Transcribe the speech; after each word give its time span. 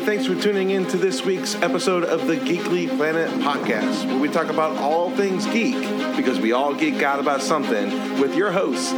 thanks 0.00 0.26
for 0.26 0.34
tuning 0.34 0.70
in 0.70 0.86
to 0.86 0.96
this 0.96 1.24
week's 1.24 1.54
episode 1.56 2.04
of 2.04 2.26
the 2.26 2.36
Geekly 2.36 2.88
Planet 2.96 3.28
podcast, 3.40 4.06
where 4.06 4.18
we 4.18 4.28
talk 4.28 4.48
about 4.48 4.78
all 4.78 5.10
things 5.10 5.46
geek, 5.46 5.74
because 6.16 6.40
we 6.40 6.52
all 6.52 6.74
geek 6.74 7.02
out 7.02 7.20
about 7.20 7.42
something, 7.42 8.18
with 8.18 8.34
your 8.34 8.50
hosts, 8.50 8.92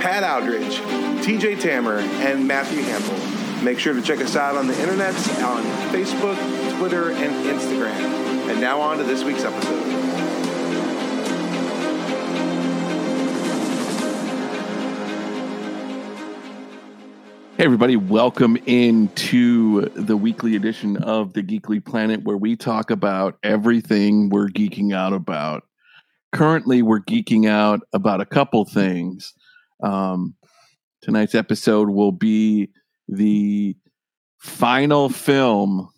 Pat 0.00 0.22
Aldridge, 0.22 0.78
TJ 1.24 1.60
Tammer, 1.60 1.98
and 1.98 2.46
Matthew 2.46 2.82
Hampel. 2.82 3.62
Make 3.62 3.80
sure 3.80 3.94
to 3.94 4.02
check 4.02 4.20
us 4.20 4.36
out 4.36 4.56
on 4.56 4.68
the 4.68 4.80
internet, 4.80 5.14
on 5.42 5.64
Facebook, 5.92 6.36
Twitter, 6.78 7.10
and 7.10 7.32
Instagram. 7.46 8.48
And 8.48 8.60
now 8.60 8.80
on 8.80 8.98
to 8.98 9.04
this 9.04 9.24
week's 9.24 9.44
episode. 9.44 9.93
Everybody, 17.64 17.96
welcome 17.96 18.58
into 18.66 19.88
the 19.94 20.18
weekly 20.18 20.54
edition 20.54 20.98
of 20.98 21.32
the 21.32 21.42
Geekly 21.42 21.82
Planet, 21.82 22.22
where 22.22 22.36
we 22.36 22.56
talk 22.56 22.90
about 22.90 23.38
everything 23.42 24.28
we're 24.28 24.48
geeking 24.48 24.94
out 24.94 25.14
about. 25.14 25.62
Currently, 26.32 26.82
we're 26.82 27.00
geeking 27.00 27.48
out 27.48 27.80
about 27.94 28.20
a 28.20 28.26
couple 28.26 28.66
things. 28.66 29.32
Um, 29.82 30.34
tonight's 31.00 31.34
episode 31.34 31.88
will 31.88 32.12
be 32.12 32.68
the 33.08 33.74
final 34.36 35.08
film 35.08 35.88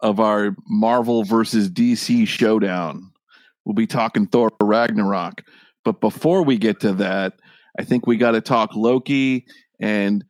of 0.00 0.18
our 0.18 0.56
Marvel 0.66 1.22
versus 1.22 1.70
DC 1.70 2.26
showdown. 2.26 3.12
We'll 3.64 3.76
be 3.76 3.86
talking 3.86 4.26
Thor 4.26 4.50
Ragnarok. 4.60 5.44
But 5.84 6.00
before 6.00 6.42
we 6.42 6.58
get 6.58 6.80
to 6.80 6.92
that, 6.94 7.34
I 7.78 7.84
think 7.84 8.08
we 8.08 8.16
got 8.16 8.32
to 8.32 8.40
talk 8.40 8.74
Loki 8.74 9.46
and 9.78 10.24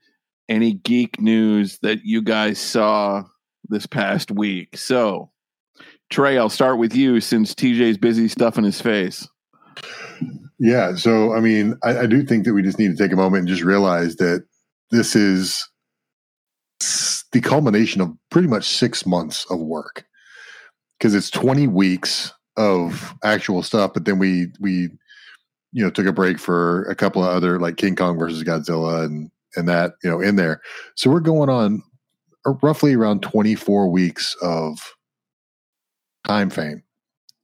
any 0.53 0.75
geek 0.75 1.19
news 1.19 1.79
that 1.79 2.05
you 2.05 2.21
guys 2.21 2.61
saw 2.61 3.25
this 3.69 3.87
past 3.87 4.31
week. 4.31 4.77
So, 4.77 5.31
Trey, 6.11 6.37
I'll 6.37 6.51
start 6.51 6.79
with 6.79 6.95
you 6.95 7.21
since 7.21 7.55
TJ's 7.55 7.97
busy 7.97 8.29
stuffing 8.29 8.65
his 8.65 8.81
face. 8.81 9.27
Yeah. 10.59 10.95
So, 10.95 11.33
I 11.33 11.41
mean, 11.41 11.75
I, 11.83 12.01
I 12.01 12.07
do 12.07 12.23
think 12.23 12.45
that 12.45 12.53
we 12.53 12.63
just 12.63 12.79
need 12.79 12.95
to 12.95 13.03
take 13.03 13.13
a 13.13 13.17
moment 13.17 13.41
and 13.41 13.49
just 13.49 13.63
realize 13.63 14.17
that 14.17 14.45
this 14.91 15.17
is 15.17 15.67
the 17.33 17.41
culmination 17.41 18.03
of 18.03 18.13
pretty 18.31 18.49
much 18.49 18.69
six 18.69 19.07
months 19.07 19.47
of 19.51 19.59
work 19.59 20.05
because 20.99 21.15
it's 21.15 21.31
20 21.31 21.67
weeks 21.67 22.31
of 22.59 23.15
actual 23.25 23.63
stuff, 23.63 23.93
but 23.95 24.05
then 24.05 24.19
we, 24.19 24.49
we, 24.61 24.91
you 25.73 25.83
know, 25.83 25.89
took 25.89 26.07
a 26.07 26.13
break 26.13 26.39
for 26.39 26.83
a 26.85 26.95
couple 26.95 27.25
of 27.25 27.31
other 27.31 27.59
like 27.59 27.79
King 27.79 27.97
Kong 27.97 28.19
versus 28.19 28.45
Godzilla 28.45 29.07
and 29.07 29.31
and 29.57 29.69
that 29.69 29.93
you 30.03 30.11
know 30.11 30.21
in 30.21 30.37
there. 30.37 30.61
So 30.97 31.11
we're 31.11 31.21
going 31.21 31.49
on 31.49 31.83
roughly 32.63 32.95
around 32.95 33.23
24 33.23 33.89
weeks 33.91 34.37
of 34.43 34.95
time 36.27 36.51
fame, 36.51 36.83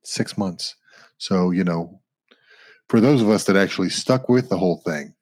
six 0.04 0.36
months. 0.36 0.74
So 1.18 1.50
you 1.50 1.64
know, 1.64 2.00
for 2.88 3.00
those 3.00 3.22
of 3.22 3.30
us 3.30 3.44
that 3.44 3.56
actually 3.56 3.90
stuck 3.90 4.28
with 4.28 4.48
the 4.48 4.58
whole 4.58 4.82
thing, 4.84 5.14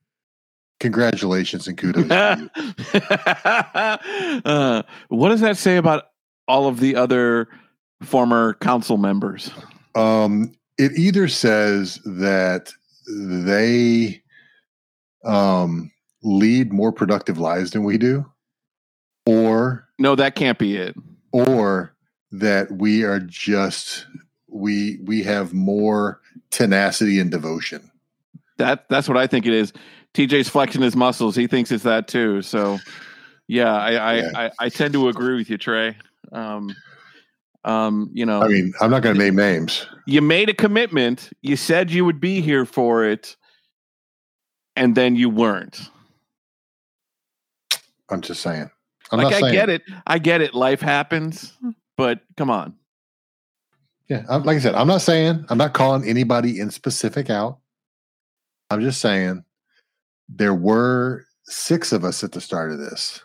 congratulations 0.81 1.69
and 1.69 1.79
kudos. 1.79 2.11
uh, 4.45 4.83
what 5.09 5.31
does 5.31 5.41
that 5.41 5.57
say 5.57 5.77
about 5.77 6.05
all 6.49 6.69
of 6.69 6.81
the 6.81 6.97
other 6.97 7.49
former 8.03 8.55
council 8.55 8.97
members? 8.97 9.51
Um, 9.95 10.53
it 10.79 10.93
either 10.93 11.29
says 11.29 12.01
that 12.05 12.73
they 13.09 14.23
um 15.25 15.91
lead 16.27 16.73
more 16.73 16.93
productive 16.93 17.39
lives 17.39 17.71
than 17.71 17.85
we 17.85 17.97
do? 17.97 18.27
Or 19.25 19.89
no 19.99 20.15
that 20.17 20.35
can't 20.35 20.59
be 20.59 20.77
it. 20.77 20.95
or 21.33 21.95
that 22.33 22.71
we 22.73 23.05
are 23.05 23.21
just 23.21 24.07
we 24.49 24.99
we 25.05 25.23
have 25.23 25.55
more 25.55 26.21
tenacity 26.51 27.19
and 27.19 27.31
devotion? 27.31 27.91
That 28.59 28.89
that's 28.89 29.09
what 29.09 29.17
i 29.17 29.27
think 29.27 29.47
it 29.47 29.55
is. 29.55 29.73
Tj's 30.15 30.49
flexing 30.49 30.83
his 30.83 30.97
muscles. 30.97 31.37
He 31.37 31.47
thinks 31.47 31.71
it's 31.71 31.85
that 31.85 32.09
too. 32.09 32.43
So 32.43 32.79
yeah 33.49 33.75
i 33.75 33.93
i 33.93 34.15
yeah. 34.17 34.31
I, 34.35 34.51
I, 34.59 34.69
tend 34.69 34.93
to 34.95 35.09
agree 35.09 35.37
with 35.37 35.49
you 35.49 35.59
trey. 35.59 35.97
Um 36.33 36.75
um 37.65 38.11
you 38.13 38.27
know. 38.27 38.43
I 38.43 38.49
mean 38.49 38.73
i'm 38.81 38.91
not 38.91 39.03
going 39.03 39.17
to 39.17 39.23
name 39.23 39.37
names. 39.37 39.87
You 40.07 40.23
made 40.23 40.49
a 40.49 40.55
commitment. 40.55 41.31
You 41.43 41.57
said 41.57 41.91
you 41.91 42.05
would 42.05 42.21
be 42.21 42.41
here 42.41 42.65
for 42.65 43.05
it 43.05 43.37
and 44.77 44.95
then 44.95 45.17
you 45.17 45.31
weren't 45.31 45.91
I'm 48.11 48.21
just 48.21 48.43
saying. 48.43 48.71
I'm 49.11 49.19
like 49.21 49.35
I 49.35 49.41
saying. 49.41 49.53
get 49.53 49.69
it. 49.69 49.83
I 50.07 50.19
get 50.19 50.41
it. 50.41 50.55
Life 50.55 50.81
happens, 50.81 51.53
but 51.97 52.21
come 52.37 52.51
on. 52.51 52.75
Yeah, 54.09 54.23
I'm, 54.29 54.45
like 54.45 54.57
I 54.57 54.61
said, 54.61 54.75
I'm 54.75 54.87
not 54.87 55.03
saying 55.03 55.45
I'm 55.49 55.59
not 55.59 55.75
calling 55.75 56.09
anybody 56.09 56.61
in 56.61 56.71
specific 56.71 57.31
out. 57.31 57.59
I'm 58.71 58.81
just 58.81 59.01
saying 59.01 59.45
there 60.29 60.55
were 60.55 61.25
six 61.45 61.93
of 61.93 62.05
us 62.05 62.23
at 62.23 62.33
the 62.33 62.41
start 62.41 62.73
of 62.73 62.79
this, 62.79 63.23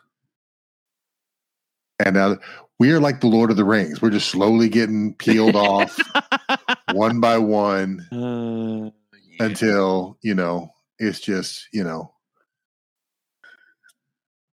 and 2.04 2.16
now 2.16 2.38
we 2.80 2.92
are 2.92 3.00
like 3.00 3.22
the 3.22 3.28
Lord 3.28 3.52
of 3.52 3.58
the 3.58 3.64
Rings. 3.64 4.02
We're 4.02 4.10
just 4.10 4.30
slowly 4.30 4.70
getting 4.70 5.14
peeled 5.16 5.56
off 5.56 6.00
one 6.94 7.20
by 7.20 7.38
one 7.38 8.00
uh, 8.12 8.90
yeah. 9.16 9.46
until 9.46 10.18
you 10.22 10.34
know 10.34 10.74
it's 10.98 11.20
just 11.20 11.68
you 11.72 11.84
know 11.84 12.12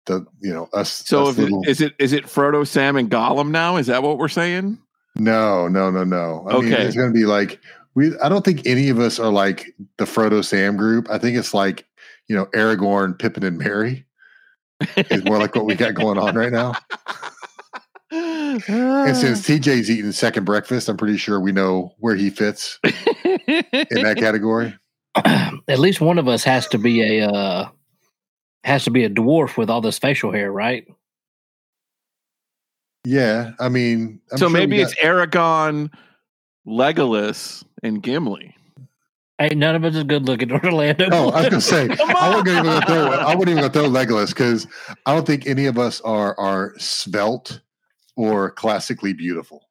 the 0.09 0.27
you 0.41 0.53
know 0.53 0.69
us. 0.73 0.91
So 0.91 1.29
us 1.29 1.39
little... 1.39 1.63
it, 1.63 1.69
is 1.69 1.81
it 1.81 1.95
is 1.99 2.13
it 2.13 2.25
Frodo, 2.25 2.67
Sam, 2.67 2.97
and 2.97 3.09
Gollum 3.09 3.51
now? 3.51 3.77
Is 3.77 3.87
that 3.87 4.03
what 4.03 4.19
we're 4.19 4.29
saying? 4.29 4.79
No, 5.15 5.69
no, 5.69 5.91
no, 5.91 6.05
no. 6.05 6.47
I 6.49 6.55
okay, 6.55 6.67
mean, 6.67 6.73
it's 6.75 6.97
going 6.97 7.13
to 7.13 7.15
be 7.15 7.27
like 7.27 7.61
we. 7.95 8.19
I 8.19 8.29
don't 8.29 8.45
think 8.45 8.67
any 8.67 8.89
of 8.89 8.99
us 8.99 9.19
are 9.19 9.31
like 9.31 9.75
the 9.97 10.05
Frodo 10.05 10.45
Sam 10.45 10.77
group. 10.77 11.09
I 11.11 11.19
think 11.19 11.37
it's 11.37 11.55
like 11.55 11.87
you 12.27 12.35
know 12.35 12.47
Aragorn, 12.47 13.19
Pippin, 13.19 13.45
and 13.45 13.59
Merry. 13.59 14.05
is 14.97 15.25
more 15.25 15.39
like 15.39 15.55
what 15.55 15.65
we 15.65 15.75
got 15.75 15.95
going 15.95 16.19
on 16.19 16.37
right 16.37 16.53
now. 16.53 16.75
and 18.11 19.17
since 19.17 19.43
TJ's 19.49 19.91
eating 19.91 20.13
second 20.13 20.45
breakfast, 20.45 20.89
I'm 20.89 20.97
pretty 20.97 21.17
sure 21.17 21.41
we 21.41 21.53
know 21.53 21.95
where 21.99 22.15
he 22.15 22.31
fits 22.31 22.79
in 22.85 22.93
that 24.03 24.17
category. 24.19 24.75
At 25.17 25.79
least 25.81 26.01
one 26.01 26.19
of 26.19 26.29
us 26.29 26.45
has 26.45 26.69
to 26.69 26.79
be 26.79 27.21
a 27.21 27.29
uh, 27.29 27.69
has 28.65 28.85
to 28.85 28.91
be 28.91 29.05
a 29.05 29.11
dwarf 29.11 29.57
with 29.57 29.71
all 29.71 29.81
this 29.81 29.99
facial 29.99 30.33
hair, 30.33 30.53
right? 30.53 30.87
Yeah, 33.05 33.53
I 33.59 33.69
mean, 33.69 34.21
I'm 34.33 34.39
so 34.39 34.49
sure 34.49 34.59
maybe 34.59 34.79
got... 34.79 34.91
it's 34.91 35.01
Aragorn, 35.01 35.93
Legolas, 36.67 37.65
and 37.83 38.03
Gimli. 38.03 38.55
Hey, 39.39 39.51
none 39.55 39.77
of 39.77 39.85
us 39.85 39.95
is 39.95 40.03
good 40.05 40.27
looking, 40.27 40.51
Orlando. 40.65 41.09
Oh, 41.13 41.31
I 41.31 41.43
was 41.43 41.49
gonna 41.49 41.61
say 41.61 41.89
I 42.17 42.35
wouldn't 42.35 42.49
even 42.49 42.65
go 42.65 42.81
throw. 42.81 43.07
I 43.07 43.35
wouldn't 43.35 43.57
even 43.57 43.71
go 43.71 43.81
throw 43.81 43.89
Legolas 43.89 44.29
because 44.29 44.67
I 45.07 45.15
don't 45.15 45.27
think 45.27 45.47
any 45.47 45.67
of 45.67 45.79
us 45.79 46.01
are 46.01 46.37
are 46.39 46.75
svelte 46.79 47.61
or 48.17 48.51
classically 48.51 49.13
beautiful. 49.13 49.69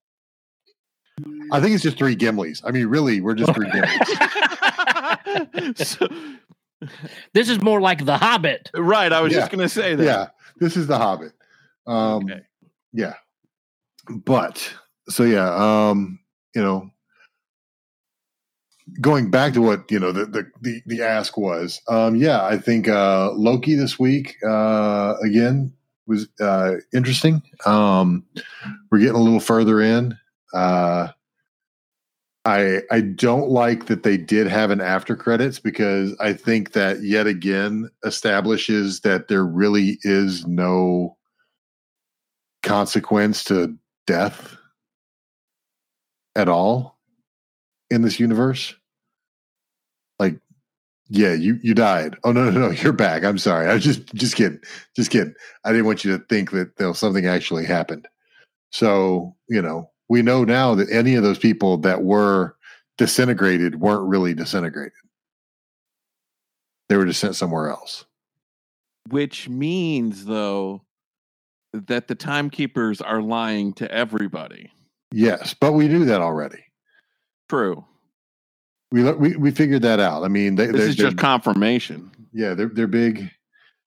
I 1.52 1.60
think 1.60 1.74
it's 1.74 1.84
just 1.84 1.98
three 1.98 2.16
Gimlis. 2.16 2.62
I 2.64 2.72
mean, 2.72 2.88
really, 2.88 3.20
we're 3.22 3.36
just 3.36 3.54
three 3.54 3.68
Gimlis. 3.70 5.86
so, 5.86 6.08
this 7.34 7.50
is 7.50 7.62
more 7.62 7.82
like 7.82 8.06
The 8.06 8.18
Hobbit. 8.18 8.70
Right. 8.76 9.12
I 9.12 9.22
was 9.22 9.34
yeah. 9.34 9.40
just 9.40 9.52
going 9.52 9.68
to 9.68 9.70
say 9.70 9.96
that. 9.96 10.04
Yeah. 10.04 10.28
This 10.60 10.78
is 10.78 10.88
The 10.88 10.98
Hobbit. 10.98 11.34
Um, 11.86 12.26
okay. 12.26 12.42
Yeah. 12.94 13.14
But 14.10 14.74
so, 15.10 15.24
yeah, 15.24 15.54
um, 15.56 16.20
you 16.56 16.62
know, 16.62 16.92
going 19.02 19.30
back 19.30 19.54
to 19.54 19.62
what, 19.62 19.92
you 19.92 20.00
know, 20.00 20.12
the, 20.12 20.26
the, 20.26 20.52
the, 20.62 20.82
the 20.86 21.02
ask 21.02 21.38
was, 21.38 21.82
um, 21.90 22.16
yeah, 22.16 22.44
I 22.44 22.58
think 22.58 22.88
uh, 22.88 23.32
Loki 23.34 23.76
this 23.76 24.00
week, 24.00 24.36
uh, 24.48 25.16
again, 25.24 25.74
was 26.06 26.30
uh, 26.40 26.76
interesting. 26.94 27.42
Um, 27.66 28.26
we're 28.90 29.00
getting 29.00 29.16
a 29.16 29.22
little 29.22 29.42
further 29.42 29.82
in. 29.82 30.18
Uh, 30.54 31.10
I 32.48 32.82
I 32.92 33.02
don't 33.02 33.50
like 33.50 33.88
that 33.88 34.04
they 34.04 34.18
did 34.18 34.48
have 34.48 34.72
an 34.72 34.82
after 34.82 35.18
credits 35.18 35.60
because 35.60 36.16
I 36.22 36.34
think 36.34 36.72
that 36.74 37.04
yet 37.04 37.28
again 37.28 37.90
establishes 38.06 39.02
that 39.02 39.28
there 39.28 39.46
really 39.46 40.00
is 40.04 40.48
no 40.48 41.18
consequence 42.64 43.44
to 43.46 43.76
death 44.06 44.58
at 46.36 46.48
all 46.50 46.98
in 47.92 48.02
this 48.04 48.20
universe. 48.20 48.76
Like, 50.20 50.40
yeah, 51.10 51.34
you 51.34 51.60
you 51.64 51.76
died. 51.76 52.18
Oh 52.24 52.32
no 52.34 52.50
no 52.52 52.60
no, 52.60 52.72
you're 52.72 52.94
back. 52.94 53.24
I'm 53.26 53.40
sorry. 53.40 53.68
I 53.68 53.76
was 53.76 53.84
just 53.86 54.14
just 54.16 54.36
kidding, 54.36 54.60
just 54.96 55.12
kidding. 55.12 55.36
I 55.66 55.72
didn't 55.72 55.88
want 55.88 56.06
you 56.06 56.18
to 56.18 56.26
think 56.26 56.52
that 56.52 56.72
you 56.80 56.88
know, 56.88 56.94
something 56.94 57.28
actually 57.28 57.66
happened. 57.66 58.08
So 58.72 59.36
you 59.50 59.62
know, 59.62 59.92
we 60.10 60.22
know 60.22 60.44
now 60.44 60.76
that 60.76 60.90
any 60.92 61.16
of 61.16 61.24
those 61.24 61.40
people 61.40 61.78
that 61.80 62.04
were 62.04 62.56
disintegrated 62.98 63.80
weren't 63.80 64.08
really 64.08 64.34
disintegrated. 64.34 64.94
They 66.90 66.98
were 66.98 67.06
just 67.06 67.20
sent 67.20 67.36
somewhere 67.36 67.70
else. 67.70 68.06
Which 69.10 69.50
means, 69.50 70.26
though, 70.26 70.84
that 71.74 72.08
the 72.08 72.16
timekeepers 72.16 73.02
are 73.02 73.22
lying 73.22 73.74
to 73.74 73.92
everybody. 73.92 74.72
Yes, 75.12 75.54
but 75.54 75.74
we 75.74 75.88
knew 75.88 76.06
that 76.06 76.22
already. 76.22 76.64
True. 77.50 77.86
We 78.92 79.04
we 79.14 79.36
we 79.36 79.52
figured 79.52 79.82
that 79.82 80.00
out. 80.00 80.24
I 80.24 80.30
mean, 80.30 80.56
they, 80.56 80.68
This 80.68 80.76
they're, 80.76 80.88
is 80.90 80.96
just 80.96 81.18
confirmation. 81.18 82.10
yeah, 82.34 82.54
they're 82.54 82.70
they're 82.70 82.88
big. 82.88 83.30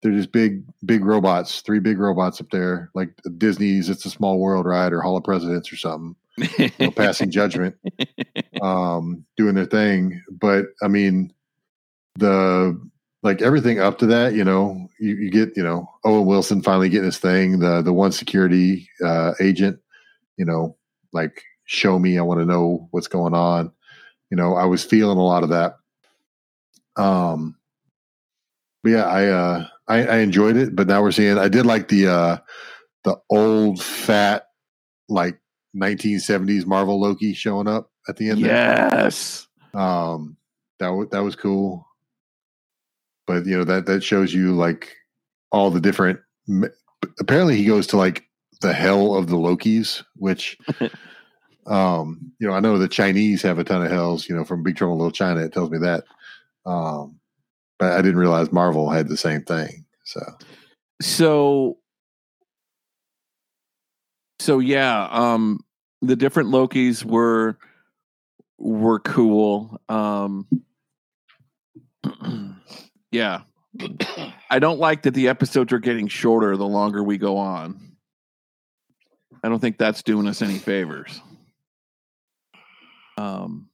They're 0.08 0.16
just 0.16 0.32
big 0.32 0.64
big 0.86 1.04
robots. 1.04 1.60
Three 1.60 1.80
big 1.80 2.00
robots 2.00 2.40
up 2.40 2.50
there, 2.50 2.90
like 2.94 3.10
Disney's 3.38 3.90
"It's 3.90 4.06
a 4.06 4.10
Small 4.10 4.40
World" 4.40 4.66
ride 4.66 4.94
or 4.94 5.02
Hall 5.02 5.18
of 5.18 5.26
Presidents 5.26 5.72
or 5.72 5.76
something. 5.76 6.16
you 6.58 6.72
know, 6.80 6.92
passing 6.92 7.30
judgment, 7.30 7.76
um, 8.62 9.26
doing 9.36 9.56
their 9.56 9.66
thing. 9.66 10.24
But 10.32 10.68
I 10.82 10.88
mean, 10.88 11.34
the 12.16 12.80
like 13.22 13.42
everything 13.42 13.82
up 13.82 13.98
to 13.98 14.06
that, 14.06 14.34
you 14.34 14.46
know, 14.46 14.88
you, 14.98 15.16
you 15.16 15.30
get, 15.30 15.58
you 15.58 15.64
know, 15.64 15.90
Owen 16.06 16.26
Wilson 16.26 16.62
finally 16.62 16.88
getting 16.88 17.08
his 17.08 17.18
thing, 17.18 17.60
the 17.60 17.82
the 17.82 17.92
one 17.92 18.14
security 18.14 18.90
uh, 19.04 19.34
agent, 19.42 19.78
you 20.38 20.46
know, 20.46 20.78
like 21.12 21.44
show 21.66 22.00
me, 22.00 22.18
I 22.18 22.22
want 22.22 22.40
to 22.40 22.46
know 22.46 22.88
what's 22.92 23.10
going 23.10 23.34
on. 23.34 23.74
You 24.30 24.38
know, 24.38 24.56
I 24.56 24.64
was 24.64 24.86
feeling 24.86 25.18
a 25.18 25.26
lot 25.26 25.44
of 25.44 25.50
that. 25.50 25.76
Um, 26.96 27.58
but 28.84 28.92
yeah, 28.92 29.06
I 29.06 29.26
uh, 29.26 29.68
I, 29.88 30.06
I 30.06 30.18
enjoyed 30.18 30.58
it. 30.58 30.76
But 30.76 30.88
now 30.88 31.02
we're 31.02 31.12
seeing. 31.12 31.38
I 31.38 31.48
did 31.48 31.66
like 31.66 31.88
the 31.88 32.08
uh, 32.08 32.38
the 33.04 33.18
old 33.30 33.82
fat 33.82 34.48
like 35.10 35.40
1970s 35.76 36.66
Marvel 36.66 37.00
Loki 37.00 37.34
showing 37.34 37.68
up 37.68 37.90
at 38.08 38.18
the 38.18 38.30
end. 38.30 38.44
there. 38.44 38.52
yes. 38.52 39.48
Um, 39.74 40.38
that 40.80 40.88
w- 40.88 41.10
that 41.12 41.24
was 41.24 41.36
cool. 41.36 41.86
But 43.26 43.46
you 43.46 43.58
know 43.58 43.64
that 43.66 43.86
that 43.88 44.04
shows 44.04 44.34
you 44.34 44.56
like 44.56 44.94
all 45.52 45.70
the 45.72 45.82
different. 45.82 46.20
m- 46.50 46.72
Apparently, 47.20 47.56
he 47.58 47.66
goes 47.66 47.88
to 47.88 47.98
like 47.98 48.24
the 48.62 48.74
hell 48.74 49.16
of 49.16 49.28
the 49.28 49.36
Lokis, 49.36 50.04
which, 50.16 50.58
um, 51.68 52.32
you 52.40 52.48
know, 52.48 52.54
I 52.54 52.60
know 52.60 52.78
the 52.78 52.88
Chinese 52.88 53.42
have 53.44 53.60
a 53.60 53.64
ton 53.64 53.84
of 53.84 53.92
hells. 53.92 54.28
You 54.28 54.36
know, 54.36 54.44
from 54.46 54.64
Big 54.64 54.76
Trouble 54.78 54.94
in 54.94 55.00
Little 55.00 55.12
China, 55.12 55.42
it 55.42 55.54
tells 55.54 55.70
me 55.70 55.78
that. 55.80 56.06
Um, 56.66 57.20
but 57.80 57.94
I 57.94 58.02
didn't 58.02 58.18
realize 58.20 58.52
Marvel 58.52 58.90
had 58.90 59.08
the 59.08 59.18
same 59.18 59.44
thing. 59.44 59.86
So 60.04 60.22
So 61.02 61.78
so 64.40 64.60
yeah, 64.60 65.08
um 65.12 65.60
the 66.02 66.16
different 66.16 66.50
Lokis 66.50 67.04
were 67.04 67.58
were 68.58 69.00
cool. 69.00 69.82
Um 69.90 70.48
yeah. 73.12 73.42
I 74.50 74.58
don't 74.60 74.80
like 74.80 75.04
that 75.04 75.14
the 75.14 75.28
episodes 75.28 75.72
are 75.72 75.80
getting 75.80 76.08
shorter 76.08 76.58
the 76.58 76.66
longer 76.66 77.04
we 77.04 77.18
go 77.18 77.38
on. 77.38 77.80
I 79.44 79.50
don't 79.50 79.60
think 79.60 79.78
that's 79.78 80.02
doing 80.02 80.28
us 80.28 80.42
any 80.42 80.58
favors. 80.58 81.22
Um 83.18 83.70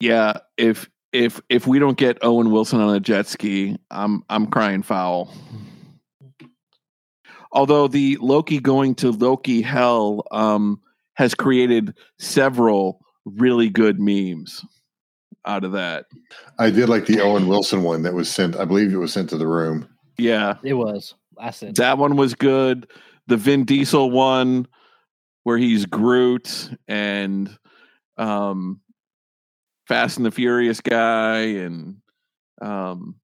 Yeah, 0.00 0.38
if 0.56 0.90
if 1.12 1.40
if 1.48 1.66
we 1.66 1.78
don't 1.78 1.98
get 1.98 2.18
Owen 2.22 2.50
Wilson 2.50 2.80
on 2.80 2.94
a 2.94 3.00
jet 3.00 3.26
ski, 3.26 3.76
I'm 3.90 4.24
I'm 4.28 4.46
crying 4.46 4.82
foul. 4.82 5.32
Although 7.52 7.88
the 7.88 8.16
Loki 8.20 8.60
going 8.60 8.94
to 8.96 9.10
Loki 9.10 9.60
hell 9.60 10.24
um, 10.30 10.80
has 11.14 11.34
created 11.34 11.94
several 12.18 13.00
really 13.26 13.68
good 13.68 14.00
memes 14.00 14.64
out 15.44 15.64
of 15.64 15.72
that. 15.72 16.06
I 16.58 16.70
did 16.70 16.88
like 16.88 17.06
the 17.06 17.20
Owen 17.20 17.48
Wilson 17.48 17.82
one 17.82 18.02
that 18.02 18.14
was 18.14 18.30
sent. 18.30 18.56
I 18.56 18.64
believe 18.64 18.92
it 18.92 18.96
was 18.96 19.12
sent 19.12 19.28
to 19.30 19.36
the 19.36 19.46
room. 19.46 19.88
Yeah, 20.18 20.56
It 20.62 20.74
was. 20.74 21.14
I 21.38 21.50
said 21.50 21.76
that 21.76 21.98
one 21.98 22.16
was 22.16 22.34
good. 22.34 22.90
The 23.26 23.36
Vin 23.36 23.64
Diesel 23.64 24.10
one 24.10 24.66
where 25.44 25.58
he's 25.58 25.86
Groot 25.86 26.70
and 26.86 27.50
um, 28.16 28.80
Fast 29.88 30.16
and 30.16 30.26
the 30.26 30.30
Furious 30.30 30.80
guy 30.80 31.40
and 31.40 31.96
um, 32.60 33.16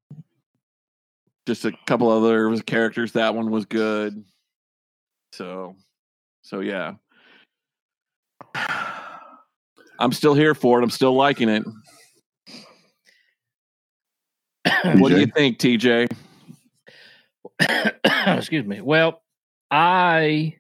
just 1.47 1.65
a 1.65 1.73
couple 1.87 2.11
other 2.11 2.55
characters. 2.63 3.13
That 3.13 3.35
one 3.35 3.51
was 3.51 3.65
good. 3.65 4.25
So, 5.33 5.77
so 6.43 6.61
yeah. 6.61 6.95
I'm 10.01 10.13
still 10.13 10.35
here 10.35 10.55
for 10.55 10.81
it. 10.81 10.85
I'm 10.85 10.91
still 10.91 11.15
liking 11.15 11.49
it. 11.49 11.65
What 14.85 15.11
do 15.11 15.19
you 15.19 15.27
think, 15.27 15.59
TJ? 15.59 16.09
excuse 18.39 18.65
me. 18.65 18.81
Well, 18.81 19.23
I 19.71 20.57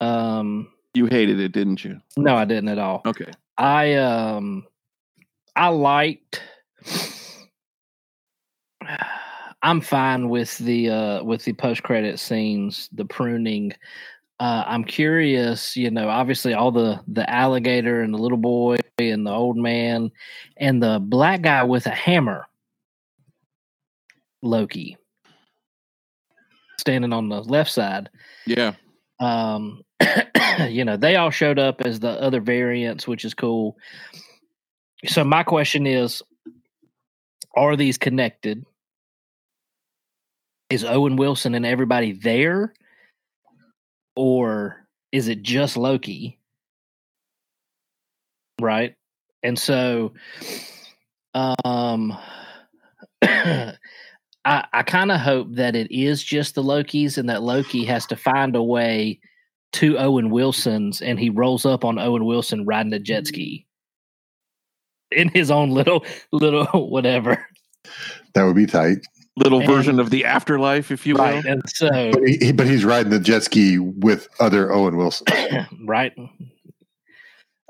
um 0.00 0.68
You 0.94 1.06
hated 1.06 1.40
it, 1.40 1.52
didn't 1.52 1.84
you? 1.84 2.00
no, 2.16 2.34
I 2.36 2.44
didn't 2.44 2.68
at 2.68 2.78
all. 2.78 3.02
Okay. 3.06 3.30
I 3.58 3.94
um 3.94 4.66
I 5.54 5.68
liked 5.68 6.42
I'm 9.62 9.80
fine 9.80 10.28
with 10.28 10.58
the 10.58 10.90
uh 10.90 11.22
with 11.24 11.44
the 11.44 11.52
post 11.54 11.82
credit 11.82 12.18
scenes, 12.18 12.88
the 12.92 13.04
pruning. 13.04 13.72
Uh 14.38 14.64
I'm 14.66 14.84
curious, 14.84 15.76
you 15.76 15.90
know, 15.90 16.08
obviously 16.08 16.54
all 16.54 16.70
the 16.70 17.00
the 17.08 17.28
alligator 17.30 18.02
and 18.02 18.12
the 18.12 18.18
little 18.18 18.38
boy 18.38 18.76
and 18.98 19.26
the 19.26 19.30
old 19.32 19.56
man 19.56 20.10
and 20.58 20.82
the 20.82 20.98
black 21.00 21.42
guy 21.42 21.62
with 21.64 21.86
a 21.86 21.90
hammer. 21.90 22.46
Loki 24.42 24.96
standing 26.78 27.12
on 27.12 27.28
the 27.28 27.42
left 27.42 27.70
side 27.70 28.10
Yeah. 28.46 28.74
um 29.18 29.82
you 30.68 30.84
know 30.84 30.96
they 30.96 31.16
all 31.16 31.30
showed 31.30 31.58
up 31.58 31.80
as 31.82 32.00
the 32.00 32.10
other 32.10 32.40
variants 32.40 33.06
which 33.06 33.24
is 33.24 33.34
cool. 33.34 33.76
So 35.06 35.24
my 35.24 35.42
question 35.42 35.86
is 35.86 36.22
are 37.56 37.76
these 37.76 37.98
connected? 37.98 38.64
Is 40.70 40.84
owen 40.84 41.16
wilson 41.16 41.54
and 41.54 41.66
everybody 41.66 42.12
there? 42.12 42.74
Or 44.16 44.86
is 45.12 45.28
it 45.28 45.42
just 45.42 45.76
loki? 45.76 46.38
Right? 48.60 48.94
And 49.42 49.58
so 49.58 50.12
um 51.64 52.16
I, 53.22 54.64
I 54.72 54.82
kind 54.84 55.10
of 55.10 55.20
hope 55.20 55.48
that 55.54 55.74
it 55.74 55.90
is 55.90 56.22
just 56.22 56.54
the 56.54 56.62
Lokis 56.62 57.18
and 57.18 57.28
that 57.28 57.42
Loki 57.42 57.84
has 57.84 58.06
to 58.06 58.16
find 58.16 58.54
a 58.54 58.62
way 58.62 59.20
to 59.74 59.98
Owen 59.98 60.30
Wilson's 60.30 61.02
and 61.02 61.18
he 61.18 61.30
rolls 61.30 61.66
up 61.66 61.84
on 61.84 61.98
Owen 61.98 62.24
Wilson 62.24 62.64
riding 62.64 62.92
a 62.92 62.98
jet 62.98 63.26
ski 63.26 63.66
in 65.10 65.28
his 65.28 65.50
own 65.50 65.70
little 65.70 66.04
little 66.32 66.66
whatever. 66.90 67.44
That 68.34 68.44
would 68.44 68.56
be 68.56 68.66
tight. 68.66 68.98
Little 69.36 69.60
And- 69.60 69.68
version 69.68 70.00
of 70.00 70.10
the 70.10 70.24
afterlife, 70.24 70.90
if 70.90 71.06
you 71.06 71.14
will. 71.14 71.22
Right. 71.24 71.44
And 71.44 71.62
so 71.68 71.88
But, 72.12 72.22
he, 72.26 72.36
he- 72.38 72.52
but 72.52 72.66
he's 72.66 72.84
riding 72.84 73.10
the 73.10 73.20
jet 73.20 73.42
ski 73.42 73.78
with 73.78 74.28
other 74.40 74.72
Owen 74.72 74.96
Wilson. 74.96 75.26
right. 75.84 76.12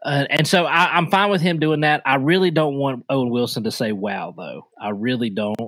Uh, 0.04 0.24
and 0.30 0.46
so 0.46 0.66
I, 0.66 0.96
I'm 0.96 1.10
fine 1.10 1.30
with 1.30 1.40
him 1.40 1.58
doing 1.58 1.80
that. 1.80 2.02
I 2.06 2.14
really 2.16 2.52
don't 2.52 2.76
want 2.76 3.04
Owen 3.10 3.30
Wilson 3.30 3.64
to 3.64 3.72
say 3.72 3.90
"wow" 3.90 4.32
though. 4.36 4.68
I 4.80 4.90
really 4.90 5.30
don't. 5.30 5.58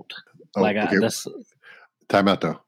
Oh, 0.56 0.60
like 0.60 0.76
I, 0.76 0.84
okay. 0.86 0.98
that's 0.98 1.26
Time 2.08 2.28
out 2.28 2.40
though. 2.40 2.60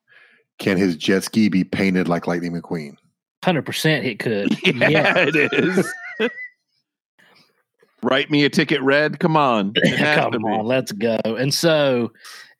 Can 0.58 0.76
his 0.76 0.96
jet 0.96 1.22
ski 1.24 1.48
be 1.48 1.62
painted 1.64 2.08
like 2.08 2.26
Lightning 2.26 2.52
McQueen? 2.52 2.96
Hundred 3.42 3.66
percent. 3.66 4.06
It 4.06 4.18
could. 4.18 4.56
Yeah, 4.64 5.14
it 5.18 5.36
is. 5.52 5.92
Write 8.02 8.30
me 8.30 8.44
a 8.44 8.50
ticket 8.50 8.80
red. 8.82 9.20
Come 9.20 9.36
on. 9.36 9.72
It 9.76 9.88
has 9.98 10.24
to 10.24 10.30
Come 10.30 10.44
on, 10.46 10.64
let's 10.64 10.92
go. 10.92 11.18
And 11.24 11.52
so, 11.52 12.12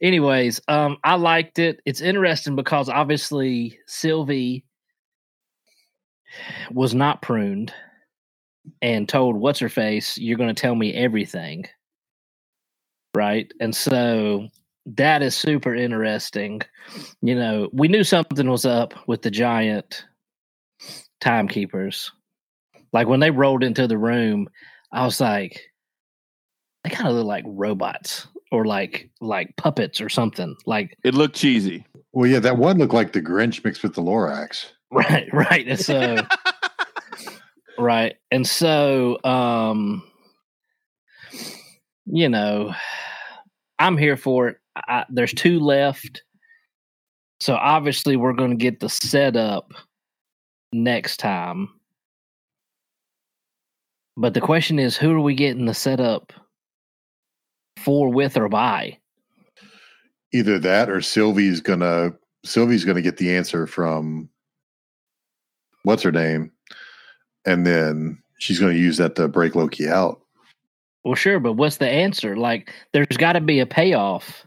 anyways, 0.03 0.61
um, 0.69 0.99
I 1.03 1.15
liked 1.15 1.59
it. 1.59 1.81
It's 1.87 2.03
interesting 2.03 2.57
because 2.57 2.89
obviously 2.89 3.79
Sylvie 3.87 4.65
was 6.71 6.95
not 6.95 7.23
pruned 7.23 7.73
and 8.83 9.09
told 9.09 9.37
what's 9.37 9.59
her 9.61 9.71
face, 9.71 10.19
you're 10.19 10.39
going 10.39 10.55
to 10.55 10.61
tell 10.61 10.75
me 10.75 10.93
everything. 10.95 11.65
Right. 13.15 13.51
And 13.61 13.75
so 13.75 14.49
that 14.87 15.23
is 15.23 15.35
super 15.35 15.75
interesting. 15.75 16.61
You 17.23 17.35
know, 17.35 17.71
we 17.73 17.89
knew 17.89 18.05
something 18.05 18.49
was 18.49 18.67
up 18.67 18.95
with 19.09 19.23
the 19.23 19.31
giant 19.31 20.05
timekeepers. 21.21 22.13
Like 22.93 23.07
when 23.07 23.21
they 23.21 23.31
rolled 23.31 23.63
into 23.63 23.87
the 23.87 23.99
room, 23.99 24.49
I 24.93 25.05
was 25.05 25.21
like, 25.21 25.61
they 26.85 26.91
kind 26.91 27.09
of 27.09 27.15
look 27.15 27.27
like 27.27 27.45
robots 27.47 28.27
or 28.51 28.65
like 28.65 29.11
like 29.21 29.57
puppets 29.57 30.01
or 30.01 30.09
something. 30.09 30.57
Like 30.67 30.97
It 31.05 31.15
looked 31.15 31.37
cheesy. 31.37 31.87
Well, 32.13 32.29
yeah, 32.29 32.41
that 32.41 32.59
one 32.59 32.79
looked 32.79 32.95
like 32.95 33.13
the 33.13 33.23
Grinch 33.23 33.65
mixed 33.65 33.83
with 33.83 33.95
the 33.95 34.03
Lorax. 34.03 34.67
right, 34.91 35.29
right. 35.33 35.67
And 35.69 35.79
so 35.79 36.17
right. 37.79 38.17
And 38.31 38.47
so 38.47 39.19
um 39.25 40.03
you 42.07 42.29
know, 42.29 42.75
I'm 43.79 43.97
here 43.97 44.17
for 44.17 44.49
it. 44.49 44.57
I, 44.77 45.05
there's 45.09 45.33
two 45.33 45.61
left. 45.61 46.23
So 47.41 47.55
obviously, 47.55 48.17
we're 48.17 48.33
going 48.33 48.51
to 48.51 48.57
get 48.57 48.81
the 48.81 48.89
setup 48.89 49.73
next 50.73 51.19
time. 51.19 51.69
But 54.17 54.35
the 54.35 54.41
question 54.41 54.79
is, 54.79 54.97
who 54.97 55.13
are 55.13 55.21
we 55.21 55.35
getting 55.35 55.67
the 55.67 55.75
setup 55.75 56.33
for, 57.79 58.13
with, 58.13 58.37
or 58.37 58.49
by? 58.49 58.99
Either 60.33 60.59
that 60.59 60.89
or 60.91 61.01
Sylvie's 61.01 61.61
gonna 61.61 62.13
Sylvie's 62.45 62.85
gonna 62.85 63.03
get 63.03 63.17
the 63.17 63.35
answer 63.35 63.67
from 63.67 64.29
what's 65.83 66.03
her 66.03 66.13
name, 66.13 66.53
and 67.45 67.67
then 67.67 68.23
she's 68.39 68.61
gonna 68.61 68.75
use 68.75 68.97
that 68.99 69.17
to 69.17 69.27
break 69.27 69.55
Loki 69.55 69.89
out. 69.89 70.21
Well, 71.03 71.15
sure, 71.15 71.41
but 71.41 71.55
what's 71.55 71.79
the 71.79 71.89
answer? 71.89 72.37
Like, 72.37 72.73
there's 72.93 73.17
got 73.17 73.33
to 73.33 73.41
be 73.41 73.59
a 73.61 73.67
payoff. 73.67 74.45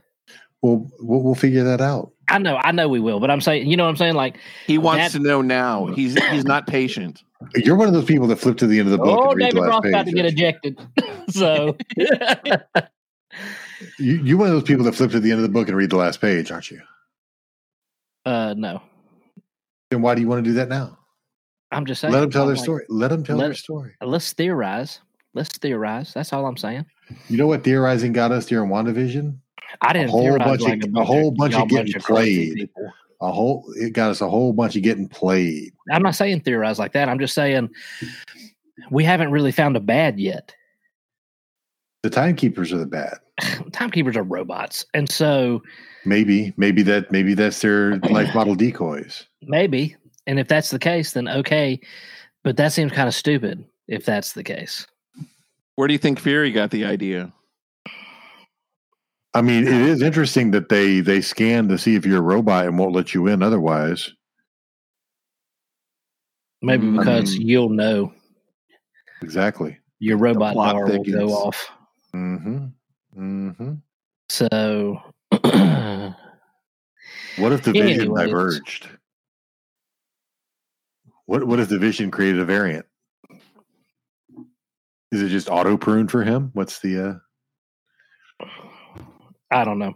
Well, 0.62 0.88
we'll, 1.00 1.24
we'll 1.24 1.36
figure 1.36 1.64
that 1.64 1.82
out. 1.82 2.13
I 2.30 2.38
know, 2.38 2.58
I 2.58 2.72
know 2.72 2.88
we 2.88 3.00
will, 3.00 3.20
but 3.20 3.30
I'm 3.30 3.42
saying, 3.42 3.68
you 3.70 3.76
know 3.78 3.84
what 3.84 3.90
I'm 3.90 3.98
saying? 3.98 4.16
Like, 4.16 4.38
He 4.66 4.78
wants 4.78 5.12
That- 5.14 5.20
to 5.20 5.24
know 5.24 5.42
now. 5.42 5.88
He's 5.88 6.22
he's 6.30 6.46
not 6.46 6.68
patient. 6.68 7.24
You're 7.56 7.76
one 7.76 7.88
of 7.90 7.94
those 7.94 8.06
people 8.06 8.28
that 8.28 8.38
flip 8.38 8.58
to 8.60 8.68
the 8.68 8.80
end 8.80 8.88
of 8.88 8.92
the 8.94 8.98
book 8.98 9.20
oh, 9.22 9.30
and 9.32 9.38
read 9.38 9.52
David 9.52 9.64
the 9.64 9.68
last 9.68 9.84
page. 9.84 9.92
about 9.92 10.06
to 10.06 10.12
get 10.14 10.24
you? 10.24 10.30
ejected. 10.32 10.88
so, 11.30 11.78
You, 14.00 14.16
you're 14.24 14.38
one 14.38 14.48
of 14.48 14.54
those 14.54 14.64
people 14.64 14.86
that 14.86 14.94
flip 14.94 15.12
to 15.12 15.20
the 15.20 15.32
end 15.32 15.40
of 15.40 15.44
the 15.44 15.50
book 15.50 15.68
and 15.68 15.76
read 15.76 15.90
the 15.90 15.98
last 15.98 16.22
page, 16.22 16.52
aren't 16.52 16.72
you? 16.72 16.82
uh, 18.26 18.54
no, 18.58 18.82
Then 19.92 20.02
why 20.02 20.16
do 20.16 20.22
you 20.22 20.28
want 20.28 20.44
to 20.44 20.50
do 20.50 20.54
that 20.56 20.70
now? 20.70 20.98
I'm 21.72 21.86
just 21.86 22.00
saying. 22.00 22.14
Let 22.14 22.22
them 22.22 22.32
tell 22.32 22.44
I'm 22.44 22.50
their 22.50 22.56
like, 22.56 22.64
story. 22.64 22.86
Let 22.88 23.10
them 23.10 23.24
tell 23.24 23.36
let- 23.38 23.48
their 23.48 23.54
story. 23.56 23.96
Let's 24.02 24.32
theorize. 24.34 25.00
Let's 25.34 25.50
theorize. 25.58 26.14
That's 26.14 26.32
all 26.32 26.46
I'm 26.46 26.56
saying. 26.58 26.86
You 27.28 27.38
know 27.38 27.48
what 27.48 27.64
theorizing 27.64 28.14
got 28.14 28.32
us 28.32 28.46
during 28.46 28.70
WandaVision? 28.70 29.38
I 29.82 29.94
didn't 29.94 30.10
whole 30.10 30.22
theorize 30.22 30.46
bunch 30.48 30.62
of- 30.62 30.68
like 30.68 30.84
a 30.96 31.04
whole 31.06 31.32
bunch 31.32 31.54
of 31.54 31.60
y'all 31.60 31.68
getting 31.68 32.02
played. 32.02 32.70
A 33.22 33.32
whole 33.32 33.64
it 33.78 33.94
got 33.94 34.12
us 34.12 34.20
a 34.22 34.30
whole 34.30 34.52
bunch 34.54 34.76
of 34.76 34.82
getting 34.84 35.08
played. 35.08 35.72
I'm 35.92 36.04
not 36.04 36.16
saying 36.16 36.42
theorize 36.42 36.78
like 36.80 36.92
that. 36.94 37.08
I'm 37.10 37.20
just 37.20 37.34
saying 37.34 37.70
we 38.92 39.04
haven't 39.06 39.32
really 39.32 39.52
found 39.52 39.78
a 39.78 39.80
bad 39.80 40.20
yet. 40.20 40.54
The 42.02 42.10
timekeepers 42.10 42.74
are 42.74 42.78
the 42.78 42.86
bad. 42.86 43.18
Timekeepers 43.72 44.18
are 44.18 44.24
robots, 44.24 44.86
and 44.94 45.10
so 45.10 45.64
Maybe, 46.06 46.54
maybe 46.58 46.84
that 46.84 47.12
maybe 47.14 47.34
that's 47.34 47.62
their 47.62 47.96
life 48.10 48.36
model 48.36 48.56
decoys. 48.56 49.26
maybe, 49.42 49.96
and 50.28 50.38
if 50.38 50.50
that's 50.50 50.70
the 50.70 50.80
case, 50.80 51.14
then 51.14 51.30
okay. 51.30 51.80
But 52.44 52.58
that 52.58 52.74
seems 52.74 52.92
kind 52.92 53.08
of 53.08 53.16
stupid 53.16 53.64
if 53.88 54.04
that's 54.06 54.34
the 54.34 54.44
case. 54.44 54.86
Where 55.76 55.88
do 55.88 55.94
you 55.94 55.98
think 55.98 56.20
Fury 56.20 56.52
got 56.52 56.72
the 56.72 56.84
idea? 56.84 57.32
I 59.36 59.42
mean, 59.42 59.64
it 59.68 59.74
is 59.74 60.02
interesting 60.04 60.52
that 60.52 60.70
they 60.70 61.00
they 61.00 61.20
scan 61.22 61.68
to 61.70 61.78
see 61.78 61.96
if 61.96 62.06
you're 62.06 62.20
a 62.20 62.22
robot 62.22 62.66
and 62.68 62.78
won't 62.78 62.94
let 62.96 63.14
you 63.14 63.28
in 63.28 63.42
otherwise. 63.42 64.12
Maybe 66.62 66.86
Mm, 66.86 66.96
I 66.96 67.00
because 67.00 67.38
mean- 67.38 67.48
you'll 67.48 67.70
know 67.70 68.14
Exactly. 69.22 69.80
your 70.00 70.18
robot 70.18 70.54
plot 70.54 70.74
bar 70.76 70.86
will 70.86 71.04
go 71.04 71.30
off. 71.32 71.70
Mm-hmm. 72.14 72.66
Mm-hmm. 73.18 73.74
So 74.30 74.48
What 77.38 77.52
if 77.52 77.64
the 77.64 77.72
vision 77.72 78.02
Anyways. 78.02 78.28
diverged? 78.28 78.88
What 81.26 81.46
what 81.48 81.60
if 81.60 81.70
the 81.70 81.80
vision 81.80 82.12
created 82.12 82.40
a 82.42 82.46
variant? 82.46 82.86
Is 85.12 85.22
it 85.22 85.30
just 85.30 85.50
auto 85.50 85.78
prune 85.78 86.08
for 86.08 86.24
him? 86.24 86.52
What's 86.54 86.80
the 86.80 87.20
uh 88.42 88.46
I 89.54 89.64
don't 89.64 89.80
know. 89.80 89.94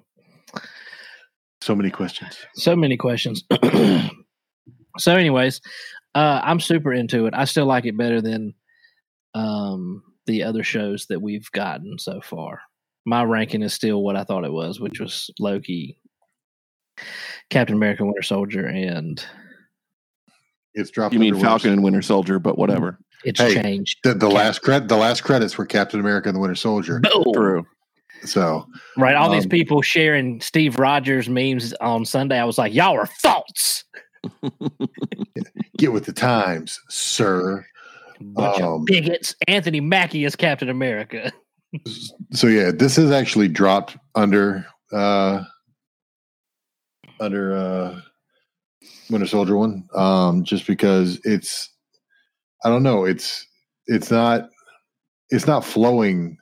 so 1.61 1.75
many 1.75 1.89
questions? 1.89 2.37
So 2.55 2.75
many 2.75 2.97
questions. 2.97 3.43
so, 4.97 5.15
anyways, 5.15 5.61
uh, 6.15 6.41
I'm 6.43 6.59
super 6.59 6.93
into 6.93 7.25
it. 7.25 7.33
I 7.33 7.45
still 7.45 7.65
like 7.65 7.85
it 7.85 7.97
better 7.97 8.21
than 8.21 8.53
um, 9.33 10.03
the 10.25 10.43
other 10.43 10.63
shows 10.63 11.05
that 11.09 11.21
we've 11.21 11.51
gotten 11.51 11.97
so 11.99 12.21
far. 12.21 12.61
My 13.05 13.23
ranking 13.23 13.61
is 13.61 13.73
still 13.73 14.03
what 14.03 14.15
I 14.15 14.23
thought 14.23 14.43
it 14.45 14.51
was, 14.51 14.79
which 14.79 14.99
was 14.99 15.29
Loki, 15.39 15.99
Captain 17.49 17.75
America, 17.75 18.03
Winter 18.05 18.21
Soldier, 18.21 18.65
and 18.67 19.23
It's 20.73 20.91
dropped. 20.91 21.13
You 21.13 21.19
mean 21.19 21.33
Winter 21.35 21.47
Falcon 21.47 21.71
and 21.73 21.83
Winter 21.83 22.01
Soldier, 22.01 22.37
but 22.39 22.57
whatever. 22.57 22.99
it's 23.23 23.39
Hey, 23.39 23.53
changed. 23.61 23.99
The, 24.03 24.13
the 24.13 24.29
last 24.29 24.59
credit, 24.61 24.89
the 24.89 24.97
last 24.97 25.21
credits 25.23 25.57
were 25.57 25.65
Captain 25.65 25.99
America 25.99 26.27
and 26.29 26.35
the 26.35 26.39
Winter 26.41 26.55
Soldier. 26.55 26.99
Boom! 26.99 27.33
True. 27.33 27.65
So 28.25 28.65
Right, 28.97 29.15
all 29.15 29.31
these 29.31 29.45
Um, 29.45 29.49
people 29.49 29.81
sharing 29.81 30.41
Steve 30.41 30.79
Rogers 30.79 31.29
memes 31.29 31.73
on 31.81 32.05
Sunday. 32.05 32.37
I 32.39 32.45
was 32.45 32.57
like, 32.57 32.73
y'all 32.73 32.95
are 32.97 33.05
false. 33.05 33.83
get 35.77 35.91
with 35.93 36.05
the 36.05 36.13
times, 36.13 36.79
sir. 36.89 37.65
Bunch 38.19 38.61
Um, 38.61 38.81
of 38.81 38.85
bigots. 38.85 39.35
Anthony 39.47 39.79
Mackie 39.79 40.25
is 40.25 40.35
Captain 40.35 40.69
America. 40.69 41.31
So 42.31 42.47
yeah, 42.47 42.71
this 42.71 42.97
is 42.97 43.11
actually 43.11 43.47
dropped 43.49 43.97
under 44.15 44.65
uh 44.91 45.43
under 47.19 47.55
uh 47.55 47.99
Winter 49.09 49.27
Soldier 49.27 49.55
one. 49.57 49.83
Um 49.93 50.43
just 50.43 50.65
because 50.65 51.19
it's 51.23 51.69
I 52.65 52.69
don't 52.69 52.83
know, 52.83 53.05
it's 53.05 53.45
it's 53.85 54.09
not 54.09 54.49
it's 55.29 55.45
not 55.45 55.63
flowing 55.63 56.37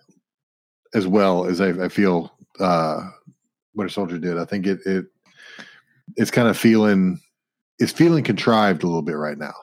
as 0.95 1.05
well 1.05 1.45
as 1.45 1.61
I, 1.61 1.85
I 1.85 1.89
feel 1.89 2.33
uh 2.59 3.07
Winter 3.75 3.91
Soldier 3.91 4.17
did. 4.17 4.39
I 4.39 4.45
think 4.45 4.65
it 4.65 4.79
it 4.85 5.05
it's 6.15 6.31
kind 6.31 6.47
of 6.47 6.57
feeling 6.57 7.19
it's 7.77 7.91
feeling 7.91 8.23
contrived 8.23 8.81
a 8.83 8.87
little 8.87 9.03
bit 9.03 9.17
right 9.17 9.37
now. 9.37 9.53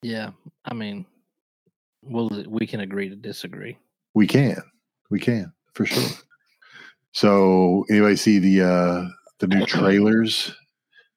Yeah, 0.00 0.30
I 0.64 0.74
mean, 0.74 1.04
well, 2.02 2.30
we 2.46 2.66
can 2.66 2.80
agree 2.80 3.08
to 3.08 3.16
disagree. 3.16 3.76
We 4.14 4.26
can. 4.26 4.62
We 5.10 5.18
can, 5.18 5.52
for 5.74 5.84
sure. 5.84 6.08
So 7.12 7.84
anybody 7.90 8.16
see 8.16 8.38
the 8.38 8.62
uh 8.62 9.08
the 9.40 9.48
new 9.48 9.66
trailers? 9.66 10.54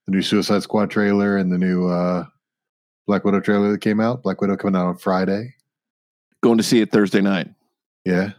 The 0.07 0.13
new 0.13 0.23
Suicide 0.23 0.63
Squad 0.63 0.89
trailer 0.89 1.37
and 1.37 1.51
the 1.51 1.59
new 1.59 1.87
uh 1.87 2.25
Black 3.05 3.23
Widow 3.23 3.39
trailer 3.39 3.71
that 3.71 3.81
came 3.81 3.99
out? 3.99 4.23
Black 4.23 4.41
Widow 4.41 4.57
coming 4.57 4.79
out 4.79 4.87
on 4.87 4.97
Friday. 4.97 5.53
Going 6.41 6.57
to 6.57 6.63
see 6.63 6.81
it 6.81 6.91
Thursday 6.91 7.21
night. 7.21 7.49
Yeah. 8.05 8.31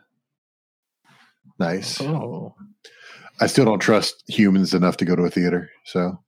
Nice. 1.59 2.01
Oh, 2.01 2.55
I 3.41 3.47
still 3.47 3.65
don't 3.65 3.79
trust 3.79 4.23
humans 4.29 4.75
enough 4.75 4.97
to 4.99 5.05
go 5.05 5.17
to 5.17 5.23
a 5.23 5.31
theater. 5.31 5.71
So 5.85 6.19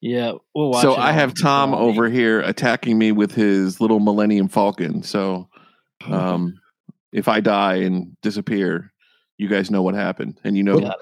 yeah. 0.00 0.32
We'll 0.54 0.70
watch 0.70 0.82
so 0.82 0.92
it 0.92 0.98
I 0.98 1.12
have 1.12 1.34
Tom 1.40 1.74
over 1.74 2.08
here 2.08 2.40
attacking 2.40 2.98
me 2.98 3.12
with 3.12 3.32
his 3.32 3.80
little 3.80 4.00
Millennium 4.00 4.48
Falcon. 4.48 5.02
So 5.02 5.48
um, 6.06 6.58
if 7.12 7.28
I 7.28 7.40
die 7.40 7.76
and 7.76 8.16
disappear, 8.22 8.92
you 9.38 9.48
guys 9.48 9.70
know 9.70 9.82
what 9.82 9.94
happened, 9.94 10.38
and 10.44 10.56
you 10.56 10.62
know 10.62 10.92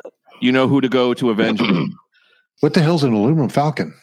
you 0.41 0.53
know 0.53 0.69
who 0.69 0.81
to 0.81 0.89
go 0.89 1.15
to 1.15 1.31
avenge 1.31 1.61
me. 1.61 1.93
what 2.61 2.75
the 2.75 2.81
hell's 2.81 3.03
an 3.03 3.13
aluminum 3.13 3.49
falcon? 3.49 3.95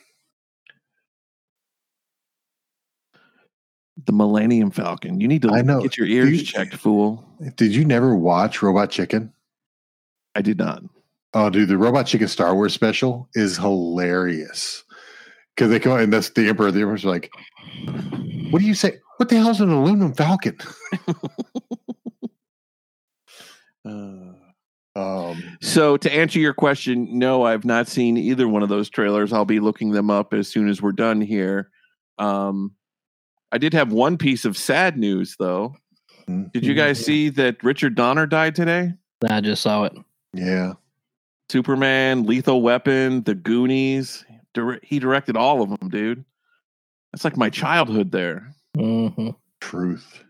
The 4.05 4.13
Millennium 4.13 4.71
Falcon. 4.71 5.19
You 5.19 5.27
need 5.27 5.41
to 5.43 5.49
I 5.51 5.61
know. 5.61 5.81
get 5.81 5.97
your 5.97 6.07
ears 6.07 6.31
You- 6.31 6.45
checked, 6.45 6.75
fool. 6.75 7.23
Did 7.55 7.73
you 7.75 7.85
never 7.85 8.15
watch 8.15 8.61
Robot 8.61 8.89
Chicken? 8.91 9.33
I 10.35 10.41
did 10.41 10.57
not. 10.57 10.83
Oh, 11.33 11.49
dude, 11.49 11.67
the 11.69 11.77
Robot 11.77 12.05
Chicken 12.07 12.27
Star 12.27 12.53
Wars 12.55 12.73
special 12.73 13.27
is 13.33 13.57
hilarious. 13.57 14.83
Because 15.55 15.69
they 15.69 15.79
go 15.79 15.95
and 15.95 16.11
that's 16.13 16.29
the 16.31 16.47
Emperor. 16.49 16.69
The 16.71 16.81
Emperor's 16.81 17.05
like, 17.05 17.31
"What 18.51 18.59
do 18.59 18.65
you 18.65 18.73
say? 18.73 18.99
What 19.17 19.29
the 19.29 19.37
hell's 19.37 19.61
an 19.61 19.69
aluminum 19.69 20.13
falcon?" 20.13 20.57
Uh, 23.85 24.33
Um, 24.95 25.57
So 25.61 25.97
to 25.97 26.11
answer 26.13 26.39
your 26.39 26.53
question, 26.53 27.19
no, 27.19 27.43
I've 27.43 27.65
not 27.65 27.87
seen 27.87 28.17
either 28.17 28.47
one 28.47 28.63
of 28.63 28.69
those 28.69 28.89
trailers. 28.89 29.33
I'll 29.33 29.43
be 29.45 29.59
looking 29.59 29.91
them 29.91 30.09
up 30.09 30.33
as 30.33 30.47
soon 30.47 30.69
as 30.69 30.81
we're 30.81 30.93
done 30.93 31.19
here. 31.21 31.69
Um, 32.17 32.71
I 33.55 33.57
did 33.57 33.71
have 33.73 33.93
one 33.93 34.17
piece 34.17 34.43
of 34.43 34.57
sad 34.57 34.97
news 34.97 35.37
though. 35.39 35.77
Did 36.27 36.65
you 36.65 36.73
guys 36.73 36.99
see 37.03 37.29
that 37.29 37.63
Richard 37.63 37.95
Donner 37.95 38.25
died 38.27 38.53
today? 38.53 38.91
I 39.29 39.39
just 39.39 39.61
saw 39.61 39.85
it. 39.85 39.93
Yeah, 40.33 40.73
Superman, 41.49 42.25
Lethal 42.25 42.61
Weapon, 42.61 43.23
The 43.23 43.33
Goonies. 43.33 44.25
Dir- 44.53 44.81
he 44.83 44.99
directed 44.99 45.37
all 45.37 45.61
of 45.61 45.69
them, 45.69 45.87
dude. 45.87 46.25
That's 47.13 47.23
like 47.23 47.37
my 47.37 47.49
childhood 47.49 48.11
there. 48.11 48.53
hmm 48.75 49.29
truth, 49.61 50.21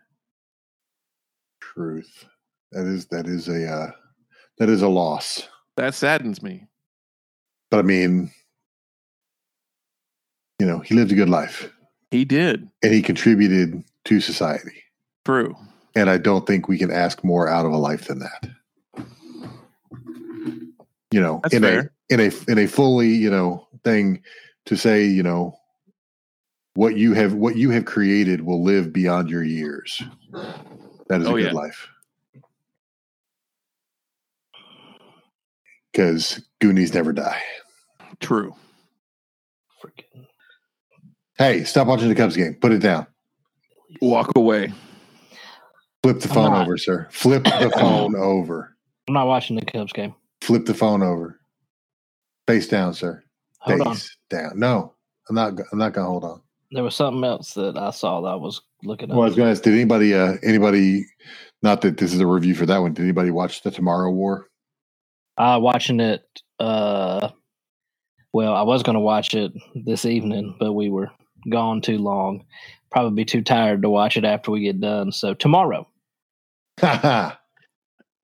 truth. 1.62 2.25
That 2.74 2.86
is 2.86 3.08
that 3.08 3.25
is 3.25 3.48
a 3.48 3.67
uh, 3.67 3.91
that 4.60 4.70
is 4.70 4.84
a 4.84 4.88
loss. 4.88 5.48
That 5.77 5.96
saddens 5.96 6.44
me. 6.44 6.67
But 7.72 7.79
I 7.79 7.82
mean, 7.82 8.29
you 10.60 10.67
know, 10.67 10.77
he 10.77 10.94
lived 10.94 11.12
a 11.12 11.15
good 11.15 11.27
life 11.29 11.72
He 12.15 12.24
did. 12.25 12.69
and 12.81 12.93
he 12.93 13.01
contributed 13.01 13.84
to 14.05 14.22
society. 14.22 14.84
True. 15.25 15.55
And 15.95 16.10
I 16.10 16.17
don't 16.17 16.48
think 16.48 16.67
we 16.69 16.77
can 16.77 16.91
ask 16.91 17.24
more 17.24 17.48
out 17.50 17.65
of 17.65 17.72
a 17.74 17.77
life 17.77 18.07
than 18.07 18.19
that. 18.19 18.48
you 21.12 21.22
know, 21.22 21.39
That's 21.43 21.55
in 21.55 21.62
fair. 21.63 21.91
a 22.10 22.13
in 22.13 22.19
a 22.19 22.31
in 22.51 22.57
a 22.57 22.67
fully, 22.67 23.10
you 23.10 23.29
know, 23.29 23.67
thing 23.84 24.22
to 24.65 24.75
say, 24.77 25.03
you 25.05 25.24
know, 25.24 25.57
what 26.75 26.95
you 26.98 27.13
have 27.13 27.34
what 27.34 27.55
you 27.57 27.69
have 27.72 27.86
created 27.86 28.41
will 28.41 28.63
live 28.63 28.93
beyond 28.93 29.29
your 29.29 29.43
years. 29.43 30.01
That 31.07 31.22
is 31.22 31.27
Oh, 31.27 31.36
a 31.36 31.41
good 31.41 31.45
yeah. 31.48 31.51
life. 31.51 31.88
Because 35.91 36.41
Goonies 36.60 36.93
never 36.93 37.13
die. 37.13 37.41
True. 38.19 38.53
Freaking 39.84 40.25
Hey, 41.38 41.63
stop 41.65 41.88
watching 41.88 42.10
the 42.10 42.15
Cubs 42.15 42.36
game. 42.38 42.56
Put 42.56 42.72
it 42.72 42.80
down. 42.80 43.08
Walk 44.01 44.32
away. 44.36 44.72
Flip 46.04 46.20
the 46.20 46.30
I'm 46.30 46.36
phone 46.36 46.51
not. 46.51 46.62
over, 46.65 46.77
sir. 46.77 47.08
Flip 47.12 47.44
the 47.44 47.72
phone 47.80 48.15
over. 48.15 48.75
I'm 49.08 49.13
not 49.13 49.27
watching 49.27 49.56
the 49.56 49.65
Cubs 49.65 49.92
game. 49.92 50.13
Flip 50.42 50.65
the 50.65 50.74
phone 50.74 51.04
over. 51.04 51.39
Face 52.48 52.68
down, 52.68 52.94
sir. 52.94 53.24
Hold 53.60 53.82
on. 53.82 53.94
Face 53.96 54.18
down. 54.30 54.60
No, 54.60 54.94
I'm 55.30 55.36
not. 55.36 55.54
I'm 55.72 55.80
not 55.80 55.94
gonna 55.94 56.08
hold 56.08 56.24
on. 56.24 56.42
There 56.72 56.84
was 56.84 56.96
something 56.96 57.24
else 57.24 57.54
that 57.54 57.77
I 57.77 57.92
saw 57.92 58.22
that 58.22 58.27
I 58.27 58.36
was 58.36 58.62
looking 58.84 59.10
at. 59.10 59.15
Well, 59.15 59.24
I 59.24 59.27
was 59.27 59.36
going 59.36 59.48
to 59.48 59.51
ask, 59.51 59.63
did 59.63 59.74
anybody, 59.74 60.13
uh, 60.13 60.34
anybody, 60.44 61.06
not 61.62 61.82
that 61.82 61.98
this 61.98 62.12
is 62.13 62.20
a 62.20 62.27
review 62.27 62.56
for 62.56 62.65
that 62.65 62.80
one, 62.80 62.94
did 62.94 63.04
anybody 63.04 63.30
watch 63.30 63.62
the 63.62 63.72
Tomorrow 63.72 64.12
War? 64.12 64.48
Uh, 65.38 65.60
watching 65.62 66.00
it. 66.00 66.24
Uh, 66.60 67.30
well, 68.34 68.56
I 68.56 68.63
was 68.63 68.84
going 68.84 68.96
to 68.96 69.00
watch 69.00 69.36
it 69.36 69.54
this 69.86 70.06
evening, 70.06 70.56
but 70.60 70.74
we 70.74 70.89
were 70.89 71.10
gone 71.49 71.81
too 71.81 71.97
long. 71.97 72.45
Probably 72.91 73.15
be 73.15 73.25
too 73.25 73.41
tired 73.41 73.81
to 73.81 73.89
watch 73.89 74.17
it 74.17 74.25
after 74.25 74.51
we 74.51 74.61
get 74.61 74.79
done. 74.79 75.11
So 75.11 75.33
tomorrow. 75.33 75.87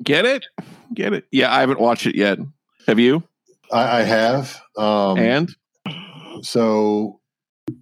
Get 0.03 0.25
it? 0.25 0.47
Get 0.93 1.13
it? 1.13 1.25
Yeah, 1.31 1.53
I 1.53 1.59
haven't 1.59 1.79
watched 1.79 2.05
it 2.05 2.15
yet. 2.15 2.39
Have 2.87 2.99
you? 2.99 3.23
I 3.71 4.01
have. 4.01 4.61
Um, 4.77 5.17
and 5.17 5.55
so 6.41 7.19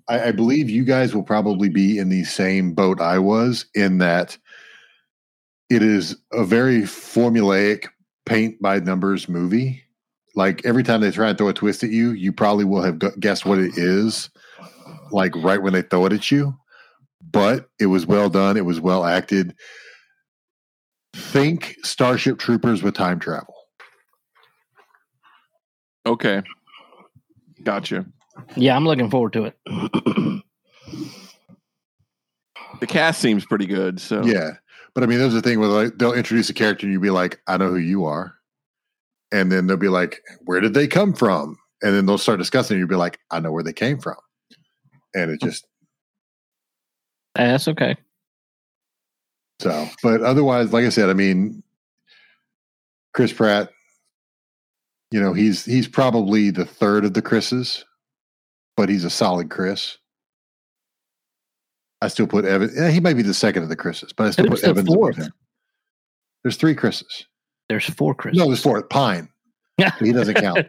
I, 0.08 0.27
I 0.27 0.31
believe 0.31 0.69
you 0.69 0.84
guys 0.84 1.15
will 1.15 1.24
probably 1.24 1.69
be 1.69 1.98
in 1.98 2.10
the 2.10 2.24
same 2.24 2.74
boat 2.74 3.01
I 3.01 3.19
was 3.19 3.65
in 3.74 4.00
that 4.00 4.38
it 5.69 5.81
is 5.81 6.15
a 6.31 6.43
very 6.43 6.81
formulaic 6.81 7.88
paint 8.25 8.62
by 8.62 8.79
numbers 8.79 9.29
movie. 9.29 9.84
Like 10.36 10.65
every 10.65 10.84
time 10.84 11.01
they 11.01 11.12
try 11.12 11.29
and 11.29 11.38
throw 11.38 11.50
a 11.50 11.53
twist 11.53 11.84
at 11.84 11.89
you, 11.89 12.12
you 12.12 12.31
probably 12.31 12.65
will 12.65 12.81
have 12.81 13.00
gu- 13.00 13.15
guessed 13.19 13.46
what 13.46 13.60
it 13.60 13.77
is, 13.77 14.29
like 15.12 15.36
right 15.36 15.62
when 15.62 15.74
they 15.74 15.82
throw 15.82 16.06
it 16.06 16.13
at 16.13 16.32
you. 16.32 16.58
But 17.22 17.70
it 17.80 17.88
was 17.88 18.06
well 18.06 18.30
done. 18.30 18.56
It 18.58 18.66
was 18.66 18.80
well 18.80 19.04
acted. 19.06 19.54
Think 21.13 21.75
Starship 21.84 22.38
Troopers 22.39 22.82
with 22.84 22.94
time 22.96 23.20
travel. 23.20 23.54
okay. 26.06 26.42
Gotcha. 27.63 28.06
Yeah, 28.56 28.75
I'm 28.75 28.86
looking 28.86 29.10
forward 29.10 29.34
to 29.34 29.44
it. 29.46 29.60
The 32.80 32.88
cast 32.88 33.20
seems 33.20 33.46
pretty 33.46 33.66
good. 33.66 34.00
So 34.00 34.24
Yeah, 34.24 34.51
but 34.94 35.04
I 35.04 35.08
mean, 35.08 35.20
there's 35.20 35.36
a 35.36 35.42
thing 35.42 35.60
where 35.60 35.68
like 35.68 35.98
they'll 35.98 36.13
introduce 36.13 36.50
a 36.50 36.54
character 36.54 36.86
and 36.86 36.94
you'll 36.94 37.01
be 37.01 37.10
like, 37.10 37.42
"I 37.48 37.58
know 37.58 37.68
who 37.70 37.78
you 37.78 38.06
are," 38.06 38.36
and 39.32 39.51
then 39.51 39.68
they'll 39.68 39.75
be 39.75 39.89
like, 39.89 40.22
"Where 40.46 40.62
did 40.62 40.74
they 40.74 40.88
come 40.88 41.13
from?" 41.13 41.58
And 41.82 41.94
then 41.94 42.06
they'll 42.06 42.18
start 42.18 42.39
discussing. 42.39 42.75
And 42.75 42.80
you'll 42.80 42.88
be 42.88 42.96
like, 42.96 43.20
"I 43.30 43.42
know 43.42 43.51
where 43.51 43.63
they 43.63 43.74
came 43.74 44.00
from," 44.00 44.16
and 45.16 45.32
it 45.32 45.42
just 45.42 45.66
That's 47.36 47.68
okay. 47.68 47.96
so. 49.60 49.88
But 50.04 50.22
otherwise, 50.22 50.72
like 50.74 50.86
I 50.86 50.89
said, 50.89 51.10
I 51.10 51.13
mean, 51.13 51.63
Chris 53.13 53.34
Pratt, 53.34 53.69
you 55.12 55.19
know, 55.19 55.34
he's 55.34 55.65
he's 55.65 55.88
probably 55.88 56.50
the 56.52 56.65
third 56.65 57.06
of 57.06 57.13
the 57.13 57.22
Chris's, 57.22 57.86
but 58.78 58.89
he's 58.89 59.04
a 59.04 59.10
solid 59.10 59.50
Chris. 59.50 59.98
I 62.02 62.08
still 62.08 62.28
put 62.28 62.45
Evan. 62.45 62.72
eh, 62.78 62.91
He 62.91 63.00
might 63.02 63.15
be 63.15 63.24
the 63.24 63.34
second 63.34 63.63
of 63.63 63.69
the 63.69 63.76
Chris's, 63.76 64.13
but 64.13 64.28
I 64.28 64.32
still 64.32 64.48
put 64.48 64.62
the 64.62 64.86
fourth? 64.86 65.19
There's 66.43 66.56
three 66.56 66.74
Chris's. 66.76 67.26
There's 67.67 67.86
four 67.86 68.15
Chris's. 68.15 68.39
No, 68.39 68.45
there's 68.48 68.62
four. 68.62 68.82
Pine. 68.84 69.28
Yeah, 69.78 69.91
he 70.00 70.13
doesn't 70.13 70.36
count. 70.36 70.67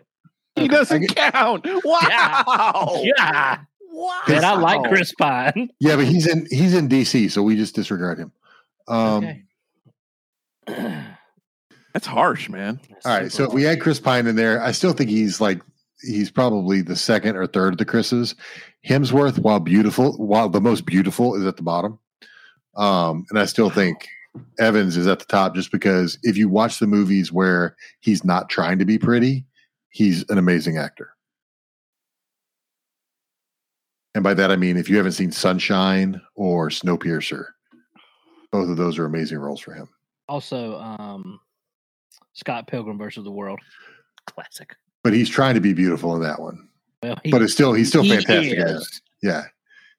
He 0.57 0.67
doesn't 0.67 1.15
count. 1.15 1.65
Wow. 1.85 3.03
yeah. 3.05 3.59
Wow. 4.01 4.21
Man, 4.29 4.45
I 4.45 4.55
like 4.55 4.89
Chris 4.89 5.13
Pine. 5.15 5.69
Yeah, 5.81 5.97
but 5.97 6.07
he's 6.07 6.27
in 6.27 6.47
he's 6.51 6.75
in 6.75 6.89
DC, 6.89 7.31
so 7.31 7.43
we 7.43 7.55
just 7.57 7.75
disregard 7.75 8.19
him. 8.19 8.33
Um, 8.89 9.25
Okay. 9.25 9.43
That's 11.93 12.07
harsh, 12.07 12.49
man. 12.49 12.81
All 13.05 13.13
right, 13.19 13.33
so 13.33 13.45
if 13.45 13.53
we 13.53 13.67
add 13.67 13.81
Chris 13.81 13.99
Pine 13.99 14.27
in 14.27 14.37
there, 14.37 14.63
I 14.63 14.71
still 14.73 14.93
think 14.93 15.11
he's 15.11 15.41
like 15.41 15.61
he's 16.03 16.31
probably 16.31 16.83
the 16.83 16.97
second 16.97 17.37
or 17.37 17.47
third 17.47 17.75
of 17.75 17.79
the 17.79 17.85
Chris's. 17.85 18.35
Hemsworth, 18.89 19.39
while 19.39 19.61
beautiful, 19.61 20.13
while 20.17 20.49
the 20.49 20.61
most 20.61 20.87
beautiful, 20.87 21.35
is 21.35 21.45
at 21.45 21.57
the 21.57 21.63
bottom. 21.63 21.99
Um, 22.77 23.27
and 23.29 23.39
I 23.39 23.45
still 23.45 23.69
think 23.71 24.07
Evans 24.59 24.97
is 24.97 25.07
at 25.09 25.19
the 25.19 25.27
top 25.27 25.55
just 25.55 25.73
because 25.73 26.17
if 26.23 26.37
you 26.39 26.49
watch 26.49 26.79
the 26.79 26.87
movies 26.87 27.33
where 27.33 27.77
he's 27.99 28.25
not 28.25 28.49
trying 28.49 28.79
to 28.79 28.85
be 28.85 28.97
pretty, 28.97 29.45
he's 29.91 30.25
an 30.31 30.39
amazing 30.39 30.79
actor. 30.79 31.11
And 34.15 34.25
by 34.25 34.35
that 34.35 34.51
I 34.51 34.57
mean 34.57 34.77
if 34.77 34.89
you 34.89 34.97
haven't 34.97 35.13
seen 35.13 35.31
Sunshine 35.33 36.21
or 36.35 36.69
Snowpiercer, 36.69 37.45
both 38.53 38.69
of 38.69 38.77
those 38.77 38.99
are 38.99 39.05
amazing 39.07 39.39
roles 39.39 39.61
for 39.61 39.73
him. 39.75 39.89
also 40.29 40.79
um, 40.81 41.39
Scott 42.33 42.67
Pilgrim 42.67 42.99
versus 42.99 43.25
the 43.25 43.31
World. 43.31 43.61
Classic. 44.27 44.75
But 45.05 45.13
he's 45.13 45.29
trying 45.31 45.55
to 45.55 45.61
be 45.61 45.73
beautiful 45.73 46.15
in 46.17 46.23
that 46.23 46.41
one. 46.41 46.69
Well, 47.03 47.17
he, 47.25 47.31
But 47.31 47.43
it's 47.43 47.53
still 47.53 47.73
he's 47.73 47.89
still 47.89 48.03
he 48.03 48.11
fantastic. 48.11 48.59
at 48.59 48.83
Yeah. 49.23 49.43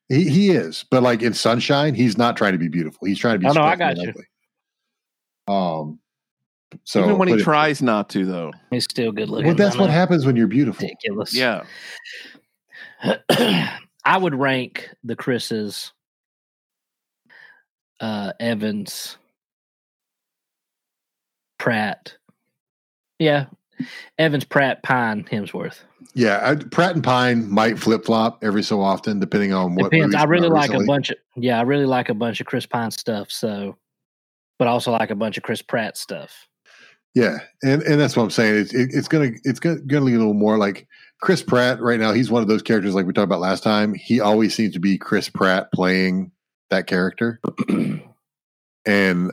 He 0.10 0.30
he 0.30 0.50
is. 0.52 0.84
But 0.92 1.04
like 1.04 1.22
in 1.22 1.34
Sunshine, 1.34 1.96
he's 1.96 2.18
not 2.18 2.36
trying 2.38 2.52
to 2.52 2.58
be 2.60 2.68
beautiful. 2.68 3.08
He's 3.08 3.18
trying 3.20 3.36
to 3.36 3.40
be 3.40 3.48
Oh, 3.48 3.54
no, 3.54 3.62
I 3.64 3.76
got 3.76 3.98
you. 3.98 4.14
Um 5.48 6.00
so 6.86 7.04
Even 7.04 7.18
when 7.18 7.28
he 7.28 7.34
but 7.36 7.42
it- 7.42 7.44
tries 7.44 7.82
not 7.82 8.10
to, 8.12 8.26
though. 8.26 8.52
He's 8.70 8.84
still 8.86 9.12
good 9.12 9.30
looking. 9.30 9.48
well, 9.48 9.56
that's 9.56 9.76
what 9.78 9.90
happens 9.90 10.26
when 10.26 10.36
you're 10.38 10.48
beautiful. 10.48 10.84
Ridiculous. 10.88 11.34
Yeah. 11.36 11.64
I 14.04 14.18
would 14.18 14.36
rank 14.36 14.90
the 15.04 15.16
Chris's 15.16 15.92
uh, 18.00 18.34
Evans, 18.40 19.18
Pratt. 21.60 22.16
Yeah, 23.20 23.46
Evans, 24.18 24.46
Pratt, 24.46 24.82
Pine, 24.84 25.24
Hemsworth. 25.26 25.80
Yeah, 26.14 26.42
I, 26.44 26.56
Pratt 26.56 26.96
and 26.96 27.04
Pine 27.04 27.50
might 27.50 27.80
flip 27.80 28.06
flop 28.06 28.44
every 28.44 28.64
so 28.64 28.82
often, 28.82 29.20
depending 29.20 29.54
on 29.54 29.76
what. 29.76 29.92
Depends. 29.92 30.16
I 30.16 30.24
really 30.24 30.50
like 30.50 30.74
a 30.74 30.84
bunch 30.84 31.12
of 31.12 31.18
yeah. 31.36 31.60
I 31.60 31.62
really 31.62 31.86
like 31.86 32.10
a 32.10 32.14
bunch 32.14 32.42
of 32.42 32.48
Chris 32.48 32.66
Pine 32.66 32.92
stuff. 32.92 33.32
So, 33.32 33.78
but 34.60 34.68
also 34.68 34.92
like 34.92 35.12
a 35.12 35.16
bunch 35.16 35.38
of 35.38 35.44
Chris 35.44 35.62
Pratt 35.62 35.98
stuff. 35.98 36.48
Yeah, 37.14 37.40
and 37.64 37.82
and 37.84 38.00
that's 38.00 38.16
what 38.16 38.24
I'm 38.24 38.30
saying. 38.30 38.56
It's 38.56 38.74
it, 38.74 38.90
it's 38.94 39.08
gonna 39.08 39.32
it's 39.44 39.60
gonna, 39.60 39.80
gonna 39.82 40.06
be 40.06 40.14
a 40.14 40.18
little 40.18 40.34
more 40.34 40.58
like 40.58 40.88
Chris 41.22 41.44
Pratt 41.44 41.80
right 41.80 42.00
now. 42.00 42.14
He's 42.14 42.32
one 42.32 42.42
of 42.42 42.48
those 42.48 42.64
characters 42.64 42.96
like 42.96 43.06
we 43.06 43.14
talked 43.14 43.26
about 43.26 43.40
last 43.40 43.64
time. 43.64 43.94
He 43.94 44.20
always 44.20 44.56
seems 44.56 44.74
to 44.74 44.80
be 44.80 44.98
Chris 44.98 45.30
Pratt 45.30 45.72
playing 45.72 46.32
that 46.72 46.88
character, 46.88 47.40
and 48.86 49.32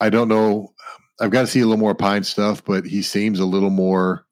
I 0.00 0.10
don't 0.10 0.28
know. 0.28 0.72
I've 1.20 1.30
got 1.30 1.42
to 1.42 1.46
see 1.46 1.60
a 1.60 1.66
little 1.66 1.78
more 1.78 1.94
Pine 1.94 2.24
stuff, 2.24 2.64
but 2.64 2.84
he 2.84 3.02
seems 3.02 3.38
a 3.38 3.44
little 3.44 3.70
more 3.70 4.26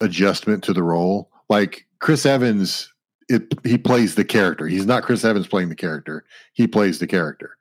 adjustment 0.00 0.64
to 0.64 0.72
the 0.72 0.82
role. 0.82 1.30
Like 1.50 1.86
Chris 1.98 2.24
Evans, 2.24 2.92
it 3.28 3.52
he 3.64 3.76
plays 3.76 4.14
the 4.14 4.24
character. 4.24 4.68
He's 4.68 4.86
not 4.86 5.02
Chris 5.02 5.24
Evans 5.24 5.48
playing 5.48 5.68
the 5.68 5.74
character. 5.74 6.24
He 6.52 6.68
plays 6.68 7.00
the 7.00 7.08
character, 7.08 7.56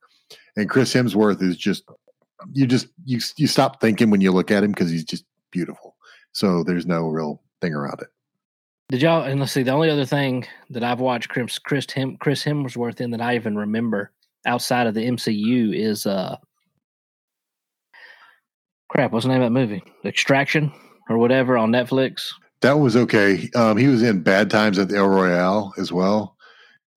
and 0.56 0.69
Chris 0.69 0.93
Hemsworth 0.93 1.41
is 1.41 1.58
just 1.58 1.84
you 2.54 2.67
just 2.67 2.88
you 3.06 3.19
you 3.36 3.48
stop 3.48 3.82
thinking 3.82 4.12
when 4.12 4.22
you 4.22 4.32
look 4.32 4.52
at 4.52 4.63
him 4.63 4.72
because 4.72 4.91
he's 4.91 5.04
just 5.04 5.26
beautiful. 5.52 5.95
So 6.34 6.63
there's 6.63 6.86
no 6.86 7.08
real 7.08 7.42
thing 7.62 7.74
around 7.74 8.02
it. 8.02 8.08
Did 8.89 9.02
y'all? 9.02 9.24
And 9.24 9.39
let's 9.39 9.52
see. 9.52 9.63
The 9.63 9.72
only 9.72 9.89
other 9.89 10.06
thing 10.06 10.48
that 10.72 10.84
I've 10.84 11.00
watched 11.00 11.30
Chris 11.30 11.60
Chris, 11.60 11.86
Hem, 11.92 12.18
Chris 12.18 12.44
Hemsworth 12.44 13.02
in 13.02 13.12
that 13.12 13.22
I 13.22 13.36
even 13.36 13.56
remember 13.56 14.12
outside 14.46 14.88
of 14.88 14.94
the 14.96 15.06
MCU 15.06 15.76
is 15.76 16.06
uh 16.06 16.38
crap. 18.89 19.12
What's 19.12 19.26
the 19.26 19.32
name 19.32 19.42
of 19.42 19.46
that 19.46 19.60
movie? 19.60 19.84
Extraction 20.06 20.72
or 21.10 21.18
whatever 21.18 21.58
on 21.58 21.72
Netflix. 21.72 22.32
That 22.62 22.80
was 22.80 22.96
okay. 22.98 23.50
Um, 23.56 23.78
he 23.78 23.88
was 23.88 24.02
in 24.04 24.22
Bad 24.22 24.50
Times 24.50 24.78
at 24.80 24.89
the 24.89 24.98
El 24.98 25.08
Royale 25.08 25.74
as 25.78 25.92
well. 25.92 26.36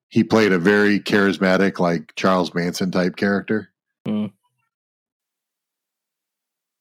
He 0.09 0.23
played 0.23 0.51
a 0.51 0.59
very 0.59 0.99
charismatic, 0.99 1.79
like 1.79 2.13
Charles 2.15 2.53
Manson 2.53 2.91
type 2.91 3.15
character. 3.15 3.71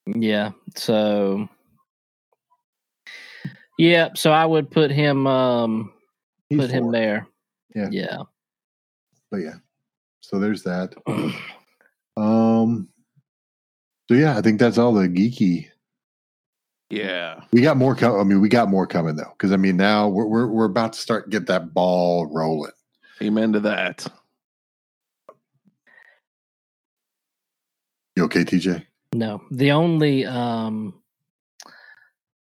Yeah. 0.07 0.51
So 0.75 1.49
yeah. 3.79 4.11
So 4.15 4.33
I 4.33 4.45
would 4.47 4.71
put 4.71 4.91
him 4.91 5.27
um 5.27 5.93
He's 6.49 6.59
put 6.59 6.71
him 6.71 6.85
four. 6.85 6.93
there. 6.93 7.27
Yeah. 7.75 7.89
Yeah. 7.91 8.19
But 9.31 9.39
yeah, 9.39 9.55
so 10.21 10.39
there's 10.39 10.63
that. 10.65 10.95
Um, 12.15 12.91
so 14.07 14.15
yeah, 14.15 14.37
I 14.37 14.43
think 14.43 14.61
that's 14.61 14.77
all 14.77 14.93
the 14.93 15.09
geeky 15.09 15.71
Yeah. 16.91 17.41
We 17.53 17.63
got 17.63 17.79
more. 17.79 17.95
Com- 17.95 18.21
I 18.21 18.23
mean, 18.25 18.43
we 18.43 18.51
got 18.51 18.69
more 18.69 18.87
coming 18.87 19.17
though, 19.17 19.33
because 19.33 19.51
I 19.51 19.57
mean, 19.57 19.79
now 19.79 20.09
we're, 20.09 20.27
we're 20.27 20.47
we're 20.47 20.65
about 20.67 20.93
to 20.93 20.99
start 20.99 21.31
get 21.31 21.47
that 21.47 21.73
ball 21.73 22.27
rolling. 22.27 22.73
Amen 23.23 23.55
to 23.55 23.61
that. 23.61 24.07
You 28.17 28.25
okay, 28.25 28.45
TJ? 28.45 28.85
No, 29.15 29.43
the 29.51 29.73
only 29.73 30.27
um, 30.27 31.01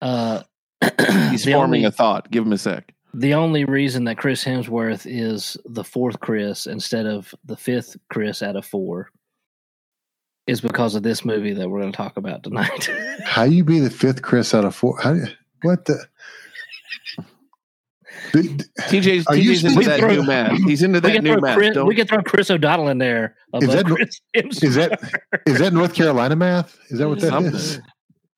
uh, 0.02 0.44
He's 1.32 1.46
forming 1.46 1.80
only, 1.82 1.84
a 1.86 1.92
thought. 1.92 2.30
Give 2.32 2.46
him 2.46 2.54
a 2.54 2.58
sec. 2.58 2.94
the 3.14 3.34
only 3.34 3.66
reason 3.66 4.06
that 4.06 4.18
Chris 4.18 4.44
Hemsworth 4.44 5.06
is 5.10 5.58
the 5.66 5.84
fourth 5.84 6.20
Chris 6.20 6.66
instead 6.68 7.06
of 7.06 7.34
the 7.46 7.58
fifth 7.58 7.96
Chris 8.10 8.42
out 8.44 8.56
of 8.56 8.66
four 8.66 9.10
is 10.48 10.60
because 10.62 10.96
of 10.96 11.04
this 11.04 11.24
movie 11.24 11.54
that 11.54 11.70
we're 11.70 11.80
going 11.80 11.92
to 11.92 11.96
talk 11.98 12.18
about 12.18 12.44
tonight. 12.44 12.90
How 13.24 13.44
you 13.44 13.64
be 13.64 13.80
the 13.80 13.90
fifth 13.90 14.22
Chris 14.22 14.54
out 14.54 14.66
of 14.66 14.76
four? 14.76 15.00
How, 15.00 15.16
what 15.62 15.86
the? 15.86 16.06
Did- 18.32 18.64
TJ's, 18.80 19.26
Are 19.28 19.36
TJ's 19.36 19.64
into 19.64 19.82
that 19.86 20.00
throw- 20.00 20.14
new 20.16 20.24
math. 20.24 20.58
He's 20.66 20.84
into 20.84 21.02
that 21.02 21.24
new 21.24 21.34
throw 21.34 21.42
math. 21.42 21.58
Chris, 21.58 21.78
we 21.78 21.96
can 21.96 22.08
throw 22.08 22.22
Chris 22.22 22.50
O'Donnell 22.52 22.90
in 22.90 22.98
there. 23.00 23.36
Is 23.56 23.64
above 23.64 23.76
that 23.76 23.88
no- 23.88 23.96
Chris 23.96 24.22
Hemsworth. 24.36 24.64
is 24.64 24.76
that 24.76 25.22
is 25.48 25.60
that 25.60 25.74
North 25.74 25.94
Carolina 25.94 26.36
math? 26.36 26.78
Is 26.90 27.00
that 27.00 27.08
what 27.10 27.20
that 27.22 27.30
Something. 27.30 27.54
is? 27.56 27.80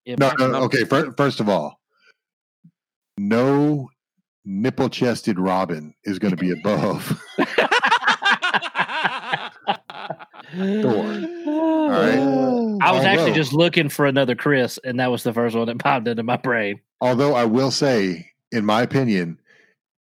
Yeah, 0.06 0.15
No, 0.19 0.30
probably. 0.30 0.47
no. 0.60 0.63
Okay. 0.65 0.86
fir- 0.86 1.12
First 1.17 1.39
of 1.39 1.49
all, 1.49 1.80
no 3.17 3.89
nipple 4.45 4.89
chested 4.89 5.39
Robin 5.39 5.93
is 6.04 6.19
going 6.19 6.36
to 6.36 6.38
be 6.38 6.51
above. 6.51 7.21
Thor. 10.56 11.06
All 11.47 11.89
right. 11.89 12.78
I 12.82 12.91
was 12.91 13.04
actually 13.04 13.34
just 13.34 13.54
looking 13.54 13.89
for 13.89 14.06
another 14.06 14.36
Chris, 14.36 14.80
and 14.84 14.99
that 14.99 15.12
was 15.12 15.23
the 15.23 15.34
first 15.34 15.56
one 15.56 15.67
that 15.67 15.80
popped 15.80 16.08
into 16.08 16.23
my 16.23 16.38
brain. 16.38 16.80
Although 17.01 17.34
I 17.34 17.45
will 17.45 17.71
say, 17.71 18.32
in 18.51 18.65
my 18.65 18.82
opinion, 18.82 19.39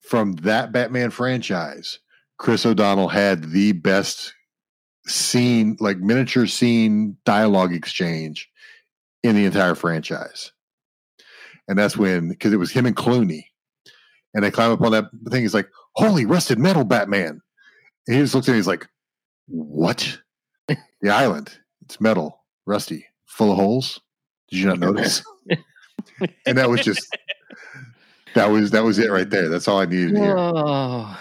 from 0.00 0.32
that 0.36 0.72
Batman 0.72 1.10
franchise, 1.10 1.98
Chris 2.38 2.66
O'Donnell 2.66 3.08
had 3.08 3.50
the 3.50 3.72
best 3.72 4.34
scene, 5.06 5.76
like 5.80 5.98
miniature 5.98 6.46
scene 6.46 7.16
dialogue 7.24 7.72
exchange 7.72 8.48
in 9.22 9.36
the 9.36 9.44
entire 9.44 9.74
franchise. 9.74 10.51
And 11.68 11.78
that's 11.78 11.96
when, 11.96 12.28
because 12.28 12.52
it 12.52 12.58
was 12.58 12.70
him 12.72 12.86
and 12.86 12.96
Clooney. 12.96 13.44
And 14.34 14.42
they 14.44 14.50
climb 14.50 14.72
up 14.72 14.80
on 14.80 14.92
that 14.92 15.04
thing. 15.30 15.42
He's 15.42 15.54
like, 15.54 15.68
Holy 15.94 16.24
rusted 16.26 16.58
metal, 16.58 16.84
Batman. 16.84 17.40
And 18.06 18.16
he 18.16 18.22
just 18.22 18.34
looks 18.34 18.48
at 18.48 18.52
me, 18.52 18.58
he's 18.58 18.66
like, 18.66 18.86
What? 19.46 20.18
the 20.68 21.10
island. 21.10 21.56
It's 21.84 22.00
metal, 22.00 22.40
rusty, 22.66 23.04
full 23.26 23.50
of 23.52 23.58
holes. 23.58 24.00
Did 24.50 24.58
you 24.60 24.66
not 24.66 24.78
notice? 24.78 25.22
and 26.46 26.56
that 26.58 26.68
was 26.70 26.80
just 26.82 27.06
that 28.34 28.46
was 28.46 28.70
that 28.70 28.84
was 28.84 28.98
it 28.98 29.10
right 29.10 29.28
there. 29.28 29.48
That's 29.48 29.68
all 29.68 29.78
I 29.80 29.84
needed 29.86 30.14
to 30.14 30.20
hear. 30.20 30.36
Oh, 30.38 31.18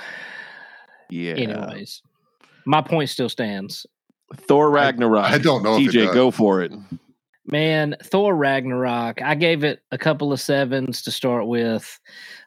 Yeah. 1.10 1.34
anyways, 1.34 2.01
my 2.65 2.82
point 2.82 3.10
still 3.10 3.30
stands. 3.30 3.86
Thor 4.36 4.69
Ragnarok. 4.69 5.25
I 5.25 5.38
don't 5.38 5.63
know 5.63 5.75
if 5.77 5.89
it 5.89 5.97
TJ, 5.97 6.06
does. 6.08 6.13
go 6.15 6.32
for 6.32 6.62
it. 6.62 6.71
Man, 7.45 7.95
Thor 8.04 8.36
Ragnarok. 8.36 9.21
I 9.21 9.36
gave 9.36 9.63
it 9.63 9.82
a 9.91 9.97
couple 9.97 10.32
of 10.32 10.39
sevens 10.39 11.01
to 11.04 11.12
start 11.12 11.47
with. 11.47 11.99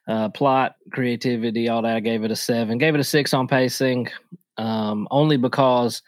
Uh, 0.06 0.28
plot, 0.28 0.76
creativity, 0.92 1.68
all 1.68 1.82
that. 1.82 1.96
I 1.96 2.00
gave 2.00 2.24
it 2.24 2.30
a 2.30 2.36
seven. 2.36 2.78
Gave 2.78 2.94
it 2.94 3.00
a 3.00 3.04
six 3.04 3.32
on 3.32 3.48
pacing, 3.48 4.08
um, 4.58 5.08
only 5.10 5.36
because 5.36 6.02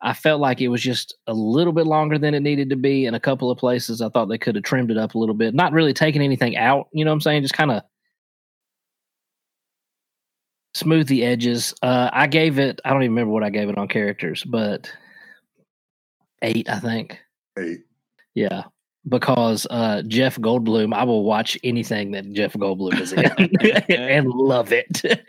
I 0.00 0.14
felt 0.14 0.40
like 0.40 0.60
it 0.60 0.68
was 0.68 0.80
just 0.80 1.16
a 1.26 1.34
little 1.34 1.72
bit 1.72 1.86
longer 1.86 2.16
than 2.16 2.32
it 2.32 2.40
needed 2.40 2.70
to 2.70 2.76
be. 2.76 3.06
In 3.06 3.14
a 3.14 3.20
couple 3.20 3.50
of 3.50 3.58
places, 3.58 4.00
I 4.00 4.08
thought 4.08 4.26
they 4.26 4.38
could 4.38 4.54
have 4.54 4.64
trimmed 4.64 4.90
it 4.90 4.96
up 4.96 5.14
a 5.14 5.18
little 5.18 5.34
bit. 5.34 5.54
Not 5.54 5.72
really 5.72 5.92
taking 5.92 6.22
anything 6.22 6.56
out. 6.56 6.88
You 6.92 7.04
know 7.04 7.10
what 7.10 7.16
I'm 7.16 7.20
saying? 7.20 7.42
Just 7.42 7.54
kind 7.54 7.72
of 7.72 7.82
smooth 10.74 11.08
the 11.08 11.24
edges. 11.24 11.74
Uh, 11.82 12.08
I 12.12 12.26
gave 12.26 12.58
it. 12.58 12.80
I 12.84 12.90
don't 12.90 13.02
even 13.02 13.14
remember 13.14 13.32
what 13.32 13.44
I 13.44 13.50
gave 13.50 13.68
it 13.68 13.76
on 13.76 13.88
characters, 13.88 14.44
but 14.44 14.90
eight, 16.40 16.68
I 16.70 16.78
think. 16.78 17.18
Hey, 17.56 17.78
Yeah, 18.34 18.64
because 19.08 19.66
uh, 19.70 20.02
Jeff 20.06 20.36
Goldblum, 20.36 20.94
I 20.94 21.04
will 21.04 21.24
watch 21.24 21.58
anything 21.64 22.12
that 22.12 22.30
Jeff 22.32 22.52
Goldblum 22.54 23.00
is 23.00 23.12
in 23.12 23.24
and 24.00 24.28
love 24.28 24.72
it. 24.72 25.02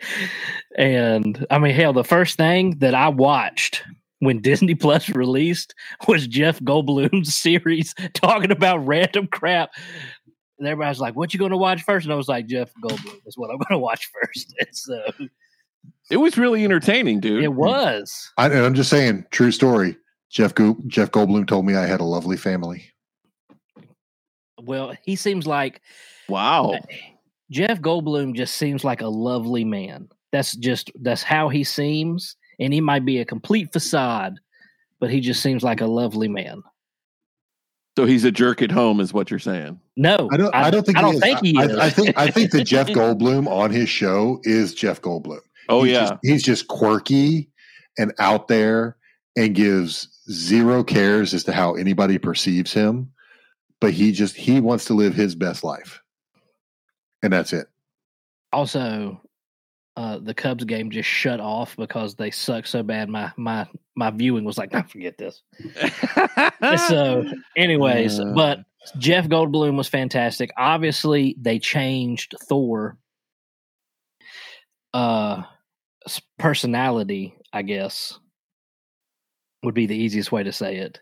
And 0.78 1.46
I 1.50 1.58
mean, 1.58 1.74
hell, 1.74 1.92
the 1.92 2.02
first 2.04 2.38
thing 2.38 2.78
that 2.78 2.94
I 2.94 3.08
watched 3.08 3.82
when 4.20 4.40
Disney 4.40 4.74
Plus 4.74 5.10
released 5.10 5.74
was 6.08 6.26
Jeff 6.26 6.60
Goldblum's 6.60 7.34
series 7.34 7.94
talking 8.14 8.50
about 8.50 8.78
random 8.86 9.26
crap. 9.26 9.70
And 10.58 10.66
everybody's 10.68 11.00
like, 11.00 11.14
"What 11.14 11.34
you 11.34 11.38
going 11.38 11.50
to 11.50 11.56
watch 11.58 11.82
first? 11.82 12.06
And 12.06 12.12
I 12.12 12.16
was 12.16 12.28
like, 12.28 12.46
"Jeff 12.46 12.70
Goldblum 12.82 13.20
is 13.26 13.36
what 13.36 13.50
I'm 13.50 13.56
going 13.58 13.66
to 13.72 13.78
watch 13.78 14.08
first. 14.22 14.54
And 14.60 14.68
so 14.72 15.02
It 16.10 16.18
was 16.18 16.38
really 16.38 16.64
entertaining, 16.64 17.20
dude. 17.20 17.42
it 17.44 17.52
was. 17.52 18.30
I, 18.38 18.46
and 18.46 18.60
I'm 18.64 18.74
just 18.74 18.90
saying, 18.90 19.26
true 19.30 19.50
story. 19.50 19.96
Jeff 20.30 20.54
Go- 20.54 20.78
Jeff 20.86 21.10
Goldblum 21.10 21.46
told 21.46 21.66
me 21.66 21.74
I 21.74 21.84
had 21.84 22.00
a 22.00 22.04
lovely 22.04 22.36
family. 22.38 22.91
Well, 24.64 24.94
he 25.04 25.16
seems 25.16 25.46
like 25.46 25.80
Wow. 26.28 26.70
Eh, 26.72 26.96
Jeff 27.50 27.80
Goldblum 27.80 28.34
just 28.34 28.54
seems 28.56 28.84
like 28.84 29.02
a 29.02 29.08
lovely 29.08 29.64
man. 29.64 30.08
That's 30.32 30.56
just 30.56 30.90
that's 31.02 31.22
how 31.22 31.50
he 31.50 31.62
seems, 31.64 32.36
and 32.58 32.72
he 32.72 32.80
might 32.80 33.04
be 33.04 33.18
a 33.18 33.24
complete 33.24 33.72
facade, 33.72 34.40
but 34.98 35.10
he 35.10 35.20
just 35.20 35.42
seems 35.42 35.62
like 35.62 35.82
a 35.82 35.86
lovely 35.86 36.28
man. 36.28 36.62
So 37.98 38.06
he's 38.06 38.24
a 38.24 38.30
jerk 38.30 38.62
at 38.62 38.70
home, 38.70 39.00
is 39.00 39.12
what 39.12 39.30
you're 39.30 39.38
saying. 39.38 39.78
No, 39.98 40.30
I 40.32 40.38
don't. 40.38 40.54
I, 40.54 40.70
don't 40.70 40.86
think. 40.86 40.96
I 40.96 41.00
he 41.00 41.06
don't 41.06 41.14
is. 41.16 41.20
think 41.20 41.40
he 41.42 41.58
I, 41.58 41.64
is. 41.64 41.76
I 41.76 41.90
think. 41.90 42.18
I 42.18 42.30
think 42.30 42.50
that 42.52 42.64
Jeff 42.64 42.86
Goldblum 42.88 43.46
on 43.46 43.70
his 43.70 43.90
show 43.90 44.40
is 44.44 44.72
Jeff 44.72 45.02
Goldblum. 45.02 45.40
Oh 45.68 45.82
He's 45.82 45.92
yeah. 45.92 46.00
just, 46.00 46.14
he's 46.22 46.42
just 46.42 46.68
quirky 46.68 47.50
and 47.98 48.14
out 48.18 48.48
there, 48.48 48.96
and 49.36 49.54
gives 49.54 50.08
zero 50.30 50.82
cares 50.82 51.34
as 51.34 51.44
to 51.44 51.52
how 51.52 51.74
anybody 51.74 52.16
perceives 52.16 52.72
him. 52.72 53.12
But 53.82 53.92
he 53.92 54.12
just 54.12 54.36
he 54.36 54.60
wants 54.60 54.86
to 54.86 54.94
live 54.94 55.12
his 55.14 55.34
best 55.34 55.62
life, 55.64 56.00
and 57.22 57.32
that's 57.32 57.52
it. 57.52 57.66
also, 58.52 59.20
uh, 59.96 60.18
the 60.22 60.32
Cubs 60.34 60.64
game 60.64 60.90
just 60.90 61.08
shut 61.08 61.40
off 61.40 61.76
because 61.76 62.14
they 62.14 62.30
suck 62.30 62.66
so 62.66 62.82
bad. 62.82 63.08
My 63.10 63.32
my 63.36 63.66
my 63.96 64.10
viewing 64.10 64.44
was 64.44 64.56
like, 64.56 64.72
"Nah, 64.72 64.82
forget 64.82 65.18
this. 65.18 65.42
so, 66.88 67.24
anyways, 67.56 68.20
Uh. 68.20 68.32
but 68.34 68.60
Jeff 68.98 69.26
Goldblum 69.28 69.76
was 69.76 69.88
fantastic. 69.88 70.50
Obviously, 70.56 71.36
they 71.38 71.58
changed 71.58 72.34
Thor 72.48 72.96
uh 74.94 75.42
personality, 76.38 77.34
I 77.52 77.62
guess 77.62 78.18
would 79.64 79.74
be 79.74 79.86
the 79.86 79.96
easiest 79.96 80.32
way 80.32 80.42
to 80.42 80.52
say 80.52 80.76
it. 80.76 81.00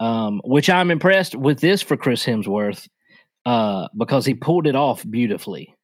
Um 0.00 0.40
which 0.44 0.68
I'm 0.68 0.90
impressed 0.90 1.34
with 1.34 1.60
this 1.60 1.82
for 1.82 1.96
Chris 1.96 2.24
Hemsworth 2.24 2.88
uh 3.46 3.88
because 3.96 4.26
he 4.26 4.34
pulled 4.34 4.66
it 4.66 4.76
off 4.76 5.04
beautifully. 5.08 5.74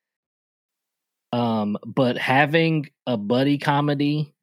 Um 1.32 1.78
but 1.86 2.16
having 2.16 2.90
a 3.06 3.16
buddy 3.16 3.58
comedy, 3.58 4.34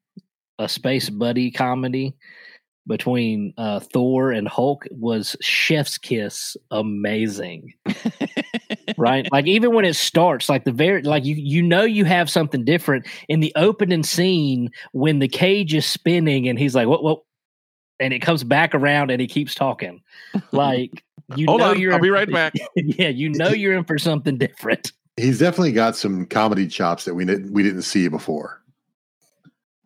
a 0.60 0.70
space 0.70 1.10
buddy 1.10 1.52
comedy 1.52 2.16
between 2.88 3.54
uh, 3.58 3.80
Thor 3.82 4.32
and 4.32 4.48
Hulk 4.48 4.86
was 4.92 5.36
chef's 5.42 5.98
kiss 5.98 6.56
amazing. 6.72 7.74
right? 8.98 9.28
Like 9.32 9.46
even 9.46 9.76
when 9.76 9.86
it 9.86 9.96
starts, 9.96 10.50
like 10.50 10.64
the 10.64 10.72
very 10.72 11.04
like 11.04 11.26
you 11.26 11.36
you 11.36 11.62
know 11.62 11.84
you 11.84 12.06
have 12.06 12.30
something 12.30 12.64
different 12.64 13.06
in 13.28 13.42
the 13.42 13.52
opening 13.56 14.04
scene 14.04 14.72
when 14.94 15.20
the 15.20 15.28
cage 15.28 15.74
is 15.74 15.86
spinning 15.86 16.48
and 16.48 16.58
he's 16.58 16.74
like, 16.74 16.88
what 16.88 17.04
what 17.04 17.20
and 18.00 18.14
it 18.14 18.20
comes 18.20 18.44
back 18.44 18.76
around 18.76 19.12
and 19.12 19.22
he 19.22 19.28
keeps 19.28 19.56
talking. 19.56 20.02
Like 20.52 21.04
you 21.36 21.46
Hold 21.48 21.62
know 21.62 21.72
on, 21.72 21.80
you're 21.80 21.94
I'll 21.94 22.00
be 22.00 22.10
right 22.10 22.32
back. 22.32 22.54
yeah, 22.76 23.10
you 23.10 23.30
know 23.30 23.50
you're 23.50 23.76
in 23.76 23.84
for 23.84 23.98
something 23.98 24.38
different. 24.38 24.92
He's 25.16 25.40
definitely 25.40 25.72
got 25.72 25.96
some 25.96 26.26
comedy 26.28 26.68
chops 26.68 27.06
that 27.06 27.16
we 27.16 27.26
didn't 27.26 27.52
we 27.52 27.64
didn't 27.64 27.82
see 27.84 28.08
before. 28.08 28.62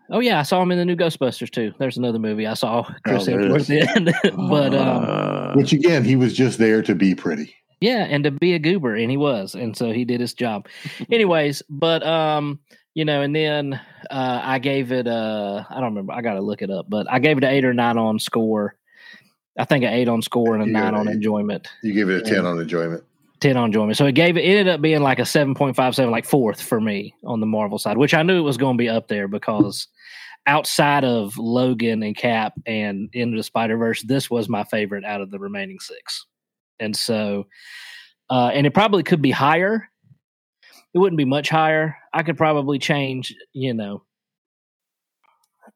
Oh 0.10 0.19
yeah, 0.19 0.39
I 0.39 0.43
saw 0.43 0.62
him 0.62 0.71
in 0.71 0.78
the 0.78 0.84
new 0.84 0.97
Ghostbusters 0.97 1.50
too. 1.50 1.74
There's 1.80 1.97
another 1.97 2.19
movie 2.19 2.45
I 2.45 2.54
saw 2.54 2.84
Chris 3.06 3.26
there 3.26 3.39
it 3.39 3.50
Hemsworth 3.50 3.95
in. 3.95 4.50
but 4.50 4.74
um 4.76 5.06
Uh, 5.08 5.54
Which 5.54 5.71
again, 5.71 6.04
he 6.04 6.17
was 6.17 6.34
just 6.34 6.60
there 6.60 6.82
to 6.82 6.93
be 6.93 7.15
pretty. 7.15 7.56
Yeah, 7.80 8.06
and 8.08 8.24
to 8.26 8.32
be 8.32 8.54
a 8.54 8.60
goober, 8.60 8.95
and 8.95 9.10
he 9.10 9.17
was, 9.17 9.56
and 9.56 9.76
so 9.76 9.91
he 9.91 10.06
did 10.06 10.21
his 10.21 10.36
job. 10.36 10.67
Anyways, 11.10 11.63
but 11.67 12.06
um, 12.06 12.60
you 12.94 13.06
know, 13.06 13.22
and 13.22 13.36
then 13.36 13.74
uh, 14.10 14.42
I 14.44 14.60
gave 14.60 14.92
it 14.92 15.08
uh, 15.08 15.64
I 15.70 15.76
don't 15.76 15.86
remember, 15.96 16.14
I 16.14 16.22
got 16.22 16.34
to 16.34 16.42
look 16.42 16.62
it 16.62 16.70
up, 16.70 16.88
but 16.90 17.08
I 17.10 17.20
gave 17.20 17.38
it 17.38 17.44
an 17.44 17.52
eight 17.52 17.66
or 17.66 17.74
nine 17.74 17.98
on 17.98 18.20
score. 18.20 18.76
I 19.58 19.66
think 19.66 19.84
an 19.84 19.94
eight 19.94 20.08
on 20.08 20.22
score 20.22 20.54
and 20.56 20.64
a 20.64 20.66
You 20.68 20.72
nine 20.74 20.94
on 20.96 21.08
eight. 21.08 21.16
enjoyment, 21.16 21.68
You 21.84 21.94
give 21.94 22.10
it 22.10 22.26
a 22.26 22.30
Yeah. 22.30 22.36
ten 22.36 22.46
on 22.46 22.60
enjoyment. 22.60 23.04
ten 23.42 23.58
on 23.58 23.66
enjoyment. 23.66 23.98
So 23.98 24.06
it 24.06 24.14
gave 24.14 24.38
it, 24.38 24.46
it 24.46 24.50
ended 24.58 24.68
up 24.70 24.82
being 24.82 25.02
like 25.02 25.20
a 25.20 25.26
seven 25.26 25.54
point 25.56 25.76
five 25.76 25.96
seven, 25.96 26.12
like 26.12 26.26
fourth 26.26 26.62
for 26.62 26.80
me 26.82 27.14
on 27.26 27.40
the 27.40 27.46
Marvel 27.46 27.78
side, 27.78 27.98
which 27.98 28.14
I 28.14 28.24
knew 28.24 28.38
it 28.38 28.42
was 28.44 28.58
going 28.58 28.78
to 28.78 28.82
be 28.82 28.90
up 28.90 29.08
there 29.08 29.28
because 29.28 29.88
outside 30.48 31.04
of 31.04 31.38
Logan 31.38 32.02
and 32.04 32.16
Cap 32.18 32.54
and 32.66 33.10
Into 33.14 33.38
the 33.38 33.44
Spider 33.44 33.78
Verse, 33.78 34.02
this 34.04 34.30
was 34.30 34.50
my 34.50 34.64
favorite 34.64 35.04
out 35.06 35.22
of 35.22 35.30
the 35.32 35.40
remaining 35.40 35.80
six. 35.80 36.26
And 36.80 36.96
so 36.96 37.46
uh, 38.30 38.52
and 38.54 38.66
it 38.66 38.74
probably 38.74 39.04
could 39.04 39.22
be 39.22 39.32
higher. 39.32 39.90
It 40.94 41.00
wouldn't 41.00 41.18
be 41.18 41.26
much 41.26 41.50
higher. 41.50 41.98
I 42.14 42.24
could 42.24 42.38
probably 42.38 42.80
change, 42.80 43.34
you 43.54 43.74
know, 43.74 44.04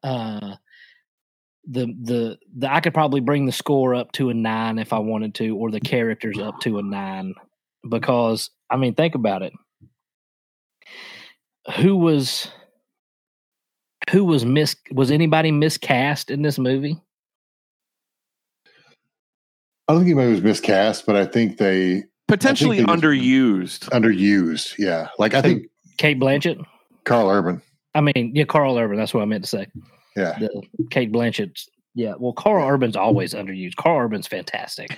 uh, 0.04 0.56
the 1.68 1.88
the 2.02 2.38
the 2.58 2.72
I 2.72 2.80
could 2.80 2.94
probably 2.94 3.22
bring 3.22 3.46
the 3.46 3.52
score 3.52 3.96
up 3.96 4.12
to 4.14 4.30
a 4.30 4.34
nine 4.34 4.78
if 4.78 4.94
I 4.94 5.00
wanted 5.00 5.36
to, 5.36 5.56
or 5.56 5.72
the 5.72 5.80
characters 5.80 6.38
up 6.38 6.60
to 6.62 6.78
a 6.80 6.84
nine, 6.84 7.34
because 7.90 8.50
I 8.70 8.78
mean, 8.78 8.94
think 8.94 9.16
about 9.16 9.42
it. 9.42 9.54
Who 11.78 11.98
was 11.98 12.50
who 14.12 14.26
was 14.26 14.46
mis 14.46 14.76
was 14.92 15.12
anybody 15.12 15.52
miscast 15.52 16.30
in 16.30 16.42
this 16.42 16.60
movie? 16.60 17.02
I 19.88 19.94
don't 19.94 20.02
think 20.02 20.16
anybody 20.16 20.32
was 20.32 20.44
miscast, 20.44 21.06
but 21.06 21.16
I 21.16 21.26
think 21.26 21.58
they 21.58 22.04
Potentially 22.28 22.80
underused. 22.80 23.90
underused. 23.90 24.78
Yeah, 24.78 25.10
like 25.20 25.34
I 25.34 25.42
think 25.42 25.68
Cate 25.98 26.20
Blanchett. 26.20 26.64
Karl 27.04 27.30
Urban. 27.30 27.62
I 27.94 28.02
mean, 28.02 28.32
yeah, 28.34 28.46
Karl 28.46 28.78
Urban. 28.78 28.98
That's 28.98 29.14
what 29.14 29.22
I 29.22 29.26
meant 29.26 29.44
to 29.44 29.50
say. 29.50 29.68
Yeah, 30.16 30.38
The 30.40 30.64
Cate 30.90 31.12
Blanchett. 31.12 31.60
Yeah, 31.94 32.14
well, 32.18 32.34
Karl 32.34 32.68
Urban's 32.68 32.96
always 32.96 33.34
underused. 33.34 33.76
Karl 33.78 34.00
Urban's 34.00 34.28
fantastic. 34.28 34.98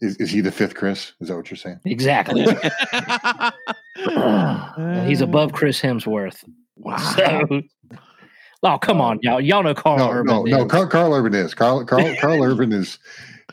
is, 0.00 0.16
is 0.16 0.30
he 0.30 0.40
the 0.40 0.50
fifth 0.50 0.74
Chris? 0.74 1.12
Is 1.20 1.28
that 1.28 1.36
what 1.36 1.50
you're 1.50 1.56
saying? 1.58 1.80
Exactly. 1.84 2.46
And 4.76 5.08
he's 5.08 5.20
above 5.20 5.52
Chris 5.52 5.80
Hemsworth. 5.80 6.44
wow. 6.76 6.96
So, 8.60 8.70
oh 8.72 8.78
come 8.78 9.00
on, 9.00 9.18
y'all! 9.22 9.40
Y'all 9.40 9.62
know 9.62 9.72
Karl 9.74 9.98
No, 9.98 10.10
Urban. 10.10 10.26
no, 10.26 10.42
no. 10.42 10.64
is. 10.64 10.70
Karl, 10.70 10.86
Karl 10.88 11.14
Urban 11.14 11.32
is 11.34 11.54
Karl. 11.54 11.84
Karl, 11.84 12.12
Karl 12.20 12.42
Urban 12.42 12.72
is. 12.72 12.98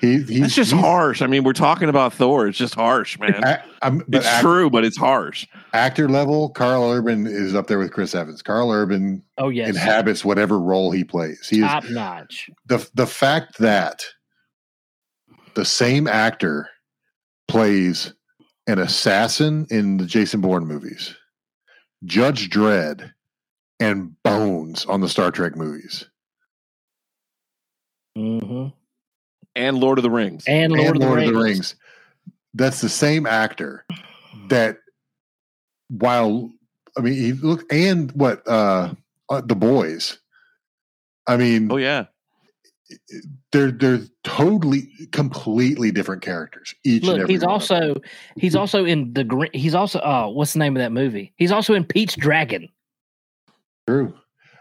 He, 0.01 0.17
he's 0.23 0.41
It's 0.41 0.55
just 0.55 0.71
he's 0.73 0.79
harsh. 0.81 1.21
I 1.21 1.27
mean, 1.27 1.43
we're 1.45 1.53
talking 1.53 1.88
about 1.88 2.13
Thor. 2.13 2.47
It's 2.47 2.58
just 2.58 2.75
harsh, 2.75 3.17
man. 3.17 3.41
a- 3.43 3.63
I'm- 3.81 4.03
It's 4.12 4.25
act- 4.25 4.41
true, 4.41 4.69
but 4.69 4.84
it's 4.84 4.97
harsh. 4.97 5.47
actor 5.73 6.10
level, 6.10 6.49
Karl 6.49 6.91
Urban 6.91 7.25
is 7.25 7.55
up 7.55 7.67
there 7.67 7.79
with 7.79 7.91
Chris 7.93 8.13
Evans. 8.13 8.41
Karl 8.41 8.71
Urban 8.71 9.23
oh 9.38 9.47
yes, 9.49 9.69
inhabits 9.69 10.25
whatever 10.25 10.60
role 10.60 10.91
he 10.91 11.03
plays. 11.05 11.47
He 11.47 11.60
is 11.62 11.67
top 11.67 11.86
notch. 11.89 12.49
the 12.65 12.88
the 12.95 13.08
fact 13.08 13.58
that 13.60 14.03
the 15.53 15.63
same 15.65 16.08
actor 16.08 16.67
plays 17.47 18.13
an 18.67 18.79
assassin 18.79 19.65
in 19.69 19.95
the 19.97 20.05
Jason 20.05 20.41
Bourne 20.41 20.65
movies, 20.67 21.15
Judge 22.03 22.49
Dredd, 22.49 23.12
and 23.79 24.21
Bones 24.23 24.86
on 24.88 24.99
the 24.99 25.08
Star 25.08 25.31
Trek 25.31 25.55
movies, 25.55 26.10
hmm 28.17 28.67
And 29.56 29.78
Lord 29.78 29.98
of 29.98 30.04
the 30.04 30.10
Rings. 30.10 30.44
And 30.48 30.74
Lord, 30.74 30.88
and 30.88 30.96
of, 30.96 31.02
the 31.02 31.08
Lord 31.08 31.20
Rings. 31.20 31.30
of 31.30 31.36
the 31.36 31.44
Rings. 31.44 31.76
That's 32.54 32.82
the 32.82 32.89
same 32.89 33.26
actor 33.26 33.86
that 34.50 34.78
while 35.89 36.50
I 36.98 37.02
mean 37.02 37.13
he 37.13 37.34
look 37.34 37.65
and 37.72 38.12
what 38.13 38.48
uh, 38.48 38.94
uh 39.30 39.41
the 39.41 39.56
boys. 39.56 40.20
I 41.28 41.38
mean, 41.38 41.72
oh 41.72 41.78
yeah. 41.78 42.06
they're 43.52 43.72
they're 43.72 44.02
totally 44.24 44.89
completely 45.12 45.91
different 45.91 46.22
characters. 46.22 46.74
Each 46.84 47.04
and 47.04 47.12
Look, 47.12 47.22
every 47.22 47.34
he's 47.34 47.44
one 47.44 47.56
of 47.56 47.68
them. 47.68 47.80
also 47.80 48.02
he's 48.38 48.56
also 48.56 48.86
in 48.86 49.13
the 49.13 49.50
he's 49.54 49.76
also 49.76 50.00
oh 50.04 50.30
what's 50.30 50.54
the 50.54 50.60
name 50.60 50.76
of 50.76 50.82
that 50.82 50.91
movie? 50.91 51.34
He's 51.38 51.52
also 51.52 51.74
in 51.74 51.84
Pete's 51.84 52.15
Dragon. 52.15 52.70
True. 53.88 54.13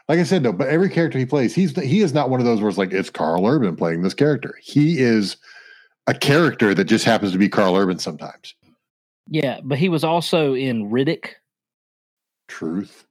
Like 0.08 0.18
I 0.18 0.24
said, 0.24 0.42
no, 0.42 0.52
but 0.52 0.68
every 0.68 0.90
character 0.90 1.18
he 1.18 1.24
plays, 1.24 1.54
he's 1.54 1.74
he 1.80 2.00
is 2.02 2.12
not 2.12 2.28
one 2.28 2.40
of 2.40 2.46
those 2.46 2.60
where 2.60 2.68
it's 2.68 2.78
like 2.78 2.92
it's 2.92 3.10
Karl 3.10 3.46
Urban 3.46 3.74
playing 3.74 4.02
this 4.02 4.14
character. 4.14 4.54
He 4.62 4.98
is 5.00 5.36
a 6.06 6.14
character 6.14 6.74
that 6.74 6.84
just 6.84 7.04
happens 7.06 7.32
to 7.32 7.38
be 7.38 7.48
Karl 7.48 7.76
Urban 7.76 7.98
sometimes. 7.98 8.54
Yeah, 9.28 9.60
but 9.64 9.78
he 9.78 9.88
was 9.88 10.04
also 10.04 10.54
in 10.54 10.90
Riddick. 10.90 11.30
Truth. 12.48 13.06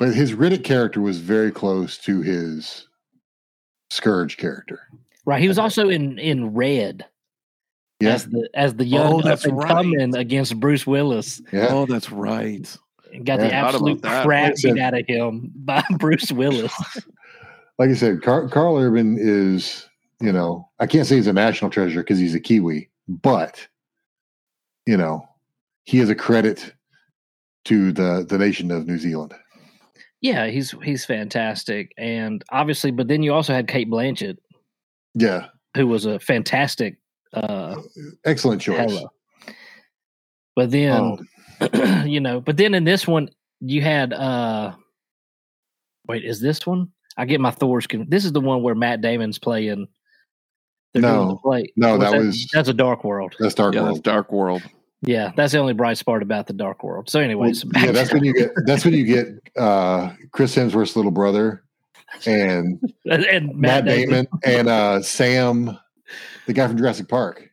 But 0.00 0.14
his 0.14 0.32
Riddick 0.32 0.64
character 0.64 1.00
was 1.00 1.18
very 1.18 1.52
close 1.52 1.98
to 1.98 2.20
his 2.22 2.88
Skurge 3.92 4.36
character. 4.36 4.80
Right. 5.24 5.40
He 5.40 5.48
was 5.48 5.58
also 5.58 5.88
in 5.88 6.18
in 6.18 6.54
Red 6.54 7.04
Yeah. 8.00 8.14
as 8.14 8.26
the 8.26 8.48
as 8.54 8.74
the 8.74 8.84
oh, 8.84 8.86
young 8.86 9.12
Oh, 9.12 9.18
up 9.18 9.24
that's 9.24 9.44
and 9.44 9.56
right. 9.56 9.68
coming 9.68 10.16
against 10.16 10.58
Bruce 10.58 10.86
Willis. 10.86 11.40
Yeah. 11.52 11.68
Oh, 11.70 11.86
that's 11.86 12.10
right. 12.10 12.76
Got 13.24 13.40
Yeah, 13.40 13.48
the 13.48 13.52
absolute 13.54 14.02
crap 14.02 14.26
Like 14.26 14.52
I 14.52 14.54
said- 14.54 14.74
beat 14.74 14.80
out 14.82 14.94
of 14.98 15.04
him 15.06 15.50
by 15.56 15.82
Bruce 15.98 16.30
Willis. 16.32 16.72
Like 17.80 17.90
I 17.90 17.94
said, 17.94 18.22
Car- 18.22 18.48
Karl 18.48 18.76
Urban 18.76 19.16
is, 19.20 19.86
you 20.20 20.32
know, 20.32 20.68
I 20.80 20.88
can't 20.88 21.06
say 21.06 21.14
he's 21.14 21.28
a 21.28 21.32
national 21.32 21.70
treasure 21.70 22.00
because 22.02 22.18
he's 22.18 22.34
a 22.34 22.40
Kiwi, 22.40 22.90
but 23.06 23.68
you 24.84 24.96
know, 24.96 25.28
he 25.84 26.00
is 26.00 26.08
a 26.10 26.16
credit 26.16 26.74
to 27.66 27.92
the 27.92 28.26
the 28.28 28.36
nation 28.36 28.72
of 28.72 28.88
New 28.88 28.98
Zealand. 28.98 29.32
yeah, 30.20 30.48
he's 30.48 30.74
he's 30.82 31.04
fantastic. 31.04 31.92
And 31.96 32.42
obviously, 32.50 32.90
but 32.90 33.06
then 33.06 33.22
you 33.22 33.32
also 33.32 33.52
had 33.54 33.68
Cate 33.68 33.88
Blanchett, 33.88 34.38
Yeah. 35.14 35.46
who 35.76 35.86
was 35.86 36.04
a 36.04 36.18
fantastic 36.18 36.96
uh 37.32 37.76
Excellent 38.24 38.60
choice. 38.60 38.76
Hella. 38.76 39.08
But 40.56 40.72
then, 40.72 41.00
Oh. 41.00 41.18
you 42.06 42.20
know, 42.20 42.40
but 42.40 42.56
then 42.56 42.74
in 42.74 42.84
this 42.84 43.06
one, 43.06 43.30
you 43.60 43.82
had 43.82 44.12
uh 44.12 44.72
wait, 46.06 46.24
is 46.24 46.40
this 46.40 46.66
one? 46.66 46.90
I 47.16 47.24
get 47.24 47.40
my 47.40 47.50
Thor's 47.50 47.86
con- 47.86 48.06
this 48.08 48.24
is 48.24 48.32
the 48.32 48.40
one 48.40 48.62
where 48.62 48.74
Matt 48.74 49.00
Damon's 49.00 49.38
playing 49.38 49.88
they're 50.94 51.02
doing 51.02 51.14
the 51.28 51.34
No. 51.34 51.36
play. 51.42 51.72
No, 51.76 51.98
What's 51.98 52.10
that 52.12 52.18
was- 52.18 52.48
that's 52.52 52.68
a 52.68 52.74
dark 52.74 53.04
world. 53.04 53.34
That's 53.38 53.54
Dark 53.54 53.74
yeah, 53.74 53.82
World. 53.82 53.96
that's 53.96 54.02
Dark 54.02 54.32
World. 54.32 54.62
Yeah, 55.02 55.32
that's 55.36 55.52
the 55.52 55.58
only 55.58 55.74
bright 55.74 55.96
spot 55.98 56.22
about 56.22 56.46
the 56.48 56.52
dark 56.52 56.82
world. 56.82 57.08
So, 57.08 57.20
anyways, 57.20 57.62
back 57.64 57.84
yeah, 57.86 57.92
that's 57.92 58.12
when 58.12 58.24
you 58.24 58.34
get 58.34 58.50
that's 58.64 58.84
when 58.84 58.94
you 58.94 59.04
get 59.04 59.28
uh 59.56 60.12
Chris 60.32 60.56
Hemsworth's 60.56 60.96
little 60.96 61.12
brother 61.12 61.62
and 62.26 62.80
and 63.04 63.54
Matt, 63.54 63.84
Damon, 63.84 64.26
and 64.44 64.68
uh 64.68 65.00
Sam, 65.02 65.78
the 66.46 66.52
guy 66.52 66.66
from 66.66 66.76
Jurassic 66.78 67.06
Park, 67.08 67.48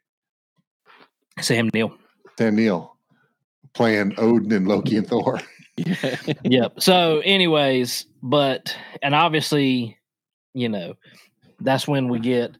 Sam 1.39 1.69
Neill. 1.73 1.95
Sam 2.39 2.55
Neill, 2.55 2.94
playing 3.75 4.13
Odin 4.17 4.51
and 4.51 4.67
Loki 4.67 4.97
and 4.97 5.07
Thor. 5.07 5.39
Yeah. 5.77 6.15
yep. 6.43 6.81
So, 6.81 7.21
anyways, 7.23 8.07
but 8.23 8.75
and 9.01 9.13
obviously, 9.13 9.97
you 10.53 10.69
know, 10.69 10.95
that's 11.59 11.87
when 11.87 12.09
we 12.09 12.19
get 12.19 12.51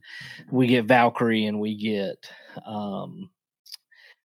we 0.51 0.67
get 0.67 0.85
Valkyrie 0.85 1.45
and 1.45 1.59
we 1.59 1.75
get 1.75 2.17
um 2.65 3.29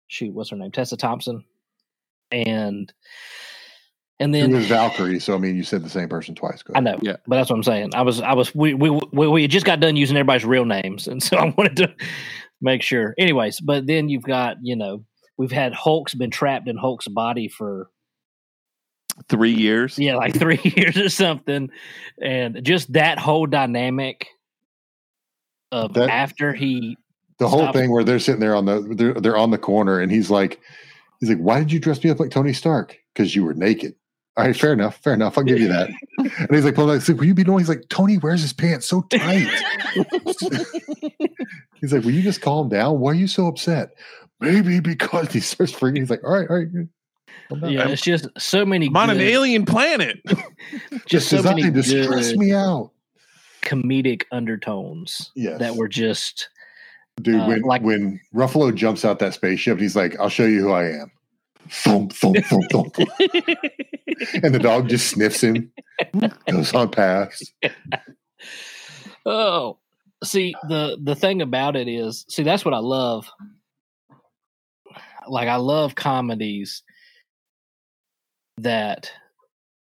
shoot, 0.08 0.34
what's 0.34 0.50
her 0.50 0.58
name? 0.58 0.72
Tessa 0.72 0.98
Thompson. 0.98 1.44
And 2.32 2.92
and 4.20 4.36
Who 4.36 4.42
then 4.42 4.56
is 4.56 4.68
Valkyrie? 4.68 5.20
So 5.20 5.36
I 5.36 5.38
mean, 5.38 5.56
you 5.56 5.64
said 5.64 5.84
the 5.84 5.90
same 5.90 6.10
person 6.10 6.36
twice. 6.36 6.62
Go 6.62 6.74
I 6.76 6.82
know, 6.82 7.00
Yeah. 7.02 7.16
but 7.26 7.38
that's 7.38 7.50
what 7.50 7.56
I'm 7.56 7.64
saying. 7.64 7.96
I 7.96 8.02
was, 8.02 8.20
I 8.20 8.34
was, 8.34 8.54
we, 8.54 8.74
we, 8.74 8.90
we, 8.90 9.28
we 9.28 9.48
just 9.48 9.66
got 9.66 9.80
done 9.80 9.96
using 9.96 10.18
everybody's 10.18 10.46
real 10.46 10.66
names, 10.66 11.08
and 11.08 11.24
so 11.24 11.38
I 11.38 11.54
wanted 11.58 11.78
to 11.78 11.96
make 12.62 12.82
sure. 12.82 13.16
Anyways, 13.18 13.62
but 13.62 13.88
then 13.88 14.10
you've 14.10 14.24
got, 14.24 14.58
you 14.62 14.76
know, 14.76 15.06
we've 15.40 15.52
had 15.52 15.74
Hulk's 15.74 16.14
been 16.14 16.30
trapped 16.30 16.68
in 16.68 16.78
Hulk's 16.78 17.08
body 17.08 17.48
for 17.48 17.90
Three 19.28 19.54
years. 19.54 19.98
yeah, 20.00 20.16
like 20.16 20.36
three 20.40 20.60
years 20.78 20.96
or 20.98 21.10
something, 21.10 21.70
and 22.22 22.64
just 22.64 22.94
that 22.94 23.18
whole 23.20 23.48
dynamic 23.48 24.28
of 25.72 25.94
That- 25.94 26.10
after 26.10 26.54
he, 26.54 26.96
The 27.40 27.48
whole 27.50 27.64
Stop. 27.64 27.76
thing 27.76 27.92
where 27.92 28.04
they're 28.04 28.20
sitting 28.20 28.40
there 28.40 28.56
on 28.56 28.66
the 28.66 28.82
they're, 28.96 29.14
they're 29.16 29.38
on 29.38 29.52
the 29.52 29.58
corner, 29.58 30.00
and 30.00 30.12
he's 30.12 30.30
like, 30.30 30.60
he's 31.20 31.30
like, 31.30 31.38
"Why 31.40 31.60
did 31.60 31.72
you 31.72 31.80
dress 31.80 32.04
me 32.04 32.10
up 32.10 32.20
like 32.20 32.32
Tony 32.32 32.54
Stark? 32.54 32.98
Because 33.14 33.36
you 33.36 33.44
were 33.44 33.54
naked." 33.54 33.96
All 34.38 34.46
right, 34.46 34.56
fair 34.56 34.72
enough, 34.72 34.96
fair 35.04 35.14
enough. 35.14 35.38
I'll 35.38 35.44
give 35.44 35.60
you 35.60 35.68
that. 35.68 35.90
and 36.18 36.50
he's 36.52 36.64
like, 36.64 36.78
"Well, 36.78 36.88
like, 36.88 37.06
will 37.08 37.26
you 37.26 37.34
be 37.34 37.44
knowing?" 37.44 37.60
He's 37.60 37.68
like, 37.70 37.84
"Tony 37.90 38.18
wears 38.18 38.42
his 38.42 38.54
pants 38.54 38.88
so 38.88 39.02
tight." 39.10 39.48
he's 41.82 41.94
like, 41.94 42.04
"Will 42.04 42.12
you 42.12 42.22
just 42.22 42.42
calm 42.42 42.70
down? 42.70 43.00
Why 43.00 43.12
are 43.12 43.16
you 43.16 43.28
so 43.28 43.48
upset?" 43.48 43.92
Maybe 44.42 44.80
because 44.80 45.32
he 45.34 45.40
starts 45.42 45.74
freaking. 45.74 45.98
He's 45.98 46.10
like, 46.10 46.24
"All 46.24 46.32
right, 46.32 46.50
all 46.50 46.58
right." 46.58 46.72
good. 46.72 46.90
Calm 47.50 47.60
down." 47.62 47.72
yeah, 47.72 47.88
it's 47.88 48.02
just 48.02 48.28
so 48.38 48.66
many. 48.66 48.88
I'm 48.88 48.98
on 48.98 49.10
an 49.10 49.20
alien 49.20 49.66
planet. 49.66 50.20
just 51.06 51.32
It's 51.34 51.44
so 51.44 51.44
many 51.44 51.70
to 51.72 51.84
stress 51.84 52.36
me 52.36 52.54
out. 52.54 52.92
comedic 53.62 54.24
undertones 54.32 55.32
Yes, 55.36 55.60
that 55.60 55.76
were 55.76 55.88
just 55.90 56.50
dude. 57.22 57.36
uh, 57.42 57.46
when 57.46 57.62
like- 57.64 57.82
when 57.84 58.20
Ruffalo 58.34 58.74
jumps 58.74 59.04
out 59.04 59.20
that 59.20 59.34
spaceship, 59.34 59.80
he's 59.80 59.96
like, 59.96 60.18
"I'll 60.20 60.30
show 60.30 60.46
you 60.46 60.62
who 60.62 60.72
I 60.72 60.86
am." 60.86 61.12
Thump, 61.70 62.14
thump, 62.14 62.38
thump, 62.46 62.72
thump. 62.72 62.96
and 64.42 64.56
the 64.56 64.60
dog 64.60 64.88
just 64.90 65.10
sniffs 65.10 65.42
him, 65.44 65.72
goes 66.50 66.74
on 66.74 66.90
past. 66.90 67.54
Oh, 69.26 69.78
see 70.24 70.56
the 70.70 70.98
the 71.04 71.14
thing 71.16 71.42
about 71.42 71.76
it 71.76 71.88
is, 71.88 72.26
see 72.30 72.44
that's 72.44 72.64
what 72.66 72.74
I 72.74 72.80
love. 72.80 73.30
Like 75.30 75.50
I 75.50 75.58
love 75.58 75.96
comedies 75.96 76.84
that 78.60 79.12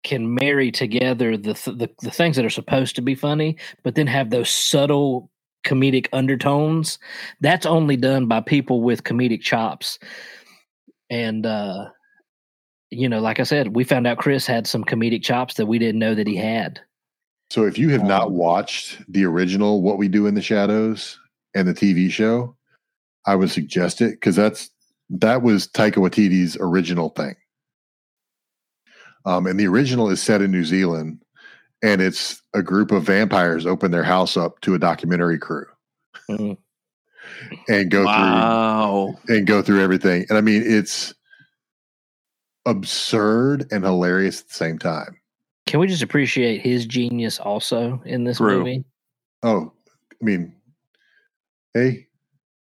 can 0.05 0.35
marry 0.35 0.73
together 0.73 1.37
the 1.37 1.55
th- 1.55 1.79
the, 1.79 1.91
the 2.03 2.11
things 2.11 2.37
that 2.37 2.45
are 2.47 2.51
supposed 2.51 2.97
to 2.97 3.03
be 3.03 3.15
funny, 3.15 3.59
but 3.85 3.95
then 3.97 4.07
have 4.09 4.31
those 4.31 4.51
subtle 4.51 5.31
comedic 5.67 6.09
undertones. 6.13 6.99
That's 7.41 7.67
only 7.67 7.97
done 7.97 8.27
by 8.27 8.41
people 8.41 8.83
with 8.83 9.05
comedic 9.05 9.43
chops. 9.43 9.99
And 11.11 11.47
uh 11.47 11.87
you 12.91 13.09
know, 13.09 13.21
like 13.21 13.41
I 13.41 13.45
said, 13.45 13.75
we 13.77 13.85
found 13.85 14.07
out 14.07 14.19
Chris 14.19 14.47
had 14.47 14.67
some 14.67 14.85
comedic 14.85 15.23
chops 15.23 15.55
that 15.55 15.67
we 15.67 15.79
didn't 15.79 15.99
know 16.01 16.15
that 16.15 16.27
he 16.27 16.37
had. 16.37 16.81
So 17.51 17.65
if 17.67 17.79
you 17.79 17.91
have 17.91 18.05
not 18.05 18.29
Um, 18.29 18.35
watched 18.37 19.01
the 19.09 19.25
original 19.25 19.83
What 19.83 19.99
We 19.99 20.09
Do 20.09 20.27
in 20.27 20.35
the 20.35 20.43
Shadows 20.43 21.19
and 21.55 21.69
the 21.69 21.75
TV 21.75 22.11
show, 22.11 22.57
I 23.27 23.37
would 23.37 23.51
suggest 23.51 24.01
it 24.01 24.13
because 24.13 24.37
that's 24.37 24.71
that 25.13 25.43
was 25.43 25.69
Taika 25.69 25.97
Waititi's 25.97 26.57
original 26.61 27.11
thing. 27.11 27.37
Um, 29.25 29.47
and 29.47 29.59
the 29.61 29.69
original 29.69 30.11
is 30.11 30.23
set 30.23 30.43
in 30.43 30.51
New 30.51 30.65
Zealand, 30.65 31.23
and 31.83 32.01
it's 32.03 32.43
a 32.55 32.63
group 32.63 32.91
of 32.93 33.05
vampires 33.05 33.67
open 33.67 33.91
their 33.91 34.03
house 34.05 34.37
up 34.37 34.61
to 34.63 34.75
a 34.75 34.79
documentary 34.79 35.39
crew 35.39 35.67
Mhm. 36.31 36.59
and 37.69 37.91
go 37.91 38.05
Wow. 38.05 39.19
through 39.27 39.37
and 39.37 39.47
go 39.47 39.63
through 39.63 39.81
everything. 39.83 40.27
And 40.29 40.39
I 40.39 40.41
mean, 40.41 40.63
it's 40.65 41.15
absurd 42.67 43.67
and 43.73 43.85
hilarious 43.85 44.41
at 44.41 44.49
the 44.49 44.55
same 44.55 44.79
time. 44.79 45.17
Can 45.67 45.81
we 45.81 45.87
just 45.87 46.03
appreciate 46.03 46.61
his 46.63 46.87
genius 46.87 47.39
also 47.39 48.03
in 48.05 48.25
this 48.25 48.39
True. 48.39 48.59
movie? 48.59 48.85
Oh, 49.43 49.73
I 50.21 50.25
mean, 50.25 50.55
hey, 51.75 52.09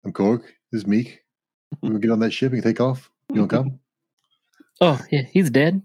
I'm 0.06 0.13
Korg. 0.13 0.43
This 0.71 0.84
is 0.84 0.86
Miek. 0.86 1.19
We 1.81 1.89
will 1.89 1.99
get 1.99 2.12
on 2.12 2.19
that 2.19 2.31
ship 2.31 2.53
and 2.53 2.63
take 2.63 2.79
off. 2.79 3.09
You 3.33 3.41
want 3.41 3.51
to 3.51 3.57
come? 3.57 3.79
Oh, 4.81 4.99
yeah, 5.12 5.21
he's 5.31 5.49
dead. 5.49 5.81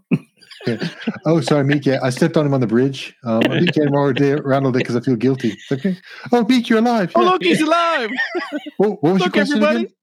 oh, 1.27 1.41
sorry, 1.43 1.63
Miek. 1.63 1.85
Yeah, 1.85 2.01
I 2.03 2.11
stepped 2.11 2.37
on 2.37 2.47
him 2.47 2.55
on 2.55 2.61
the 2.61 2.67
bridge. 2.67 3.15
Um, 3.23 3.43
I 3.45 3.61
think 3.61 3.75
came 3.75 3.95
around 3.95 4.17
day 4.17 4.33
around 4.33 4.65
all 4.67 4.73
day 4.73 4.79
because 4.79 4.97
I 4.97 5.01
feel 5.01 5.15
guilty. 5.15 5.51
It's 5.51 5.71
Okay. 5.71 5.97
Oh, 6.33 6.43
Miek, 6.45 6.69
you're 6.69 6.79
alive. 6.81 7.13
Oh, 7.15 7.23
look, 7.23 7.43
he's 7.45 7.61
alive. 7.61 8.11
What, 8.79 9.01
what 9.03 9.13
was 9.13 9.23
look, 9.23 9.37
your 9.37 9.45
question 9.45 9.63
everybody. 9.63 9.95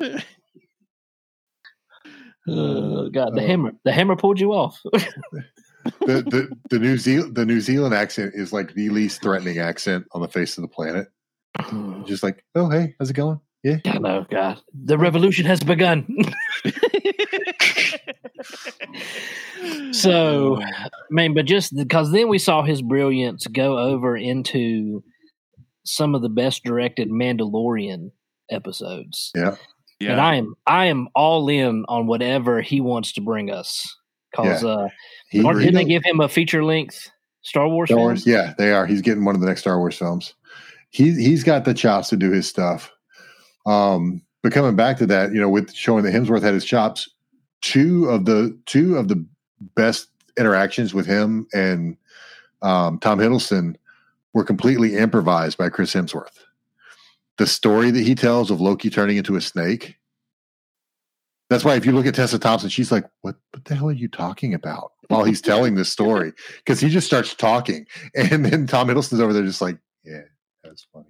again? 0.00 0.22
Oh 2.46 3.08
God, 3.12 3.34
the 3.34 3.42
Uh, 3.42 3.46
hammer, 3.46 3.72
the 3.84 3.92
hammer 3.92 4.14
pulled 4.14 4.38
you 4.38 4.52
off. 4.52 4.78
The, 4.92 6.22
the 6.22 6.56
the 6.70 6.78
New 6.78 6.96
Zealand 6.98 7.34
the 7.34 7.44
New 7.46 7.60
Zealand 7.60 7.94
accent 7.94 8.32
is 8.34 8.52
like 8.52 8.72
the 8.74 8.90
least 8.90 9.20
threatening 9.22 9.58
accent 9.58 10.06
on 10.12 10.20
the 10.20 10.28
face 10.28 10.56
of 10.58 10.62
the 10.62 10.68
planet. 10.68 11.08
Just 12.06 12.22
like, 12.22 12.44
oh 12.54 12.68
hey, 12.68 12.94
how's 13.00 13.10
it 13.10 13.14
going? 13.14 13.40
Yeah. 13.64 13.78
I 13.86 13.98
know, 13.98 14.26
God, 14.30 14.60
the 14.74 14.98
revolution 14.98 15.46
has 15.46 15.60
begun. 15.60 16.06
so, 19.92 20.60
I 20.62 20.88
mean, 21.10 21.34
but 21.34 21.46
just 21.46 21.74
because 21.74 22.12
then 22.12 22.28
we 22.28 22.38
saw 22.38 22.62
his 22.62 22.82
brilliance 22.82 23.46
go 23.46 23.78
over 23.78 24.16
into 24.16 25.02
some 25.84 26.14
of 26.14 26.22
the 26.22 26.28
best 26.28 26.62
directed 26.64 27.08
Mandalorian 27.10 28.10
episodes, 28.50 29.30
Yeah. 29.34 29.56
Yeah. 30.00 30.12
and. 30.12 30.20
I 30.20 30.34
am 30.36 30.54
I 30.66 30.84
am 30.86 31.08
all 31.14 31.48
in 31.48 31.84
on 31.88 32.06
whatever 32.06 32.60
he 32.60 32.80
wants 32.80 33.12
to 33.14 33.20
bring 33.20 33.50
us. 33.50 33.86
Because 34.30 34.64
uh, 34.64 34.88
He, 35.30 35.44
aren't- 35.44 35.60
he 35.60 35.66
didn't 35.66 35.76
they 35.76 35.84
give 35.84 36.02
him 36.04 36.20
a 36.20 36.28
feature 36.28 36.64
length 36.64 37.08
Star 37.42 37.68
Wars? 37.68 37.88
Star 37.88 37.96
film? 37.98 38.06
Wars, 38.08 38.26
yeah, 38.26 38.52
they 38.58 38.72
are. 38.72 38.84
He's 38.86 39.00
getting 39.02 39.24
one 39.24 39.34
of 39.36 39.40
the 39.40 39.46
next 39.46 39.60
Star 39.60 39.78
Wars 39.78 39.96
films. 39.96 40.34
He 40.90 41.12
he's 41.14 41.44
got 41.44 41.64
the 41.64 41.74
chops 41.74 42.08
to 42.10 42.16
do 42.16 42.30
his 42.30 42.48
stuff. 42.48 42.90
Um, 43.66 44.22
but 44.42 44.52
coming 44.52 44.76
back 44.76 44.98
to 44.98 45.06
that, 45.06 45.32
you 45.32 45.40
know, 45.40 45.48
with 45.48 45.72
showing 45.72 46.04
that 46.04 46.12
Hemsworth 46.12 46.42
had 46.42 46.54
his 46.54 46.64
chops, 46.64 47.08
two 47.62 48.06
of 48.10 48.26
the 48.26 48.58
two 48.66 48.96
of 48.96 49.08
the 49.08 49.24
best 49.74 50.08
interactions 50.38 50.92
with 50.92 51.06
him 51.06 51.46
and 51.54 51.96
um, 52.64 52.98
Tom 52.98 53.18
Hiddleston 53.18 53.76
were 54.32 54.44
completely 54.44 54.96
improvised 54.96 55.56
by 55.58 55.68
Chris 55.68 55.94
Hemsworth. 55.94 56.44
The 57.38 57.46
story 57.46 57.90
that 57.90 58.02
he 58.02 58.14
tells 58.14 58.50
of 58.50 58.60
Loki 58.60 58.90
turning 58.90 59.16
into 59.16 59.36
a 59.36 59.40
snake. 59.40 59.96
That's 61.50 61.64
why 61.64 61.76
if 61.76 61.84
you 61.84 61.92
look 61.92 62.06
at 62.06 62.14
Tessa 62.14 62.38
Thompson, 62.38 62.70
she's 62.70 62.90
like, 62.90 63.04
"What? 63.20 63.36
What 63.52 63.64
the 63.64 63.74
hell 63.74 63.88
are 63.88 63.92
you 63.92 64.08
talking 64.08 64.54
about?" 64.54 64.92
While 65.08 65.24
he's 65.24 65.42
telling 65.42 65.74
this 65.74 65.90
story, 65.90 66.32
because 66.56 66.80
he 66.80 66.88
just 66.88 67.06
starts 67.06 67.34
talking, 67.34 67.86
and 68.14 68.44
then 68.44 68.66
Tom 68.66 68.88
Hiddleston's 68.88 69.20
over 69.20 69.32
there 69.32 69.42
just 69.42 69.60
like, 69.60 69.78
"Yeah, 70.04 70.22
that's 70.62 70.86
funny." 70.92 71.06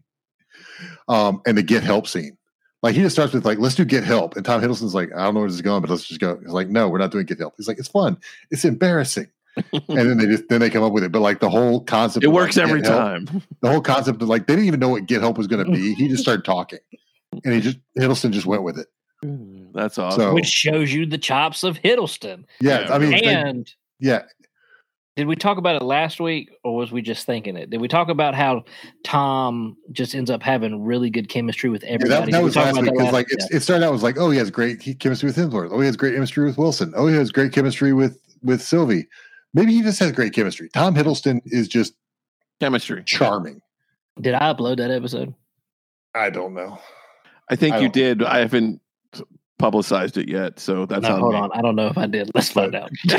Um, 1.09 1.41
and 1.47 1.57
the 1.57 1.63
get 1.63 1.85
help 1.85 2.09
scene, 2.09 2.37
like 2.85 2.95
he 2.95 3.01
just 3.01 3.17
starts 3.17 3.33
with 3.33 3.47
like, 3.47 3.59
"Let's 3.59 3.75
do 3.75 3.85
get 3.87 4.05
help," 4.05 4.37
and 4.37 4.45
Tom 4.45 4.61
Hiddleston's 4.61 4.95
like, 4.95 5.11
"I 5.15 5.25
don't 5.25 5.33
know 5.33 5.41
where 5.41 5.49
this 5.49 5.57
is 5.57 5.63
going, 5.63 5.81
but 5.81 5.89
let's 5.89 6.05
just 6.05 6.21
go." 6.21 6.37
He's 6.37 6.51
like, 6.51 6.69
"No, 6.69 6.91
we're 6.91 6.99
not 6.99 7.11
doing 7.11 7.25
get 7.25 7.39
help." 7.39 7.55
He's 7.57 7.67
like, 7.67 7.79
"It's 7.79 7.89
fun. 7.89 8.19
It's 8.51 8.67
embarrassing." 8.67 9.29
and 9.73 9.83
then 9.89 10.19
they 10.19 10.27
just 10.27 10.47
then 10.51 10.61
they 10.61 10.69
come 10.69 10.83
up 10.83 10.93
with 10.93 11.03
it, 11.03 11.11
but 11.11 11.21
like 11.21 11.41
the 11.41 11.49
whole 11.49 11.81
concept, 11.81 12.25
it 12.25 12.29
of, 12.29 12.35
like, 12.35 12.43
works 12.43 12.59
every 12.59 12.83
Get 12.83 12.91
Help- 12.91 13.01
time. 13.01 13.43
the 13.63 13.71
whole 13.71 13.81
concept 13.81 14.21
of 14.21 14.29
like 14.29 14.47
they 14.47 14.53
didn't 14.55 14.67
even 14.69 14.81
know 14.81 14.91
what 14.91 15.07
get 15.07 15.23
help 15.23 15.39
was 15.39 15.47
going 15.47 15.65
to 15.65 15.73
be. 15.73 15.95
He 15.95 16.09
just 16.09 16.23
started 16.23 16.45
talking, 16.45 16.81
and 17.43 17.55
he 17.55 17.63
just 17.63 17.79
Hiddleston 17.99 18.33
just 18.33 18.45
went 18.47 18.65
with 18.65 18.79
it. 18.79 18.89
That's 19.73 19.97
awesome. 19.97 20.21
So 20.21 20.35
which 20.35 20.45
shows 20.47 20.93
you 20.93 21.07
the 21.07 21.17
chops 21.17 21.63
of 21.63 21.79
Hiddleston. 21.79 22.45
yeah, 22.61 22.81
Yeah, 22.83 22.95
I 22.95 22.99
mean, 22.99 23.13
they- 23.13 23.25
And 23.25 23.73
yeah, 23.99 24.25
did 25.17 25.27
we 25.29 25.37
talk 25.37 25.59
about 25.59 25.77
it 25.81 25.85
last 25.85 26.19
week, 26.21 26.51
or 26.65 26.75
was 26.75 26.91
we 26.91 27.01
just 27.01 27.25
thinking 27.25 27.57
it? 27.57 27.71
Did 27.71 27.81
we 27.81 27.87
talk 27.89 28.09
about 28.09 28.35
how 28.35 28.65
Tom 29.05 29.77
just 29.93 30.15
ends 30.15 30.29
up 30.31 30.43
having 30.43 30.83
really 30.85 31.09
good 31.09 31.29
chemistry 31.29 31.71
with 31.71 31.85
Yeah, 31.85 31.91
everybody? 31.91 32.33
that, 32.33 32.39
that 32.39 32.39
we 32.41 32.45
was 32.45 32.57
last 32.57 32.71
about 32.73 32.83
week 32.83 32.85
that 32.87 32.93
because 32.93 33.05
last- 33.05 33.13
like 33.13 33.27
it's, 33.31 33.51
it 33.53 33.61
started 33.61 33.85
out 33.87 33.93
was 33.93 34.03
like 34.03 34.19
oh 34.19 34.31
he 34.31 34.39
has 34.39 34.51
great 34.51 34.81
chemistry 34.99 35.29
with 35.29 35.37
Hemsworth 35.37 35.69
oh 35.71 35.79
he 35.81 35.87
has 35.87 35.97
great 35.97 36.15
chemistry 36.15 36.45
with 36.45 36.59
Wilson 36.59 36.93
oh 36.97 37.07
he 37.07 37.15
has 37.15 37.31
great 37.31 37.53
chemistry 37.53 37.93
with 37.93 38.19
with 38.43 38.61
Sylvie 38.61 39.07
maybe 39.55 39.73
he 39.73 39.83
just 39.83 40.01
has 40.01 40.11
great 40.13 40.33
chemistry 40.33 40.69
Tom 40.75 40.95
Hiddleston 40.95 41.41
is 41.47 41.69
just 41.69 41.95
Chemistry. 42.61 43.03
charming 43.05 43.61
Did 44.21 44.35
I 44.35 44.53
upload 44.53 44.79
that 44.79 44.91
episode? 44.91 45.33
I 46.15 46.31
don't 46.31 46.55
know 46.55 46.79
I 47.49 47.57
think 47.57 47.75
I 47.77 47.79
you 47.79 47.83
don't- 47.85 47.93
did. 47.93 48.23
I 48.25 48.39
haven't 48.41 48.81
publicized 49.59 50.17
it 50.19 50.29
yet, 50.29 50.59
so 50.59 50.85
that's 50.87 51.03
no, 51.03 51.15
on 51.15 51.21
hold 51.21 51.33
me. 51.35 51.41
on. 51.41 51.53
I 51.53 51.63
don't 51.63 51.77
know 51.77 51.87
if 51.87 51.97
I 51.99 52.07
did. 52.07 52.31
Let's 52.35 52.51
find 52.51 52.75
out. 52.75 52.91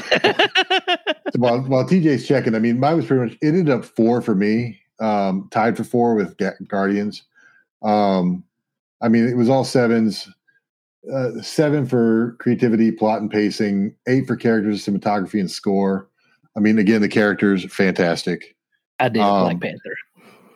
So 1.34 1.40
while 1.40 1.60
while 1.62 1.86
TJ's 1.88 2.28
checking 2.28 2.56
I 2.56 2.60
mean 2.60 2.80
mine 2.80 2.96
was 2.98 3.06
pretty 3.08 3.24
much 3.26 3.38
it 3.42 3.48
ended 3.48 3.70
up 3.70 3.84
four 3.84 4.22
for 4.22 4.36
me 4.36 4.80
um 5.00 5.50
tied 5.52 5.76
for 5.76 5.84
four 5.84 6.16
with 6.16 6.38
Guardians 6.68 7.24
um 7.82 8.44
I 9.02 9.10
mean 9.10 9.28
it 9.28 9.36
was 9.36 9.50
all 9.50 9.64
sevens 9.66 10.30
uh, 11.14 11.32
seven 11.42 11.86
for 11.86 12.36
creativity 12.40 12.92
plot 12.92 13.22
and 13.22 13.30
pacing 13.30 13.96
eight 14.08 14.28
for 14.28 14.36
characters 14.36 14.86
cinematography 14.86 15.40
and 15.40 15.50
score 15.52 16.08
I 16.56 16.60
mean 16.62 16.78
again 16.80 17.02
the 17.02 17.10
characters 17.10 17.66
fantastic 17.74 18.56
I 19.00 19.10
did 19.10 19.22
Um, 19.22 19.42
Black 19.42 19.62
Panther. 19.62 19.96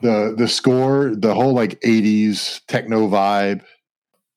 the 0.02 0.36
the 0.38 0.48
score, 0.48 1.13
the 1.15 1.34
whole 1.34 1.54
like 1.54 1.80
'80s 1.82 2.62
techno 2.68 3.10
vibe, 3.10 3.63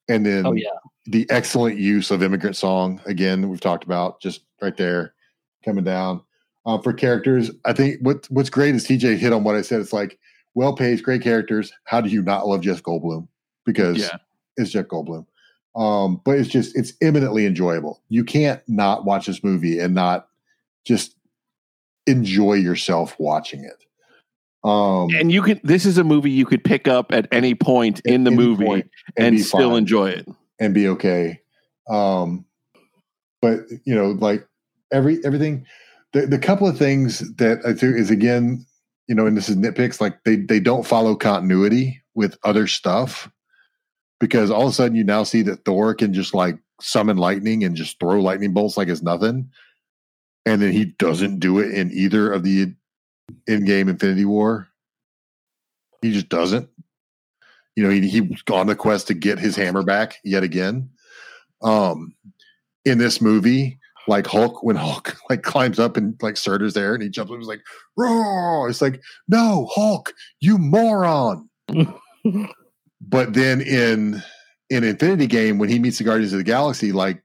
and 0.09 0.27
then 0.27 0.45
Oh 0.47 0.55
yeah, 0.55 0.71
the 1.07 1.27
excellent 1.31 1.79
use 1.79 2.11
of 2.11 2.23
"Immigrant 2.23 2.57
Song" 2.57 3.01
again. 3.07 3.49
We've 3.49 3.61
talked 3.61 3.85
about 3.85 4.21
just 4.21 4.43
right 4.61 4.77
there 4.77 5.15
coming 5.65 5.85
down 5.85 6.23
uh, 6.67 6.79
for 6.79 6.93
characters. 6.93 7.51
I 7.65 7.73
think 7.73 8.01
what 8.01 8.27
what's 8.31 8.51
great 8.51 8.75
is 8.75 8.87
TJ 8.87 9.19
hit 9.19 9.33
on 9.33 9.45
what 9.45 9.57
I 9.57 9.63
said. 9.63 9.81
It's 9.81 9.93
like 9.93 10.19
well 10.55 10.75
paced, 10.75 11.05
great 11.05 11.23
characters. 11.23 11.73
How 11.85 12.01
do 12.01 12.09
you 12.09 12.23
not 12.23 12.47
love 12.47 12.61
Jeff 12.61 12.83
Goldblum? 12.83 13.29
Because 13.65 13.99
Yeah. 13.99 14.17
it's 14.57 14.71
Jeff 14.71 14.87
Goldblum. 14.87 15.27
Um, 15.75 16.21
but 16.25 16.39
it's 16.39 16.51
just 16.51 16.77
it's 16.77 16.93
eminently 17.01 17.47
enjoyable. 17.47 18.03
You 18.09 18.25
can't 18.25 18.61
not 18.69 19.05
watch 19.05 19.27
this 19.27 19.43
movie 19.43 19.79
and 19.79 19.95
not 19.95 20.29
just 20.85 21.17
enjoy 22.07 22.55
yourself 22.55 23.17
watching 23.19 23.65
it. 23.65 23.85
Um, 24.69 25.09
and 25.15 25.33
you 25.33 25.43
can. 25.43 25.61
This 25.65 25.87
is 25.87 25.99
a 25.99 26.05
movie 26.05 26.31
you 26.31 26.45
could 26.45 26.63
pick 26.63 26.87
up 26.87 27.11
at 27.11 27.27
any 27.33 27.55
point 27.55 28.01
at 28.01 28.13
in 28.13 28.25
the 28.25 28.31
movie 28.31 28.85
and, 29.17 29.37
be 29.37 29.43
still 29.43 29.71
fine 29.71 29.79
enjoy 29.79 30.11
it. 30.11 30.29
And 30.63 30.73
be 30.73 30.87
okay. 30.87 31.41
Um, 31.91 32.45
but 33.41 33.63
you 33.85 33.97
know, 33.97 34.13
like 34.13 34.47
every 34.93 35.19
everything, 35.25 35.67
the 36.13 36.27
the 36.27 36.39
couple 36.39 36.69
of 36.69 36.79
things 36.79 37.19
that 37.37 37.59
I 37.67 37.73
do 37.73 37.93
is 37.93 38.13
again, 38.13 38.65
you 39.09 39.17
know, 39.17 39.27
and 39.27 39.37
this 39.37 39.49
is 39.49 39.57
nitpicks, 39.57 40.01
like 40.01 40.23
they 40.23 40.37
they 40.37 40.61
don't 40.61 40.87
follow 40.87 41.17
continuity 41.17 42.01
with 42.15 42.39
other 42.45 42.69
stuff 42.69 43.29
because 44.21 44.53
all 44.53 44.63
of 44.63 44.69
a 44.69 44.73
sudden 44.73 44.97
you 44.97 45.03
now 45.03 45.25
see 45.25 45.43
that 45.43 45.65
Thor 45.65 45.95
can 45.95 46.15
just 46.15 46.33
like 46.33 46.59
summon 46.81 47.17
lightning 47.17 47.65
and 47.65 47.75
just 47.75 47.99
throw 47.99 48.21
lightning 48.21 48.53
bolts 48.53 48.77
like 48.77 48.87
it's 48.87 49.03
nothing, 49.03 49.51
and 50.47 50.63
then 50.63 50.71
he 50.71 50.85
doesn't 50.85 51.41
do 51.41 51.59
it 51.59 51.75
in 51.75 51.91
either 51.91 52.33
of 52.33 52.45
the 52.45 52.73
Endgame 53.49 53.91
Infinity 53.91 54.27
War. 54.27 54.69
He 56.03 56.13
just 56.13 56.29
doesn't. 56.29 56.69
You 57.77 57.85
know, 57.85 57.91
he 57.91 58.09
he 58.09 58.37
on 58.51 58.67
the 58.67 58.77
quest 58.77 59.07
to 59.09 59.15
get 59.15 59.39
his 59.39 59.57
hammer 59.57 59.83
back 59.83 60.17
yet 60.25 60.43
again. 60.43 60.91
Um, 61.63 62.15
in 62.85 62.99
this 62.99 63.21
movie, 63.21 63.79
like 64.09 64.27
Hulk, 64.27 64.63
when 64.63 64.77
Hulk 64.77 65.17
like 65.31 65.43
climbs 65.43 65.79
up 65.79 65.97
and 65.97 66.21
like 66.23 66.37
Surtur's 66.37 66.75
there 66.75 66.95
and 66.95 67.03
he 67.03 67.09
jumps 67.09 67.33
up, 67.33 67.39
he's 67.39 67.49
like, 67.49 67.63
"Roar!" 67.97 68.69
It's 68.69 68.83
like, 68.83 69.01
no, 69.29 69.69
Hulk, 69.73 70.13
you 70.41 70.59
moron. 70.59 71.49
but 73.01 73.35
then 73.35 73.61
in 73.61 74.23
in 74.71 74.85
Infinity 74.85 75.27
Game, 75.27 75.59
when 75.59 75.69
he 75.69 75.79
meets 75.79 75.99
the 75.99 76.05
Guardians 76.05 76.33
of 76.33 76.39
the 76.39 76.45
Galaxy, 76.45 76.93
like 76.93 77.23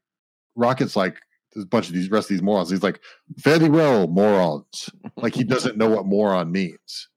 Rocket's 0.55 0.95
like 0.95 1.17
there's 1.53 1.65
a 1.65 1.69
bunch 1.69 1.87
of 1.87 1.93
these 1.93 2.11
rest 2.11 2.29
of 2.29 2.35
these 2.35 2.43
morons. 2.43 2.69
He's 2.69 2.83
like, 2.83 2.99
fairly 3.39 3.69
well, 3.69 4.07
morons. 4.07 4.89
Like 5.15 5.33
he 5.33 5.43
doesn't 5.43 5.77
know 5.77 5.89
what 5.89 6.05
moron 6.05 6.51
means. 6.51 7.09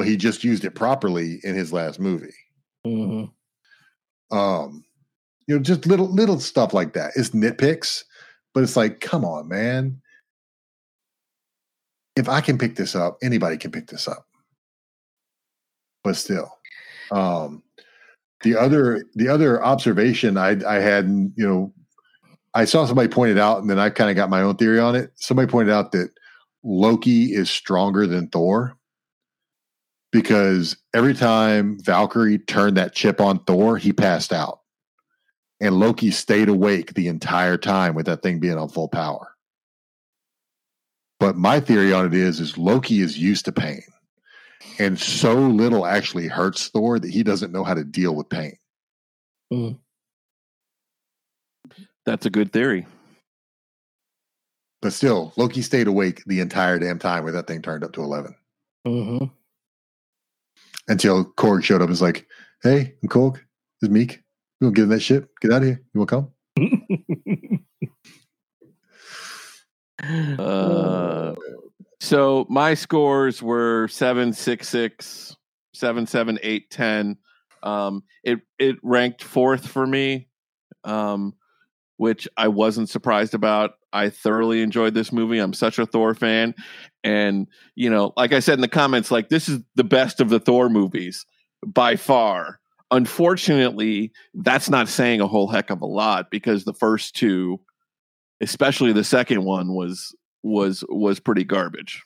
But 0.00 0.08
he 0.08 0.16
just 0.16 0.42
used 0.42 0.64
it 0.64 0.74
properly 0.74 1.40
in 1.44 1.54
his 1.54 1.74
last 1.74 2.00
movie. 2.00 2.32
Mm-hmm. 2.86 4.34
Um, 4.34 4.82
you 5.46 5.54
know, 5.54 5.60
just 5.60 5.84
little 5.84 6.10
little 6.10 6.40
stuff 6.40 6.72
like 6.72 6.94
that. 6.94 7.10
It's 7.16 7.30
nitpicks, 7.30 8.04
but 8.54 8.62
it's 8.62 8.78
like, 8.78 9.00
come 9.00 9.26
on, 9.26 9.46
man. 9.46 10.00
If 12.16 12.30
I 12.30 12.40
can 12.40 12.56
pick 12.56 12.76
this 12.76 12.96
up, 12.96 13.18
anybody 13.22 13.58
can 13.58 13.72
pick 13.72 13.88
this 13.88 14.08
up. 14.08 14.24
But 16.02 16.16
still, 16.16 16.50
um, 17.10 17.62
the 18.42 18.56
other 18.56 19.04
the 19.16 19.28
other 19.28 19.62
observation 19.62 20.38
I 20.38 20.56
I 20.66 20.76
had, 20.76 21.08
you 21.36 21.46
know, 21.46 21.74
I 22.54 22.64
saw 22.64 22.86
somebody 22.86 23.08
pointed 23.08 23.36
out, 23.36 23.60
and 23.60 23.68
then 23.68 23.78
I 23.78 23.90
kind 23.90 24.08
of 24.08 24.16
got 24.16 24.30
my 24.30 24.40
own 24.40 24.56
theory 24.56 24.80
on 24.80 24.96
it. 24.96 25.12
Somebody 25.16 25.50
pointed 25.50 25.74
out 25.74 25.92
that 25.92 26.08
Loki 26.64 27.34
is 27.34 27.50
stronger 27.50 28.06
than 28.06 28.28
Thor 28.28 28.78
because 30.12 30.76
every 30.94 31.14
time 31.14 31.78
Valkyrie 31.80 32.38
turned 32.38 32.76
that 32.76 32.94
chip 32.94 33.20
on 33.20 33.38
Thor, 33.44 33.76
he 33.78 33.92
passed 33.92 34.32
out. 34.32 34.60
And 35.60 35.78
Loki 35.78 36.10
stayed 36.10 36.48
awake 36.48 36.94
the 36.94 37.08
entire 37.08 37.56
time 37.56 37.94
with 37.94 38.06
that 38.06 38.22
thing 38.22 38.40
being 38.40 38.58
on 38.58 38.68
full 38.70 38.88
power. 38.88 39.34
But 41.18 41.36
my 41.36 41.60
theory 41.60 41.92
on 41.92 42.06
it 42.06 42.14
is 42.14 42.40
is 42.40 42.56
Loki 42.56 43.00
is 43.00 43.18
used 43.18 43.44
to 43.44 43.52
pain. 43.52 43.82
And 44.78 44.98
so 44.98 45.34
little 45.34 45.84
actually 45.84 46.28
hurts 46.28 46.68
Thor 46.68 46.98
that 46.98 47.10
he 47.10 47.22
doesn't 47.22 47.52
know 47.52 47.64
how 47.64 47.74
to 47.74 47.84
deal 47.84 48.14
with 48.14 48.30
pain. 48.30 48.56
Mm. 49.52 49.78
That's 52.06 52.24
a 52.24 52.30
good 52.30 52.52
theory. 52.52 52.86
But 54.80 54.94
still, 54.94 55.34
Loki 55.36 55.60
stayed 55.60 55.86
awake 55.86 56.22
the 56.26 56.40
entire 56.40 56.78
damn 56.78 56.98
time 56.98 57.24
with 57.24 57.34
that 57.34 57.46
thing 57.46 57.60
turned 57.60 57.84
up 57.84 57.92
to 57.92 58.02
11 58.02 58.34
Mm-hmm. 58.86 59.26
Until 60.88 61.24
Korg 61.24 61.62
showed 61.62 61.76
up 61.76 61.82
and 61.82 61.90
was 61.90 62.02
like, 62.02 62.26
Hey, 62.62 62.94
I'm 63.02 63.08
Korg. 63.08 63.34
This 63.80 63.88
is 63.88 63.94
Miek. 63.96 64.18
You 64.60 64.66
want 64.66 64.76
to 64.76 64.80
get 64.80 64.82
in 64.84 64.88
that 64.90 65.00
ship? 65.00 65.30
Get 65.40 65.52
out 65.52 65.62
of 65.62 65.68
here. 65.68 65.80
You 65.94 66.00
want 66.00 66.10
to 66.10 66.16
come? 66.16 67.60
Uh, 70.38 71.34
so 72.00 72.46
my 72.48 72.74
scores 72.74 73.42
were 73.42 73.88
seven, 73.88 74.32
six, 74.32 74.68
six, 74.68 75.36
seven, 75.74 76.06
seven, 76.06 76.38
eight, 76.42 76.70
ten. 76.70 77.18
Um, 77.62 78.04
it 78.24 78.40
it 78.58 78.76
ranked 78.82 79.22
fourth 79.22 79.66
for 79.66 79.86
me, 79.86 80.28
um, 80.84 81.34
which 81.98 82.26
I 82.36 82.48
wasn't 82.48 82.88
surprised 82.88 83.34
about. 83.34 83.72
I 83.92 84.08
thoroughly 84.08 84.62
enjoyed 84.62 84.94
this 84.94 85.12
movie. 85.12 85.38
I'm 85.38 85.52
such 85.52 85.78
a 85.78 85.86
Thor 85.86 86.14
fan, 86.14 86.54
and 87.02 87.46
you 87.74 87.90
know, 87.90 88.12
like 88.16 88.32
I 88.32 88.40
said 88.40 88.54
in 88.54 88.60
the 88.60 88.68
comments, 88.68 89.10
like 89.10 89.28
this 89.28 89.48
is 89.48 89.60
the 89.74 89.84
best 89.84 90.20
of 90.20 90.28
the 90.28 90.40
Thor 90.40 90.68
movies 90.68 91.24
by 91.66 91.96
far. 91.96 92.60
Unfortunately, 92.90 94.12
that's 94.34 94.68
not 94.68 94.88
saying 94.88 95.20
a 95.20 95.26
whole 95.26 95.46
heck 95.46 95.70
of 95.70 95.80
a 95.80 95.86
lot 95.86 96.30
because 96.30 96.64
the 96.64 96.74
first 96.74 97.14
two 97.14 97.60
especially 98.40 98.92
the 98.92 99.04
second 99.04 99.44
one 99.44 99.74
was 99.74 100.14
was 100.42 100.82
was 100.88 101.20
pretty 101.20 101.44
garbage 101.44 102.02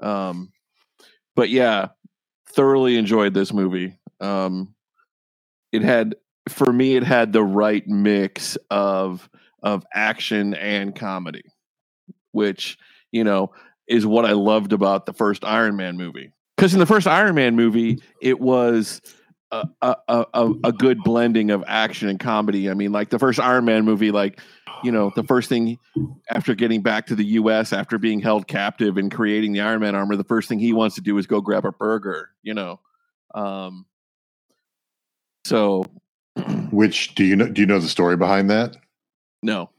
um 0.00 0.50
but 1.34 1.50
yeah 1.50 1.88
thoroughly 2.48 2.96
enjoyed 2.96 3.34
this 3.34 3.52
movie 3.52 3.98
um 4.20 4.74
it 5.72 5.82
had 5.82 6.16
for 6.48 6.72
me 6.72 6.96
it 6.96 7.04
had 7.04 7.32
the 7.32 7.42
right 7.42 7.86
mix 7.86 8.56
of 8.70 9.28
of 9.62 9.84
action 9.92 10.54
and 10.54 10.96
comedy 10.96 11.42
which 12.32 12.78
you 13.12 13.24
know 13.24 13.50
is 13.88 14.06
what 14.06 14.24
i 14.24 14.32
loved 14.32 14.72
about 14.72 15.06
the 15.06 15.12
first 15.12 15.44
iron 15.44 15.76
man 15.76 15.96
movie 15.96 16.32
because 16.56 16.72
in 16.72 16.80
the 16.80 16.86
first 16.86 17.06
iron 17.06 17.34
man 17.34 17.54
movie 17.56 18.00
it 18.20 18.40
was 18.40 19.00
a, 19.52 19.64
a, 19.82 19.96
a, 20.08 20.52
a 20.64 20.72
good 20.72 20.98
blending 21.04 21.50
of 21.50 21.62
action 21.66 22.08
and 22.08 22.20
comedy 22.20 22.70
i 22.70 22.74
mean 22.74 22.92
like 22.92 23.10
the 23.10 23.18
first 23.18 23.38
iron 23.40 23.64
man 23.64 23.84
movie 23.84 24.10
like 24.10 24.40
you 24.84 24.92
know, 24.92 25.10
the 25.16 25.24
first 25.24 25.48
thing 25.48 25.78
after 26.30 26.54
getting 26.54 26.82
back 26.82 27.06
to 27.06 27.14
the 27.14 27.24
U.S. 27.24 27.72
after 27.72 27.98
being 27.98 28.20
held 28.20 28.46
captive 28.46 28.98
and 28.98 29.10
creating 29.10 29.52
the 29.52 29.60
Iron 29.60 29.80
Man 29.80 29.94
armor, 29.94 30.16
the 30.16 30.24
first 30.24 30.50
thing 30.50 30.58
he 30.58 30.74
wants 30.74 30.96
to 30.96 31.00
do 31.00 31.16
is 31.16 31.26
go 31.26 31.40
grab 31.40 31.64
a 31.64 31.72
burger. 31.72 32.28
You 32.42 32.52
know, 32.52 32.80
um, 33.34 33.86
so 35.44 35.84
Which 36.70 37.14
do 37.14 37.24
you 37.24 37.36
know? 37.36 37.48
Do 37.48 37.60
you 37.60 37.66
know 37.66 37.78
the 37.78 37.88
story 37.88 38.16
behind 38.16 38.50
that? 38.50 38.76
no, 39.42 39.70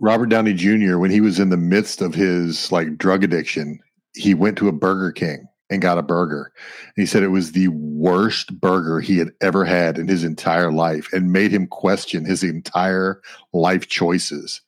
Robert 0.00 0.26
Downey 0.26 0.54
Jr. 0.54 0.98
when 0.98 1.10
he 1.10 1.20
was 1.20 1.38
in 1.38 1.50
the 1.50 1.56
midst 1.56 2.00
of 2.00 2.14
his 2.14 2.72
like 2.72 2.96
drug 2.96 3.22
addiction, 3.22 3.78
he 4.14 4.34
went 4.34 4.58
to 4.58 4.68
a 4.68 4.72
Burger 4.72 5.12
King 5.12 5.46
and 5.68 5.80
got 5.80 5.98
a 5.98 6.02
burger. 6.02 6.52
And 6.84 7.02
he 7.02 7.06
said 7.06 7.22
it 7.22 7.28
was 7.28 7.52
the 7.52 7.68
worst 7.68 8.60
burger 8.60 9.00
he 9.00 9.18
had 9.18 9.30
ever 9.40 9.64
had 9.64 9.98
in 9.98 10.08
his 10.08 10.24
entire 10.24 10.72
life 10.72 11.08
and 11.12 11.32
made 11.32 11.52
him 11.52 11.68
question 11.68 12.24
his 12.24 12.42
entire 12.42 13.20
life 13.52 13.88
choices 13.88 14.62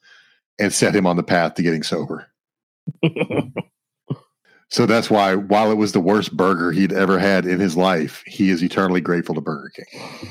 and 0.61 0.73
set 0.73 0.95
him 0.95 1.07
on 1.07 1.17
the 1.17 1.25
path 1.25 1.55
to 1.55 1.63
getting 1.63 1.83
sober. 1.83 2.27
So 4.73 4.87
that's 4.87 5.11
why 5.11 5.35
while 5.35 5.71
it 5.71 5.75
was 5.75 5.93
the 5.93 6.01
worst 6.01 6.35
burger 6.35 6.73
he'd 6.73 6.95
ever 6.95 7.19
had 7.19 7.45
in 7.45 7.61
his 7.61 7.77
life, 7.77 8.23
he 8.27 8.49
is 8.49 8.65
eternally 8.65 9.03
grateful 9.03 9.35
to 9.35 9.43
Burger 9.43 9.71
King. 9.77 10.31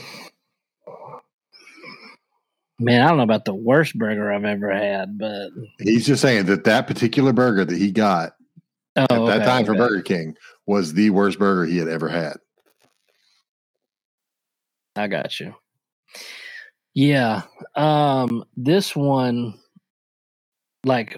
Man, 2.82 3.04
I 3.04 3.10
don't 3.10 3.18
know 3.18 3.24
about 3.24 3.46
the 3.46 3.54
worst 3.54 3.96
burger 3.96 4.34
I've 4.34 4.44
ever 4.44 4.74
had, 4.74 5.20
but 5.20 5.50
He's 5.80 6.08
just 6.08 6.22
saying 6.22 6.48
that 6.48 6.64
that 6.64 6.88
particular 6.88 7.32
burger 7.32 7.64
that 7.64 7.78
he 7.78 7.92
got 7.92 8.34
oh, 8.96 9.04
at 9.04 9.08
that 9.08 9.20
okay, 9.20 9.46
time 9.46 9.66
for. 9.66 9.76
Burger 9.76 10.02
King 10.02 10.36
was 10.66 10.94
the 10.94 11.12
worst 11.12 11.38
burger 11.38 11.66
he 11.66 11.78
had 11.78 11.88
ever 11.88 12.10
had. 12.10 12.38
I 14.96 15.08
got 15.08 15.40
you. 15.40 15.54
Yeah. 16.96 17.44
Um 17.76 18.44
this 18.58 18.96
one 18.96 19.60
like 20.84 21.16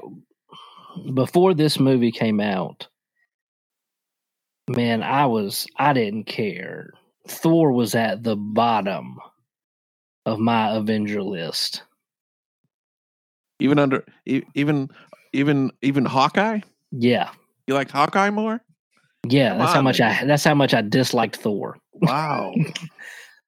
before 1.14 1.54
this 1.54 1.80
movie 1.80 2.12
came 2.12 2.42
out, 2.42 2.90
man, 4.68 5.02
I 5.02 5.28
was 5.28 5.66
I 5.78 5.94
didn't 5.94 6.26
care. 6.26 6.92
Thor 7.30 7.72
was 7.72 7.96
at 7.96 8.22
the 8.22 8.36
bottom 8.36 9.18
of 10.26 10.40
my 10.40 10.76
Avenger 10.76 11.22
list. 11.22 11.84
even 13.60 13.80
under 13.80 14.04
e- 14.26 14.44
even 14.56 14.90
even 15.34 15.72
even 15.82 16.06
Hawkeye. 16.06 16.60
Yeah. 16.92 17.30
You 17.68 17.74
liked 17.74 17.92
Hawkeye 17.92 18.30
more? 18.30 18.62
Yeah, 19.28 19.50
Come 19.50 19.58
that's 19.60 19.72
how 19.74 19.78
on, 19.80 19.84
much 19.86 20.02
I 20.02 20.26
that's 20.26 20.44
how 20.44 20.54
much 20.56 20.74
I 20.74 20.82
disliked 20.82 21.38
Thor. 21.38 21.78
Wow. 21.94 22.54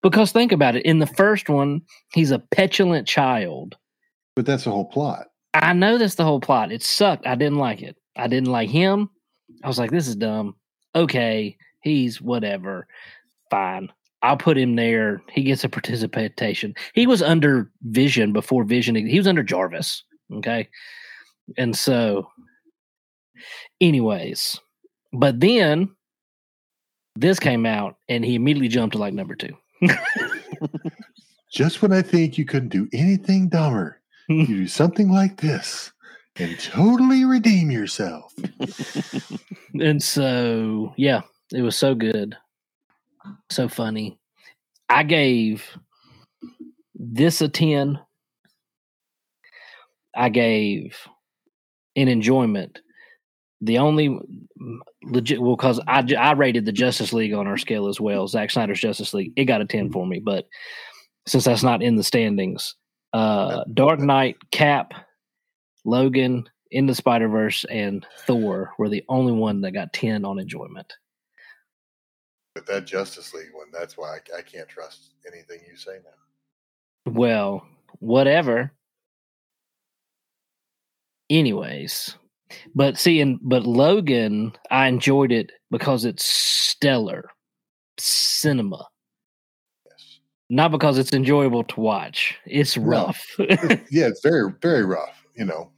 Because 0.03 0.31
think 0.31 0.51
about 0.51 0.75
it, 0.75 0.85
in 0.85 0.99
the 0.99 1.07
first 1.07 1.49
one, 1.49 1.81
he's 2.13 2.29
a 2.29 2.37
petulant 2.37 3.07
child. 3.07 3.75
But 4.35 4.45
that's 4.45 4.65
the 4.65 4.69
whole 4.69 4.85
plot. 4.85 5.29
I 5.55 5.73
know 5.73 5.97
that's 5.97 6.13
the 6.13 6.23
whole 6.23 6.39
plot. 6.39 6.71
It 6.71 6.83
sucked. 6.83 7.25
I 7.25 7.33
didn't 7.33 7.57
like 7.57 7.81
it. 7.81 7.97
I 8.15 8.27
didn't 8.27 8.51
like 8.51 8.69
him. 8.69 9.09
I 9.63 9.67
was 9.67 9.79
like, 9.79 9.89
this 9.89 10.07
is 10.07 10.15
dumb. 10.15 10.57
Okay, 10.93 11.57
he's 11.81 12.21
whatever. 12.21 12.85
Fine. 13.49 13.91
I'll 14.25 14.37
put 14.37 14.57
him 14.57 14.75
there. 14.75 15.21
He 15.31 15.43
gets 15.43 15.63
a 15.63 15.69
participation. 15.69 16.73
He 16.93 17.05
was 17.05 17.21
under 17.21 17.71
Vision 17.83 18.33
before 18.33 18.63
Vision. 18.63 18.95
He 18.95 19.17
was 19.19 19.27
under 19.27 19.43
Jarvis. 19.43 20.03
Okay. 20.33 20.67
And 21.57 21.77
so, 21.77 22.27
anyways, 23.79 24.59
but 25.13 25.39
then 25.39 25.95
this 27.15 27.39
came 27.39 27.67
out 27.67 27.97
and 28.09 28.25
he 28.25 28.33
immediately 28.33 28.67
jumped 28.67 28.93
to 28.93 28.97
like 28.99 29.13
number 29.13 29.35
two. 29.35 29.55
Just 31.51 31.83
when 31.83 31.93
I 31.93 32.01
think 32.01 32.39
you 32.39 32.45
couldn't 32.45 32.69
do 32.69 32.89
anything 32.93 33.47
dumber, 33.47 34.01
you 34.27 34.47
do 34.47 34.67
something 34.67 35.11
like 35.11 35.39
this 35.39 35.91
and 36.37 36.59
totally 36.59 37.25
redeem 37.25 37.69
yourself. 37.69 38.33
and 39.79 40.01
so 40.01 40.93
yeah 40.97 41.21
it 41.53 41.61
was 41.61 41.75
so 41.75 41.95
good 41.95 42.35
so 43.49 43.67
funny. 43.67 44.19
I 44.89 45.03
gave 45.03 45.65
this 46.93 47.41
a 47.41 47.49
10 47.49 47.99
i 50.17 50.29
gave 50.29 50.97
in 51.95 52.07
enjoyment. 52.07 52.79
The 53.59 53.79
only 53.79 54.17
legit 55.03 55.41
well 55.41 55.57
because 55.57 55.79
I, 55.87 56.05
I 56.17 56.31
rated 56.33 56.65
the 56.65 56.71
justice 56.71 57.11
league 57.11 57.33
on 57.33 57.47
our 57.47 57.57
scale 57.57 57.87
as 57.87 57.99
well. 57.99 58.27
Zack 58.27 58.51
snyder's 58.51 58.79
justice 58.79 59.13
league 59.13 59.33
it 59.35 59.45
got 59.45 59.61
a 59.61 59.65
10 59.65 59.91
for 59.91 60.05
me 60.05 60.19
but 60.19 60.45
since 61.27 61.43
that's 61.43 61.63
not 61.63 61.81
in 61.81 61.95
the 61.95 62.03
standings 62.03 62.75
uh 63.13 63.63
dark 63.73 63.99
knight 63.99 64.37
cap 64.51 64.93
logan 65.83 66.47
in 66.71 66.87
the 66.87 66.95
Spider 66.95 67.29
Verse 67.29 67.65
and 67.69 68.05
Thor 68.25 68.73
were 68.77 68.89
the 68.89 69.03
only 69.07 69.31
one 69.31 69.61
that 69.61 69.71
got 69.71 69.93
ten 69.93 70.25
on 70.25 70.39
enjoyment. 70.39 70.91
But 72.55 72.65
that 72.67 72.85
Justice 72.85 73.33
League 73.33 73.53
one, 73.53 73.67
that's 73.71 73.97
why 73.97 74.15
I, 74.33 74.39
I 74.39 74.41
can't 74.41 74.67
trust 74.69 75.11
anything 75.31 75.59
you 75.69 75.75
say 75.75 75.97
now. 76.03 77.11
Well, 77.11 77.67
whatever. 77.99 78.71
Anyways, 81.29 82.15
But 82.73 82.97
see, 82.97 83.19
and 83.19 83.39
but 83.41 83.65
Logan, 83.67 84.53
I 84.71 84.87
enjoyed 84.87 85.31
it 85.31 85.51
because 85.69 86.05
it's 86.05 86.23
stellar 86.25 87.29
cinema. 87.97 88.87
Yes. 89.85 90.19
Not 90.49 90.71
because 90.71 90.97
it's 90.97 91.13
enjoyable 91.13 91.63
to 91.65 91.79
watch. 91.79 92.37
It's 92.45 92.77
No. 92.77 92.83
rough. 92.87 93.25
yeah, 93.39 94.07
it's 94.07 94.21
very 94.21 94.53
very 94.61 94.85
rough. 94.85 95.25
You 95.35 95.45
know. 95.45 95.71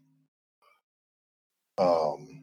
Um, 1.80 2.37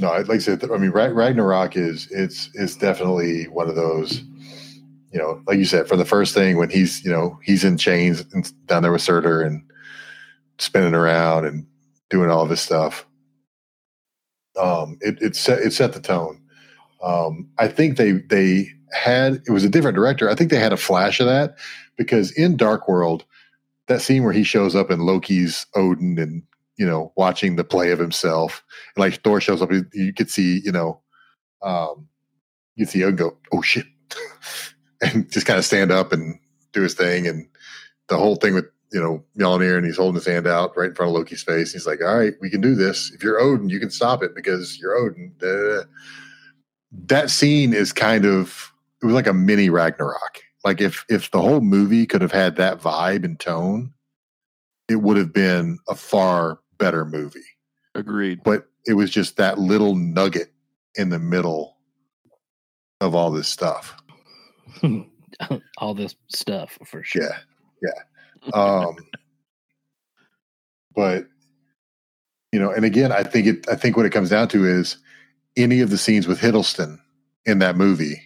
no, 0.00 0.08
like 0.08 0.30
I 0.30 0.38
said, 0.38 0.64
I 0.70 0.76
mean, 0.78 0.90
Rag- 0.90 1.14
Ragnarok 1.14 1.76
is 1.76 2.08
it's 2.10 2.50
it's 2.54 2.76
definitely 2.76 3.44
one 3.44 3.68
of 3.68 3.76
those. 3.76 4.22
You 5.12 5.20
know, 5.22 5.40
like 5.46 5.58
you 5.58 5.64
said, 5.64 5.88
from 5.88 5.98
the 5.98 6.04
first 6.04 6.34
thing 6.34 6.56
when 6.58 6.68
he's 6.68 7.04
you 7.04 7.10
know 7.10 7.38
he's 7.42 7.64
in 7.64 7.78
chains 7.78 8.24
and 8.32 8.52
down 8.66 8.82
there 8.82 8.92
with 8.92 9.02
Surtur 9.02 9.42
and 9.42 9.62
spinning 10.58 10.94
around 10.94 11.46
and 11.46 11.66
doing 12.10 12.30
all 12.30 12.46
this 12.46 12.60
stuff. 12.60 13.06
Um, 14.58 14.98
it 15.00 15.20
it 15.20 15.36
set 15.36 15.60
it 15.60 15.72
set 15.72 15.92
the 15.92 16.00
tone. 16.00 16.40
Um, 17.02 17.48
I 17.58 17.68
think 17.68 17.96
they 17.96 18.12
they 18.12 18.68
had 18.92 19.42
it 19.46 19.50
was 19.50 19.64
a 19.64 19.68
different 19.68 19.96
director. 19.96 20.28
I 20.28 20.34
think 20.34 20.50
they 20.50 20.58
had 20.58 20.72
a 20.72 20.78
flash 20.78 21.20
of 21.20 21.26
that 21.26 21.56
because 21.96 22.30
in 22.32 22.56
Dark 22.56 22.88
World, 22.88 23.24
that 23.88 24.02
scene 24.02 24.24
where 24.24 24.32
he 24.32 24.44
shows 24.44 24.74
up 24.74 24.90
in 24.90 25.00
Loki's 25.00 25.66
Odin 25.74 26.18
and 26.18 26.42
you 26.76 26.86
know 26.86 27.12
watching 27.16 27.56
the 27.56 27.64
play 27.64 27.90
of 27.90 27.98
himself, 27.98 28.62
and 28.94 29.02
like 29.02 29.22
Thor 29.22 29.40
shows 29.40 29.62
up, 29.62 29.72
you, 29.72 29.84
you 29.92 30.12
could 30.12 30.30
see 30.30 30.60
you 30.64 30.72
know, 30.72 31.00
um, 31.62 32.08
you 32.74 32.86
see 32.86 33.02
Odin 33.02 33.16
go, 33.16 33.36
oh 33.52 33.62
shit, 33.62 33.86
and 35.00 35.30
just 35.30 35.46
kind 35.46 35.58
of 35.58 35.64
stand 35.64 35.90
up 35.90 36.12
and 36.12 36.38
do 36.72 36.82
his 36.82 36.94
thing, 36.94 37.26
and 37.26 37.48
the 38.08 38.16
whole 38.16 38.36
thing 38.36 38.54
with 38.54 38.66
you 38.92 39.00
know 39.00 39.22
Mjolnir 39.38 39.76
and 39.76 39.86
he's 39.86 39.96
holding 39.96 40.14
his 40.14 40.26
hand 40.26 40.46
out 40.46 40.76
right 40.76 40.90
in 40.90 40.94
front 40.94 41.10
of 41.10 41.14
Loki's 41.14 41.42
face. 41.42 41.72
He's 41.72 41.86
like, 41.86 42.00
all 42.00 42.16
right, 42.16 42.34
we 42.40 42.50
can 42.50 42.60
do 42.60 42.74
this. 42.74 43.10
If 43.14 43.22
you're 43.22 43.40
Odin, 43.40 43.68
you 43.68 43.80
can 43.80 43.90
stop 43.90 44.22
it 44.22 44.34
because 44.34 44.78
you're 44.78 44.94
Odin. 44.94 45.34
Da, 45.38 45.46
da, 45.46 45.76
da. 45.76 45.82
That 47.06 47.30
scene 47.30 47.74
is 47.74 47.92
kind 47.92 48.24
of 48.24 48.72
it 49.02 49.06
was 49.06 49.14
like 49.14 49.26
a 49.26 49.32
mini 49.32 49.70
Ragnarok. 49.70 50.42
Like 50.64 50.80
if 50.80 51.04
if 51.08 51.30
the 51.30 51.42
whole 51.42 51.60
movie 51.60 52.06
could 52.06 52.22
have 52.22 52.32
had 52.32 52.56
that 52.56 52.80
vibe 52.80 53.24
and 53.24 53.38
tone, 53.38 53.92
it 54.88 54.96
would 54.96 55.16
have 55.16 55.32
been 55.32 55.78
a 55.88 55.94
far 55.94 56.60
better 56.78 57.04
movie. 57.04 57.40
Agreed. 57.94 58.42
But 58.44 58.68
it 58.86 58.94
was 58.94 59.10
just 59.10 59.36
that 59.36 59.58
little 59.58 59.94
nugget 59.94 60.52
in 60.94 61.10
the 61.10 61.18
middle 61.18 61.76
of 63.00 63.14
all 63.14 63.30
this 63.30 63.48
stuff. 63.48 63.96
All 65.78 65.92
this 65.92 66.14
stuff 66.28 66.78
for 66.86 67.02
sure. 67.02 67.22
Yeah, 67.22 67.38
yeah. 67.82 68.50
Um, 68.54 68.96
but 70.94 71.26
you 72.52 72.58
know, 72.58 72.70
and 72.70 72.86
again, 72.86 73.12
I 73.12 73.22
think 73.22 73.46
it. 73.46 73.68
I 73.68 73.74
think 73.74 73.96
what 73.96 74.06
it 74.06 74.12
comes 74.12 74.30
down 74.30 74.48
to 74.48 74.64
is 74.64 74.96
any 75.56 75.80
of 75.80 75.90
the 75.90 75.98
scenes 75.98 76.26
with 76.26 76.40
Hiddleston 76.40 76.98
in 77.44 77.58
that 77.58 77.76
movie 77.76 78.22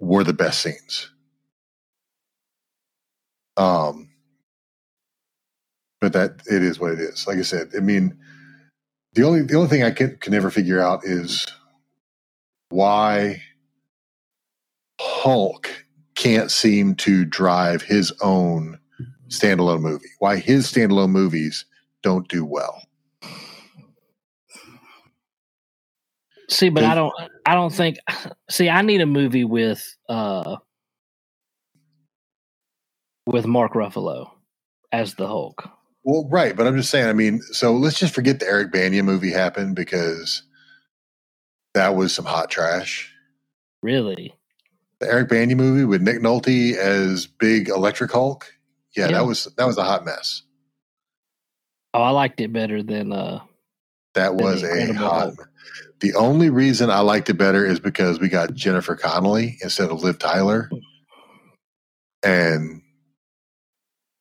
were 0.00 0.24
the 0.24 0.32
best 0.32 0.60
scenes. 0.62 1.10
Um, 3.56 4.05
but 6.00 6.12
that 6.12 6.42
it 6.50 6.62
is 6.62 6.78
what 6.78 6.92
it 6.92 7.00
is. 7.00 7.26
Like 7.26 7.38
I 7.38 7.42
said, 7.42 7.70
I 7.76 7.80
mean, 7.80 8.16
the 9.14 9.22
only 9.22 9.42
the 9.42 9.56
only 9.56 9.68
thing 9.68 9.82
I 9.82 9.90
can 9.90 10.16
can 10.18 10.32
never 10.32 10.50
figure 10.50 10.80
out 10.80 11.04
is 11.04 11.46
why 12.68 13.42
Hulk 15.00 15.70
can't 16.14 16.50
seem 16.50 16.94
to 16.96 17.24
drive 17.24 17.82
his 17.82 18.12
own 18.22 18.78
standalone 19.28 19.80
movie. 19.80 20.08
Why 20.18 20.36
his 20.36 20.70
standalone 20.70 21.10
movies 21.10 21.64
don't 22.02 22.28
do 22.28 22.44
well. 22.44 22.82
See, 26.48 26.68
but 26.68 26.84
I 26.84 26.94
don't. 26.94 27.12
I 27.44 27.54
don't 27.54 27.72
think. 27.72 27.98
See, 28.50 28.68
I 28.68 28.82
need 28.82 29.00
a 29.00 29.06
movie 29.06 29.44
with 29.44 29.96
uh 30.08 30.56
with 33.26 33.46
Mark 33.46 33.72
Ruffalo 33.72 34.30
as 34.92 35.14
the 35.14 35.26
Hulk. 35.26 35.68
Well, 36.06 36.28
right, 36.30 36.56
but 36.56 36.68
I'm 36.68 36.78
just 36.78 36.90
saying. 36.90 37.08
I 37.08 37.14
mean, 37.14 37.42
so 37.42 37.74
let's 37.74 37.98
just 38.00 38.14
forget 38.14 38.40
the 38.40 38.48
Eric 38.48 38.72
Bana 38.72 39.02
movie 39.04 39.32
happened 39.32 39.76
because 39.76 40.44
that 41.74 41.96
was 41.96 42.14
some 42.14 42.26
hot 42.26 42.50
trash. 42.50 43.12
Really? 43.82 44.34
The 45.00 45.08
Eric 45.12 45.28
Bana 45.30 45.56
movie 45.56 45.84
with 45.84 46.02
Nick 46.02 46.20
Nolte 46.20 46.74
as 46.76 47.26
Big 47.26 47.68
Electric 47.70 48.12
Hulk. 48.12 48.52
Yeah, 48.96 49.08
Yeah. 49.08 49.18
that 49.18 49.26
was 49.26 49.46
that 49.58 49.66
was 49.66 49.78
a 49.78 49.84
hot 49.84 50.04
mess. 50.06 50.42
Oh, 51.94 52.02
I 52.02 52.10
liked 52.10 52.40
it 52.40 52.52
better 52.52 52.82
than 52.82 53.12
uh. 53.12 53.40
That 54.14 54.36
The 54.38 54.44
was 54.44 54.62
a 54.64 54.92
hot. 54.94 55.34
Hulk. 55.36 55.50
The 56.00 56.14
only 56.14 56.50
reason 56.50 56.90
I 56.90 57.00
liked 57.00 57.30
it 57.30 57.34
better 57.34 57.66
is 57.66 57.80
because 57.80 58.20
we 58.20 58.28
got 58.28 58.54
Jennifer 58.54 58.96
Connelly 58.96 59.58
instead 59.62 59.90
of 59.90 60.02
Liv 60.02 60.18
Tyler, 60.18 60.70
and 62.24 62.82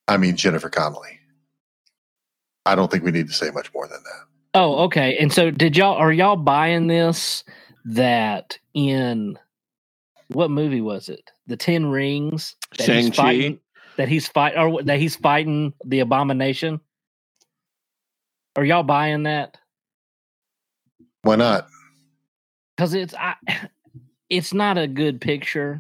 I 0.08 0.18
mean 0.18 0.36
Jennifer 0.38 0.70
Connelly. 0.70 1.20
I 2.66 2.76
don't 2.76 2.90
think 2.92 3.04
we 3.04 3.12
need 3.12 3.28
to 3.28 3.34
say 3.34 3.52
much 3.52 3.74
more 3.74 3.88
than 3.88 4.02
that. 4.04 4.26
Oh, 4.56 4.84
okay. 4.86 5.18
And 5.18 5.32
so, 5.32 5.52
did 5.52 5.76
y'all 5.78 5.96
are 5.96 6.12
y'all 6.12 6.36
buying 6.36 6.88
this? 6.88 7.44
That 7.88 8.58
in 8.74 9.38
what 10.30 10.50
movie 10.50 10.82
was 10.82 11.08
it? 11.10 11.30
The 11.46 11.56
Ten 11.58 11.86
Rings. 11.86 12.56
That 12.78 12.88
he's 12.90 13.06
Shang-Chi? 13.06 13.16
fighting. 13.22 13.60
That 13.98 14.08
he's 14.10 14.28
fight 14.28 14.58
or 14.58 14.82
that 14.84 15.00
he's 15.00 15.16
fighting 15.16 15.74
the 15.86 16.00
abomination. 16.00 16.80
Are 18.56 18.66
y'all 18.66 18.84
buying 18.84 19.24
that? 19.24 19.58
Why 21.22 21.36
not? 21.36 21.68
because 22.76 22.94
it's 22.94 23.14
I, 23.14 23.36
it's 24.30 24.54
not 24.54 24.78
a 24.78 24.88
good 24.88 25.22
picture. 25.22 25.80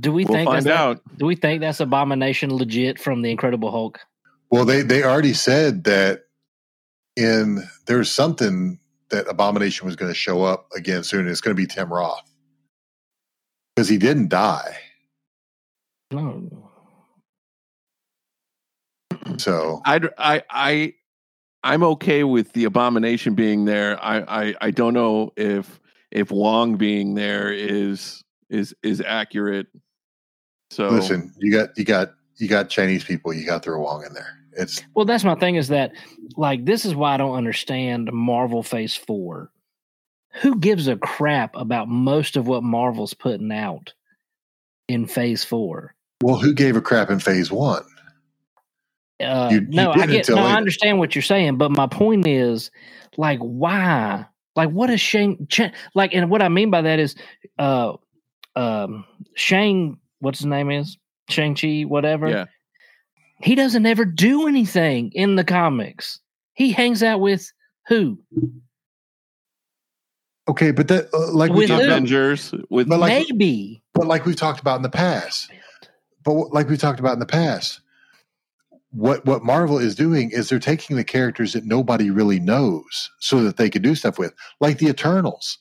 Do 0.00 0.12
we 0.12 0.24
We'll 0.24 0.34
think 0.34 0.48
find 0.48 0.66
that's 0.66 0.76
out. 0.78 1.00
do 1.18 1.26
we 1.26 1.36
think 1.36 1.60
that's 1.60 1.80
abomination 1.80 2.54
legit 2.54 2.98
from 2.98 3.22
the 3.22 3.30
Incredible 3.30 3.70
Hulk? 3.70 4.00
Well, 4.50 4.64
they 4.64 4.82
they 4.82 5.02
already 5.02 5.32
said 5.32 5.84
that 5.84 6.24
in 7.16 7.62
there's 7.86 8.10
something 8.10 8.78
that 9.10 9.28
Abomination 9.28 9.86
was 9.86 9.96
going 9.96 10.10
to 10.10 10.18
show 10.18 10.42
up 10.42 10.68
again 10.74 11.04
soon. 11.04 11.20
And 11.20 11.28
it's 11.28 11.40
going 11.40 11.56
to 11.56 11.60
be 11.60 11.66
Tim 11.66 11.92
Roth 11.92 12.30
because 13.74 13.88
he 13.88 13.98
didn't 13.98 14.28
die. 14.28 14.76
No. 16.10 16.70
So 19.38 19.80
I'd, 19.84 20.08
I 20.18 20.42
I 20.50 20.94
I'm 21.62 21.82
okay 21.82 22.24
with 22.24 22.52
the 22.52 22.64
abomination 22.64 23.34
being 23.34 23.64
there. 23.64 24.02
I, 24.02 24.44
I 24.46 24.54
I 24.60 24.70
don't 24.70 24.94
know 24.94 25.32
if 25.36 25.80
if 26.10 26.30
Wong 26.30 26.76
being 26.76 27.14
there 27.14 27.52
is 27.52 28.22
is 28.50 28.74
is 28.82 29.00
accurate. 29.00 29.66
So 30.70 30.90
listen, 30.90 31.32
you 31.38 31.50
got 31.50 31.70
you 31.76 31.84
got 31.84 32.10
you 32.38 32.48
got 32.48 32.68
Chinese 32.70 33.04
people. 33.04 33.32
You 33.32 33.46
got 33.46 33.64
throw 33.64 33.80
Wong 33.80 34.04
in 34.04 34.12
there. 34.14 34.38
It's 34.56 34.82
Well, 34.94 35.04
that's 35.04 35.24
my 35.24 35.34
thing 35.34 35.56
is 35.56 35.68
that 35.68 35.92
like 36.36 36.64
this 36.64 36.84
is 36.84 36.94
why 36.94 37.14
I 37.14 37.16
don't 37.16 37.34
understand 37.36 38.12
Marvel 38.12 38.62
Phase 38.62 38.96
Four. 38.96 39.50
Who 40.42 40.58
gives 40.58 40.88
a 40.88 40.96
crap 40.96 41.54
about 41.56 41.88
most 41.88 42.36
of 42.36 42.46
what 42.48 42.62
Marvel's 42.64 43.14
putting 43.14 43.52
out 43.52 43.92
in 44.88 45.06
Phase 45.06 45.44
Four? 45.44 45.94
well, 46.22 46.36
who 46.36 46.54
gave 46.54 46.76
a 46.76 46.80
crap 46.80 47.10
in 47.10 47.20
Phase 47.20 47.50
One? 47.52 47.84
Uh, 49.20 49.48
You- 49.52 49.60
you 49.60 49.66
no, 49.70 49.92
I 49.92 50.06
get. 50.06 50.28
No, 50.28 50.36
I 50.38 50.56
understand 50.56 50.98
what 50.98 51.14
you're 51.14 51.22
saying, 51.22 51.56
but 51.58 51.70
my 51.70 51.86
point 51.86 52.26
is, 52.26 52.70
like, 53.16 53.38
why? 53.40 54.26
Like, 54.56 54.70
what 54.70 54.90
is 54.90 55.00
Shane? 55.00 55.46
Ch- 55.48 55.72
like, 55.94 56.14
and 56.14 56.30
what 56.30 56.42
I 56.42 56.48
mean 56.48 56.70
by 56.70 56.82
that 56.82 56.98
is, 56.98 57.14
uh, 57.58 57.94
um, 58.56 59.04
Shane, 59.34 59.98
what's 60.20 60.40
his 60.40 60.46
name 60.46 60.70
is 60.70 60.98
Shang 61.28 61.54
Chi, 61.54 61.82
whatever. 61.82 62.28
yeah, 62.28 62.44
He 63.42 63.54
doesn't 63.54 63.86
ever 63.86 64.04
do 64.04 64.46
anything 64.46 65.10
in 65.12 65.36
the 65.36 65.44
comics. 65.44 66.20
He 66.54 66.72
hangs 66.72 67.02
out 67.02 67.20
with 67.20 67.50
who? 67.88 68.18
Okay, 70.48 70.70
but 70.72 70.88
that 70.88 71.08
uh, 71.14 71.32
like 71.32 71.50
we 71.50 71.58
With 71.60 71.68
talked 71.68 71.82
who? 71.82 71.86
about, 71.88 71.96
Avengers 71.98 72.52
with 72.70 72.88
But 72.88 73.00
like- 73.00 73.28
Maybe. 73.28 73.82
but 73.94 74.06
like 74.06 74.26
we've 74.26 74.36
talked 74.36 74.60
about 74.60 74.76
in 74.76 74.82
the 74.82 74.90
past. 74.90 75.50
But 76.22 76.52
like 76.52 76.68
we 76.68 76.76
talked 76.76 77.00
about 77.00 77.14
in 77.14 77.18
the 77.18 77.26
past, 77.26 77.80
what 78.90 79.24
what 79.26 79.42
Marvel 79.42 79.78
is 79.78 79.94
doing 79.94 80.30
is 80.30 80.48
they're 80.48 80.58
taking 80.58 80.96
the 80.96 81.04
characters 81.04 81.52
that 81.54 81.64
nobody 81.64 82.10
really 82.10 82.40
knows 82.40 83.10
so 83.20 83.42
that 83.44 83.56
they 83.56 83.68
can 83.70 83.82
do 83.82 83.94
stuff 83.94 84.18
with, 84.18 84.34
like 84.60 84.78
the 84.78 84.88
Eternals. 84.88 85.58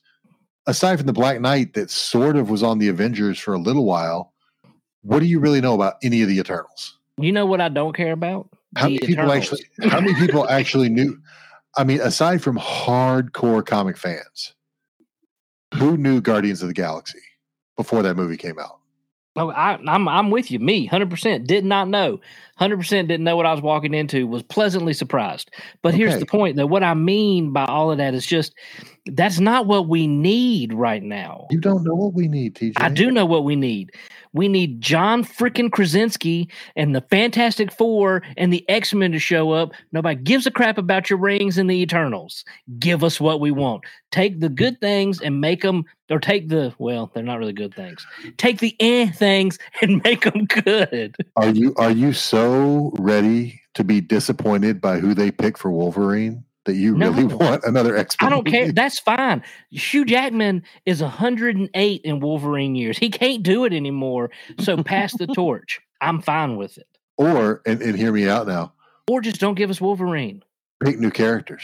Aside 0.65 0.97
from 0.97 1.07
the 1.07 1.13
Black 1.13 1.41
Knight 1.41 1.73
that 1.73 1.89
sort 1.91 2.37
of 2.37 2.49
was 2.49 2.63
on 2.63 2.77
the 2.79 2.87
Avengers 2.87 3.37
for 3.39 3.53
a 3.53 3.57
little 3.59 3.83
while, 3.85 4.32
what 5.03 5.19
do 5.19 5.25
you 5.25 5.39
really 5.39 5.61
know 5.61 5.75
about 5.75 5.95
any 6.03 6.21
of 6.21 6.27
the 6.27 6.39
Eternals? 6.39 6.97
You 7.17 7.31
know 7.31 7.45
what 7.45 7.61
I 7.61 7.69
don't 7.69 7.95
care 7.95 8.11
about? 8.11 8.49
How 8.75 8.87
The 8.87 8.95
many 8.95 9.07
people 9.07 9.31
actually 9.31 9.63
how 9.83 10.01
many 10.01 10.15
people 10.15 10.49
actually 10.49 10.89
knew 10.89 11.17
I 11.75 11.83
mean, 11.83 12.01
aside 12.01 12.43
from 12.43 12.57
hardcore 12.57 13.65
comic 13.65 13.97
fans, 13.97 14.53
who 15.73 15.97
knew 15.97 16.21
Guardians 16.21 16.61
of 16.61 16.67
the 16.67 16.73
Galaxy 16.73 17.19
before 17.75 18.03
that 18.03 18.15
movie 18.15 18.37
came 18.37 18.59
out? 18.59 18.79
Oh, 19.35 19.49
I, 19.49 19.79
I'm 19.87 20.07
I'm 20.07 20.29
with 20.29 20.51
you. 20.51 20.59
Me, 20.59 20.85
hundred 20.85 21.09
percent 21.09 21.47
did 21.47 21.65
not 21.65 21.87
know. 21.87 22.19
Hundred 22.57 22.77
percent 22.77 23.07
didn't 23.07 23.23
know 23.23 23.35
what 23.35 23.47
I 23.47 23.51
was 23.51 23.63
walking 23.63 23.95
into. 23.95 24.27
Was 24.27 24.43
pleasantly 24.43 24.93
surprised. 24.93 25.49
But 25.81 25.95
here's 25.95 26.19
the 26.19 26.27
point, 26.27 26.55
though. 26.55 26.67
What 26.67 26.83
I 26.83 26.93
mean 26.93 27.51
by 27.51 27.65
all 27.65 27.89
of 27.89 27.97
that 27.97 28.13
is 28.13 28.27
just 28.27 28.53
that's 29.07 29.39
not 29.39 29.65
what 29.65 29.87
we 29.87 30.05
need 30.05 30.71
right 30.71 31.01
now. 31.01 31.47
You 31.49 31.59
don't 31.59 31.83
know 31.83 31.95
what 31.95 32.13
we 32.13 32.27
need, 32.27 32.53
TJ. 32.53 32.73
I 32.77 32.89
do 32.89 33.09
know 33.09 33.25
what 33.25 33.43
we 33.43 33.55
need. 33.55 33.93
We 34.33 34.47
need 34.47 34.81
John 34.81 35.23
freaking 35.23 35.71
Krasinski 35.71 36.49
and 36.75 36.95
the 36.95 37.01
Fantastic 37.01 37.71
Four 37.71 38.23
and 38.37 38.51
the 38.51 38.67
X 38.69 38.93
Men 38.93 39.11
to 39.11 39.19
show 39.19 39.51
up. 39.51 39.71
Nobody 39.91 40.21
gives 40.21 40.47
a 40.47 40.51
crap 40.51 40.77
about 40.77 41.09
your 41.09 41.19
rings 41.19 41.57
and 41.57 41.69
the 41.69 41.81
Eternals. 41.81 42.43
Give 42.79 43.03
us 43.03 43.21
what 43.21 43.39
we 43.39 43.51
want. 43.51 43.83
Take 44.11 44.39
the 44.39 44.49
good 44.49 44.79
things 44.81 45.21
and 45.21 45.39
make 45.39 45.61
them, 45.61 45.85
or 46.09 46.19
take 46.19 46.49
the 46.49 46.73
well, 46.77 47.11
they're 47.13 47.23
not 47.23 47.39
really 47.39 47.53
good 47.53 47.75
things. 47.75 48.05
Take 48.37 48.59
the 48.59 48.75
eh 48.79 49.11
things 49.11 49.59
and 49.81 50.03
make 50.03 50.23
them 50.23 50.45
good. 50.45 51.15
Are 51.35 51.49
you 51.49 51.73
are 51.75 51.91
you 51.91 52.13
so 52.13 52.91
ready 52.99 53.61
to 53.75 53.83
be 53.83 54.01
disappointed 54.01 54.81
by 54.81 54.99
who 54.99 55.13
they 55.13 55.31
pick 55.31 55.57
for 55.57 55.71
Wolverine 55.71 56.43
that 56.65 56.75
you 56.75 56.95
really 56.95 57.25
want 57.25 57.63
another 57.65 57.95
X? 57.97 58.15
I 58.19 58.29
don't 58.29 58.45
care. 58.45 58.71
That's 58.71 58.99
fine. 58.99 59.43
Hugh 59.71 60.05
Jackman 60.05 60.63
is 60.85 61.01
108 61.01 62.01
in 62.03 62.19
Wolverine 62.19 62.75
years. 62.75 62.97
He 62.97 63.09
can't 63.09 63.43
do 63.43 63.65
it 63.65 63.73
anymore. 63.73 64.31
So 64.59 64.81
pass 64.83 65.13
the 65.17 65.27
torch. 65.35 65.79
I'm 66.01 66.21
fine 66.21 66.55
with 66.57 66.77
it. 66.77 66.87
Or 67.17 67.61
and, 67.65 67.81
and 67.81 67.97
hear 67.97 68.11
me 68.11 68.27
out 68.27 68.47
now. 68.47 68.73
Or 69.09 69.21
just 69.21 69.39
don't 69.39 69.55
give 69.55 69.69
us 69.69 69.81
Wolverine. 69.81 70.43
Pick 70.83 70.99
new 70.99 71.11
characters. 71.11 71.63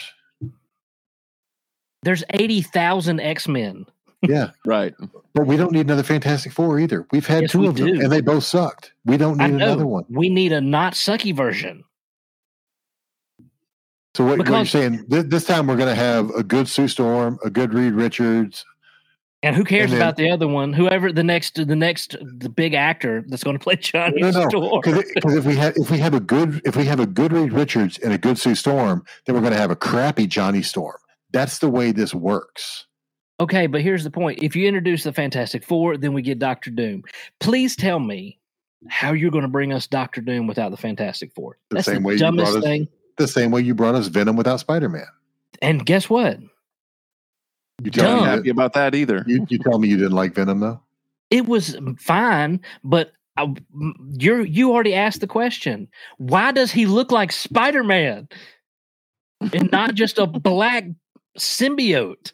There's 2.02 2.24
80,000 2.30 3.20
X 3.20 3.48
Men. 3.48 3.86
Yeah, 4.22 4.50
Right. 4.66 4.94
but 5.34 5.46
we 5.46 5.56
don't 5.56 5.72
need 5.72 5.86
another 5.86 6.02
Fantastic 6.02 6.52
Four 6.52 6.78
either. 6.78 7.06
We've 7.10 7.26
had 7.26 7.42
Yes, 7.42 7.52
two 7.52 7.60
we 7.60 7.66
of 7.68 7.76
them, 7.76 7.88
and 7.88 8.12
they 8.12 8.20
both 8.20 8.44
sucked. 8.44 8.92
We 9.06 9.16
don't 9.16 9.38
need 9.38 9.50
another 9.50 9.86
one. 9.86 10.04
We 10.10 10.28
need 10.28 10.52
a 10.52 10.60
not 10.60 10.92
sucky 10.92 11.34
version. 11.34 11.84
So 14.14 14.24
what, 14.24 14.38
what 14.38 14.48
you're 14.48 14.64
saying? 14.64 15.04
This, 15.08 15.24
this 15.24 15.44
time 15.44 15.66
we're 15.66 15.76
going 15.76 15.88
to 15.88 15.94
have 15.94 16.30
a 16.30 16.42
good 16.42 16.68
Sue 16.68 16.88
Storm, 16.88 17.38
a 17.44 17.50
good 17.50 17.72
Reed 17.72 17.92
Richards. 17.92 18.64
And 19.42 19.56
who 19.56 19.64
cares 19.64 19.84
And 19.84 19.92
then- 19.92 20.00
about 20.00 20.16
the 20.16 20.30
other 20.30 20.48
one? 20.48 20.72
Whoever 20.72 21.12
the 21.12 21.22
next, 21.24 21.54
the 21.54 21.76
next, 21.76 22.16
the 22.20 22.48
big 22.50 22.74
actor 22.74 23.24
that's 23.28 23.42
going 23.44 23.56
to 23.56 23.62
play 23.62 23.76
Johnny 23.80 24.20
No, 24.20 24.30
no, 24.30 24.48
Storm. 24.48 24.82
because 24.84 25.36
if 25.36 25.46
we 25.46 25.56
have 25.56 25.74
if 25.76 25.90
we 25.90 25.98
have 25.98 26.12
a 26.14 26.20
good 26.20 26.60
if 26.66 26.76
we 26.76 26.84
have 26.84 27.00
a 27.00 27.06
good 27.06 27.32
Reed 27.32 27.52
Richards 27.52 27.98
and 27.98 28.12
a 28.12 28.18
good 28.18 28.36
Sue 28.36 28.54
Storm, 28.54 29.04
then 29.24 29.34
we're 29.34 29.40
going 29.40 29.52
to 29.54 29.58
have 29.58 29.70
a 29.70 29.76
crappy 29.76 30.26
Johnny 30.26 30.62
Storm. 30.62 30.98
That's 31.32 31.58
the 31.58 31.70
way 31.70 31.92
this 31.92 32.12
works. 32.14 32.86
Okay, 33.38 33.66
but 33.68 33.80
here's 33.80 34.04
the 34.04 34.10
point: 34.10 34.42
if 34.42 34.54
you 34.56 34.66
introduce 34.68 35.04
the 35.04 35.12
Fantastic 35.14 35.64
Four, 35.64 35.96
then 35.96 36.12
we 36.12 36.20
get 36.20 36.38
Doctor 36.38 36.70
Doom. 36.70 37.04
Please 37.38 37.76
tell 37.76 37.98
me 38.00 38.38
how 38.88 39.12
you're 39.12 39.30
going 39.30 39.42
to 39.42 39.48
bring 39.48 39.72
us 39.72 39.86
Doctor 39.86 40.20
Doom 40.20 40.46
without 40.48 40.70
the 40.70 40.76
Fantastic 40.76 41.32
Four. 41.32 41.56
The 41.70 41.76
That's 41.76 41.86
same 41.86 42.02
the 42.02 42.08
way 42.08 42.16
dumbest 42.18 42.56
us- 42.56 42.62
thing. 42.64 42.88
The 43.20 43.28
same 43.28 43.50
way 43.50 43.60
you 43.60 43.74
brought 43.74 43.94
us 43.94 44.06
Venom 44.06 44.34
without 44.34 44.60
Spider 44.60 44.88
Man. 44.88 45.06
And 45.60 45.84
guess 45.84 46.08
what? 46.08 46.38
You 47.84 47.90
tell 47.90 48.16
Dumb. 48.16 48.20
me 48.20 48.30
Happy 48.30 48.48
about 48.48 48.72
that 48.72 48.94
either. 48.94 49.24
you, 49.26 49.46
you 49.50 49.58
tell 49.58 49.78
me 49.78 49.88
you 49.88 49.98
didn't 49.98 50.12
like 50.12 50.34
Venom 50.34 50.60
though. 50.60 50.80
It 51.28 51.44
was 51.44 51.76
fine, 51.98 52.62
but 52.82 53.12
I, 53.36 53.54
you're 54.18 54.40
you 54.40 54.72
already 54.72 54.94
asked 54.94 55.20
the 55.20 55.26
question. 55.26 55.86
Why 56.16 56.50
does 56.50 56.72
he 56.72 56.86
look 56.86 57.12
like 57.12 57.30
Spider 57.30 57.84
Man 57.84 58.26
and 59.52 59.70
not 59.70 59.94
just 59.94 60.16
a 60.16 60.24
black 60.26 60.84
symbiote? 61.38 62.32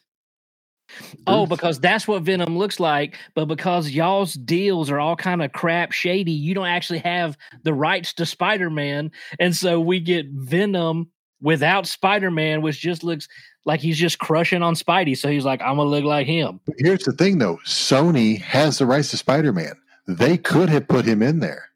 Oh, 1.27 1.47
because 1.47 1.81
that's 1.81 2.07
what 2.07 2.23
Venom 2.23 2.57
looks 2.57 2.79
like. 2.79 3.17
But 3.35 3.47
because 3.47 3.91
y'all's 3.91 4.35
deals 4.35 4.91
are 4.91 5.01
all 5.01 5.17
kind 5.17 5.43
of 5.43 5.53
crap 5.53 5.93
shady, 5.93 6.33
you 6.33 6.55
don't 6.55 6.67
actually 6.67 7.01
have 7.01 7.37
the 7.63 7.75
rights 7.75 8.13
to 8.15 8.27
Spider 8.27 8.71
Man. 8.71 9.11
And 9.39 9.55
so 9.55 9.81
we 9.81 10.01
get 10.01 10.27
Venom 10.27 11.11
without 11.41 11.87
Spider 11.87 12.31
Man, 12.31 12.63
which 12.63 12.81
just 12.81 13.05
looks 13.05 13.29
like 13.65 13.81
he's 13.81 13.99
just 13.99 14.19
crushing 14.19 14.63
on 14.63 14.75
Spidey. 14.75 15.17
So 15.17 15.29
he's 15.29 15.45
like, 15.45 15.61
I'm 15.61 15.77
going 15.77 15.87
to 15.87 15.91
look 15.91 16.05
like 16.05 16.27
him. 16.27 16.61
But 16.65 16.77
here's 16.79 17.05
the 17.05 17.13
thing 17.13 17.39
though: 17.39 17.59
Sony 17.67 18.41
has 18.41 18.79
the 18.79 18.87
rights 18.87 19.11
to 19.11 19.17
Spider 19.17 19.53
Man. 19.53 19.75
They 20.07 20.39
could 20.39 20.69
have 20.69 20.89
put 20.89 21.05
him 21.05 21.23
in 21.23 21.41
there, 21.41 21.71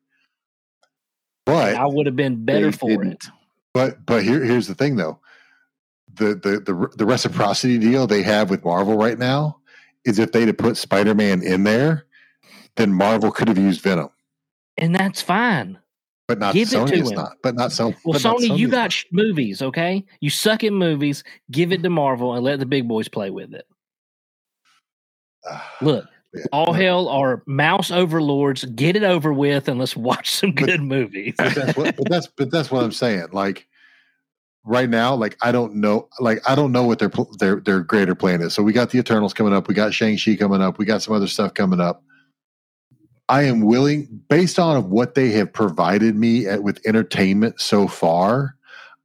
but 1.44 1.74
I 1.74 1.86
would 1.86 2.06
have 2.06 2.16
been 2.16 2.44
better 2.44 2.72
for 2.72 2.88
didn't. 2.88 3.12
it. 3.12 3.24
But 3.72 4.06
but 4.06 4.22
here 4.22 4.42
here's 4.44 4.68
the 4.68 4.74
thing 4.74 4.96
though. 4.96 5.18
The, 6.20 6.34
the 6.34 6.60
the 6.60 6.88
the 6.98 7.06
reciprocity 7.06 7.78
deal 7.78 8.06
they 8.06 8.22
have 8.22 8.50
with 8.50 8.62
Marvel 8.64 8.96
right 8.98 9.18
now 9.18 9.58
is 10.04 10.18
if 10.18 10.32
they'd 10.32 10.48
have 10.48 10.58
put 10.58 10.76
Spider-Man 10.76 11.42
in 11.42 11.64
there, 11.64 12.04
then 12.76 12.92
Marvel 12.92 13.32
could 13.32 13.48
have 13.48 13.56
used 13.58 13.80
Venom. 13.80 14.10
And 14.78 14.94
that's 14.94 15.22
fine. 15.22 15.78
But 16.28 16.38
not 16.38 16.52
Give 16.54 16.68
it 16.70 16.76
Sony 16.76 16.88
to 16.88 16.94
it's 16.98 17.10
him. 17.10 17.16
not. 17.16 17.32
But 17.42 17.54
not 17.54 17.72
so 17.72 17.94
Well, 18.04 18.20
Sony, 18.20 18.56
you 18.56 18.68
got 18.68 18.92
sh- 18.92 19.06
movies, 19.12 19.62
okay? 19.62 20.04
You 20.20 20.28
suck 20.30 20.62
at 20.62 20.72
movies. 20.74 21.24
Give 21.50 21.72
it 21.72 21.82
to 21.82 21.90
Marvel 21.90 22.34
and 22.34 22.44
let 22.44 22.58
the 22.60 22.66
big 22.66 22.86
boys 22.86 23.08
play 23.08 23.30
with 23.30 23.52
it. 23.54 23.66
Ah, 25.48 25.72
Look, 25.80 26.04
yeah. 26.34 26.44
all 26.52 26.72
hell 26.72 27.08
are 27.08 27.42
mouse 27.46 27.90
overlords. 27.90 28.64
Get 28.66 28.94
it 28.96 29.02
over 29.02 29.32
with 29.32 29.68
and 29.68 29.78
let's 29.80 29.96
watch 29.96 30.30
some 30.30 30.52
But- 30.52 30.66
good 30.66 30.82
movies. 30.82 31.34
but 31.38 31.54
that's 31.54 31.76
what 31.76 31.96
but 31.96 32.08
that's 32.10 32.26
but 32.36 32.50
that's 32.50 32.70
what 32.70 32.84
I'm 32.84 32.92
saying. 32.92 33.28
Like 33.32 33.66
right 34.64 34.88
now, 34.88 35.14
like 35.14 35.36
I 35.42 35.52
don't 35.52 35.76
know, 35.76 36.08
like 36.18 36.40
I 36.48 36.54
don't 36.54 36.72
know 36.72 36.84
what 36.84 36.98
their 36.98 37.10
their 37.38 37.60
their 37.60 37.80
greater 37.80 38.14
plan 38.14 38.42
is. 38.42 38.54
So 38.54 38.62
we 38.62 38.72
got 38.72 38.90
the 38.90 38.98
Eternals 38.98 39.34
coming 39.34 39.52
up, 39.52 39.68
we 39.68 39.74
got 39.74 39.94
Shang 39.94 40.18
Chi 40.18 40.36
coming 40.36 40.62
up, 40.62 40.78
we 40.78 40.84
got 40.84 41.02
some 41.02 41.14
other 41.14 41.26
stuff 41.26 41.54
coming 41.54 41.80
up. 41.80 42.02
I 43.28 43.44
am 43.44 43.60
willing, 43.60 44.22
based 44.28 44.58
on 44.58 44.76
of 44.76 44.86
what 44.86 45.14
they 45.14 45.30
have 45.30 45.52
provided 45.52 46.16
me 46.16 46.46
at, 46.46 46.64
with 46.64 46.84
entertainment 46.84 47.60
so 47.60 47.86
far, 47.86 48.56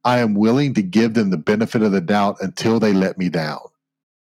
I 0.04 0.18
am 0.18 0.34
willing 0.34 0.74
to 0.74 0.82
give 0.82 1.14
them 1.14 1.30
the 1.30 1.36
benefit 1.36 1.82
of 1.82 1.92
the 1.92 2.00
doubt 2.00 2.38
until 2.40 2.80
they 2.80 2.92
let 2.92 3.18
me 3.18 3.28
down. 3.28 3.60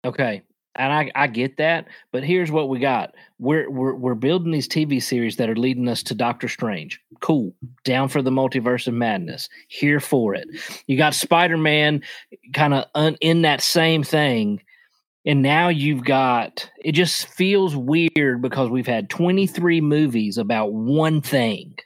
Okay. 0.05 0.43
And 0.79 0.93
I, 0.93 1.11
I 1.13 1.27
get 1.27 1.57
that, 1.57 1.87
but 2.13 2.23
here's 2.23 2.51
what 2.51 2.69
we 2.69 2.79
got. 2.79 3.13
We're, 3.37 3.69
we're 3.69 3.93
we're 3.95 4.15
building 4.15 4.51
these 4.51 4.67
TV 4.67 5.03
series 5.03 5.35
that 5.35 5.49
are 5.49 5.55
leading 5.55 5.89
us 5.89 6.01
to 6.03 6.15
Doctor 6.15 6.47
Strange. 6.47 7.01
Cool. 7.19 7.53
Down 7.83 8.07
for 8.07 8.21
the 8.21 8.31
multiverse 8.31 8.87
of 8.87 8.93
madness. 8.93 9.49
Here 9.67 9.99
for 9.99 10.33
it. 10.35 10.47
You 10.87 10.97
got 10.97 11.13
Spider-Man 11.13 12.01
kind 12.53 12.73
of 12.73 12.85
un, 12.95 13.17
in 13.19 13.41
that 13.41 13.59
same 13.61 14.03
thing. 14.03 14.61
And 15.25 15.41
now 15.41 15.67
you've 15.67 16.05
got 16.05 16.69
it 16.83 16.93
just 16.93 17.27
feels 17.27 17.75
weird 17.75 18.41
because 18.41 18.69
we've 18.69 18.87
had 18.87 19.09
23 19.09 19.81
movies 19.81 20.37
about 20.37 20.71
one 20.71 21.19
thing. 21.21 21.77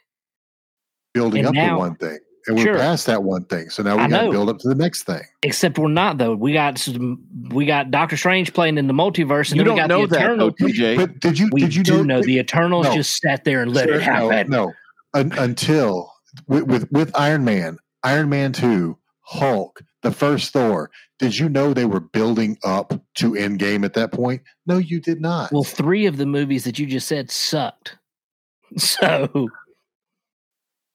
Building 1.14 1.40
And 1.40 1.48
up 1.48 1.54
now- 1.54 1.74
to 1.74 1.78
one 1.78 1.96
thing. 1.96 2.18
And 2.46 2.56
we're 2.56 2.64
Sure. 2.64 2.76
past 2.78 3.06
that 3.06 3.22
one 3.22 3.44
thing. 3.44 3.70
So 3.70 3.82
now 3.82 3.96
we 3.96 4.06
got 4.08 4.22
to 4.24 4.30
build 4.30 4.50
up 4.50 4.58
to 4.58 4.68
the 4.68 4.74
next 4.74 5.04
thing. 5.04 5.22
Except 5.42 5.78
we're 5.78 5.88
not 5.88 6.18
though. 6.18 6.34
We 6.34 6.52
got 6.52 6.76
some, 6.78 7.18
we 7.50 7.64
got 7.64 7.90
Doctor 7.90 8.16
Strange 8.18 8.52
playing 8.52 8.76
in 8.76 8.86
the 8.86 8.92
multiverse, 8.92 9.50
and 9.50 9.56
You 9.56 9.64
then 9.64 9.74
we 9.74 9.78
don't 9.80 9.88
got 9.88 9.88
know 9.88 10.06
the 10.06 10.14
that, 10.16 10.36
though, 10.38 10.50
TJ. 10.50 10.96
But 10.96 11.20
did 11.20 11.38
you 11.38 11.48
We 11.52 11.60
did 11.62 11.74
you 11.74 11.82
do 11.82 11.96
know, 11.98 12.16
know 12.16 12.22
the 12.22 12.38
Eternals 12.38 12.86
No. 12.86 12.94
just 12.94 13.16
sat 13.20 13.44
there 13.44 13.62
and 13.62 13.72
let 13.72 13.88
Sir, 13.88 13.94
it 13.94 14.02
happen. 14.02 14.50
No, 14.50 14.66
no. 14.66 14.72
Un- 15.14 15.32
until 15.38 16.12
with, 16.46 16.64
with 16.64 16.90
with 16.92 17.10
Iron 17.16 17.44
Man, 17.44 17.78
Iron 18.02 18.28
Man 18.28 18.52
two, 18.52 18.98
Hulk, 19.22 19.80
the 20.02 20.10
first 20.10 20.52
Thor. 20.52 20.90
Did 21.20 21.38
you 21.38 21.48
know 21.48 21.72
they 21.72 21.84
were 21.86 22.00
building 22.00 22.58
up 22.64 22.92
to 23.14 23.32
Endgame 23.32 23.84
at 23.84 23.94
that 23.94 24.10
point? 24.12 24.42
No, 24.66 24.78
you 24.78 25.00
did 25.00 25.20
not. 25.20 25.52
Well, 25.52 25.62
three 25.64 26.06
of 26.06 26.16
the 26.18 26.26
movies 26.26 26.64
that 26.64 26.78
you 26.78 26.84
just 26.86 27.08
said 27.08 27.30
sucked. 27.30 27.96
So 28.76 29.48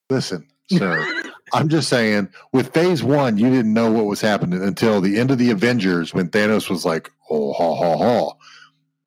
Listen, 0.10 0.48
sir. 0.72 1.19
I'm 1.54 1.70
just 1.70 1.90
saying, 1.90 2.30
with 2.54 2.74
Phase 2.74 3.04
One, 3.04 3.38
you 3.38 3.50
didn't 3.50 3.74
know 3.74 3.92
what 3.92 4.06
was 4.06 4.22
happening 4.22 4.64
until 4.64 5.02
the 5.02 5.20
end 5.20 5.32
of 5.32 5.38
the 5.38 5.52
Avengers 5.52 6.14
when 6.14 6.30
Thanos 6.30 6.70
was 6.70 6.86
like, 6.86 7.12
"Oh, 7.30 7.54
ha, 7.54 7.76
ha, 7.76 7.98
ha." 7.98 8.34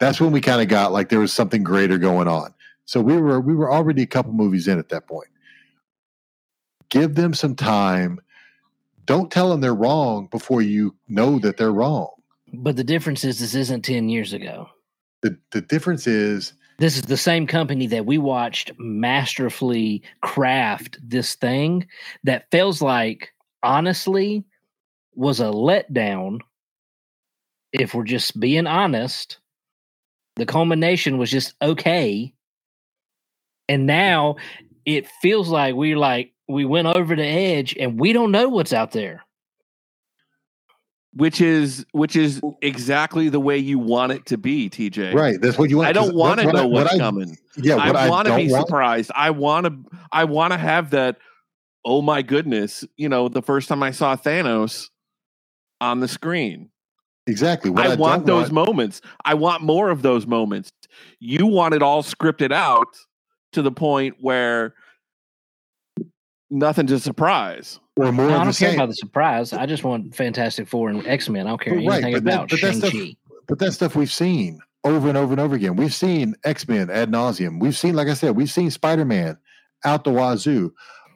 That's 0.00 0.20
when 0.20 0.32
we 0.32 0.40
kind 0.40 0.62
of 0.62 0.68
got 0.68 0.92
like 0.92 1.08
there 1.10 1.20
was 1.20 1.32
something 1.32 1.62
greater 1.62 1.98
going 1.98 2.28
on. 2.28 2.54
So 2.86 3.00
we 3.00 3.16
were 3.18 3.40
we 3.40 3.54
were 3.54 3.72
already 3.72 4.02
a 4.02 4.06
couple 4.06 4.32
movies 4.32 4.68
in 4.68 4.78
at 4.78 4.88
that 4.90 5.06
point. 5.08 5.28
Give 6.90 7.14
them 7.14 7.34
some 7.34 7.56
time. 7.56 8.20
Don't 9.06 9.30
tell 9.32 9.50
them 9.50 9.60
they're 9.60 9.74
wrong 9.74 10.28
before 10.30 10.62
you 10.62 10.96
know 11.08 11.38
that 11.40 11.56
they're 11.58 11.72
wrong. 11.72 12.10
but 12.52 12.76
the 12.76 12.84
difference 12.84 13.24
is 13.24 13.40
this 13.40 13.54
isn't 13.54 13.82
10 13.84 14.08
years 14.10 14.32
ago. 14.32 14.68
The 15.22 15.38
the 15.52 15.60
difference 15.62 16.06
is 16.06 16.54
This 16.78 16.96
is 16.96 17.02
the 17.02 17.16
same 17.16 17.46
company 17.46 17.88
that 17.88 18.06
we 18.06 18.18
watched 18.18 18.72
masterfully 18.78 20.02
craft 20.20 20.98
this 21.02 21.34
thing 21.36 21.86
that 22.24 22.50
feels 22.50 22.82
like 22.82 23.32
honestly 23.62 24.44
was 25.14 25.40
a 25.40 25.44
letdown. 25.44 26.40
If 27.72 27.94
we're 27.94 28.04
just 28.04 28.38
being 28.38 28.66
honest, 28.66 29.38
the 30.36 30.46
culmination 30.46 31.18
was 31.18 31.30
just 31.30 31.54
okay. 31.62 32.34
And 33.68 33.86
now 33.86 34.36
it 34.84 35.06
feels 35.22 35.48
like 35.48 35.74
we 35.74 35.94
like 35.94 36.32
we 36.48 36.64
went 36.64 36.88
over 36.88 37.16
the 37.16 37.24
edge 37.24 37.76
and 37.78 37.98
we 38.00 38.12
don't 38.12 38.32
know 38.32 38.48
what's 38.48 38.72
out 38.72 38.92
there. 38.92 39.24
Which 41.14 41.40
is 41.40 41.84
which 41.92 42.16
is 42.16 42.40
exactly 42.62 43.28
the 43.28 43.40
way 43.40 43.58
you 43.58 43.78
want 43.78 44.12
it 44.12 44.26
to 44.26 44.38
be, 44.38 44.70
TJ. 44.70 45.14
Right. 45.14 45.40
That's 45.40 45.58
what 45.58 45.70
you 45.70 45.78
want. 45.78 45.88
I 45.88 45.92
don't 45.92 46.14
want 46.14 46.40
to 46.40 46.52
know 46.52 46.62
I- 46.62 46.64
what 46.64 46.84
what's 46.84 46.94
I- 46.94 46.98
coming. 46.98 47.36
Yeah, 47.56 47.76
what 47.76 47.96
I 47.96 48.06
I, 48.06 48.10
want 48.10 48.28
to 48.28 48.36
be 48.36 48.50
want, 48.50 48.66
surprised. 48.66 49.10
I 49.14 49.30
want 49.30 49.66
to. 49.66 49.96
I 50.10 50.24
want 50.24 50.52
to 50.52 50.58
have 50.58 50.90
that. 50.90 51.18
Oh 51.84 52.00
my 52.00 52.22
goodness! 52.22 52.84
You 52.96 53.08
know, 53.08 53.28
the 53.28 53.42
first 53.42 53.68
time 53.68 53.82
I 53.82 53.90
saw 53.90 54.16
Thanos 54.16 54.88
on 55.80 56.00
the 56.00 56.08
screen, 56.08 56.70
exactly. 57.26 57.70
What 57.70 57.86
I, 57.86 57.92
I, 57.92 57.96
want 57.96 58.24
those 58.24 58.50
moments. 58.50 59.02
I 59.24 59.34
want 59.34 59.62
more 59.62 59.90
of 59.90 60.00
those 60.00 60.26
moments. 60.26 60.72
You 61.18 61.46
want 61.46 61.74
it 61.74 61.82
all 61.82 62.02
scripted 62.02 62.52
out 62.52 62.86
to 63.52 63.60
the 63.60 63.72
point 63.72 64.16
where 64.20 64.74
nothing's 66.52 66.90
to 66.90 66.98
surprise. 67.00 67.80
or 67.96 68.12
more 68.12 68.28
No, 68.28 68.34
I 68.34 68.44
don't 68.44 68.44
care 68.44 68.52
same. 68.70 68.74
about 68.74 68.88
the 68.88 68.94
surprise. 68.94 69.52
I 69.52 69.66
just 69.66 69.84
want 69.84 70.14
Fantastic 70.14 70.68
Four 70.68 70.88
and 70.90 71.06
X 71.06 71.28
Men. 71.28 71.46
I 71.46 71.50
don't 71.50 71.60
care 71.60 71.74
Well, 71.74 71.86
right, 71.86 72.02
anything 72.04 72.12
but 72.14 72.24
that- 72.24 72.34
about 72.34 72.50
but 72.50 72.60
that 72.60 72.70
Shang 72.72 72.78
stuff- 72.80 72.92
Chi. 72.92 73.16
But 73.48 73.58
that 73.58 73.72
stuff 73.72 73.96
we've 73.96 74.12
seen 74.12 74.60
over 74.84 75.08
and 75.08 75.18
over 75.18 75.32
and 75.32 75.40
over 75.40 75.54
again. 75.56 75.76
We've 75.76 75.92
seen 75.94 76.34
X 76.44 76.66
Men 76.68 76.88
ad 76.90 77.10
nauseum. 77.10 77.60
We've 77.60 77.76
seen, 77.76 77.94
like 77.94 78.08
I 78.08 78.14
said, 78.14 78.36
we've 78.36 78.50
seen 78.50 78.70
Spider 78.70 79.04
Man 79.04 79.36
out 79.84 80.04
the 80.04 80.12
wazoo. 80.12 80.72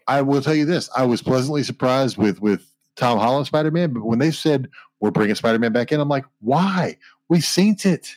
I 0.09 0.23
will 0.23 0.43
tell 0.43 0.55
you 0.55 0.65
this: 0.67 0.91
I 0.97 1.05
was 1.05 1.23
pleasantly 1.23 1.63
surprised 1.63 2.17
with 2.19 2.41
with 2.41 2.67
Tom 2.97 3.19
Holland 3.19 3.47
Spider 3.47 3.71
Man, 3.71 3.93
but 3.93 4.05
when 4.05 4.19
they 4.19 4.31
said 4.33 4.69
we're 5.01 5.11
bringing 5.11 5.35
Spider 5.35 5.59
Man 5.59 5.73
back 5.73 5.93
in, 5.93 6.01
I'm 6.01 6.09
like, 6.09 6.25
why? 6.41 6.97
We've 7.29 7.45
seen 7.45 7.77
it. 7.85 8.17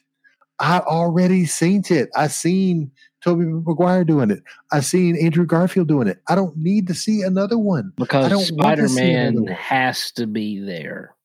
I 0.60 0.80
already 0.80 1.46
seen 1.46 1.84
it. 1.90 2.10
I 2.16 2.28
seen 2.28 2.92
Tobey 3.24 3.46
Maguire 3.46 4.04
doing 4.04 4.32
it. 4.32 4.44
I've 4.72 4.86
seen 4.86 5.16
Andrew 5.18 5.46
Garfield 5.46 5.88
doing 5.88 6.08
it. 6.08 6.22
I 6.28 6.36
don't 6.36 6.56
need 6.58 6.88
to 6.88 6.94
see 6.94 7.22
another 7.22 7.58
one. 7.58 7.94
Because 7.98 8.48
Spider 8.48 8.84
to 8.84 8.90
see 8.90 9.12
another 9.12 9.42
Man 9.42 9.56
has 9.56 10.12
to 10.12 10.26
be 10.26 10.60
there. 10.60 11.16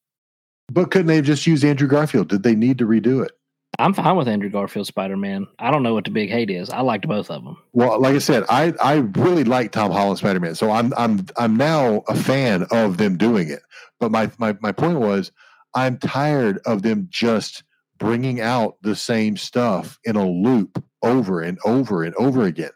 But 0.72 0.90
couldn't 0.90 1.07
they 1.07 1.16
have 1.16 1.24
just 1.24 1.47
used 1.47 1.64
Andrew 1.64 1.88
Garfield? 1.88 2.28
Did 2.28 2.42
they 2.42 2.55
need 2.55 2.78
to 2.78 2.86
redo 2.86 3.24
it? 3.24 3.32
I'm 3.78 3.92
fine 3.92 4.16
with 4.16 4.28
Andrew 4.28 4.51
Garfield 4.51 4.86
Spider 4.86 5.16
Man. 5.16 5.47
I 5.59 5.70
don't 5.70 5.82
know 5.82 5.95
what 5.95 6.05
the 6.05 6.11
big 6.11 6.30
hate 6.30 6.51
is. 6.51 6.70
I 6.70 6.80
liked 6.80 7.09
both 7.09 7.30
of 7.30 7.42
them. 7.42 7.57
Well, 7.72 8.01
like 8.01 8.14
I 8.14 8.18
said, 8.18 8.45
I 8.49 8.72
I 8.80 8.95
really 9.16 9.45
like 9.45 9.72
Tom 9.72 9.90
Holland 9.90 10.18
Spider 10.18 10.40
Man, 10.40 10.55
so 10.55 10.70
I'm 10.70 10.92
I'm 10.97 11.26
I'm 11.36 11.57
now 11.57 12.05
a 12.09 12.14
fan 12.14 12.66
of 12.70 12.99
them 12.99 13.16
doing 13.16 13.51
it. 13.51 13.62
But 13.99 14.12
my 14.12 14.30
my 14.38 14.57
my 14.61 14.72
point 14.72 15.01
was, 15.01 15.32
I'm 15.74 15.99
tired 15.99 16.61
of 16.66 16.82
them 16.82 17.09
just 17.11 17.64
bringing 17.99 18.40
out 18.40 18.76
the 18.82 18.95
same 18.95 19.36
stuff 19.36 19.99
in 20.05 20.16
a 20.16 20.28
loop 20.28 20.82
over 21.05 21.40
and 21.40 21.59
over 21.64 22.02
and 22.02 22.14
over 22.16 22.44
again. 22.44 22.70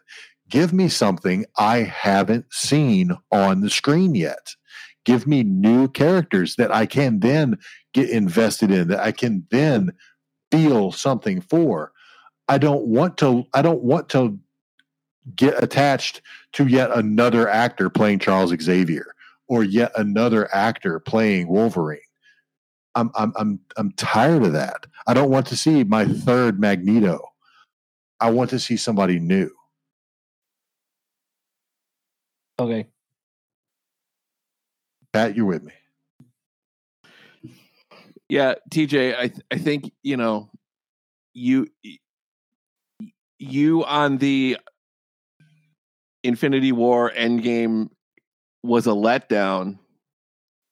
Give 0.49 0.73
me 0.73 0.89
something 0.89 1.45
I 1.57 1.79
haven't 1.79 2.45
seen 2.51 3.15
on 3.31 3.61
the 3.61 3.69
screen 3.69 4.15
yet. 4.15 4.55
Give 5.05 5.27
me 5.27 5.43
new 5.43 5.87
characters 5.87 6.55
that 6.55 6.73
I 6.73 6.85
can 6.85 7.19
then 7.19 7.57
get 7.93 8.09
invested 8.09 8.71
in, 8.71 8.87
that 8.89 8.99
I 8.99 9.11
can 9.11 9.45
then 9.51 9.93
feel 10.51 10.91
something 10.91 11.41
for. 11.41 11.91
I 12.47 12.57
don't 12.57 12.85
want 12.85 13.17
to 13.19 13.45
I 13.53 13.61
don't 13.61 13.83
want 13.83 14.09
to 14.09 14.39
get 15.35 15.61
attached 15.61 16.21
to 16.53 16.65
yet 16.67 16.91
another 16.91 17.47
actor 17.47 17.89
playing 17.89 18.19
Charles 18.19 18.53
Xavier 18.59 19.13
or 19.47 19.63
yet 19.63 19.91
another 19.95 20.53
actor 20.53 20.99
playing 20.99 21.47
Wolverine. 21.47 21.99
I'm 22.95 23.11
I'm 23.15 23.33
I'm 23.35 23.59
I'm 23.77 23.91
tired 23.93 24.43
of 24.43 24.53
that. 24.53 24.85
I 25.07 25.13
don't 25.13 25.29
want 25.29 25.47
to 25.47 25.57
see 25.57 25.83
my 25.83 26.05
third 26.05 26.59
Magneto. 26.59 27.28
I 28.19 28.29
want 28.31 28.49
to 28.51 28.59
see 28.59 28.77
somebody 28.77 29.19
new. 29.19 29.49
Okay. 32.59 32.87
Pat, 35.13 35.35
you're 35.35 35.45
with 35.45 35.63
me. 35.63 35.73
Yeah, 38.27 38.55
TJ, 38.69 39.17
I 39.17 39.27
th- 39.29 39.45
I 39.49 39.57
think 39.57 39.91
you 40.03 40.17
know 40.17 40.51
you 41.33 41.67
you 43.39 43.83
on 43.85 44.17
the 44.17 44.57
Infinity 46.23 46.71
War 46.71 47.11
Endgame 47.15 47.89
was 48.61 48.85
a 48.85 48.91
letdown 48.91 49.79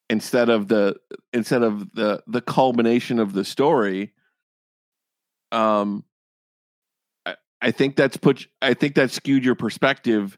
instead 0.09 0.49
of 0.49 0.67
the 0.67 0.97
instead 1.33 1.63
of 1.63 1.91
the 1.93 2.21
the 2.27 2.41
culmination 2.41 3.19
of 3.19 3.33
the 3.33 3.43
story. 3.43 4.13
Um, 5.51 6.03
I, 7.61 7.71
think 7.71 7.95
that's 7.95 8.17
put 8.17 8.47
I 8.61 8.73
think 8.73 8.95
that 8.95 9.11
skewed 9.11 9.43
your 9.43 9.55
perspective 9.55 10.37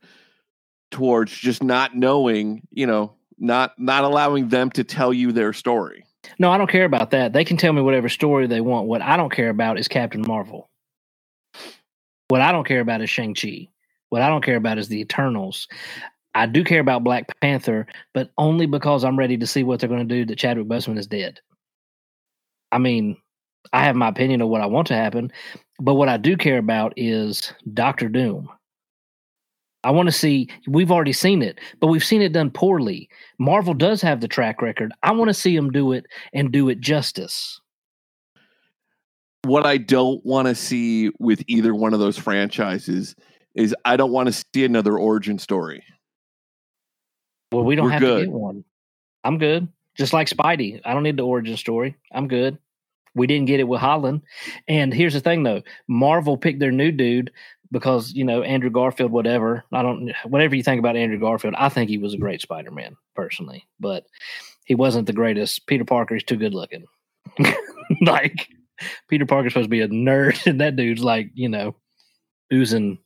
towards 0.91 1.32
just 1.32 1.63
not 1.63 1.95
knowing, 1.95 2.67
you 2.72 2.88
know, 2.88 3.13
not 3.38 3.78
not 3.78 4.03
allowing 4.03 4.49
them 4.49 4.70
to 4.72 4.84
tell 4.84 5.13
you 5.13 5.32
their 5.32 5.53
story. 5.53 6.05
No, 6.38 6.51
I 6.51 6.57
don't 6.57 6.70
care 6.70 6.86
about 6.86 7.11
that. 7.11 7.34
They 7.34 7.45
can 7.45 7.57
tell 7.57 7.74
me 7.74 7.82
whatever 7.82 8.09
story 8.09 8.47
they 8.47 8.61
want. 8.61 8.88
What 8.88 9.01
I 9.01 9.17
don't 9.17 9.32
care 9.32 9.49
about 9.49 9.80
is 9.80 9.88
Captain 9.88 10.22
Marvel. 10.22 10.70
What 12.28 12.41
I 12.41 12.51
don't 12.51 12.67
care 12.67 12.82
about 12.82 13.01
is 13.01 13.09
Shang-Chi. 13.09 13.70
What 14.09 14.22
I 14.22 14.30
don't 14.30 14.43
care 14.43 14.57
about 14.57 14.78
is 14.78 14.88
the 14.88 14.99
Eternals. 14.99 15.67
I 16.36 16.45
do 16.45 16.63
care 16.63 16.80
about 16.80 17.03
Black 17.03 17.39
Panther, 17.41 17.88
but 18.13 18.32
only 18.38 18.65
because 18.65 19.03
I'm 19.03 19.17
ready 19.17 19.38
to 19.38 19.47
see 19.47 19.63
what 19.63 19.80
they're 19.80 19.89
going 19.89 20.07
to 20.07 20.15
do 20.15 20.26
that 20.26 20.38
Chadwick 20.38 20.67
Boseman 20.67 20.99
is 20.99 21.07
dead. 21.07 21.39
I 22.72 22.78
mean, 22.78 23.17
I 23.74 23.84
have 23.84 23.95
my 23.95 24.09
opinion 24.09 24.41
of 24.41 24.49
what 24.49 24.61
I 24.61 24.67
want 24.67 24.88
to 24.88 24.95
happen, 24.95 25.32
but 25.80 25.96
what 25.96 26.10
I 26.10 26.18
do 26.18 26.38
care 26.38 26.58
about 26.58 26.94
is 26.98 27.54
Doctor 27.74 28.10
Doom. 28.10 28.50
I 29.84 29.92
want 29.92 30.08
to 30.08 30.12
see, 30.12 30.50
we've 30.68 30.92
already 30.92 31.14
seen 31.14 31.42
it, 31.42 31.60
but 31.80 31.88
we've 31.88 32.04
seen 32.04 32.22
it 32.22 32.34
done 32.34 32.52
poorly. 32.52 33.10
Marvel 33.40 33.74
does 33.74 34.02
have 34.02 34.20
the 34.20 34.28
track 34.28 34.62
record. 34.62 34.92
I 35.04 35.12
want 35.14 35.30
to 35.30 35.34
see 35.34 35.56
them 35.56 35.72
do 35.72 35.94
it 35.94 36.06
and 36.34 36.52
do 36.52 36.68
it 36.70 36.82
justice. 36.82 37.62
what 39.44 39.66
I 39.66 39.78
don't 39.78 40.24
want 40.26 40.48
to 40.48 40.56
see 40.56 41.12
with 41.20 41.44
either 41.48 41.74
one 41.74 41.94
of 41.94 42.00
those 42.00 42.18
franchises 42.18 43.16
is 43.56 43.76
I 43.86 43.96
don't 43.98 44.12
want 44.12 44.28
to 44.28 44.44
see 44.54 44.66
another 44.66 44.98
origin 44.98 45.40
story. 45.40 45.84
Well, 47.52 47.64
we 47.64 47.76
don't 47.76 47.86
We're 47.86 47.92
have 47.92 48.02
good. 48.02 48.20
to 48.20 48.26
get 48.26 48.34
one. 48.34 48.64
I'm 49.24 49.38
good. 49.38 49.68
Just 49.98 50.14
like 50.14 50.30
Spidey. 50.30 50.82
I 50.86 50.94
don't 50.94 51.04
need 51.04 51.18
the 51.18 51.26
origin 51.26 51.58
story. 51.58 51.96
I'm 52.12 52.28
good. 52.28 52.58
We 53.16 53.28
didn't 53.28 53.47
get 53.47 53.60
it 53.60 53.68
with 53.68 53.82
Holland. 53.82 54.22
And 54.68 54.93
here's 54.93 55.14
the 55.14 55.20
thing 55.20 55.43
though. 55.43 55.62
Marvel 55.88 56.38
picked 56.38 56.60
their 56.60 56.72
new 56.72 56.91
dude 56.91 57.32
because, 57.72 58.14
you 58.14 58.24
know, 58.24 58.41
Andrew 58.41 58.70
Garfield, 58.70 59.12
whatever. 59.12 59.64
I 59.72 59.82
don't 59.82 60.12
whatever 60.26 60.55
you 60.55 60.64
think 60.64 60.80
about 60.80 60.95
Andrew 60.95 61.20
Garfield, 61.20 61.55
I 61.57 61.70
think 61.70 61.89
he 61.89 61.97
was 61.97 62.14
a 62.14 62.18
great 62.18 62.41
Spider-Man, 62.41 62.95
personally. 63.16 63.68
But 63.80 64.05
he 64.66 64.76
wasn't 64.76 65.07
the 65.07 65.14
greatest. 65.14 65.68
Peter 65.68 65.86
Parker's 65.86 66.24
too 66.24 66.38
good 66.38 66.53
looking. 66.53 66.86
like 68.01 68.47
Peter 69.10 69.26
Parker's 69.26 69.53
supposed 69.53 69.66
to 69.66 69.70
be 69.70 69.82
a 69.82 69.88
nerd, 69.88 70.45
and 70.45 70.62
that 70.62 70.76
dude's 70.76 71.03
like, 71.03 71.32
you 71.34 71.49
know, 71.49 71.76
oozing 72.53 72.97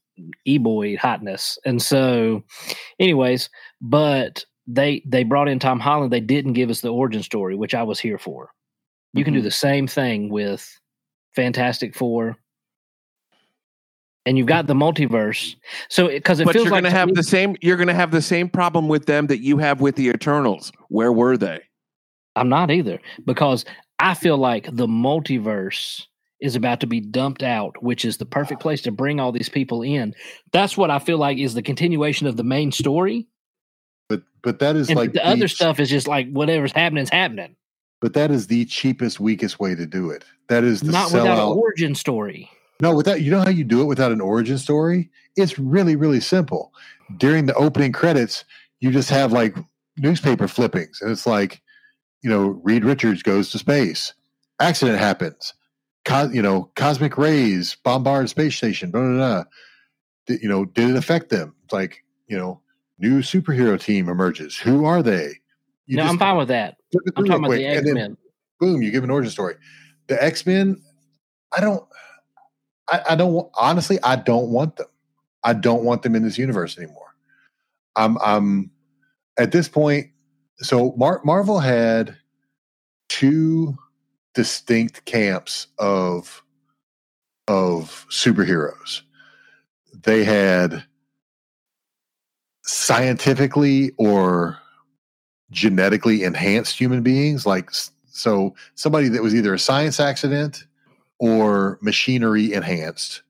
e-boy 0.45 0.97
hotness. 0.97 1.57
And 1.65 1.81
so, 1.81 2.43
anyways, 2.99 3.49
but 3.81 4.45
they 4.67 5.03
they 5.05 5.23
brought 5.23 5.49
in 5.49 5.59
Tom 5.59 5.79
Holland. 5.79 6.11
They 6.11 6.19
didn't 6.19 6.53
give 6.53 6.69
us 6.69 6.81
the 6.81 6.93
origin 6.93 7.23
story, 7.23 7.55
which 7.55 7.73
I 7.73 7.83
was 7.83 7.99
here 7.99 8.17
for. 8.17 8.51
You 9.13 9.23
can 9.23 9.33
do 9.33 9.39
Mhm. 9.41 9.43
the 9.43 9.51
same 9.51 9.87
thing 9.87 10.29
with 10.29 10.79
Fantastic 11.35 11.95
Four, 11.95 12.37
and 14.25 14.37
you've 14.37 14.47
got 14.47 14.67
the 14.67 14.73
multiverse. 14.73 15.55
So, 15.89 16.07
because 16.07 16.39
it 16.39 16.45
but 16.45 16.53
feels 16.53 16.65
you're 16.65 16.71
like 16.71 16.83
going 16.83 16.91
to 16.91 16.95
to 16.95 16.95
have 16.97 17.07
me- 17.09 17.13
the 17.15 17.23
same 17.23 17.55
you're 17.61 17.77
going 17.77 17.87
to 17.87 17.93
have 17.93 18.11
the 18.11 18.21
same 18.21 18.49
problem 18.49 18.87
with 18.87 19.05
them 19.05 19.27
that 19.27 19.39
you 19.39 19.57
have 19.57 19.81
with 19.81 19.95
the 19.95 20.07
Eternals. 20.09 20.71
Where 20.89 21.11
were 21.11 21.37
they? 21.37 21.61
I'm 22.35 22.49
not 22.49 22.71
either 22.71 22.99
because 23.25 23.65
I 23.99 24.15
feel 24.15 24.37
like 24.37 24.65
the 24.71 24.87
multiverse 24.87 26.05
is 26.39 26.55
about 26.55 26.79
to 26.81 26.87
be 26.87 26.99
dumped 26.99 27.43
out, 27.43 27.81
which 27.83 28.03
is 28.03 28.17
the 28.17 28.25
perfect 28.25 28.59
place 28.61 28.81
to 28.81 28.91
bring 28.91 29.19
all 29.19 29.31
these 29.31 29.47
people 29.49 29.81
in. 29.83 30.13
That's 30.51 30.75
what 30.75 30.89
I 30.89 30.99
feel 30.99 31.17
like 31.17 31.37
is 31.37 31.53
the 31.53 31.61
continuation 31.61 32.25
of 32.27 32.35
the 32.35 32.43
main 32.43 32.71
story. 32.71 33.27
But 34.09 34.23
but 34.41 34.59
that 34.59 34.75
is 34.75 34.89
And 34.89 34.97
like 34.97 35.13
the 35.13 35.25
other 35.25 35.47
stuff 35.47 35.79
is 35.79 35.89
just 35.89 36.07
like 36.07 36.29
whatever's 36.31 36.71
happening 36.71 37.03
is 37.03 37.09
happening. 37.09 37.55
But 38.03 38.11
that 38.15 38.31
is 38.31 38.47
the 38.47 38.65
cheapest, 38.65 39.21
weakest 39.21 39.61
way 39.61 39.75
to 39.75 39.85
do 39.85 40.09
it. 40.09 40.25
That 40.49 40.65
is 40.65 40.81
the 40.81 40.91
Not 40.91 41.13
without 41.13 41.37
an 41.37 41.57
origin 41.57 41.95
story. 41.95 42.51
No, 42.81 42.93
without 42.93 43.21
you 43.21 43.31
know 43.31 43.39
how 43.39 43.49
you 43.49 43.63
do 43.63 43.81
it 43.81 43.85
without 43.85 44.11
an 44.11 44.19
origin 44.19 44.57
story? 44.57 45.09
It's 45.37 45.57
really, 45.57 45.95
really 45.95 46.19
simple. 46.19 46.73
During 47.15 47.45
the 47.45 47.53
opening 47.53 47.93
credits, 47.93 48.43
you 48.81 48.91
just 48.91 49.09
have 49.09 49.31
like 49.31 49.55
newspaper 49.95 50.49
flippings, 50.49 51.01
and 51.01 51.11
it's 51.11 51.25
like, 51.25 51.61
you 52.21 52.29
know, 52.29 52.59
Reed 52.65 52.83
Richards 52.83 53.23
goes 53.23 53.51
to 53.51 53.57
space, 53.57 54.13
accident 54.59 54.99
happens, 54.99 55.53
Co- 56.03 56.29
you 56.29 56.41
know, 56.41 56.71
cosmic 56.75 57.17
rays 57.17 57.77
bombard 57.85 58.29
space 58.29 58.57
station, 58.57 58.91
blah 58.91 58.99
blah 58.99 59.15
blah. 59.15 59.43
Did, 60.27 60.41
you 60.41 60.49
know, 60.49 60.65
did 60.65 60.89
it 60.89 60.97
affect 60.97 61.29
them? 61.29 61.55
It's 61.63 61.71
like, 61.71 62.03
you 62.27 62.37
know, 62.37 62.59
new 62.99 63.19
superhero 63.19 63.79
team 63.79 64.09
emerges. 64.09 64.57
Who 64.57 64.83
are 64.83 65.01
they? 65.01 65.35
You 65.85 65.97
no, 65.97 66.03
I'm 66.03 66.17
fine 66.17 66.37
with 66.37 66.47
that. 66.47 66.77
I'm 67.15 67.25
talking 67.25 67.31
about 67.31 67.51
the 67.51 67.57
quick, 67.57 67.65
and 67.65 67.87
X 67.87 67.93
Men. 67.93 68.17
boom, 68.59 68.81
you 68.81 68.91
give 68.91 69.03
an 69.03 69.09
origin 69.09 69.31
story. 69.31 69.55
The 70.07 70.21
X 70.23 70.45
Men, 70.45 70.81
I 71.55 71.61
don't, 71.61 71.83
I, 72.89 73.01
I 73.11 73.15
don't 73.15 73.33
want, 73.33 73.49
honestly, 73.55 73.99
I 74.03 74.15
don't 74.15 74.49
want 74.49 74.77
them. 74.77 74.87
I 75.43 75.53
don't 75.53 75.83
want 75.83 76.03
them 76.03 76.15
in 76.15 76.23
this 76.23 76.37
universe 76.37 76.77
anymore. 76.77 77.15
I'm, 77.95 78.17
I'm 78.19 78.71
at 79.37 79.51
this 79.51 79.67
point. 79.67 80.07
So 80.57 80.93
Mar- 80.97 81.21
Marvel 81.25 81.59
had 81.59 82.15
two 83.09 83.77
distinct 84.33 85.05
camps 85.05 85.67
of 85.77 86.43
of 87.47 88.05
superheroes. 88.09 89.01
They 90.03 90.23
had 90.23 90.85
scientifically 92.63 93.91
or 93.97 94.57
genetically 95.53 96.23
enhanced 96.23 96.77
human 96.77 97.03
beings 97.03 97.45
like 97.45 97.69
so 98.11 98.53
somebody 98.75 99.07
that 99.09 99.23
was 99.23 99.35
either 99.35 99.53
a 99.53 99.59
science 99.59 99.99
accident 99.99 100.65
or 101.19 101.79
machinery 101.81 102.53
enhanced. 102.53 103.21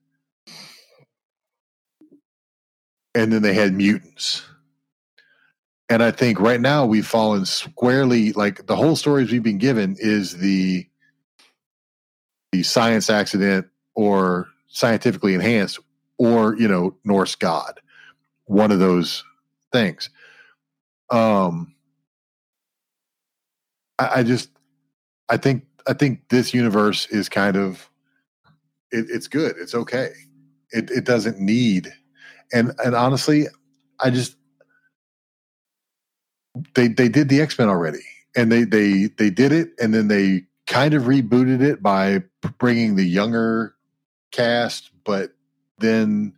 And 3.14 3.32
then 3.32 3.42
they 3.42 3.54
had 3.54 3.72
mutants. 3.72 4.42
And 5.90 6.02
i 6.02 6.10
think 6.10 6.40
right 6.40 6.60
now 6.60 6.86
we've 6.86 7.06
fallen 7.06 7.44
squarely 7.44 8.32
like 8.32 8.66
the 8.66 8.74
whole 8.74 8.96
stories 8.96 9.30
we've 9.30 9.42
been 9.42 9.58
given 9.58 9.96
is 9.98 10.38
the 10.38 10.86
the 12.52 12.62
science 12.62 13.10
accident 13.10 13.66
or 13.94 14.48
scientifically 14.68 15.34
enhanced 15.34 15.78
or 16.18 16.56
you 16.56 16.66
know 16.66 16.96
norse 17.04 17.34
god. 17.34 17.80
One 18.46 18.72
of 18.72 18.78
those 18.78 19.24
things. 19.72 20.08
Um 21.10 21.73
I, 23.98 24.20
I 24.20 24.22
just 24.22 24.50
I 25.28 25.36
think 25.36 25.64
I 25.86 25.92
think 25.92 26.28
this 26.28 26.54
universe 26.54 27.06
is 27.06 27.28
kind 27.28 27.56
of 27.56 27.88
it, 28.90 29.06
it's 29.08 29.28
good. 29.28 29.56
It's 29.58 29.74
okay. 29.74 30.10
It 30.70 30.90
it 30.90 31.04
doesn't 31.04 31.38
need 31.40 31.92
and 32.52 32.72
and 32.84 32.94
honestly, 32.94 33.46
I 34.00 34.10
just 34.10 34.36
they 36.74 36.88
they 36.88 37.08
did 37.08 37.28
the 37.28 37.40
X 37.40 37.58
Men 37.58 37.68
already, 37.68 38.04
and 38.36 38.50
they 38.50 38.64
they 38.64 39.06
they 39.18 39.30
did 39.30 39.52
it, 39.52 39.70
and 39.80 39.94
then 39.94 40.08
they 40.08 40.44
kind 40.66 40.94
of 40.94 41.04
rebooted 41.04 41.60
it 41.62 41.82
by 41.82 42.22
bringing 42.58 42.96
the 42.96 43.04
younger 43.04 43.74
cast, 44.32 44.90
but 45.04 45.34
then 45.78 46.34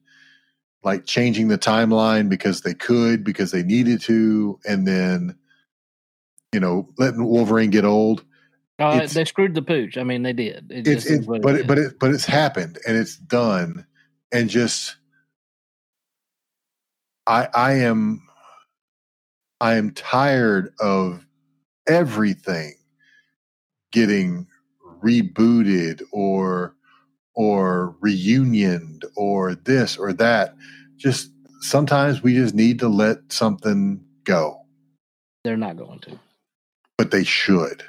like 0.82 1.04
changing 1.04 1.48
the 1.48 1.58
timeline 1.58 2.28
because 2.28 2.62
they 2.62 2.74
could 2.74 3.24
because 3.24 3.50
they 3.50 3.62
needed 3.62 4.00
to, 4.02 4.58
and 4.64 4.86
then 4.86 5.36
you 6.52 6.60
know, 6.60 6.88
letting 6.96 7.24
Wolverine 7.24 7.70
get 7.70 7.84
old. 7.84 8.24
Uh, 8.78 9.06
they 9.06 9.24
screwed 9.24 9.54
the 9.54 9.62
pooch. 9.62 9.96
I 9.96 10.04
mean, 10.04 10.22
they 10.22 10.32
did. 10.32 10.70
It 10.70 10.86
it's, 10.86 11.06
it, 11.06 11.26
but 11.26 11.54
it, 11.54 11.66
but 11.66 11.78
it 11.78 11.98
but 11.98 12.10
it's 12.10 12.26
happened 12.26 12.78
and 12.86 12.96
it's 12.96 13.16
done, 13.16 13.86
and 14.32 14.50
just 14.50 14.96
I 17.26 17.48
I 17.54 17.72
am 17.74 18.22
I 19.60 19.74
am 19.74 19.92
tired 19.92 20.74
of 20.78 21.26
everything 21.86 22.74
getting 23.92 24.46
rebooted 25.02 26.02
or 26.12 26.74
or 27.34 27.96
reunioned 28.00 29.04
or 29.16 29.54
this 29.54 29.96
or 29.96 30.12
that. 30.14 30.54
Just 30.96 31.30
sometimes 31.60 32.22
we 32.22 32.34
just 32.34 32.54
need 32.54 32.78
to 32.80 32.88
let 32.88 33.32
something 33.32 34.04
go. 34.24 34.60
They're 35.44 35.56
not 35.56 35.76
going 35.76 36.00
to 36.00 36.18
but 36.98 37.10
they 37.10 37.24
should. 37.24 37.82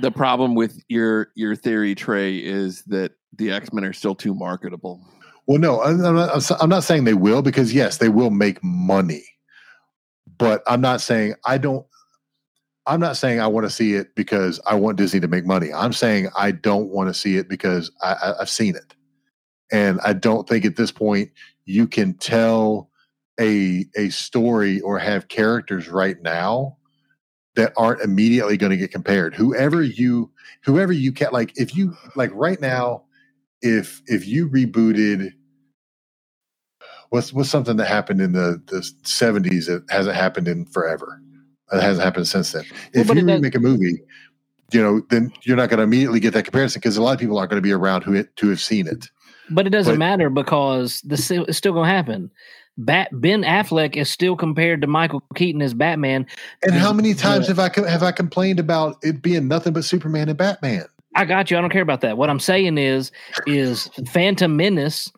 The 0.00 0.10
problem 0.10 0.54
with 0.54 0.82
your 0.88 1.28
your 1.34 1.54
theory, 1.54 1.94
Trey, 1.94 2.36
is 2.36 2.82
that 2.84 3.12
the 3.36 3.50
X 3.50 3.72
Men 3.72 3.84
are 3.84 3.92
still 3.92 4.14
too 4.14 4.34
marketable. 4.34 5.00
Well, 5.46 5.58
no, 5.58 5.82
I'm 5.82 6.00
not, 6.00 6.50
I'm 6.60 6.68
not 6.68 6.84
saying 6.84 7.04
they 7.04 7.14
will 7.14 7.42
because 7.42 7.72
yes, 7.72 7.98
they 7.98 8.08
will 8.08 8.30
make 8.30 8.62
money, 8.62 9.24
but 10.38 10.62
I'm 10.66 10.80
not 10.80 11.00
saying 11.00 11.34
I 11.44 11.58
don't. 11.58 11.86
I'm 12.86 13.00
not 13.00 13.18
saying 13.18 13.40
I 13.40 13.46
want 13.48 13.66
to 13.66 13.70
see 13.70 13.94
it 13.94 14.14
because 14.14 14.58
I 14.66 14.74
want 14.74 14.96
Disney 14.96 15.20
to 15.20 15.28
make 15.28 15.44
money. 15.44 15.72
I'm 15.74 15.92
saying 15.92 16.28
I 16.36 16.52
don't 16.52 16.88
want 16.88 17.10
to 17.10 17.14
see 17.14 17.36
it 17.36 17.46
because 17.46 17.90
I, 18.02 18.12
I, 18.14 18.40
I've 18.40 18.48
seen 18.48 18.76
it, 18.76 18.94
and 19.70 20.00
I 20.02 20.14
don't 20.14 20.48
think 20.48 20.64
at 20.64 20.76
this 20.76 20.92
point 20.92 21.30
you 21.66 21.86
can 21.86 22.14
tell 22.14 22.90
a 23.38 23.84
a 23.96 24.08
story 24.08 24.80
or 24.80 24.98
have 24.98 25.28
characters 25.28 25.88
right 25.88 26.16
now 26.22 26.77
that 27.58 27.72
aren't 27.76 28.00
immediately 28.02 28.56
going 28.56 28.70
to 28.70 28.76
get 28.76 28.92
compared. 28.92 29.34
Whoever 29.34 29.82
you 29.82 30.30
whoever 30.62 30.92
you 30.92 31.10
can 31.10 31.30
like 31.32 31.58
if 31.58 31.76
you 31.76 31.92
like 32.14 32.30
right 32.32 32.60
now 32.60 33.02
if 33.62 34.00
if 34.06 34.28
you 34.28 34.48
rebooted 34.48 35.32
what's 37.10 37.32
what's 37.32 37.50
something 37.50 37.76
that 37.76 37.88
happened 37.88 38.20
in 38.20 38.30
the 38.30 38.62
the 38.66 38.76
70s 39.02 39.66
that 39.66 39.82
hasn't 39.90 40.14
happened 40.14 40.46
in 40.46 40.66
forever. 40.66 41.20
It 41.72 41.82
hasn't 41.82 42.04
happened 42.04 42.28
since 42.28 42.52
then. 42.52 42.64
If 42.94 43.08
well, 43.08 43.18
you 43.18 43.26
remake 43.26 43.56
a 43.56 43.58
movie, 43.58 44.00
you 44.72 44.80
know, 44.80 45.02
then 45.10 45.32
you're 45.42 45.56
not 45.56 45.68
going 45.68 45.78
to 45.78 45.84
immediately 45.84 46.20
get 46.20 46.34
that 46.34 46.44
comparison 46.44 46.78
because 46.78 46.96
a 46.96 47.02
lot 47.02 47.12
of 47.12 47.18
people 47.18 47.38
aren't 47.38 47.50
going 47.50 47.60
to 47.60 47.66
be 47.66 47.72
around 47.72 48.04
who 48.04 48.14
it, 48.14 48.34
to 48.36 48.48
have 48.50 48.60
seen 48.60 48.86
it. 48.86 49.10
But 49.50 49.66
it 49.66 49.70
doesn't 49.70 49.94
but, 49.94 49.98
matter 49.98 50.30
because 50.30 51.00
this 51.00 51.30
is 51.30 51.56
still 51.56 51.72
going 51.72 51.88
to 51.88 51.94
happen. 51.94 52.30
Bat, 52.78 53.08
ben 53.12 53.42
Affleck 53.42 53.96
is 53.96 54.08
still 54.08 54.36
compared 54.36 54.80
to 54.82 54.86
Michael 54.86 55.20
Keaton 55.34 55.60
as 55.60 55.74
Batman. 55.74 56.26
And 56.62 56.74
how 56.74 56.92
many 56.92 57.12
times 57.12 57.48
have 57.48 57.58
I 57.58 57.70
have 57.74 58.04
I 58.04 58.12
complained 58.12 58.60
about 58.60 58.96
it 59.02 59.20
being 59.20 59.48
nothing 59.48 59.72
but 59.72 59.84
Superman 59.84 60.28
and 60.28 60.38
Batman? 60.38 60.84
I 61.16 61.24
got 61.24 61.50
you. 61.50 61.58
I 61.58 61.60
don't 61.60 61.70
care 61.70 61.82
about 61.82 62.02
that. 62.02 62.16
What 62.16 62.30
I'm 62.30 62.38
saying 62.38 62.78
is, 62.78 63.10
is 63.46 63.88
Phantom 64.06 64.56
Menace. 64.56 65.10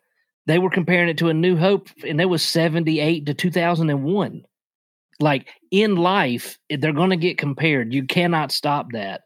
They 0.47 0.59
were 0.59 0.71
comparing 0.71 1.11
it 1.11 1.19
to 1.19 1.29
A 1.29 1.35
New 1.35 1.57
Hope, 1.57 1.91
and 2.07 2.19
it 2.19 2.25
was 2.25 2.43
78 2.43 3.27
to 3.27 3.35
2001. 3.35 4.43
Like 5.21 5.51
in 5.71 5.97
life, 5.97 6.59
eh, 6.71 6.79
they're 6.81 6.95
going 6.95 7.11
to 7.11 7.17
get 7.17 7.37
compared. 7.37 7.93
You 7.93 8.05
cannot 8.07 8.53
stop 8.53 8.93
that. 8.93 9.21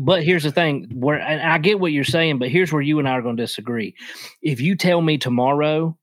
But 0.00 0.24
here's 0.24 0.42
the 0.42 0.50
thing: 0.50 0.90
where 0.92 1.22
I 1.22 1.58
get 1.58 1.78
what 1.78 1.92
you're 1.92 2.02
saying, 2.02 2.40
but 2.40 2.48
here's 2.48 2.72
where 2.72 2.82
you 2.82 2.98
and 2.98 3.08
I 3.08 3.12
are 3.12 3.22
going 3.22 3.36
to 3.36 3.42
disagree. 3.44 3.94
If 4.42 4.60
you 4.60 4.74
tell 4.74 5.02
me 5.02 5.18
tomorrow 5.18 5.96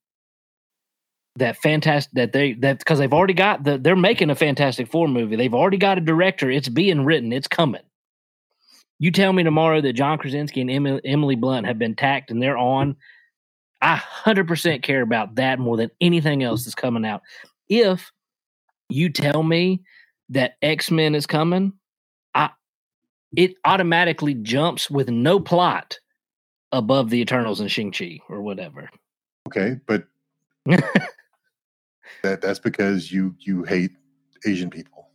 that 1.37 1.57
fantastic 1.57 2.13
that 2.13 2.31
they 2.31 2.53
that 2.53 2.79
because 2.79 2.99
they've 2.99 3.13
already 3.13 3.33
got 3.33 3.63
the 3.63 3.77
they're 3.77 3.95
making 3.95 4.29
a 4.29 4.35
Fantastic 4.35 4.89
Four 4.89 5.07
movie. 5.07 5.35
They've 5.35 5.53
already 5.53 5.77
got 5.77 5.97
a 5.97 6.01
director. 6.01 6.49
It's 6.49 6.69
being 6.69 7.05
written. 7.05 7.33
It's 7.33 7.47
coming. 7.47 7.81
You 8.99 9.11
tell 9.11 9.33
me 9.33 9.43
tomorrow 9.43 9.81
that 9.81 9.93
John 9.93 10.17
Krasinski 10.17 10.61
and 10.61 10.69
Emily, 10.69 11.01
Emily 11.03 11.35
Blunt 11.35 11.65
have 11.65 11.79
been 11.79 11.95
tacked 11.95 12.31
and 12.31 12.41
they're 12.41 12.57
on. 12.57 12.95
I 13.81 13.95
hundred 13.95 14.47
percent 14.47 14.83
care 14.83 15.01
about 15.01 15.35
that 15.35 15.59
more 15.59 15.75
than 15.75 15.89
anything 15.99 16.43
else 16.43 16.63
that's 16.63 16.75
coming 16.75 17.05
out. 17.05 17.21
If 17.67 18.11
you 18.89 19.09
tell 19.09 19.43
me 19.43 19.81
that 20.29 20.53
X 20.61 20.91
Men 20.91 21.15
is 21.15 21.25
coming, 21.25 21.73
I 22.35 22.51
it 23.35 23.55
automatically 23.65 24.35
jumps 24.35 24.89
with 24.89 25.09
no 25.09 25.39
plot 25.39 25.97
above 26.71 27.09
the 27.09 27.19
Eternals 27.19 27.59
and 27.59 27.71
Shang 27.71 27.91
Chi 27.91 28.19
or 28.29 28.41
whatever. 28.41 28.89
Okay, 29.47 29.79
but 29.85 30.05
that 32.23 32.41
that's 32.41 32.59
because 32.59 33.11
you 33.11 33.35
you 33.39 33.63
hate 33.63 33.91
Asian 34.45 34.69
people. 34.69 35.09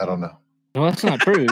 I 0.00 0.06
don't 0.06 0.20
know. 0.20 0.36
Well, 0.74 0.84
that's 0.84 1.02
not 1.02 1.20
true. 1.20 1.46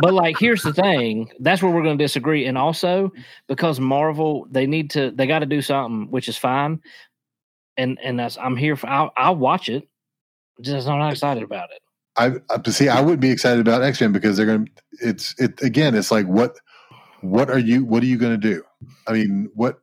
but 0.00 0.14
like, 0.14 0.38
here's 0.38 0.62
the 0.62 0.72
thing. 0.72 1.30
That's 1.40 1.62
where 1.62 1.72
we're 1.72 1.82
going 1.82 1.98
to 1.98 2.04
disagree. 2.04 2.46
And 2.46 2.56
also 2.56 3.10
because 3.48 3.80
Marvel, 3.80 4.46
they 4.50 4.66
need 4.66 4.90
to, 4.90 5.10
they 5.10 5.26
got 5.26 5.40
to 5.40 5.46
do 5.46 5.60
something, 5.60 6.10
which 6.10 6.28
is 6.28 6.36
fine. 6.36 6.80
And 7.76 7.98
and 8.02 8.18
that's 8.18 8.36
I'm 8.36 8.56
here 8.56 8.76
for. 8.76 8.86
I'll, 8.88 9.12
I'll 9.16 9.36
watch 9.36 9.70
it. 9.70 9.88
Just 10.60 10.86
I'm 10.86 10.98
not 10.98 11.10
excited 11.10 11.42
about 11.42 11.70
it. 11.70 11.80
I, 12.16 12.54
I 12.54 12.70
see. 12.70 12.90
I 12.90 13.00
would 13.00 13.18
be 13.18 13.30
excited 13.30 13.60
about 13.60 13.82
X 13.82 13.98
Men 13.98 14.12
because 14.12 14.36
they're 14.36 14.44
going 14.44 14.66
to. 14.66 14.72
It's 15.00 15.34
it 15.40 15.62
again. 15.62 15.94
It's 15.94 16.10
like 16.10 16.26
what 16.26 16.58
what 17.22 17.48
are 17.48 17.58
you 17.58 17.86
what 17.86 18.02
are 18.02 18.06
you 18.06 18.18
going 18.18 18.38
to 18.38 18.54
do? 18.54 18.62
I 19.06 19.14
mean, 19.14 19.48
what 19.54 19.78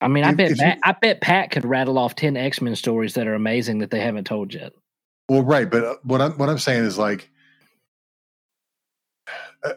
I 0.00 0.08
mean, 0.08 0.24
I 0.24 0.32
bet 0.32 0.56
Pat, 0.56 0.76
you, 0.76 0.80
I 0.82 0.92
bet 0.92 1.20
Pat 1.20 1.50
could 1.50 1.64
rattle 1.64 1.98
off 1.98 2.14
ten 2.14 2.36
X 2.36 2.60
Men 2.60 2.74
stories 2.74 3.14
that 3.14 3.26
are 3.26 3.34
amazing 3.34 3.78
that 3.78 3.90
they 3.90 4.00
haven't 4.00 4.24
told 4.24 4.54
yet. 4.54 4.72
Well, 5.28 5.42
right, 5.42 5.70
but 5.70 5.84
uh, 5.84 5.94
what 6.02 6.20
I'm 6.20 6.32
what 6.32 6.48
I'm 6.48 6.58
saying 6.58 6.84
is 6.84 6.98
like 6.98 7.30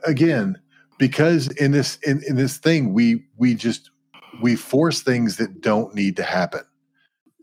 again 0.05 0.59
because 0.97 1.49
in 1.57 1.71
this 1.71 1.97
in, 2.05 2.23
in 2.27 2.35
this 2.35 2.57
thing 2.57 2.93
we 2.93 3.25
we 3.37 3.55
just 3.55 3.91
we 4.41 4.55
force 4.55 5.01
things 5.01 5.37
that 5.37 5.61
don't 5.61 5.93
need 5.93 6.15
to 6.17 6.23
happen. 6.23 6.61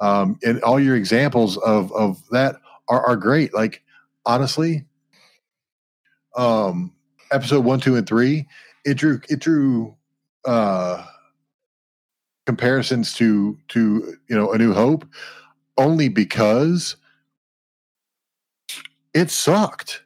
Um, 0.01 0.39
and 0.43 0.63
all 0.63 0.81
your 0.81 0.97
examples 0.97 1.59
of 1.59 1.93
of 1.93 2.23
that 2.31 2.57
are, 2.89 3.05
are 3.07 3.17
great. 3.17 3.53
Like 3.53 3.83
honestly, 4.25 4.87
um, 6.37 6.95
episode 7.31 7.65
one, 7.65 7.81
two, 7.81 7.97
and 7.97 8.07
three, 8.07 8.47
it 8.85 8.95
drew 8.95 9.21
it 9.29 9.41
drew 9.41 9.95
uh 10.47 11.05
comparisons 12.51 13.15
to 13.15 13.57
to 13.69 14.17
you 14.27 14.37
know 14.37 14.51
a 14.51 14.59
new 14.59 14.73
hope 14.73 15.07
only 15.79 16.09
because 16.09 16.97
it 19.15 19.31
sucked. 19.31 20.03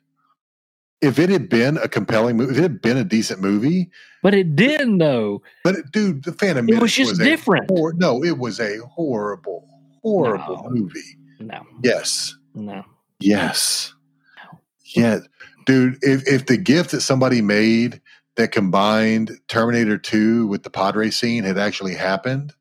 If 1.01 1.19
it 1.19 1.31
had 1.31 1.49
been 1.49 1.79
a 1.79 1.89
compelling 1.89 2.37
movie 2.37 2.53
if 2.53 2.59
it 2.59 2.63
had 2.63 2.83
been 2.83 2.99
a 2.99 3.05
decent 3.05 3.41
movie 3.41 3.91
but 4.23 4.35
it 4.35 4.55
didn't 4.55 4.99
though. 4.99 5.43
But 5.63 5.77
it, 5.77 5.91
dude 5.91 6.25
the 6.25 6.33
phantom 6.33 6.69
it 6.69 6.79
was 6.81 6.93
just 6.95 7.13
was 7.13 7.19
different. 7.19 7.71
hor- 7.71 7.95
no 7.95 8.23
it 8.23 8.37
was 8.37 8.61
a 8.61 8.77
horrible 8.81 9.67
horrible 10.03 10.65
no. 10.65 10.71
movie. 10.71 11.17
No. 11.41 11.63
Yes. 11.83 12.37
No. 12.55 12.85
Yes. 13.21 13.95
No. 14.37 14.59
yeah 14.95 15.19
dude, 15.65 15.97
if 16.03 16.27
if 16.29 16.45
the 16.45 16.59
gift 16.59 16.91
that 16.91 17.01
somebody 17.01 17.41
made 17.41 18.03
that 18.37 18.53
combined 18.53 19.39
Terminator 19.49 19.99
2 19.99 20.47
with 20.47 20.63
the 20.63 20.71
Padre 20.71 21.11
scene 21.11 21.45
had 21.45 21.59
actually 21.59 21.95
happened, 21.95 22.53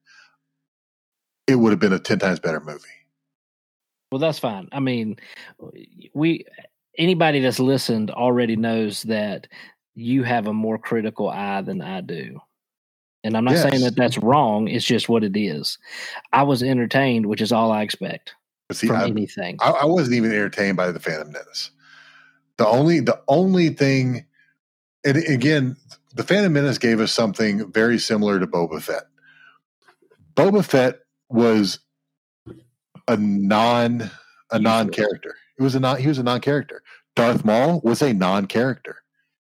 it 1.48 1.56
would 1.56 1.72
have 1.72 1.80
been 1.80 1.94
a 1.94 2.00
10 2.00 2.20
times 2.20 2.40
better 2.40 2.60
movie. 2.60 2.80
Well, 4.12 4.20
that's 4.20 4.40
fine. 4.40 4.70
I 4.72 4.80
mean, 4.80 5.18
we 6.14 6.46
anybody 6.98 7.40
that's 7.40 7.60
listened 7.60 8.12
already 8.12 8.56
knows 8.56 9.04
that 9.04 9.48
you 9.96 10.24
have 10.24 10.48
a 10.48 10.54
more 10.54 10.78
critical 10.78 11.30
eye 11.30 11.62
than 11.62 11.82
I 11.82 12.02
do. 12.02 12.40
And 13.24 13.38
I'm 13.38 13.46
not 13.46 13.54
Yes. 13.54 13.64
saying 13.70 13.82
that 13.84 13.96
that's 13.96 14.18
wrong. 14.18 14.68
It's 14.68 14.86
just 14.86 15.10
what 15.10 15.24
it 15.24 15.38
is. 15.38 15.78
I 16.34 16.44
was 16.44 16.64
entertained, 16.64 17.26
which 17.26 17.42
is 17.42 17.52
all 17.52 17.72
I 17.72 17.84
expect 17.84 18.36
see, 18.72 18.88
from 18.88 18.98
I, 18.98 19.06
anything. 19.06 19.58
I, 19.62 19.72
I 19.72 19.86
wasn't 19.86 20.16
even 20.18 20.32
entertained 20.32 20.78
by 20.78 20.92
the 20.92 21.00
Phantom 21.00 21.32
Menace. 21.32 21.72
The 22.58 22.68
only 22.68 23.00
the 23.00 23.22
only 23.28 23.70
thing, 23.70 24.26
and 25.06 25.18
again, 25.18 25.78
the 26.16 26.24
Phantom 26.24 26.52
Menace 26.54 26.78
gave 26.78 27.00
us 27.00 27.12
something 27.12 27.72
very 27.72 27.98
similar 27.98 28.40
to 28.40 28.48
Boba 28.48 28.82
Fett. 28.82 29.04
Boba 30.36 30.64
Fett 30.64 31.00
was 31.30 31.80
a 33.08 33.18
non 33.18 34.10
a 34.52 34.60
non 34.60 34.90
character. 34.90 35.36
It 35.58 35.64
was 35.64 35.76
a 35.76 35.80
non 35.80 35.98
he 35.98 36.08
was 36.08 36.18
a 36.18 36.24
non 36.24 36.42
character. 36.42 36.82
Darth 37.16 37.46
Maul 37.46 37.82
was 37.84 38.02
a 38.02 38.14
non 38.14 38.48
character. 38.48 38.98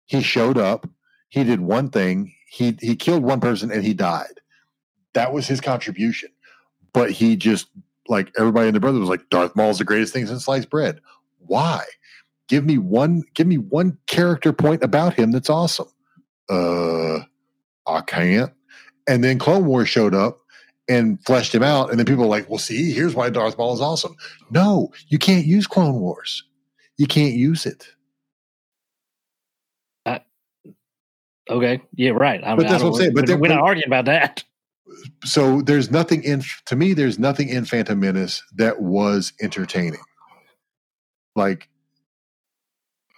He 0.06 0.22
showed 0.22 0.58
up. 0.58 0.90
He 1.30 1.44
did 1.44 1.62
one 1.62 1.90
thing. 1.90 2.34
He 2.50 2.78
he 2.82 2.96
killed 2.96 3.24
one 3.24 3.42
person 3.42 3.72
and 3.72 3.84
he 3.84 3.94
died. 3.94 4.40
That 5.14 5.34
was 5.34 5.48
his 5.48 5.62
contribution. 5.62 6.30
But 6.94 7.12
he 7.12 7.36
just 7.36 7.68
like 8.08 8.32
everybody 8.38 8.70
in 8.70 8.74
the 8.74 8.80
brother 8.80 9.00
was 9.00 9.10
like 9.10 9.30
Darth 9.30 9.56
Maul's 9.56 9.80
the 9.80 9.84
greatest 9.84 10.14
thing 10.14 10.26
since 10.28 10.46
sliced 10.46 10.70
bread. 10.70 11.02
Why? 11.40 11.84
Give 12.48 12.66
me 12.66 12.78
one. 12.78 13.24
Give 13.34 13.48
me 13.48 13.58
one 13.58 13.98
character 14.08 14.54
point 14.54 14.84
about 14.84 15.14
him 15.14 15.32
that's 15.32 15.50
awesome. 15.50 15.88
Uh, 16.50 17.20
I 17.86 18.02
can't. 18.06 18.54
And 19.08 19.24
then 19.24 19.40
Clone 19.40 19.66
Wars 19.66 19.90
showed 19.90 20.14
up 20.14 20.40
and 20.90 21.24
fleshed 21.26 21.54
him 21.54 21.64
out, 21.64 21.90
and 21.90 22.00
then 22.00 22.06
people 22.06 22.24
were 22.24 22.30
like, 22.30 22.50
"Well, 22.50 22.60
see, 22.60 22.92
here's 22.92 23.16
why 23.16 23.30
Darth 23.30 23.58
Maul 23.58 23.74
is 23.74 23.82
awesome." 23.82 24.16
No, 24.52 24.92
you 25.08 25.18
can't 25.18 25.46
use 25.46 25.68
Clone 25.68 26.00
Wars. 26.00 26.44
You 26.98 27.08
can't 27.08 27.34
use 27.34 27.66
it. 27.66 27.88
okay. 31.50 31.82
Yeah, 31.94 32.12
right. 32.12 32.44
I 32.44 32.56
But 32.56 32.68
that's 32.68 32.84
what 32.84 32.90
I'm 32.90 32.96
saying, 32.96 33.14
but 33.14 33.28
we're, 33.28 33.38
we're 33.38 33.48
not 33.50 33.64
arguing 33.64 33.88
about 33.88 34.06
that. 34.06 34.44
So 35.26 35.62
there's 35.62 35.92
nothing 35.92 36.24
in 36.24 36.44
to 36.66 36.76
me. 36.76 36.94
There's 36.94 37.20
nothing 37.20 37.50
in 37.50 37.66
Phantom 37.66 38.00
Menace 38.00 38.42
that 38.56 38.82
was 38.82 39.34
entertaining. 39.42 40.00
Like 41.36 41.70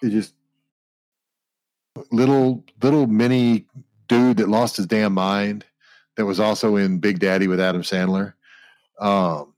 it 0.02 0.10
just 0.10 0.34
little 2.12 2.64
little 2.82 3.08
mini 3.08 3.66
dude 4.08 4.38
that 4.38 4.50
lost 4.50 4.78
his 4.78 4.88
damn 4.88 5.14
mind 5.14 5.66
that 6.18 6.26
was 6.26 6.40
also 6.40 6.76
in 6.76 7.00
Big 7.00 7.20
Daddy 7.20 7.48
with 7.48 7.60
Adam 7.60 7.82
Sandler, 7.82 8.34
um, 9.00 9.54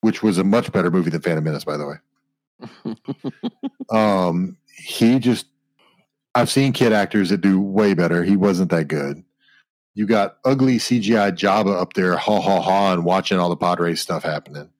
which 0.00 0.22
was 0.22 0.38
a 0.38 0.44
much 0.44 0.70
better 0.72 0.90
movie 0.90 1.10
than 1.10 1.20
Phantom 1.20 1.44
Menace, 1.44 1.64
by 1.64 1.76
the 1.76 1.86
way. 1.86 1.96
Um, 3.90 4.56
he 4.74 5.18
just 5.18 5.46
I've 6.34 6.50
seen 6.50 6.72
kid 6.72 6.92
actors 6.92 7.28
that 7.28 7.42
do 7.42 7.60
way 7.60 7.92
better. 7.92 8.24
He 8.24 8.36
wasn't 8.36 8.70
that 8.70 8.88
good. 8.88 9.22
You 9.94 10.06
got 10.06 10.38
ugly 10.44 10.78
CGI 10.78 11.32
Jabba 11.32 11.78
up 11.78 11.92
there, 11.92 12.16
ha 12.16 12.40
ha 12.40 12.62
ha, 12.62 12.94
and 12.94 13.04
watching 13.04 13.38
all 13.38 13.54
the 13.54 13.76
race 13.82 14.00
stuff 14.00 14.22
happening. 14.22 14.70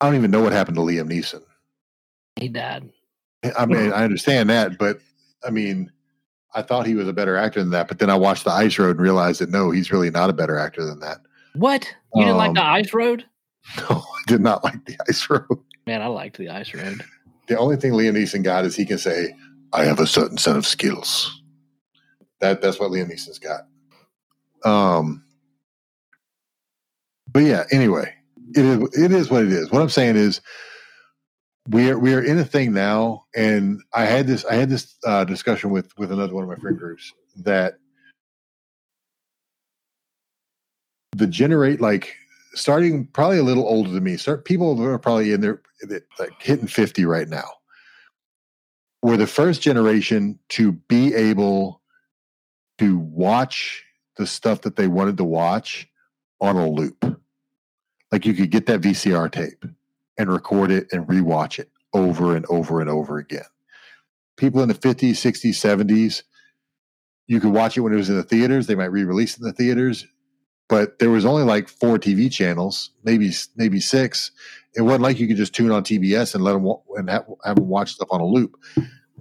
I 0.00 0.06
don't 0.06 0.14
even 0.16 0.30
know 0.30 0.42
what 0.42 0.52
happened 0.52 0.76
to 0.76 0.82
Liam 0.82 1.10
Neeson. 1.10 1.42
He 2.36 2.48
died. 2.48 2.90
I 3.58 3.66
mean, 3.66 3.92
I 3.92 4.04
understand 4.04 4.48
that, 4.50 4.78
but 4.78 4.98
I 5.46 5.50
mean, 5.50 5.90
I 6.54 6.62
thought 6.62 6.86
he 6.86 6.94
was 6.94 7.06
a 7.08 7.12
better 7.12 7.36
actor 7.36 7.60
than 7.60 7.70
that. 7.70 7.88
But 7.88 7.98
then 7.98 8.10
I 8.10 8.16
watched 8.16 8.44
The 8.44 8.50
Ice 8.50 8.78
Road 8.78 8.92
and 8.96 9.00
realized 9.00 9.40
that 9.40 9.50
no, 9.50 9.70
he's 9.70 9.90
really 9.92 10.10
not 10.10 10.30
a 10.30 10.32
better 10.32 10.58
actor 10.58 10.84
than 10.84 11.00
that. 11.00 11.18
What? 11.54 11.92
You 12.14 12.24
didn't 12.24 12.38
like 12.38 12.48
Um, 12.50 12.54
the 12.54 12.64
Ice 12.64 12.92
Road? 12.94 13.24
No, 13.76 13.96
I 13.98 14.22
did 14.26 14.40
not 14.40 14.64
like 14.64 14.84
The 14.86 14.96
Ice 15.08 15.28
Road. 15.28 15.46
Man, 15.86 16.00
I 16.02 16.06
liked 16.06 16.38
the 16.38 16.48
Ice 16.48 16.72
Road. 16.74 17.02
The 17.46 17.58
only 17.58 17.76
thing 17.76 17.92
Liam 17.92 18.16
Neeson 18.16 18.42
got 18.42 18.64
is 18.64 18.74
he 18.74 18.86
can 18.86 18.96
say, 18.98 19.34
"I 19.72 19.84
have 19.84 20.00
a 20.00 20.06
certain 20.06 20.38
set 20.38 20.56
of 20.56 20.66
skills." 20.66 21.42
That 22.40 22.62
that's 22.62 22.80
what 22.80 22.90
Liam 22.90 23.10
Neeson's 23.12 23.38
got. 23.38 23.66
Um, 24.64 25.22
but 27.30 27.40
yeah. 27.40 27.64
Anyway, 27.70 28.14
it 28.54 28.64
is 28.64 28.98
it 28.98 29.12
is 29.12 29.30
what 29.30 29.44
it 29.44 29.52
is. 29.52 29.70
What 29.70 29.82
I'm 29.82 29.88
saying 29.88 30.16
is, 30.16 30.40
we 31.68 31.90
are 31.90 31.98
we 31.98 32.14
are 32.14 32.22
in 32.22 32.38
a 32.38 32.44
thing 32.44 32.72
now, 32.72 33.26
and 33.34 33.80
I 33.94 34.04
had 34.04 34.26
this 34.26 34.44
I 34.44 34.54
had 34.54 34.68
this 34.68 34.96
uh, 35.06 35.24
discussion 35.24 35.70
with 35.70 35.96
with 35.98 36.12
another 36.12 36.34
one 36.34 36.44
of 36.44 36.50
my 36.50 36.56
friend 36.56 36.78
groups 36.78 37.12
that 37.36 37.74
the 41.16 41.26
generate 41.26 41.80
like 41.80 42.14
starting 42.54 43.06
probably 43.06 43.38
a 43.38 43.42
little 43.44 43.66
older 43.66 43.90
than 43.90 44.02
me. 44.04 44.16
Start 44.16 44.44
people 44.44 44.82
are 44.82 44.98
probably 44.98 45.32
in 45.32 45.40
their 45.40 45.62
like 46.18 46.40
hitting 46.40 46.66
fifty 46.66 47.04
right 47.04 47.28
now. 47.28 47.48
Were 49.02 49.16
the 49.16 49.26
first 49.26 49.62
generation 49.62 50.38
to 50.50 50.72
be 50.72 51.14
able 51.14 51.80
to 52.78 52.98
watch 52.98 53.84
the 54.16 54.26
stuff 54.26 54.62
that 54.62 54.76
they 54.76 54.88
wanted 54.88 55.16
to 55.18 55.24
watch 55.24 55.86
on 56.40 56.56
a 56.56 56.68
loop. 56.68 57.09
Like 58.12 58.26
you 58.26 58.34
could 58.34 58.50
get 58.50 58.66
that 58.66 58.80
VCR 58.80 59.30
tape 59.30 59.64
and 60.18 60.32
record 60.32 60.70
it 60.70 60.88
and 60.92 61.06
rewatch 61.06 61.58
it 61.58 61.70
over 61.92 62.36
and 62.36 62.44
over 62.48 62.80
and 62.80 62.90
over 62.90 63.18
again. 63.18 63.44
People 64.36 64.62
in 64.62 64.68
the 64.68 64.74
50s, 64.74 65.12
60s, 65.12 65.54
70s, 65.54 66.22
you 67.26 67.40
could 67.40 67.52
watch 67.52 67.76
it 67.76 67.80
when 67.82 67.92
it 67.92 67.96
was 67.96 68.10
in 68.10 68.16
the 68.16 68.22
theaters. 68.22 68.66
They 68.66 68.74
might 68.74 68.86
re-release 68.86 69.34
it 69.36 69.40
in 69.40 69.46
the 69.46 69.52
theaters, 69.52 70.06
but 70.68 70.98
there 70.98 71.10
was 71.10 71.24
only 71.24 71.44
like 71.44 71.68
four 71.68 71.98
TV 71.98 72.30
channels, 72.30 72.90
maybe 73.04 73.30
maybe 73.54 73.78
six. 73.78 74.32
It 74.74 74.82
wasn't 74.82 75.02
like 75.02 75.20
you 75.20 75.28
could 75.28 75.36
just 75.36 75.54
tune 75.54 75.70
on 75.70 75.84
TBS 75.84 76.34
and 76.34 76.42
let 76.42 76.54
them 76.54 76.64
wa- 76.64 76.80
and 76.96 77.08
have, 77.08 77.26
have 77.44 77.56
them 77.56 77.68
watch 77.68 77.92
stuff 77.94 78.08
on 78.10 78.20
a 78.20 78.26
loop. 78.26 78.56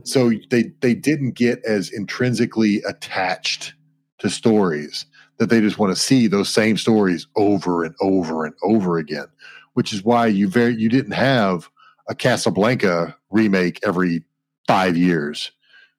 So 0.04 0.32
they 0.50 0.72
they 0.82 0.96
didn't 0.96 1.32
get 1.32 1.64
as 1.66 1.92
intrinsically 1.92 2.82
attached 2.88 3.74
to 4.20 4.30
stories 4.30 5.06
that 5.40 5.50
they 5.50 5.62
just 5.62 5.80
want 5.80 5.94
to 5.94 6.00
see 6.00 6.28
those 6.28 6.50
same 6.50 6.78
stories 6.78 7.28
over 7.36 7.84
and 7.84 7.96
over 8.02 8.46
and 8.46 8.54
over 8.62 8.98
again. 8.98 9.28
Which 9.74 9.94
is 9.94 10.04
why 10.04 10.28
you 10.28 10.48
very 10.48 10.76
you 10.76 10.90
didn't 10.90 11.14
have 11.14 11.70
a 12.08 12.16
Casablanca 12.16 13.16
remake 13.30 13.80
every 13.84 14.24
five 14.68 14.98
years. 14.98 15.52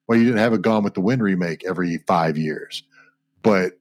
Well, 0.07 0.19
you 0.19 0.25
didn't 0.25 0.41
have 0.41 0.53
a 0.53 0.59
Gone 0.59 0.85
with 0.85 0.95
the 0.95 1.01
Wind 1.01 1.23
remake 1.23 1.65
every 1.65 1.99
five 2.07 2.37
years. 2.37 2.83
But 3.43 3.79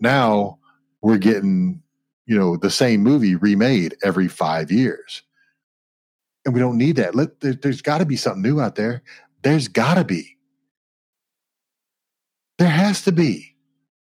now 0.00 0.58
we're 1.02 1.18
getting, 1.18 1.82
you 2.26 2.38
know, 2.38 2.56
the 2.56 2.70
same 2.70 3.02
movie 3.02 3.34
remade 3.34 3.96
every 4.02 4.28
five 4.28 4.70
years. 4.70 5.22
And 6.44 6.54
we 6.54 6.60
don't 6.60 6.78
need 6.78 6.96
that. 6.96 7.14
Let 7.14 7.40
there, 7.40 7.54
there's 7.54 7.82
got 7.82 7.98
to 7.98 8.06
be 8.06 8.16
something 8.16 8.42
new 8.42 8.60
out 8.60 8.76
there. 8.76 9.02
There's 9.42 9.68
got 9.68 9.94
to 9.94 10.04
be. 10.04 10.36
There 12.58 12.68
has 12.68 13.02
to 13.02 13.12
be. 13.12 13.53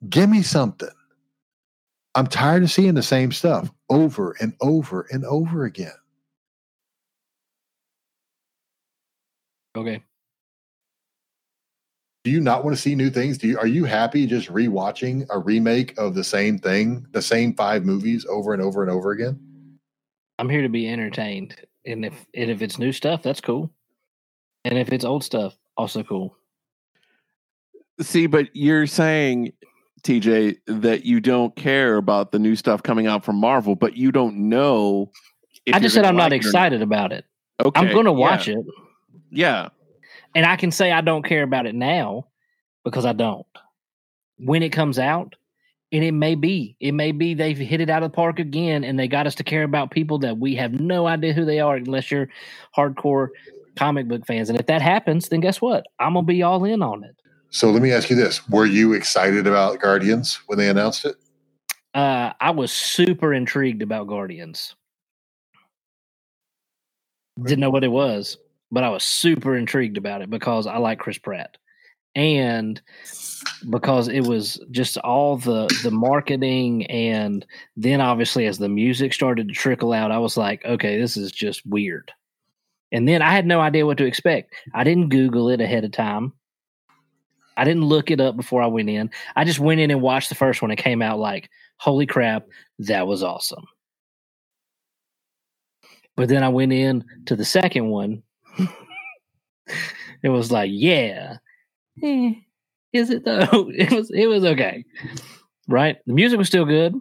Give 0.08 0.28
me 0.28 0.42
something. 0.42 0.88
I'm 2.14 2.26
tired 2.26 2.62
of 2.62 2.70
seeing 2.70 2.94
the 2.94 3.02
same 3.02 3.32
stuff 3.32 3.70
over 3.90 4.36
and 4.40 4.54
over 4.60 5.06
and 5.10 5.24
over 5.24 5.64
again. 5.64 5.92
Okay. 9.76 10.02
Do 12.24 12.30
you 12.30 12.40
not 12.40 12.64
want 12.64 12.74
to 12.74 12.82
see 12.82 12.94
new 12.94 13.10
things? 13.10 13.38
Do 13.38 13.46
you 13.46 13.58
are 13.58 13.66
you 13.66 13.84
happy 13.84 14.26
just 14.26 14.48
rewatching 14.48 15.26
a 15.30 15.38
remake 15.38 15.96
of 15.98 16.14
the 16.14 16.24
same 16.24 16.58
thing, 16.58 17.06
the 17.12 17.22
same 17.22 17.54
five 17.54 17.84
movies 17.84 18.26
over 18.28 18.52
and 18.52 18.62
over 18.62 18.82
and 18.82 18.90
over 18.90 19.12
again? 19.12 19.38
I'm 20.38 20.48
here 20.48 20.62
to 20.62 20.68
be 20.68 20.88
entertained. 20.88 21.54
And 21.84 22.04
if 22.04 22.26
and 22.34 22.50
if 22.50 22.62
it's 22.62 22.78
new 22.78 22.92
stuff, 22.92 23.22
that's 23.22 23.40
cool. 23.40 23.70
And 24.64 24.78
if 24.78 24.92
it's 24.92 25.04
old 25.04 25.22
stuff, 25.22 25.56
also 25.76 26.02
cool. 26.02 26.36
See, 28.00 28.26
but 28.26 28.48
you're 28.54 28.86
saying, 28.86 29.52
TJ, 30.02 30.58
that 30.66 31.04
you 31.04 31.20
don't 31.20 31.54
care 31.56 31.96
about 31.96 32.32
the 32.32 32.38
new 32.38 32.56
stuff 32.56 32.82
coming 32.82 33.06
out 33.06 33.24
from 33.24 33.36
Marvel, 33.36 33.74
but 33.74 33.96
you 33.96 34.12
don't 34.12 34.48
know. 34.48 35.10
if 35.64 35.74
I 35.74 35.78
you're 35.78 35.84
just 35.84 35.94
said 35.94 36.04
I'm 36.04 36.16
not 36.16 36.30
like 36.30 36.44
or 36.44 36.46
excited 36.46 36.82
about 36.82 37.12
it. 37.12 37.24
Okay, 37.64 37.80
I'm 37.80 37.92
gonna 37.92 38.12
yeah, 38.12 38.18
watch 38.18 38.48
it. 38.48 38.58
Yeah, 39.30 39.68
And 40.34 40.46
I 40.46 40.56
can 40.56 40.70
say 40.70 40.92
I 40.92 41.00
don't 41.00 41.24
care 41.24 41.42
about 41.42 41.66
it 41.66 41.74
now 41.74 42.26
because 42.84 43.04
I 43.04 43.12
don't. 43.12 43.46
When 44.38 44.62
it 44.62 44.70
comes 44.70 44.98
out, 44.98 45.34
and 45.92 46.04
it 46.04 46.12
may 46.12 46.34
be, 46.34 46.76
it 46.80 46.92
may 46.92 47.12
be 47.12 47.34
they've 47.34 47.56
hit 47.56 47.80
it 47.80 47.90
out 47.90 48.02
of 48.02 48.10
the 48.10 48.14
park 48.14 48.38
again 48.38 48.84
and 48.84 48.98
they 48.98 49.08
got 49.08 49.26
us 49.26 49.34
to 49.36 49.44
care 49.44 49.62
about 49.62 49.90
people 49.90 50.18
that 50.18 50.36
we 50.36 50.56
have 50.56 50.72
no 50.72 51.06
idea 51.06 51.32
who 51.32 51.44
they 51.44 51.60
are 51.60 51.76
unless 51.76 52.10
you're 52.10 52.28
hardcore 52.76 53.28
comic 53.76 54.08
book 54.08 54.26
fans. 54.26 54.48
And 54.50 54.58
if 54.58 54.66
that 54.66 54.82
happens, 54.82 55.28
then 55.28 55.40
guess 55.40 55.60
what? 55.60 55.86
I'm 56.00 56.14
gonna 56.14 56.26
be 56.26 56.42
all 56.42 56.64
in 56.64 56.82
on 56.82 57.04
it. 57.04 57.16
So 57.50 57.70
let 57.70 57.82
me 57.82 57.92
ask 57.92 58.10
you 58.10 58.16
this: 58.16 58.48
Were 58.48 58.66
you 58.66 58.92
excited 58.92 59.46
about 59.46 59.80
Guardians 59.80 60.40
when 60.46 60.58
they 60.58 60.68
announced 60.68 61.04
it? 61.04 61.16
Uh, 61.94 62.32
I 62.40 62.50
was 62.50 62.72
super 62.72 63.32
intrigued 63.32 63.82
about 63.82 64.06
Guardians. 64.06 64.74
Didn't 67.42 67.60
know 67.60 67.70
what 67.70 67.84
it 67.84 67.88
was, 67.88 68.36
but 68.70 68.84
I 68.84 68.90
was 68.90 69.04
super 69.04 69.56
intrigued 69.56 69.96
about 69.96 70.22
it 70.22 70.28
because 70.28 70.66
I 70.66 70.76
like 70.76 70.98
Chris 70.98 71.18
Pratt. 71.18 71.56
And 72.14 72.80
because 73.68 74.08
it 74.08 74.22
was 74.22 74.58
just 74.70 74.96
all 74.98 75.36
the 75.36 75.66
the 75.82 75.90
marketing 75.90 76.86
and 76.86 77.44
then 77.76 78.00
obviously 78.00 78.46
as 78.46 78.56
the 78.56 78.70
music 78.70 79.12
started 79.12 79.48
to 79.48 79.54
trickle 79.54 79.92
out, 79.92 80.10
I 80.10 80.18
was 80.18 80.36
like, 80.36 80.64
okay, 80.64 80.98
this 80.98 81.16
is 81.16 81.30
just 81.30 81.64
weird. 81.66 82.10
And 82.92 83.08
then 83.08 83.20
I 83.20 83.32
had 83.32 83.46
no 83.46 83.60
idea 83.60 83.84
what 83.84 83.98
to 83.98 84.06
expect. 84.06 84.54
I 84.72 84.84
didn't 84.84 85.08
Google 85.08 85.50
it 85.50 85.60
ahead 85.60 85.84
of 85.84 85.92
time. 85.92 86.32
I 87.56 87.64
didn't 87.64 87.84
look 87.84 88.10
it 88.10 88.20
up 88.20 88.36
before 88.36 88.62
I 88.62 88.66
went 88.66 88.90
in. 88.90 89.10
I 89.34 89.44
just 89.44 89.58
went 89.58 89.80
in 89.80 89.90
and 89.90 90.02
watched 90.02 90.28
the 90.28 90.34
first 90.34 90.62
one 90.62 90.70
It 90.70 90.76
came 90.76 91.02
out 91.02 91.18
like, 91.18 91.50
holy 91.78 92.06
crap, 92.06 92.46
that 92.80 93.06
was 93.06 93.22
awesome. 93.22 93.64
But 96.16 96.28
then 96.28 96.42
I 96.42 96.48
went 96.48 96.72
in 96.72 97.04
to 97.26 97.36
the 97.36 97.44
second 97.44 97.88
one. 97.88 98.22
it 100.22 100.28
was 100.28 100.50
like, 100.50 100.70
yeah. 100.72 101.36
Eh, 102.02 102.32
is 102.92 103.10
it 103.10 103.24
though? 103.24 103.70
It 103.74 103.92
was 103.92 104.10
it 104.10 104.26
was 104.26 104.44
okay. 104.44 104.84
Right? 105.68 105.98
The 106.06 106.12
music 106.14 106.38
was 106.38 106.48
still 106.48 106.64
good. 106.64 106.94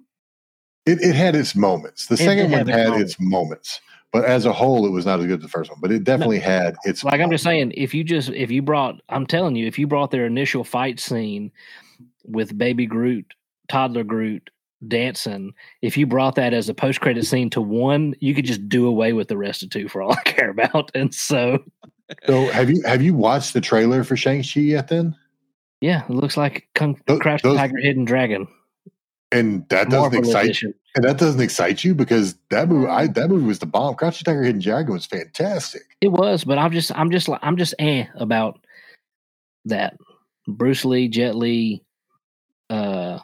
It, 0.85 1.01
it 1.01 1.15
had 1.15 1.35
its 1.35 1.55
moments. 1.55 2.07
The 2.07 2.15
It 2.15 2.17
second 2.17 2.51
one 2.51 2.61
its 2.61 2.69
had 2.69 2.93
its 2.93 3.19
moments, 3.19 3.79
but 4.15 4.23
as 4.23 4.45
a 4.45 4.53
whole, 4.53 4.85
it 4.85 4.91
was 4.91 5.05
not 5.05 5.19
as 5.19 5.25
good 5.25 5.39
as 5.39 5.43
the 5.43 5.49
first 5.49 5.69
one. 5.69 5.79
But 5.81 5.91
it 5.91 6.05
definitely 6.05 6.39
had 6.39 6.77
its. 6.85 7.03
Like 7.03 7.19
I'm 7.19 7.29
just 7.29 7.43
saying, 7.43 7.73
if 7.75 7.93
you 7.93 8.01
just 8.05 8.29
if 8.29 8.49
you 8.49 8.61
brought 8.61 9.01
I'm 9.09 9.25
telling 9.27 9.57
you, 9.57 9.67
if 9.67 9.77
you 9.77 9.87
brought 9.87 10.11
their 10.11 10.25
initial 10.25 10.63
fight 10.63 11.01
scene 11.01 11.51
with 12.23 12.57
baby 12.57 12.85
Groot, 12.85 13.33
toddler 13.67 14.05
Groot 14.05 14.49
dancing, 14.87 15.53
if 15.81 15.97
you 15.97 16.07
brought 16.07 16.35
that 16.35 16.53
as 16.53 16.69
a 16.69 16.73
post 16.73 17.01
credit 17.01 17.25
scene 17.25 17.49
to 17.49 17.59
one, 17.61 18.15
you 18.21 18.33
could 18.33 18.45
just 18.45 18.69
do 18.69 18.87
away 18.87 19.11
with 19.11 19.27
the 19.27 19.35
rest 19.37 19.63
of 19.63 19.69
two 19.69 19.89
for 19.89 20.01
all 20.01 20.13
I 20.13 20.21
care 20.23 20.49
about. 20.49 20.91
And 20.95 21.13
so 21.13 21.57
So 22.25 22.45
have 22.51 22.69
you 22.69 22.81
have 22.85 23.01
you 23.01 23.15
watched 23.15 23.53
the 23.53 23.59
trailer 23.61 24.05
for 24.05 24.15
Shang 24.15 24.43
Chi 24.43 24.61
yet? 24.61 24.87
Then 24.87 25.13
yeah, 25.81 26.05
it 26.05 26.09
looks 26.11 26.37
like 26.37 26.69
Kung, 26.73 26.97
Tho- 27.05 27.19
Crouch 27.19 27.41
the 27.41 27.49
those- 27.49 27.57
Tiger, 27.57 27.77
Hidden 27.79 28.05
Dragon. 28.05 28.47
and 29.33 29.67
that 29.67 29.89
doesn't 29.89 30.13
Marvel 30.13 30.19
excite 30.19 30.45
edition. 30.45 30.73
And 30.95 31.03
that 31.03 31.17
doesn't 31.17 31.41
excite 31.41 31.83
you 31.83 31.93
because 31.93 32.35
that 32.49 32.69
movie 32.69 32.87
I, 32.87 33.07
that 33.07 33.29
movie 33.29 33.45
was 33.45 33.59
the 33.59 33.65
bomb. 33.65 33.95
Crouching 33.95 34.23
Tiger, 34.23 34.43
Hidden 34.43 34.61
Dragon 34.61 34.93
was 34.93 35.05
fantastic. 35.05 35.81
It 35.99 36.07
was, 36.07 36.45
but 36.45 36.57
I'm 36.57 36.71
just 36.71 36.91
I'm 36.97 37.11
just 37.11 37.29
I'm 37.41 37.57
just 37.57 37.75
eh 37.79 38.05
about 38.15 38.59
that. 39.65 39.97
Bruce 40.47 40.85
Lee, 40.85 41.09
Jet 41.09 41.35
Li, 41.35 41.83
uh 42.69 43.19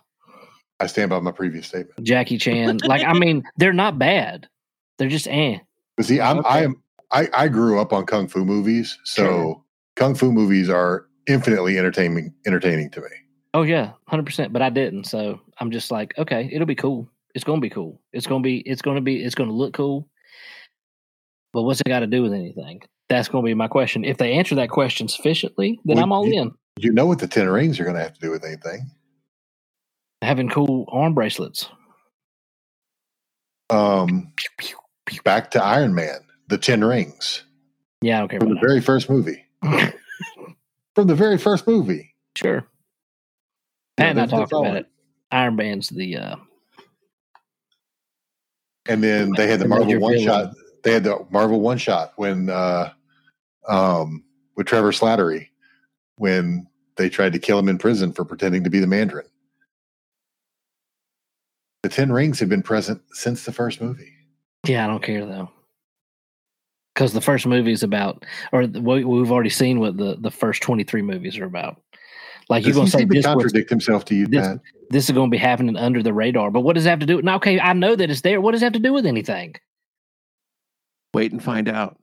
I 0.81 0.87
stand 0.87 1.11
by 1.11 1.19
my 1.19 1.31
previous 1.31 1.67
statement. 1.67 2.03
Jackie 2.03 2.37
Chan. 2.37 2.79
like 2.85 3.05
I 3.05 3.13
mean, 3.13 3.43
they're 3.55 3.71
not 3.71 3.97
bad. 3.97 4.47
They're 4.97 5.07
just 5.07 5.27
eh. 5.29 5.59
But 5.95 6.05
see, 6.05 6.19
I'm 6.19 6.45
I 6.45 6.63
am 6.63 6.75
I, 7.11 7.29
I 7.33 7.47
grew 7.47 7.79
up 7.79 7.93
on 7.93 8.05
kung 8.05 8.27
fu 8.27 8.43
movies, 8.43 8.97
so 9.03 9.23
Sure. 9.23 9.63
kung 9.95 10.15
fu 10.15 10.31
movies 10.31 10.69
are 10.69 11.05
infinitely 11.27 11.77
entertaining 11.77 12.33
entertaining 12.45 12.89
to 12.91 13.01
me. 13.01 13.07
Oh 13.53 13.63
yeah, 13.63 13.91
hundred 14.07 14.25
percent. 14.25 14.51
But 14.51 14.61
I 14.61 14.69
didn't, 14.69 15.05
so 15.05 15.39
I'm 15.59 15.71
just 15.71 15.91
like, 15.91 16.17
okay, 16.17 16.49
it'll 16.51 16.67
be 16.67 16.75
cool. 16.75 17.07
It's 17.35 17.43
gonna 17.43 17.61
be 17.61 17.69
cool. 17.69 18.01
It's 18.13 18.27
gonna 18.27 18.41
be. 18.43 18.57
It's 18.59 18.81
gonna 18.81 19.01
be. 19.01 19.23
It's 19.23 19.35
gonna 19.35 19.53
look 19.53 19.73
cool. 19.73 20.07
But 21.53 21.63
what's 21.63 21.81
it 21.81 21.87
got 21.87 21.99
to 21.99 22.07
do 22.07 22.21
with 22.23 22.33
anything? 22.33 22.81
That's 23.09 23.27
gonna 23.27 23.43
be 23.45 23.53
my 23.53 23.67
question. 23.67 24.05
If 24.05 24.17
they 24.17 24.33
answer 24.33 24.55
that 24.55 24.69
question 24.69 25.07
sufficiently, 25.07 25.79
then 25.85 25.95
Well, 25.95 26.03
I'm 26.05 26.11
all 26.11 26.27
you- 26.27 26.41
in. 26.41 26.51
You 26.79 26.93
know 26.93 27.05
what 27.05 27.19
the 27.19 27.27
Ten 27.27 27.49
Rings 27.49 27.79
are 27.79 27.83
going 27.83 27.97
to 27.97 28.01
have 28.01 28.13
to 28.13 28.19
do 28.21 28.31
with 28.31 28.45
anything? 28.45 28.89
Having 30.21 30.49
cool 30.49 30.85
arm 30.89 31.13
bracelets. 31.13 31.67
Um, 33.69 34.31
back 35.25 35.51
to 35.51 35.63
Iron 35.63 35.93
Man, 35.93 36.19
the 36.47 36.57
Ten 36.57 36.83
Rings 36.83 37.43
Yeah, 38.01 38.23
okay. 38.23 38.37
from 38.39 38.49
the 38.55 38.59
very 38.61 38.81
first 38.81 39.09
movie. 39.09 39.43
From 40.95 41.07
the 41.07 41.15
very 41.15 41.37
first 41.37 41.67
movie. 41.67 42.13
sure. 42.35 42.65
Pat 43.97 44.09
and 44.09 44.19
I 44.21 44.25
talked 44.25 44.51
about 44.51 44.75
it. 44.75 44.87
Iron 45.31 45.55
Man's 45.55 45.87
the 45.89 46.17
uh, 46.17 46.35
And 48.87 49.03
then 49.03 49.31
they 49.37 49.47
had 49.47 49.59
the 49.59 49.67
Marvel 49.67 49.99
one 49.99 50.19
shot. 50.19 50.53
They 50.83 50.93
had 50.93 51.03
the 51.03 51.25
Marvel 51.29 51.61
one 51.61 51.77
shot 51.77 52.13
when 52.15 52.49
uh 52.49 52.91
um 53.67 54.23
with 54.55 54.67
Trevor 54.67 54.91
Slattery 54.91 55.49
when 56.17 56.67
they 56.97 57.09
tried 57.09 57.33
to 57.33 57.39
kill 57.39 57.59
him 57.59 57.69
in 57.69 57.77
prison 57.77 58.11
for 58.11 58.25
pretending 58.25 58.63
to 58.63 58.69
be 58.69 58.79
the 58.79 58.87
Mandarin. 58.87 59.25
The 61.83 61.89
Ten 61.89 62.11
Rings 62.11 62.39
have 62.39 62.49
been 62.49 62.61
present 62.61 63.01
since 63.11 63.43
the 63.43 63.51
first 63.51 63.81
movie. 63.81 64.13
Yeah, 64.67 64.85
I 64.85 64.87
don't 64.87 65.01
care 65.01 65.25
though. 65.25 65.49
Because 66.93 67.13
the 67.13 67.21
first 67.21 67.47
movie 67.47 67.71
is 67.71 67.83
about, 67.83 68.25
or 68.51 68.65
we, 68.65 69.03
we've 69.05 69.31
already 69.31 69.49
seen 69.49 69.79
what 69.79 69.97
the, 69.97 70.17
the 70.19 70.29
first 70.29 70.61
23 70.61 71.01
movies 71.01 71.37
are 71.37 71.45
about. 71.45 71.81
Like 72.51 72.65
you're 72.65 72.73
Does 72.73 72.75
going 72.75 72.85
he 72.87 72.91
to 72.91 72.91
say 72.91 72.99
seem 72.99 73.07
to 73.07 73.13
this, 73.15 73.25
was, 73.25 73.33
contradict 73.33 73.69
himself 73.69 74.03
to 74.05 74.15
you, 74.15 74.27
this- 74.27 74.45
Pat? 74.45 74.59
this 74.89 75.05
is 75.05 75.11
going 75.11 75.29
to 75.29 75.31
be 75.31 75.37
happening 75.37 75.77
under 75.77 76.03
the 76.03 76.11
radar. 76.11 76.51
But 76.51 76.61
what 76.61 76.73
does 76.73 76.83
that 76.83 76.89
have 76.89 76.99
to 76.99 77.05
do? 77.05 77.15
With 77.15 77.25
now, 77.25 77.37
okay, 77.37 77.61
I 77.61 77.71
know 77.71 77.95
that 77.95 78.11
it's 78.11 78.21
there. 78.21 78.41
What 78.41 78.51
does 78.51 78.61
it 78.61 78.65
have 78.65 78.73
to 78.73 78.79
do 78.79 78.91
with 78.91 79.05
anything? 79.05 79.55
Wait 81.13 81.31
and 81.31 81.41
find 81.41 81.69
out. 81.69 81.97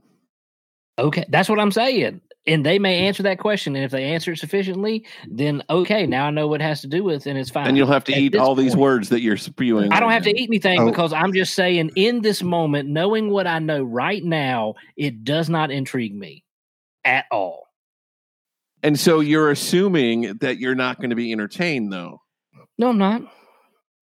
Okay, 0.99 1.26
that's 1.28 1.51
what 1.51 1.61
I'm 1.61 1.70
saying. 1.70 2.22
And 2.46 2.64
they 2.64 2.78
may 2.78 2.99
hmm. 2.99 3.05
answer 3.09 3.22
that 3.24 3.38
question. 3.38 3.76
And 3.76 3.84
if 3.84 3.90
they 3.90 4.05
answer 4.05 4.32
it 4.32 4.38
sufficiently, 4.38 5.05
then 5.28 5.62
okay, 5.68 6.07
now 6.07 6.24
I 6.26 6.30
know 6.30 6.49
what 6.49 6.62
it 6.62 6.64
has 6.64 6.80
to 6.80 6.86
do 6.86 7.05
with, 7.05 7.26
and 7.26 7.38
it's 7.38 7.51
fine. 7.51 7.68
And 7.68 7.76
you'll 7.76 7.86
have 7.86 8.05
to 8.05 8.12
At 8.14 8.18
eat 8.18 8.32
this 8.32 8.40
all 8.40 8.55
these 8.55 8.74
words 8.74 9.11
that 9.11 9.20
you're 9.20 9.36
spewing. 9.36 9.92
I 9.92 10.01
don't 10.01 10.09
right 10.09 10.14
have 10.14 10.22
to 10.24 10.30
eat 10.30 10.49
anything 10.49 10.80
Oh. 10.80 10.86
because 10.86 11.12
I'm 11.12 11.34
just 11.34 11.53
saying, 11.53 11.90
in 11.94 12.22
this 12.22 12.42
moment, 12.42 12.88
knowing 12.88 13.28
what 13.28 13.46
I 13.46 13.59
know 13.59 13.82
right 13.82 14.24
now, 14.24 14.76
it 14.96 15.24
does 15.24 15.51
not 15.51 15.70
intrigue 15.70 16.14
me 16.14 16.42
at 17.05 17.26
all. 17.30 17.68
And 18.83 18.99
so 18.99 19.20
you're 19.20 19.51
assuming 19.51 20.39
that 20.39 20.59
you're 20.59 20.74
not 20.74 20.99
going 20.99 21.11
to 21.11 21.16
be 21.16 21.33
entertained, 21.33 21.93
though. 21.93 22.20
No, 22.79 22.91
I'm 22.91 22.99
not. 22.99 23.22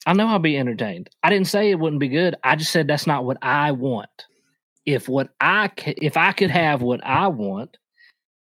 I 0.06 0.12
know 0.12 0.28
I'll 0.28 0.38
be 0.38 0.56
entertained. 0.56 1.10
I 1.22 1.30
didn't 1.30 1.48
say 1.48 1.70
it 1.70 1.78
wouldn't 1.78 2.00
be 2.00 2.08
good. 2.08 2.36
I 2.44 2.56
just 2.56 2.70
said 2.70 2.86
that's 2.86 3.06
not 3.06 3.24
what 3.24 3.38
I 3.42 3.72
want. 3.72 4.08
If 4.84 5.08
what 5.08 5.30
I 5.40 5.68
ca- 5.68 5.96
if 5.96 6.16
I 6.16 6.30
could 6.32 6.50
have 6.50 6.80
what 6.80 7.04
I 7.04 7.26
want, 7.26 7.76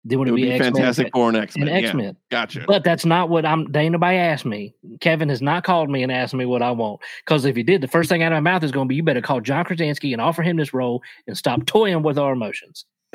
then 0.05 0.19
would 0.19 0.29
It 0.29 0.31
it, 0.31 0.33
would 0.33 0.43
be 0.43 0.51
X-Men 0.53 0.75
Fantastic 0.75 1.11
Four 1.15 1.29
and 1.29 1.39
X 1.39 1.57
Men. 1.57 1.69
X 1.69 1.95
Men? 1.95 2.17
Gotcha. 2.31 2.65
But 2.67 2.85
that's 2.85 3.07
not 3.07 3.31
what 3.31 3.47
I'm. 3.47 3.75
Ain't 3.75 3.93
nobody 3.93 4.19
asked 4.19 4.45
me. 4.45 4.75
Kevin 5.01 5.31
has 5.31 5.41
not 5.41 5.65
called 5.65 5.89
me 5.89 6.03
and 6.03 6.13
asked 6.13 6.35
me 6.35 6.45
what 6.45 6.61
I 6.61 6.71
want. 6.71 7.01
Because 7.25 7.47
if 7.47 7.57
he 7.57 7.63
did, 7.63 7.81
the 7.81 7.89
first 7.89 8.11
thing 8.11 8.23
out 8.23 8.33
of 8.33 8.37
my 8.43 8.53
mouth 8.53 8.63
is 8.63 8.73
going 8.73 8.87
to 8.87 8.89
be, 8.89 8.97
"You 8.97 9.03
better 9.03 9.23
call 9.23 9.41
John 9.41 9.65
Krasinski 9.65 10.13
and 10.13 10.21
offer 10.21 10.43
him 10.43 10.59
this 10.59 10.75
role 10.75 11.03
and 11.27 11.37
stop 11.37 11.65
toying 11.65 12.03
with 12.03 12.19
our 12.19 12.33
emotions." 12.33 12.85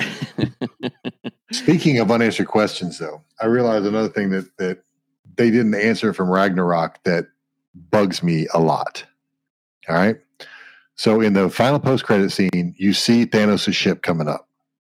Speaking 1.54 1.98
of 1.98 2.10
unanswered 2.10 2.48
questions, 2.48 2.98
though, 2.98 3.22
I 3.40 3.46
realized 3.46 3.86
another 3.86 4.08
thing 4.08 4.30
that 4.30 4.56
that 4.58 4.82
they 5.36 5.50
didn't 5.50 5.76
answer 5.76 6.12
from 6.12 6.28
Ragnarok 6.28 7.02
that 7.04 7.26
bugs 7.90 8.24
me 8.24 8.48
a 8.52 8.58
lot. 8.58 9.04
All 9.88 9.94
right. 9.94 10.16
So 10.96 11.20
in 11.20 11.32
the 11.32 11.48
final 11.48 11.78
post 11.78 12.04
credit 12.04 12.30
scene, 12.30 12.74
you 12.76 12.92
see 12.92 13.24
Thanos' 13.24 13.72
ship 13.72 14.02
coming 14.02 14.28
up, 14.28 14.48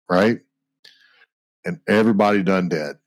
right? 0.09 0.39
And 1.65 1.79
everybody 1.87 2.43
done 2.43 2.67
dead. 2.67 2.97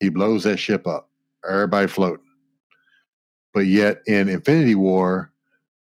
He 0.00 0.08
blows 0.08 0.42
that 0.44 0.58
ship 0.58 0.86
up. 0.86 1.08
Everybody 1.48 1.86
floating. 1.86 2.24
But 3.52 3.66
yet 3.66 4.02
in 4.06 4.28
Infinity 4.28 4.74
War, 4.74 5.32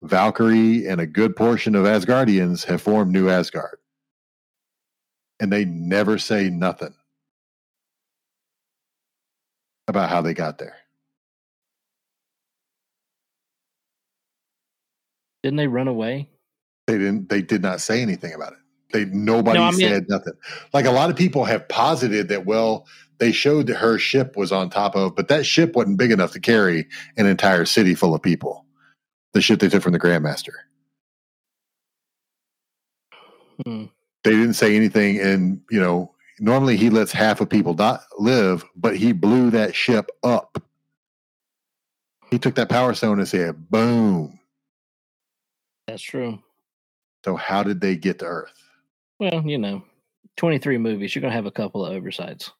Valkyrie 0.03 0.87
and 0.87 0.99
a 0.99 1.07
good 1.07 1.35
portion 1.37 1.75
of 1.75 1.85
Asgardians 1.85 2.65
have 2.65 2.81
formed 2.81 3.13
New 3.13 3.29
Asgard 3.29 3.77
and 5.41 5.51
they 5.51 5.65
never 5.65 6.17
say 6.19 6.49
nothing 6.49 6.93
about 9.87 10.09
how 10.09 10.21
they 10.21 10.33
got 10.35 10.59
there. 10.59 10.75
Didn't 15.43 15.57
they 15.57 15.67
run 15.67 15.87
away? 15.87 16.29
They 16.87 16.99
didn't. 16.99 17.27
They 17.29 17.41
did 17.41 17.63
not 17.63 17.81
say 17.81 18.01
anything 18.01 18.33
about 18.33 18.53
it. 18.53 18.59
They 18.93 19.05
nobody 19.05 19.57
No, 19.57 19.65
I 19.65 19.71
mean- 19.71 19.79
said 19.79 20.05
nothing. 20.07 20.33
Like 20.73 20.85
a 20.85 20.91
lot 20.91 21.09
of 21.09 21.15
people 21.15 21.43
have 21.45 21.67
posited 21.67 22.27
that. 22.29 22.45
Well, 22.45 22.85
they 23.17 23.31
showed 23.31 23.67
that 23.67 23.77
her 23.77 23.97
ship 23.97 24.37
was 24.37 24.51
on 24.51 24.69
top 24.69 24.95
of, 24.95 25.15
but 25.15 25.27
that 25.29 25.45
ship 25.45 25.75
wasn't 25.75 25.97
big 25.97 26.11
enough 26.11 26.31
to 26.33 26.39
carry 26.39 26.87
an 27.17 27.25
entire 27.25 27.65
city 27.65 27.95
full 27.95 28.13
of 28.13 28.21
people. 28.21 28.65
The 29.33 29.41
ship 29.41 29.59
they 29.59 29.69
took 29.69 29.81
from 29.81 29.93
the 29.93 29.99
Grandmaster. 29.99 30.53
Hmm. 33.65 33.85
They 34.23 34.31
didn't 34.31 34.53
say 34.53 34.75
anything, 34.75 35.19
and 35.19 35.61
you 35.69 35.79
know, 35.79 36.13
normally 36.39 36.77
he 36.77 36.89
lets 36.89 37.11
half 37.11 37.41
of 37.41 37.49
people 37.49 37.73
not 37.73 38.03
live, 38.19 38.63
but 38.75 38.95
he 38.95 39.13
blew 39.13 39.49
that 39.51 39.75
ship 39.75 40.11
up. 40.23 40.61
He 42.29 42.37
took 42.39 42.55
that 42.55 42.69
power 42.69 42.93
stone 42.93 43.19
and 43.19 43.27
said, 43.27 43.69
"Boom." 43.69 44.39
That's 45.87 46.01
true. 46.01 46.39
So 47.25 47.35
how 47.35 47.63
did 47.63 47.81
they 47.81 47.95
get 47.95 48.19
to 48.19 48.25
Earth? 48.25 48.53
Well, 49.19 49.43
you 49.45 49.57
know, 49.57 49.83
23 50.37 50.77
movies, 50.77 51.13
you're 51.13 51.21
going 51.21 51.31
to 51.31 51.35
have 51.35 51.45
a 51.45 51.51
couple 51.51 51.85
of 51.85 51.93
oversights. 51.93 52.51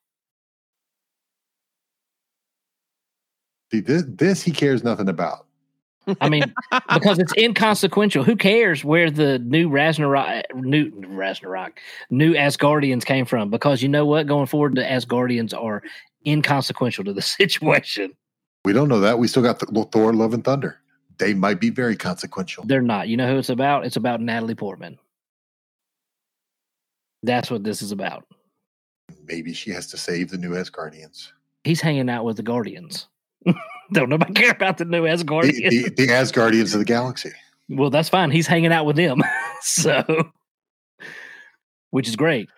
See, 3.72 3.80
this, 3.80 4.04
this 4.06 4.42
he 4.42 4.52
cares 4.52 4.84
nothing 4.84 5.08
about. 5.08 5.46
I 6.20 6.28
mean, 6.28 6.52
because 6.92 7.18
it's 7.18 7.32
inconsequential. 7.36 8.24
Who 8.24 8.36
cares 8.36 8.84
where 8.84 9.10
the 9.10 9.38
new 9.40 9.68
Ragnarok, 9.68 10.44
new 10.54 10.90
Ragnarok, 11.06 11.80
new 12.10 12.34
Asgardians 12.34 13.04
came 13.04 13.24
from? 13.24 13.50
Because 13.50 13.82
you 13.82 13.88
know 13.88 14.04
what, 14.04 14.26
going 14.26 14.46
forward, 14.46 14.74
the 14.74 14.82
Asgardians 14.82 15.54
are 15.54 15.82
inconsequential 16.26 17.04
to 17.04 17.12
the 17.12 17.22
situation. 17.22 18.12
We 18.64 18.72
don't 18.72 18.88
know 18.88 19.00
that. 19.00 19.18
We 19.18 19.28
still 19.28 19.42
got 19.42 19.58
the 19.58 19.88
Thor, 19.92 20.12
Love 20.12 20.34
and 20.34 20.44
Thunder. 20.44 20.78
They 21.18 21.34
might 21.34 21.60
be 21.60 21.70
very 21.70 21.96
consequential. 21.96 22.64
They're 22.66 22.82
not. 22.82 23.08
You 23.08 23.16
know 23.16 23.28
who 23.28 23.38
it's 23.38 23.48
about? 23.48 23.84
It's 23.84 23.96
about 23.96 24.20
Natalie 24.20 24.54
Portman. 24.54 24.98
That's 27.22 27.50
what 27.50 27.62
this 27.62 27.82
is 27.82 27.92
about. 27.92 28.26
Maybe 29.24 29.52
she 29.52 29.70
has 29.70 29.86
to 29.88 29.96
save 29.96 30.30
the 30.30 30.38
new 30.38 30.50
Asgardians. 30.50 31.30
He's 31.64 31.80
hanging 31.80 32.08
out 32.08 32.24
with 32.24 32.36
the 32.36 32.42
Guardians. 32.42 33.08
Don't 33.92 34.08
nobody 34.08 34.32
care 34.32 34.50
about 34.50 34.78
the 34.78 34.84
new 34.84 35.02
Asgardians. 35.04 35.56
The, 35.56 35.68
the, 35.68 35.90
the 35.90 36.06
Asgardians 36.08 36.72
of 36.72 36.78
the 36.78 36.84
galaxy. 36.84 37.32
Well, 37.68 37.90
that's 37.90 38.08
fine. 38.08 38.30
He's 38.30 38.46
hanging 38.46 38.72
out 38.72 38.86
with 38.86 38.96
them. 38.96 39.22
so, 39.60 40.30
which 41.90 42.08
is 42.08 42.16
great. 42.16 42.48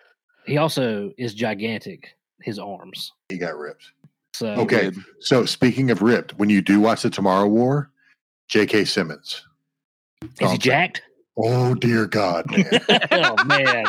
He 0.45 0.57
also 0.57 1.11
is 1.17 1.33
gigantic, 1.33 2.15
his 2.41 2.59
arms. 2.59 3.11
He 3.29 3.37
got 3.37 3.57
ripped. 3.57 3.91
So, 4.33 4.47
Okay. 4.53 4.91
So 5.19 5.45
speaking 5.45 5.91
of 5.91 6.01
ripped, 6.01 6.37
when 6.37 6.49
you 6.49 6.61
do 6.61 6.79
watch 6.79 7.03
the 7.03 7.09
Tomorrow 7.09 7.47
War, 7.47 7.89
J.K. 8.49 8.85
Simmons. 8.85 9.45
is 10.39 10.51
he 10.51 10.57
jacked? 10.57 11.01
Oh 11.37 11.73
dear 11.75 12.05
God, 12.05 12.49
man. 12.49 12.65
oh, 13.11 13.43
man. 13.45 13.85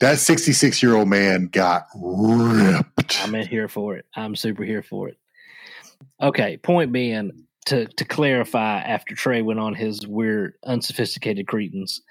that 0.00 0.18
66 0.18 0.82
year 0.82 0.94
old 0.94 1.08
man 1.08 1.46
got 1.46 1.86
ripped. 1.94 3.22
I'm 3.22 3.34
in 3.34 3.46
here 3.46 3.68
for 3.68 3.96
it. 3.96 4.06
I'm 4.16 4.34
super 4.34 4.64
here 4.64 4.82
for 4.82 5.08
it. 5.08 5.18
Okay. 6.22 6.56
Point 6.58 6.92
being, 6.92 7.30
to, 7.66 7.86
to 7.86 8.04
clarify, 8.04 8.80
after 8.80 9.14
Trey 9.14 9.42
went 9.42 9.60
on 9.60 9.74
his 9.74 10.06
weird, 10.06 10.54
unsophisticated 10.64 11.46
cretins, 11.46 12.02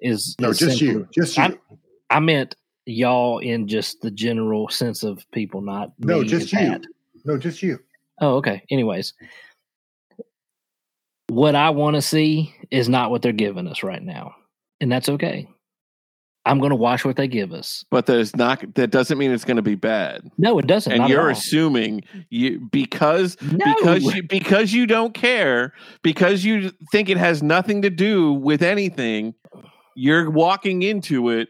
is 0.00 0.36
no, 0.40 0.50
is 0.50 0.58
just 0.58 0.78
simply- 0.78 0.94
you. 1.00 1.08
Just 1.14 1.36
you. 1.36 1.42
I- 1.44 1.58
I 2.10 2.20
meant 2.20 2.56
y'all 2.84 3.38
in 3.38 3.66
just 3.66 4.02
the 4.02 4.10
general 4.10 4.68
sense 4.68 5.02
of 5.02 5.24
people, 5.32 5.62
not 5.62 5.92
No, 5.98 6.22
just 6.22 6.52
you. 6.52 6.78
No, 7.24 7.38
just 7.38 7.62
you. 7.62 7.78
Oh, 8.20 8.36
okay. 8.36 8.62
Anyways, 8.70 9.14
what 11.28 11.54
I 11.54 11.70
want 11.70 11.96
to 11.96 12.02
see 12.02 12.54
is 12.70 12.88
not 12.88 13.10
what 13.10 13.22
they're 13.22 13.32
giving 13.32 13.66
us 13.66 13.82
right 13.82 14.02
now, 14.02 14.34
and 14.80 14.92
that's 14.92 15.08
okay. 15.08 15.48
I'm 16.44 16.58
going 16.58 16.70
to 16.70 16.76
watch 16.76 17.04
what 17.04 17.16
they 17.16 17.28
give 17.28 17.52
us. 17.52 17.84
But 17.90 18.06
there's 18.06 18.34
not. 18.34 18.74
That 18.74 18.90
doesn't 18.90 19.16
mean 19.16 19.30
it's 19.30 19.44
going 19.44 19.56
to 19.56 19.62
be 19.62 19.76
bad. 19.76 20.28
No, 20.38 20.58
it 20.58 20.66
doesn't. 20.66 20.92
and 20.92 21.08
you're 21.08 21.30
assuming 21.30 22.02
you 22.30 22.68
because 22.72 23.36
no. 23.40 23.74
because 23.74 24.02
you, 24.02 24.22
because 24.24 24.72
you 24.72 24.86
don't 24.86 25.14
care 25.14 25.72
because 26.02 26.44
you 26.44 26.72
think 26.90 27.08
it 27.08 27.16
has 27.16 27.42
nothing 27.42 27.82
to 27.82 27.90
do 27.90 28.32
with 28.32 28.62
anything. 28.62 29.34
You're 29.94 30.30
walking 30.30 30.82
into 30.82 31.28
it 31.28 31.48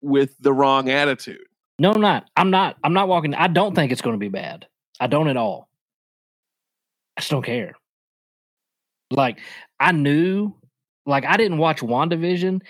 with 0.00 0.34
the 0.40 0.52
wrong 0.52 0.88
attitude. 0.88 1.44
no, 1.78 1.92
I'm 1.92 2.00
not. 2.00 2.24
I'm 2.36 2.50
not. 2.50 2.76
I'm 2.82 2.92
not 2.92 3.08
walking. 3.08 3.34
I 3.34 3.46
don't 3.46 3.74
think 3.74 3.92
it's 3.92 4.02
going 4.02 4.14
to 4.14 4.20
be 4.20 4.28
bad. 4.28 4.66
I 4.98 5.06
don't 5.06 5.28
at 5.28 5.36
all. 5.36 5.68
I 7.16 7.20
just 7.20 7.30
don't 7.30 7.44
care. 7.44 7.74
Like 9.10 9.38
I 9.78 9.92
knew, 9.92 10.54
like 11.06 11.24
I 11.24 11.36
didn't 11.36 11.58
watch 11.58 11.80
WandaVision. 11.80 12.62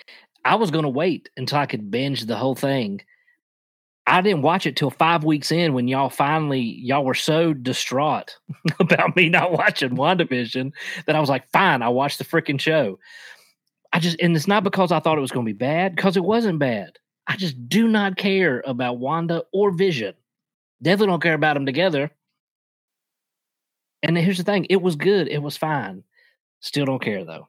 I 0.45 0.55
was 0.55 0.71
going 0.71 0.83
to 0.83 0.89
wait 0.89 1.29
until 1.37 1.57
I 1.59 1.65
could 1.65 1.91
binge 1.91 2.25
the 2.25 2.35
whole 2.37 2.55
thing. 2.55 3.01
I 4.07 4.21
didn't 4.21 4.41
watch 4.41 4.65
it 4.65 4.75
till 4.75 4.89
five 4.89 5.23
weeks 5.23 5.51
in 5.51 5.73
when 5.73 5.87
y'all 5.87 6.09
finally 6.09 6.61
y'all 6.61 7.05
were 7.05 7.13
so 7.13 7.53
distraught 7.53 8.37
about 8.79 9.15
me 9.15 9.29
not 9.29 9.51
watching 9.51 9.91
WandaVision 9.91 10.71
that 11.05 11.15
I 11.15 11.19
was 11.19 11.29
like, 11.29 11.47
fine, 11.51 11.81
I 11.83 11.89
watched 11.89 12.17
the 12.17 12.25
freaking 12.25 12.59
show. 12.59 12.97
I 13.93 13.99
just 13.99 14.19
and 14.19 14.35
it's 14.35 14.47
not 14.47 14.63
because 14.63 14.91
I 14.91 14.99
thought 14.99 15.17
it 15.17 15.21
was 15.21 15.31
going 15.31 15.45
to 15.45 15.53
be 15.53 15.57
bad, 15.57 15.95
because 15.95 16.17
it 16.17 16.23
wasn't 16.23 16.57
bad. 16.59 16.97
I 17.27 17.35
just 17.35 17.69
do 17.69 17.87
not 17.87 18.17
care 18.17 18.63
about 18.65 18.97
Wanda 18.97 19.43
or 19.53 19.69
Vision. 19.71 20.15
Definitely 20.81 21.07
don't 21.11 21.21
care 21.23 21.33
about 21.35 21.53
them 21.55 21.65
together. 21.67 22.09
And 24.01 24.17
here's 24.17 24.37
the 24.37 24.43
thing: 24.43 24.65
it 24.69 24.81
was 24.81 24.95
good, 24.95 25.27
it 25.27 25.41
was 25.41 25.57
fine. 25.57 26.03
Still 26.61 26.85
don't 26.85 27.01
care 27.01 27.23
though. 27.25 27.47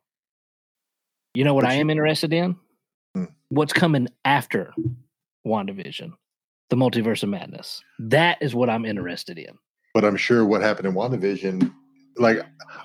You 1.34 1.44
know 1.44 1.54
what 1.54 1.62
But 1.64 1.70
I 1.70 1.74
you- 1.74 1.80
am 1.80 1.90
interested 1.90 2.32
in? 2.32 2.56
Hmm. 3.14 3.24
What's 3.48 3.72
coming 3.72 4.08
after 4.24 4.72
WandaVision? 5.46 6.12
The 6.68 6.76
multiverse 6.76 7.22
of 7.22 7.28
madness. 7.28 7.82
That 7.98 8.38
is 8.40 8.54
what 8.54 8.70
I'm 8.70 8.84
interested 8.84 9.38
in. 9.38 9.58
But 9.92 10.04
I'm 10.04 10.16
sure 10.16 10.44
what 10.44 10.62
happened 10.62 10.86
in 10.86 10.94
WandaVision, 10.94 11.72
like, 12.16 12.40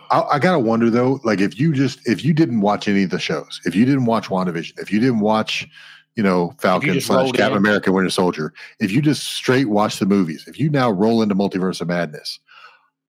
I, 0.10 0.22
I 0.22 0.40
gotta 0.40 0.60
wonder 0.60 0.90
though, 0.90 1.20
like, 1.24 1.40
if 1.40 1.60
you 1.60 1.72
just 1.72 2.08
if 2.08 2.26
you 2.26 2.34
didn't 2.34 2.62
watch 2.62 2.88
any 2.88 3.04
of 3.04 3.12
the 3.12 3.20
shows, 3.20 3.62
if 3.66 3.76
you 3.76 3.86
didn't 3.86 4.06
watch 4.06 4.28
WandaVision, 4.28 4.80
if 4.80 4.92
you 4.92 5.00
didn't 5.00 5.20
watch, 5.20 5.68
you 6.16 6.24
know, 6.24 6.56
Falcon 6.60 6.94
just 6.94 7.08
slash 7.08 7.32
Captain 7.32 7.52
in. 7.52 7.58
America 7.58 7.92
Winter 7.92 8.10
Soldier, 8.10 8.54
if 8.80 8.92
you 8.92 9.02
just 9.02 9.24
straight 9.24 9.70
watch 9.70 10.00
the 10.00 10.06
movies, 10.06 10.46
if 10.48 10.60
you 10.60 10.70
now 10.70 10.90
roll 10.90 11.22
into 11.22 11.36
Multiverse 11.36 11.82
of 11.82 11.88
Madness 11.88 12.40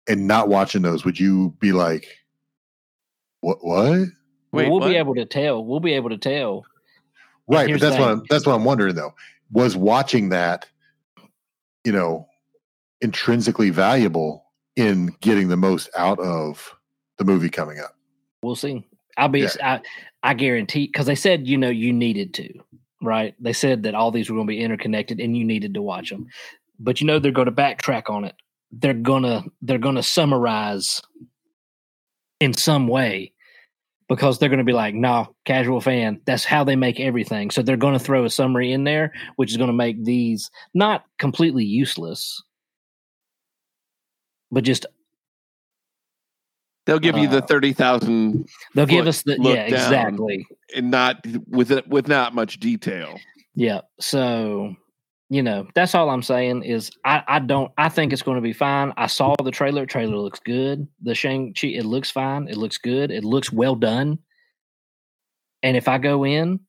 and 0.08 0.26
not 0.26 0.48
watching 0.48 0.82
those, 0.82 1.04
would 1.04 1.20
you 1.20 1.54
be 1.60 1.72
like, 1.72 2.08
what? 3.40 3.58
What? 3.64 4.08
Wait, 4.52 4.68
we'll 4.68 4.80
what? 4.80 4.88
be 4.88 4.96
able 4.96 5.14
to 5.14 5.26
tell. 5.26 5.64
We'll 5.64 5.80
be 5.80 5.92
able 5.92 6.10
to 6.10 6.18
tell. 6.18 6.64
Right, 7.48 7.70
but 7.70 7.81
that's 7.81 7.98
what. 7.98 8.10
I'm, 8.10 8.23
that's 8.28 8.47
what 8.47 8.55
I'm 8.55 8.64
wondering 8.64 8.94
though. 8.94 9.14
Was 9.52 9.77
watching 9.77 10.31
that, 10.31 10.66
you 11.85 11.93
know, 11.93 12.27
intrinsically 13.01 13.70
valuable 13.70 14.44
in 14.74 15.14
getting 15.20 15.48
the 15.48 15.56
most 15.56 15.89
out 15.97 16.18
of 16.18 16.74
the 17.18 17.24
movie 17.24 17.48
coming 17.48 17.78
up? 17.78 17.97
We'll 18.43 18.56
see. 18.56 18.85
I'll 19.16 19.28
be. 19.28 19.47
I, 19.62 19.81
I 20.23 20.35
guarantee 20.35 20.86
because 20.86 21.06
they 21.06 21.14
said 21.14 21.47
you 21.47 21.56
know 21.56 21.70
you 21.70 21.93
needed 21.93 22.35
to, 22.35 22.52
right? 23.01 23.35
They 23.40 23.52
said 23.52 23.85
that 23.85 23.94
all 23.94 24.10
these 24.10 24.28
were 24.28 24.35
going 24.35 24.48
to 24.48 24.52
be 24.52 24.60
interconnected 24.60 25.20
and 25.20 25.36
you 25.36 25.44
needed 25.44 25.74
to 25.74 25.82
watch 25.82 26.10
them, 26.10 26.27
but 26.81 27.01
you 27.01 27.06
know 27.06 27.18
they're 27.18 27.32
going 27.32 27.47
to 27.47 27.52
backtrack 27.52 28.10
on 28.10 28.24
it. 28.24 28.35
They're 28.73 28.93
gonna 28.93 29.44
they're 29.62 29.78
gonna 29.78 30.02
summarize 30.02 31.01
in 32.40 32.52
some 32.52 32.89
way 32.89 33.32
because 34.08 34.38
they're 34.38 34.48
going 34.48 34.58
to 34.58 34.64
be 34.64 34.72
like, 34.72 34.94
no, 34.94 35.34
casual 35.44 35.80
fan. 35.80 36.20
That's 36.26 36.44
how 36.44 36.64
they 36.64 36.76
make 36.76 37.00
everything. 37.00 37.50
So 37.50 37.62
they're 37.62 37.76
going 37.76 37.98
to 37.98 38.04
throw 38.04 38.24
a 38.24 38.30
summary 38.30 38.72
in 38.72 38.84
there, 38.84 39.12
which 39.36 39.50
is 39.50 39.56
going 39.56 39.68
to 39.68 39.74
make 39.74 40.04
these 40.04 40.50
not 40.74 41.04
completely 41.18 41.64
useless, 41.64 42.42
but 44.50 44.64
just 44.64 44.86
They'll 46.86 47.00
give 47.00 47.18
you 47.18 47.26
the 47.26 47.42
uh, 47.42 47.46
thirty 47.46 47.72
thousand 47.72 48.48
they'll 48.76 48.86
give 48.86 49.08
us 49.08 49.22
the 49.22 49.36
yeah 49.40 49.64
exactly 49.64 50.46
and 50.72 50.88
not 50.88 51.26
with 51.48 51.72
it 51.72 51.88
with 51.88 52.06
not 52.06 52.32
much 52.32 52.60
detail. 52.60 53.18
Yeah. 53.56 53.80
So, 53.98 54.76
you 55.28 55.43
know, 55.43 55.66
that's 55.74 55.94
all 55.94 56.09
I'm 56.11 56.23
saying 56.23 56.62
is 56.62 56.90
I, 57.05 57.23
I 57.27 57.39
don't 57.40 57.73
I 57.77 57.89
think 57.89 58.12
it's 58.12 58.23
going 58.23 58.36
to 58.36 58.40
be 58.43 58.53
fine. 58.53 58.93
I 58.97 59.07
saw 59.09 59.35
the 59.43 59.51
trailer. 59.51 59.85
Trailer 59.86 60.16
looks 60.16 60.39
good. 60.40 60.86
The 61.03 61.15
Shang-Chi, 61.15 61.69
it 61.69 61.85
looks 61.85 62.11
fine. 62.11 62.48
It 62.48 62.57
looks 62.57 62.78
good. 62.78 63.11
It 63.11 63.24
looks 63.24 63.53
well 63.53 63.74
done. 63.74 64.19
And 65.62 65.77
if 65.77 65.89
I 65.89 65.98
go 65.98 66.24
in 66.24 66.61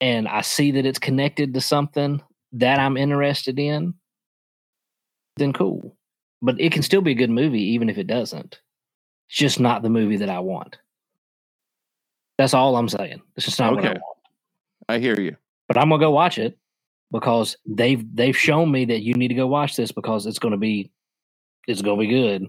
and 0.00 0.26
I 0.26 0.40
see 0.40 0.70
that 0.72 0.86
it's 0.86 0.98
connected 0.98 1.52
to 1.52 1.60
something 1.60 2.22
that 2.52 2.78
I'm 2.78 2.96
interested 2.96 3.58
in, 3.58 3.94
then 5.36 5.52
cool. 5.52 5.96
But 6.40 6.58
it 6.58 6.72
can 6.72 6.82
still 6.82 7.02
be 7.02 7.10
a 7.10 7.14
good 7.16 7.30
movie 7.30 7.62
even 7.74 7.90
if 7.90 7.98
it 7.98 8.06
doesn't. 8.06 8.58
It's 9.28 9.38
just 9.38 9.60
not 9.60 9.82
the 9.82 9.90
movie 9.90 10.16
that 10.16 10.30
I 10.30 10.38
want. 10.40 10.78
That's 12.38 12.54
all 12.54 12.76
I'm 12.76 12.88
saying. 12.88 13.20
It's 13.36 13.44
just 13.44 13.58
not 13.60 13.74
what 13.74 13.84
I 13.84 13.88
Okay. 13.90 14.00
want 14.00 14.18
I 14.88 14.98
hear 14.98 15.20
you. 15.20 15.36
but 15.68 15.76
I'm 15.76 15.90
gonna 15.90 16.00
go 16.00 16.10
watch 16.10 16.38
it 16.38 16.58
because 17.12 17.56
they've 17.66 18.04
they've 18.14 18.36
shown 18.36 18.70
me 18.70 18.84
that 18.86 19.02
you 19.02 19.14
need 19.14 19.28
to 19.28 19.34
go 19.34 19.46
watch 19.46 19.76
this 19.76 19.92
because 19.92 20.26
it's 20.26 20.38
gonna 20.38 20.56
be 20.56 20.90
it's 21.66 21.82
gonna 21.82 22.00
be 22.00 22.06
good. 22.08 22.46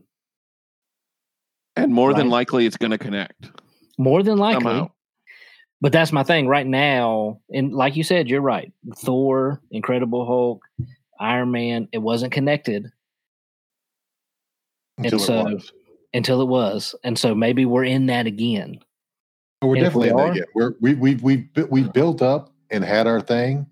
And 1.78 1.94
more 1.94 2.14
than 2.14 2.30
likely, 2.30 2.66
it's 2.66 2.76
going 2.76 2.92
to 2.92 2.98
connect 2.98 3.50
More 3.98 4.24
than 4.24 4.38
likely. 4.38 4.64
somehow. 4.64 4.92
But 5.80 5.94
that's 5.94 6.12
my 6.12 6.22
thing 6.22 6.46
right 6.48 6.68
now. 6.68 7.40
And 7.50 7.74
like 7.74 7.96
you 7.96 8.04
said, 8.04 8.30
you're 8.30 8.42
right. 8.42 8.72
Thor, 8.98 9.62
Incredible 9.72 10.26
Hulk, 10.26 10.62
Iron 11.22 11.50
Man, 11.52 11.88
it 11.94 12.00
wasn't 12.00 12.34
connected 12.34 12.92
Until 14.98 15.18
it 15.20 15.22
so- 15.22 15.44
was. 15.46 15.72
until 16.14 16.42
it 16.42 16.48
was. 16.50 16.94
And 17.06 17.18
so 17.18 17.34
maybe 17.34 17.66
we're 17.66 17.86
in 17.86 18.08
that 18.08 18.28
again. 18.28 18.78
But 19.62 19.68
we're 19.68 19.78
and 19.78 19.86
if 19.86 19.96
we 19.96 20.06
definitely 20.08 20.10
in 20.10 20.28
that 20.28 20.32
again. 20.38 20.46
We're, 20.54 20.74
we 20.82 20.94
we 20.96 21.16
we 21.16 21.38
bu- 21.38 21.68
we 21.72 21.84
built 21.84 22.22
up 22.22 22.52
and 22.70 22.84
had 22.84 23.08
our 23.08 23.22
thing. 23.22 23.66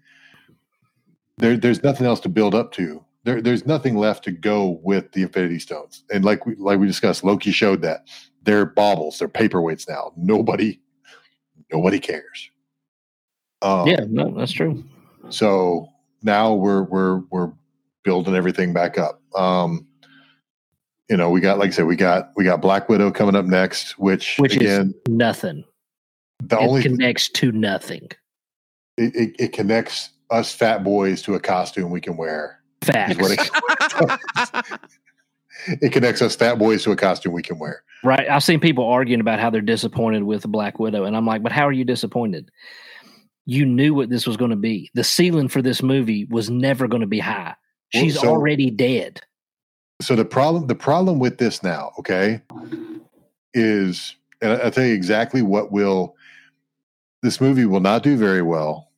There, 1.40 1.56
there's 1.58 1.84
nothing 1.84 2.06
else 2.06 2.20
to 2.22 2.30
build 2.30 2.54
up 2.54 2.72
to. 2.74 3.04
There, 3.24 3.42
there's 3.42 3.66
nothing 3.66 3.96
left 3.98 4.24
to 4.26 4.32
go 4.32 4.80
with 4.84 5.12
the 5.14 5.22
Infinity 5.24 5.60
Stones. 5.60 6.04
And 6.12 6.24
like 6.24 6.46
we 6.46 6.56
like 6.56 6.80
we 6.80 6.88
discussed, 6.88 7.24
Loki 7.24 7.52
showed 7.52 7.82
that 7.82 8.08
they're 8.44 8.66
baubles, 8.66 9.20
they're 9.20 9.28
paperweights 9.30 9.88
now. 9.88 10.12
Nobody, 10.16 10.80
nobody 11.72 12.00
cares. 12.00 12.52
Um, 13.62 13.88
yeah, 13.88 14.06
no, 14.08 14.34
that's 14.38 14.52
true. 14.52 14.84
So 15.30 15.88
now 16.24 16.54
we're 16.54 16.84
we're 16.84 17.20
we're 17.30 17.52
building 18.04 18.36
everything 18.36 18.74
back 18.74 18.98
up. 18.98 19.22
Um, 19.36 19.86
you 21.10 21.18
know, 21.18 21.30
we 21.30 21.40
got 21.42 21.58
like 21.58 21.70
I 21.70 21.72
said, 21.72 21.86
we 21.86 21.96
got 21.96 22.32
we 22.36 22.44
got 22.44 22.62
Black 22.62 22.88
Widow 22.90 23.12
coming 23.12 23.36
up 23.36 23.46
next, 23.46 23.98
which, 23.98 24.38
Which 24.38 24.56
again, 24.56 24.94
is 25.06 25.14
nothing. 25.14 25.64
the 26.44 26.58
it 26.58 26.62
only 26.62 26.82
connects 26.84 27.30
to 27.30 27.52
nothing. 27.52 28.10
it, 28.98 29.16
it, 29.16 29.36
it 29.40 29.54
connects 29.54 30.12
us 30.32 30.54
fat 30.54 30.84
boys 30.84 31.22
to 31.24 31.36
a 31.36 31.40
costume 31.40 31.90
we 31.92 32.02
can 32.02 32.18
wear. 32.18 32.60
Facts. 32.84 33.18
what 33.18 33.32
it, 33.32 34.80
it 35.82 35.92
connects 35.92 36.22
us 36.22 36.36
fat 36.36 36.58
boys 36.58 36.84
to 36.84 36.92
a 36.92 36.96
costume 36.96 37.34
we 37.34 37.42
can 37.42 37.60
wear. 37.60 37.84
Right. 38.04 38.30
I've 38.30 38.44
seen 38.44 38.60
people 38.60 38.86
arguing 38.86 39.20
about 39.20 39.40
how 39.40 39.50
they're 39.50 39.62
disappointed 39.62 40.24
with 40.24 40.44
Black 40.44 40.80
Widow, 40.80 41.04
and 41.04 41.16
I'm 41.18 41.26
like, 41.26 41.44
but 41.44 41.52
how 41.52 41.68
are 41.68 41.72
you 41.72 41.84
disappointed? 41.84 42.50
You 43.46 43.66
knew 43.66 43.94
what 43.94 44.10
this 44.10 44.26
was 44.28 44.38
going 44.38 44.52
to 44.52 44.56
be. 44.58 44.90
The 44.94 45.04
ceiling 45.04 45.48
for 45.50 45.62
this 45.62 45.82
movie 45.82 46.26
was 46.26 46.50
never 46.50 46.88
going 46.88 47.02
to 47.02 47.08
be 47.08 47.20
high. 47.20 47.56
Well, 47.94 48.04
She's 48.04 48.20
so- 48.20 48.30
already 48.30 48.70
dead. 48.70 49.22
So 50.02 50.16
the 50.16 50.24
problem 50.24 50.68
the 50.68 50.76
problem 50.76 51.20
with 51.20 51.40
this 51.40 51.62
now, 51.62 51.92
okay, 52.00 52.42
is 53.54 54.16
and 54.42 54.54
I- 54.54 54.58
I'll 54.58 54.72
tell 54.72 54.86
you 54.86 54.94
exactly 54.94 55.42
what 55.42 55.74
will 55.74 56.16
this 57.22 57.42
movie 57.42 57.66
will 57.66 57.82
not 57.82 58.02
do 58.02 58.16
very 58.16 58.42
well, 58.42 58.89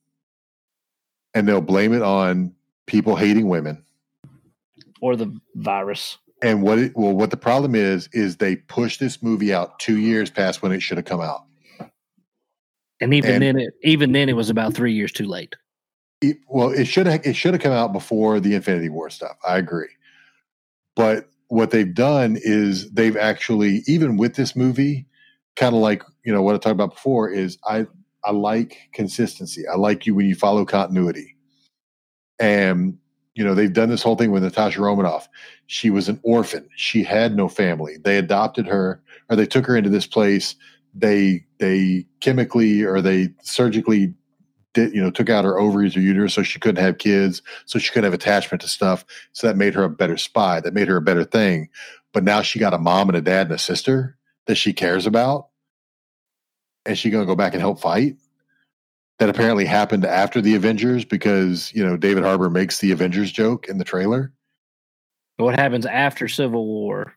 and 1.34 1.48
they'll 1.48 1.62
blame 1.62 1.94
it 1.94 2.02
on 2.02 2.54
people 2.88 3.16
hating 3.16 3.48
women. 3.48 3.84
Or 5.02 5.16
the 5.16 5.36
virus. 5.56 6.18
And 6.44 6.62
what 6.62 6.80
it 6.80 6.94
well, 6.96 7.14
what 7.14 7.30
the 7.30 7.38
problem 7.38 7.76
is, 7.76 8.10
is 8.14 8.38
they 8.38 8.56
push 8.56 8.98
this 8.98 9.22
movie 9.22 9.54
out 9.54 9.80
two 9.80 9.98
years 9.98 10.30
past 10.30 10.62
when 10.62 10.72
it 10.72 10.82
should 10.82 10.98
have 10.98 11.06
come 11.06 11.22
out. 11.22 11.46
And 13.00 13.14
even 13.14 13.32
And- 13.36 13.42
then 13.42 13.60
it 13.60 13.74
even 13.84 14.12
then 14.12 14.30
it 14.30 14.36
was 14.36 14.50
about 14.50 14.74
three 14.74 14.94
years 14.94 15.12
too 15.12 15.26
late. 15.26 15.56
It, 16.22 16.38
well, 16.48 16.70
it 16.70 16.86
should 16.86 17.08
have 17.08 17.26
it 17.26 17.36
should 17.36 17.54
have 17.54 17.64
come 17.64 17.72
out 17.72 17.94
before 17.94 18.40
the 18.40 18.54
Infinity 18.54 18.90
War 18.90 19.10
stuff. 19.10 19.38
I 19.48 19.58
agree, 19.58 19.90
but 20.96 21.28
what 21.48 21.72
they've 21.72 21.94
done 21.94 22.38
is 22.40 22.90
they've 22.92 23.18
actually 23.18 23.84
even 23.88 24.18
with 24.18 24.36
this 24.36 24.56
movie, 24.56 25.08
kind 25.56 25.76
of 25.76 25.82
like 25.82 26.04
you 26.24 26.32
know 26.32 26.44
what 26.44 26.54
I 26.54 26.60
talked 26.60 26.74
about 26.74 26.94
before 26.94 27.30
is 27.30 27.58
I 27.66 27.88
I 28.24 28.32
like 28.32 28.90
consistency. 28.94 29.68
I 29.68 29.76
like 29.76 30.06
you 30.06 30.16
when 30.16 30.26
you 30.28 30.36
follow 30.36 30.66
continuity, 30.66 31.36
and 32.40 32.98
you 33.36 33.44
know 33.44 33.56
they've 33.56 33.74
done 33.74 33.90
this 33.90 34.04
whole 34.04 34.16
thing 34.16 34.32
with 34.32 34.44
Natasha 34.44 34.82
Romanoff. 34.82 35.28
She 35.68 35.90
was 35.90 36.10
an 36.10 36.20
orphan. 36.24 36.68
She 36.76 37.04
had 37.04 37.36
no 37.36 37.48
family. 37.48 37.98
They 38.04 38.18
adopted 38.18 38.68
her, 38.68 39.02
or 39.30 39.36
they 39.36 39.46
took 39.46 39.66
her 39.66 39.76
into 39.76 39.90
this 39.90 40.08
place. 40.08 40.56
They 40.94 41.46
they 41.60 42.06
chemically 42.20 42.84
or 42.84 43.02
they 43.02 43.30
surgically 43.42 44.14
did 44.74 44.94
you 44.94 45.02
know 45.02 45.12
took 45.12 45.30
out 45.30 45.46
her 45.46 45.60
ovaries 45.60 45.96
or 45.96 46.02
uterus 46.02 46.34
so 46.34 46.44
she 46.44 46.60
couldn't 46.60 46.84
have 46.84 46.98
kids 46.98 47.42
so 47.66 47.80
she 47.80 47.92
couldn't 47.92 48.06
have 48.06 48.14
attachment 48.14 48.62
to 48.62 48.68
stuff 48.68 49.06
so 49.34 49.48
that 49.48 49.58
made 49.58 49.74
her 49.74 49.84
a 49.84 49.90
better 49.90 50.18
spy 50.18 50.60
that 50.60 50.74
made 50.74 50.88
her 50.88 50.98
a 50.98 51.02
better 51.02 51.24
thing 51.24 51.70
but 52.14 52.24
now 52.24 52.42
she 52.42 52.60
got 52.60 52.74
a 52.74 52.78
mom 52.78 53.10
and 53.10 53.18
a 53.18 53.22
dad 53.22 53.48
and 53.48 53.56
a 53.56 53.58
sister 53.58 54.18
that 54.48 54.56
she 54.56 54.74
cares 54.74 55.06
about 55.06 55.48
and 56.86 56.98
she 56.98 57.10
gonna 57.10 57.26
go 57.26 57.36
back 57.36 57.54
and 57.54 57.62
help 57.62 57.80
fight? 57.80 58.16
That 59.20 59.30
apparently 59.30 59.66
happened 59.66 60.04
after 60.04 60.42
the 60.42 60.56
avengers 60.56 61.06
because 61.06 61.72
you 61.76 61.86
know 61.86 61.96
david 61.96 62.24
harbour 62.24 62.50
makes 62.50 62.80
the 62.80 62.92
avengers 62.92 63.32
joke 63.32 63.68
in 63.68 63.78
the 63.78 63.84
trailer. 63.84 64.34
What 65.38 65.60
happens 65.60 65.86
after 65.86 66.28
Civil 66.28 66.66
War? 66.66 67.16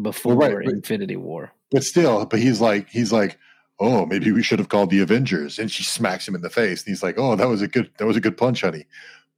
Before 0.00 0.36
right, 0.36 0.56
but- 0.64 0.72
Infinity 0.72 1.16
War? 1.16 1.52
but 1.70 1.84
still 1.84 2.24
but 2.26 2.40
he's 2.40 2.60
like 2.60 2.88
he's 2.88 3.12
like 3.12 3.38
oh 3.78 4.04
maybe 4.06 4.32
we 4.32 4.42
should 4.42 4.58
have 4.58 4.68
called 4.68 4.90
the 4.90 5.00
avengers. 5.00 5.58
And 5.58 5.70
she 5.70 5.84
smacks 5.84 6.26
him 6.26 6.34
in 6.34 6.40
the 6.40 6.50
face 6.50 6.82
and 6.82 6.88
he's 6.88 7.02
like 7.02 7.16
oh 7.18 7.36
that 7.36 7.48
was 7.48 7.62
a 7.62 7.68
good 7.68 7.90
that 7.98 8.06
was 8.06 8.16
a 8.16 8.20
good 8.20 8.36
punch 8.36 8.62
honey. 8.62 8.86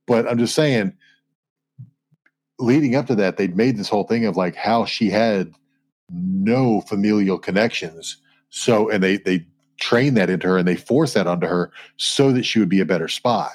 But 0.07 0.29
i'm 0.29 0.39
just 0.39 0.55
saying 0.55 0.93
leading 2.59 2.95
up 2.95 3.07
to 3.09 3.15
that 3.17 3.37
they'd 3.37 3.57
made 3.57 3.77
this 3.77 3.89
whole 3.89 4.05
thing 4.05 4.25
of 4.27 4.37
like 4.37 4.55
how 4.55 4.85
she 4.85 5.11
had 5.11 5.53
no 6.11 6.81
familial 6.83 7.39
connections 7.39 8.19
so 8.53 8.89
and 8.89 9.03
they 9.03 9.17
they 9.17 9.45
train 9.81 10.15
that 10.15 10.31
into 10.31 10.47
her 10.47 10.59
and 10.59 10.69
they 10.69 10.77
force 10.77 11.15
that 11.15 11.27
onto 11.27 11.47
her 11.47 11.73
so 11.97 12.31
that 12.31 12.45
she 12.45 12.61
would 12.61 12.69
be 12.69 12.81
a 12.81 12.85
better 12.85 13.09
spy 13.09 13.51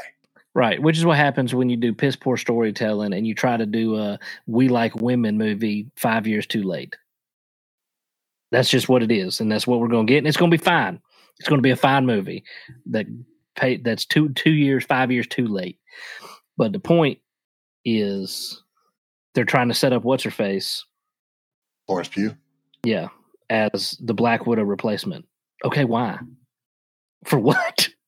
Right, 0.58 0.82
which 0.82 0.98
is 0.98 1.06
what 1.06 1.18
happens 1.18 1.54
when 1.54 1.70
you 1.70 1.78
do 1.78 1.94
piss 1.94 2.16
poor 2.16 2.36
storytelling 2.36 3.14
and 3.14 3.28
you 3.28 3.36
try 3.36 3.58
to 3.58 3.68
do 3.68 3.96
a 3.96 4.18
"We 4.48 4.70
Like 4.70 4.96
Women" 4.96 5.38
movie 5.38 5.92
five 5.96 6.26
years 6.26 6.48
too 6.48 6.64
late. 6.64 6.96
That's 8.50 8.68
just 8.68 8.90
what 8.90 9.04
it 9.04 9.12
is, 9.12 9.40
and 9.40 9.52
that's 9.52 9.68
what 9.68 9.80
we're 9.80 9.88
going 9.88 10.08
to 10.08 10.12
get, 10.12 10.18
and 10.18 10.28
it's 10.28 10.36
going 10.36 10.50
to 10.50 10.58
be 10.58 10.64
fine. 10.64 11.00
It's 11.40 11.48
going 11.48 11.60
to 11.60 11.64
be 11.64 11.70
a 11.70 11.76
fine 11.76 12.08
movie 12.08 12.44
that 12.88 13.06
pay 13.56 13.78
that's 13.78 14.04
two 14.04 14.30
two 14.30 14.50
years, 14.50 14.84
five 14.84 15.12
years 15.12 15.28
too 15.28 15.46
late. 15.46 15.78
But 16.58 16.74
the 16.74 16.80
point 16.80 17.20
is, 17.86 18.64
they're 19.36 19.46
trying 19.46 19.68
to 19.68 19.76
set 19.76 19.94
up 19.94 20.04
what's 20.04 20.24
her 20.24 20.32
face, 20.32 20.84
Florence 21.86 22.08
Pugh. 22.08 22.36
yeah, 22.84 23.10
as 23.50 23.98
the 24.02 24.14
Black 24.14 24.46
Widow 24.46 24.64
replacement. 24.64 25.26
Okay, 25.66 25.86
why? 25.86 26.20
For 27.26 27.40
what? 27.40 27.90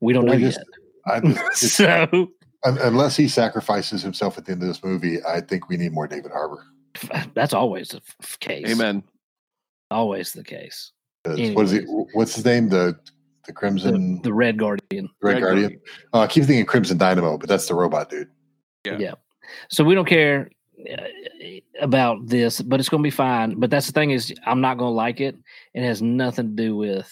We 0.00 0.12
don't 0.12 0.26
Well, 0.26 0.38
know 0.38 0.46
just- 0.46 0.58
yet. 1.06 1.12
I, 1.12 1.16
it's- 1.28 1.72
so 1.72 2.28
unless 2.62 3.16
he 3.16 3.26
sacrifices 3.26 4.02
himself 4.02 4.38
at 4.38 4.44
the 4.44 4.52
end 4.52 4.62
of 4.62 4.68
this 4.68 4.84
movie, 4.84 5.18
I 5.24 5.40
think 5.40 5.68
we 5.68 5.76
need 5.76 5.92
more 5.92 6.06
David 6.06 6.30
Harbour. 6.30 6.64
that's 7.34 7.52
always 7.54 7.88
the 7.88 8.00
f- 8.22 8.38
case. 8.38 8.70
Amen. 8.70 9.02
Always 9.90 10.32
the 10.32 10.44
case. 10.44 10.92
What 11.24 11.64
is 11.64 11.70
he? 11.72 11.78
What's 12.12 12.36
his 12.36 12.44
name? 12.44 12.68
The 12.68 12.96
the 13.04 13.12
The, 13.48 13.52
Crimson 13.52 14.22
the 14.22 14.32
Red 14.32 14.58
Guardian. 14.58 15.08
Red, 15.20 15.34
Red 15.34 15.40
Guardian. 15.40 15.62
Guardian. 15.70 15.80
Uh, 16.14 16.20
I 16.20 16.26
keep 16.28 16.44
thinking 16.44 16.64
Crimson 16.64 16.98
Dynamo, 16.98 17.36
but 17.36 17.48
that's 17.48 17.66
the 17.66 17.74
robot 17.74 18.10
dude. 18.10 18.28
Yeah. 18.84 18.98
Yeah. 18.98 19.14
So 19.70 19.82
we 19.82 19.96
don't 19.96 20.06
care 20.08 20.50
about 21.80 22.26
this, 22.26 22.60
but 22.60 22.80
it's 22.80 22.88
going 22.88 23.02
to 23.02 23.06
be 23.06 23.10
fine. 23.10 23.58
But 23.58 23.70
that's 23.70 23.86
the 23.86 23.92
thing 23.92 24.10
is, 24.10 24.32
I'm 24.46 24.60
not 24.60 24.78
going 24.78 24.90
to 24.90 24.94
like 24.94 25.20
it. 25.20 25.36
It 25.74 25.82
has 25.82 26.02
nothing 26.02 26.56
to 26.56 26.62
do 26.62 26.76
with. 26.76 27.10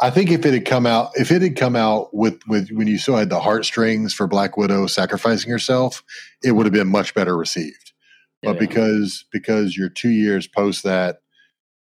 I 0.00 0.10
think 0.10 0.30
if 0.30 0.46
it 0.46 0.54
had 0.54 0.64
come 0.64 0.86
out, 0.86 1.10
if 1.14 1.32
it 1.32 1.42
had 1.42 1.56
come 1.56 1.74
out 1.74 2.14
with 2.14 2.38
with 2.46 2.70
when 2.70 2.86
you 2.86 2.98
still 2.98 3.16
had 3.16 3.30
the 3.30 3.40
heartstrings 3.40 4.14
for 4.14 4.28
Black 4.28 4.56
Widow 4.56 4.86
sacrificing 4.86 5.50
herself, 5.50 6.04
it 6.42 6.52
would 6.52 6.66
have 6.66 6.72
been 6.72 6.88
much 6.88 7.14
better 7.14 7.36
received. 7.36 7.92
But 8.42 8.52
Yeah. 8.54 8.60
because 8.60 9.24
because 9.32 9.76
you're 9.76 9.88
two 9.88 10.10
years 10.10 10.46
post 10.46 10.84
that, 10.84 11.18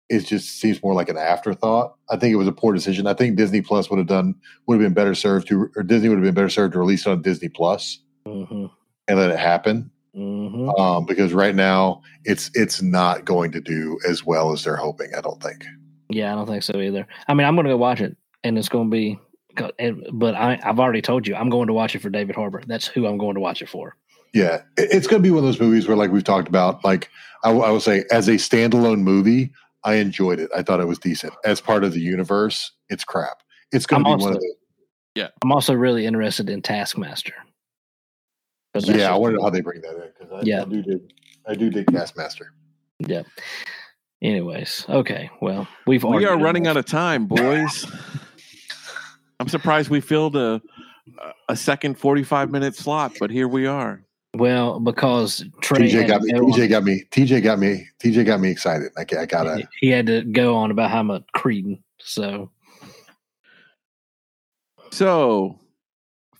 it 0.09 0.25
just 0.25 0.59
seems 0.59 0.84
more 0.84 0.93
like 0.93 1.07
an 1.07 1.17
afterthought. 1.17 1.95
I 2.09 2.17
think 2.17 2.34
it 2.34 2.38
was 2.38 2.47
a 2.47 2.51
poor 2.51 2.73
decision. 2.73 3.07
I 3.07 3.13
think 3.13 3.38
Disney 3.38 3.61
Plus 3.61 3.89
would 3.89 3.99
have 3.99 4.07
done 4.07 4.35
would 4.67 4.75
have 4.75 4.85
been 4.85 4.93
better 4.93 5.15
served 5.15 5.47
to, 5.47 5.71
or 5.77 5.84
Disney 5.84 6.09
would 6.09 6.17
have 6.17 6.25
been 6.25 6.34
better 6.34 6.49
served 6.49 6.73
to 6.73 6.80
release 6.80 7.05
it 7.05 7.09
on 7.11 7.21
Disney 7.21 7.49
Plus 7.49 7.99
hmm 8.25 8.65
and 9.07 9.19
let 9.19 9.31
it 9.31 9.39
happen. 9.39 9.91
Hmm 10.14 10.69
um, 10.77 11.06
because 11.06 11.34
right 11.34 11.56
now 11.56 12.02
it's 12.23 12.52
it's 12.53 12.81
not 12.81 13.26
going 13.26 13.52
to 13.52 13.61
do 13.61 13.99
as 14.07 14.26
well 14.26 14.52
as 14.52 14.64
they're 14.64 14.76
hoping. 14.76 15.14
I 15.18 15.22
don't 15.22 15.41
think. 15.41 15.65
Yeah, 16.10 16.31
I 16.31 16.35
don't 16.35 16.48
think 16.48 16.64
so 16.64 16.80
either. 16.80 17.07
I 17.27 17.34
mean, 17.34 17.48
I'm 17.48 17.56
going 17.56 17.65
to 17.65 17.73
go 17.73 17.77
watch 17.77 18.02
it, 18.02 18.15
and 18.44 18.57
it's 18.57 18.69
going 18.69 18.90
to 18.90 18.91
be. 18.91 19.19
But 20.11 20.35
I, 20.35 20.60
I've 20.64 20.80
already 20.80 21.02
told 21.02 21.27
you, 21.27 21.35
I'm 21.35 21.49
going 21.49 21.68
to 21.68 21.73
watch 21.73 21.95
it 21.95 22.02
for 22.02 22.10
David 22.10 22.35
Harbour. 22.35 22.64
That's 22.65 22.88
who 22.88 23.06
I'm 23.06 23.18
going 23.18 23.35
to 23.35 23.40
watch 23.40 23.61
it 23.61 23.69
for. 23.69 23.95
Yeah, 24.34 24.64
it's 24.77 25.06
going 25.06 25.22
to 25.22 25.27
be 25.27 25.30
one 25.31 25.40
of 25.40 25.44
those 25.45 25.60
movies 25.60 25.88
where, 25.88 25.95
like 25.98 26.11
we've 26.11 26.23
talked 26.23 26.48
about, 26.48 26.84
like 26.84 27.10
I, 27.44 27.49
w- 27.49 27.64
I 27.65 27.69
would 27.69 27.84
say, 27.84 28.03
as 28.11 28.27
a 28.27 28.34
standalone 28.34 29.02
movie, 29.02 29.52
I 29.84 29.95
enjoyed 29.95 30.40
it. 30.40 30.49
I 30.56 30.64
thought 30.64 30.80
it 30.80 30.88
was 30.88 30.98
decent. 30.98 31.34
As 31.45 31.61
part 31.61 31.84
of 31.84 31.94
the 31.94 31.99
universe, 32.02 32.72
it's 32.90 33.03
crap. 33.03 33.44
It's 33.72 33.85
going 33.85 34.03
to 34.03 34.10
I'm 34.10 34.18
be 34.18 34.23
one 34.23 34.31
of 34.34 34.38
also- 34.38 34.48
the. 35.15 35.31
I'm 35.44 35.52
also 35.52 35.76
really 35.76 36.07
interested 36.07 36.49
in 36.49 36.64
Taskmaster. 36.64 37.35
But 38.74 38.86
Yeah, 38.88 38.94
I 38.94 38.98
just- 38.98 39.22
want 39.22 39.32
to 39.34 39.38
know 39.38 39.44
how 39.44 39.50
they 39.50 39.62
bring 39.62 39.82
that 39.82 39.95
in 39.95 40.10
because 40.20 40.34
I, 40.34 40.41
Yeah. 40.44 40.62
I 40.62 40.66
do 40.66 40.82
dig, 40.82 41.02
I 41.48 41.56
do 41.56 41.70
dig 41.70 41.88
Taskmaster. 41.91 42.54
Yeah. 43.00 43.24
Anyways, 44.22 44.86
okay. 44.90 45.30
Well, 45.41 45.68
we've 45.86 46.04
We 46.04 46.26
are 46.26 46.38
running 46.40 46.66
out 46.68 46.78
of 46.78 46.86
time, 46.86 47.26
boys. 47.28 47.86
I'm 49.40 49.50
surprised 49.50 49.90
we 49.90 50.00
filled 50.02 50.36
a 50.36 50.62
a 51.50 51.56
second 51.56 52.00
45 52.00 52.50
minute 52.50 52.76
slot, 52.76 53.12
but 53.20 53.30
here 53.30 53.48
we 53.50 53.66
are. 53.68 54.02
Well, 54.36 54.80
because 54.80 55.44
Trey 55.62 55.90
TJ 55.91 56.08
got 56.08 56.22
me. 56.22 56.32
go 56.32 56.38
on- 56.45 56.52
TJ 56.54 56.70
got 56.70 56.84
me. 56.86 57.04
TJ 57.12 57.44
got 57.44 57.60
me. 57.60 57.86
TJ 58.02 58.26
got 58.26 58.40
me 58.40 58.50
excited. 58.50 58.91
I, 58.98 59.02
I 59.02 59.26
gotta. 59.26 59.58
he- 59.58 59.68
he 59.82 59.90
had 59.90 60.06
to 60.08 60.24
go 60.24 60.56
on 60.56 60.72
about 60.72 60.90
how 60.90 61.04
much 61.04 61.24
Creedon. 61.36 61.80
So 62.00 62.50
So, 64.91 65.60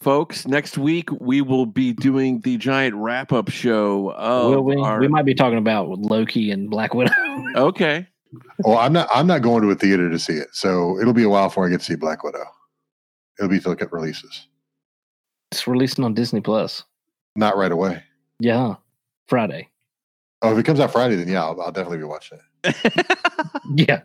folks, 0.04 0.46
next 0.46 0.78
week 0.78 1.10
we 1.20 1.42
will 1.42 1.66
be 1.66 1.94
doing 1.94 2.42
the 2.42 2.58
giant 2.58 2.96
wrap 2.96 3.32
up 3.32 3.50
show 3.50 4.12
of 4.12 4.52
will 4.52 4.62
we? 4.62 4.76
our. 4.76 5.00
We 5.00 5.08
might 5.08 5.26
be 5.26 5.34
talking 5.34 5.58
about 5.58 5.88
Loki 5.88 6.52
and 6.52 6.70
Black 6.70 6.94
Widow. 6.94 7.12
okay. 7.56 8.06
Well, 8.60 8.78
I'm 8.78 8.94
not. 8.94 9.08
I'm 9.14 9.28
not 9.28 9.42
going 9.42 9.62
to 9.64 9.70
a 9.72 9.76
theater 9.76 10.10
to 10.10 10.20
see 10.20 10.34
it, 10.34 10.50
so 10.52 11.00
it'll 11.00 11.14
be 11.14 11.24
a 11.24 11.30
while 11.30 11.48
before 11.48 11.66
I 11.66 11.70
get 11.70 11.80
to 11.80 11.86
see 11.86 11.96
Black 11.96 12.24
Widow. 12.24 12.44
It'll 13.40 13.50
be 13.50 13.60
till 13.60 13.72
it 13.72 13.92
releases. 13.92 14.48
it's 15.52 15.68
releasing 15.68 16.04
on 16.04 16.14
Disney 16.14 16.42
Plus. 16.42 16.84
Not 17.36 17.58
right 17.58 17.72
away. 17.72 18.04
Yeah, 18.40 18.76
Friday. 19.28 19.70
Oh, 20.42 20.52
if 20.52 20.60
it 20.60 20.64
comes 20.64 20.80
out 20.80 20.92
Friday, 20.92 21.16
then 21.16 21.30
yeah, 21.30 21.44
I'll, 21.44 21.60
I'll 21.62 21.72
definitely 21.72 22.00
be 22.00 22.04
watching 22.04 22.40
it. 22.64 23.18
Yeah, 23.76 24.02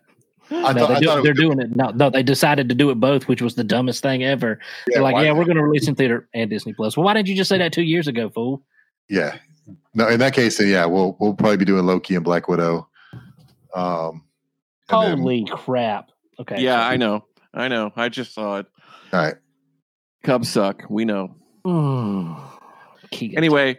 I 0.50 0.72
no, 0.72 0.80
thought, 0.80 0.88
they 0.88 0.94
I 0.94 1.00
do, 1.00 1.06
thought 1.06 1.18
it 1.18 1.22
they're 1.24 1.32
was, 1.32 1.38
doing 1.40 1.60
it. 1.60 1.76
No, 1.76 1.90
no, 1.90 2.10
they 2.10 2.22
decided 2.22 2.68
to 2.70 2.74
do 2.74 2.90
it 2.90 2.94
both, 2.96 3.28
which 3.28 3.42
was 3.42 3.54
the 3.54 3.64
dumbest 3.64 4.02
thing 4.02 4.24
ever. 4.24 4.58
yeah, 4.60 4.94
they're 4.94 5.02
like, 5.02 5.14
why- 5.14 5.24
yeah, 5.24 5.32
we're 5.32 5.44
going 5.44 5.56
to 5.56 5.62
release 5.62 5.86
in 5.88 5.94
theater 5.94 6.28
and 6.34 6.48
Disney 6.50 6.72
Plus. 6.72 6.96
Well, 6.96 7.04
why 7.04 7.14
didn't 7.14 7.28
you 7.28 7.36
just 7.36 7.48
say 7.48 7.58
that 7.58 7.72
two 7.72 7.82
years 7.82 8.08
ago, 8.08 8.28
fool? 8.30 8.62
yeah, 9.08 9.36
no, 9.94 10.08
in 10.08 10.18
that 10.20 10.32
case, 10.34 10.58
then 10.58 10.68
yeah, 10.68 10.86
we'll 10.86 11.16
we'll 11.20 11.34
probably 11.34 11.56
be 11.58 11.64
doing 11.66 11.84
Loki 11.84 12.14
and 12.14 12.24
Black 12.24 12.48
Widow. 12.48 12.88
Um, 13.74 14.24
and 14.88 15.02
then- 15.02 15.18
Holy 15.18 15.44
crap! 15.44 16.10
Okay. 16.40 16.60
Yeah, 16.62 16.80
I 16.86 16.96
know. 16.96 17.24
I 17.52 17.68
know. 17.68 17.92
I 17.96 18.08
just 18.08 18.32
saw 18.32 18.58
it. 18.58 18.66
all 19.12 19.20
right. 19.20 19.34
Cubs 20.24 20.48
suck. 20.48 20.84
We 20.88 21.04
know. 21.04 21.34
Keegan. 23.10 23.38
Anyway, 23.38 23.78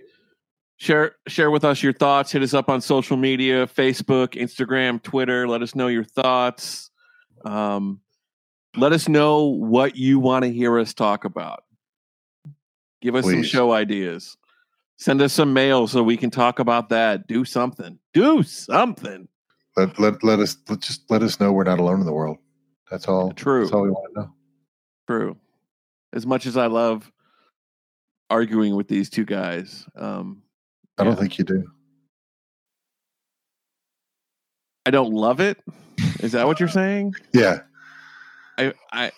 share 0.79 1.15
share 1.27 1.51
with 1.51 1.63
us 1.63 1.83
your 1.83 1.93
thoughts. 1.93 2.31
Hit 2.31 2.41
us 2.41 2.53
up 2.53 2.69
on 2.69 2.81
social 2.81 3.17
media: 3.17 3.67
Facebook, 3.67 4.29
Instagram, 4.29 5.01
Twitter. 5.03 5.47
Let 5.47 5.61
us 5.61 5.75
know 5.75 5.87
your 5.87 6.03
thoughts. 6.03 6.89
Um, 7.45 8.01
let 8.75 8.91
us 8.91 9.07
know 9.07 9.43
what 9.43 9.95
you 9.95 10.19
want 10.19 10.43
to 10.45 10.51
hear 10.51 10.79
us 10.79 10.93
talk 10.93 11.25
about. 11.25 11.63
Give 13.01 13.15
us 13.15 13.25
some 13.25 13.43
show 13.43 13.71
ideas. 13.71 14.35
Send 14.97 15.21
us 15.21 15.31
some 15.31 15.53
mail 15.53 15.87
so 15.87 16.03
we 16.03 16.17
can 16.17 16.29
talk 16.29 16.59
about 16.59 16.89
that. 16.89 17.27
Do 17.27 17.45
something. 17.45 17.99
Do 18.13 18.43
something. 18.43 19.27
Let 19.77 19.97
let 19.99 20.23
let 20.23 20.39
us 20.39 20.57
let 20.67 20.79
just 20.79 21.09
let 21.09 21.21
us 21.21 21.39
know 21.39 21.51
we're 21.51 21.63
not 21.63 21.79
alone 21.79 21.99
in 21.99 22.05
the 22.05 22.13
world. 22.13 22.37
That's 22.89 23.07
all. 23.07 23.31
True. 23.31 23.61
That's 23.61 23.73
all 23.73 23.83
we 23.83 23.91
want 23.91 24.13
to 24.13 24.21
know. 24.21 24.33
True. 25.07 25.37
As 26.11 26.25
much 26.25 26.45
as 26.45 26.57
I 26.57 26.65
love 26.65 27.09
arguing 28.29 28.75
with 28.75 28.87
these 28.87 29.09
two 29.09 29.25
guys, 29.25 29.85
um, 29.95 30.41
I 30.99 31.03
don't 31.03 31.17
think 31.17 31.37
you 31.37 31.45
do. 31.45 31.71
I 34.85 34.91
don't 34.91 35.13
love 35.13 35.39
it. 35.39 35.57
Is 36.19 36.31
that 36.33 36.47
what 36.47 36.59
you're 36.59 36.69
saying? 36.69 37.13
Yeah, 37.33 37.59
I, 38.57 38.73
I 38.91 39.11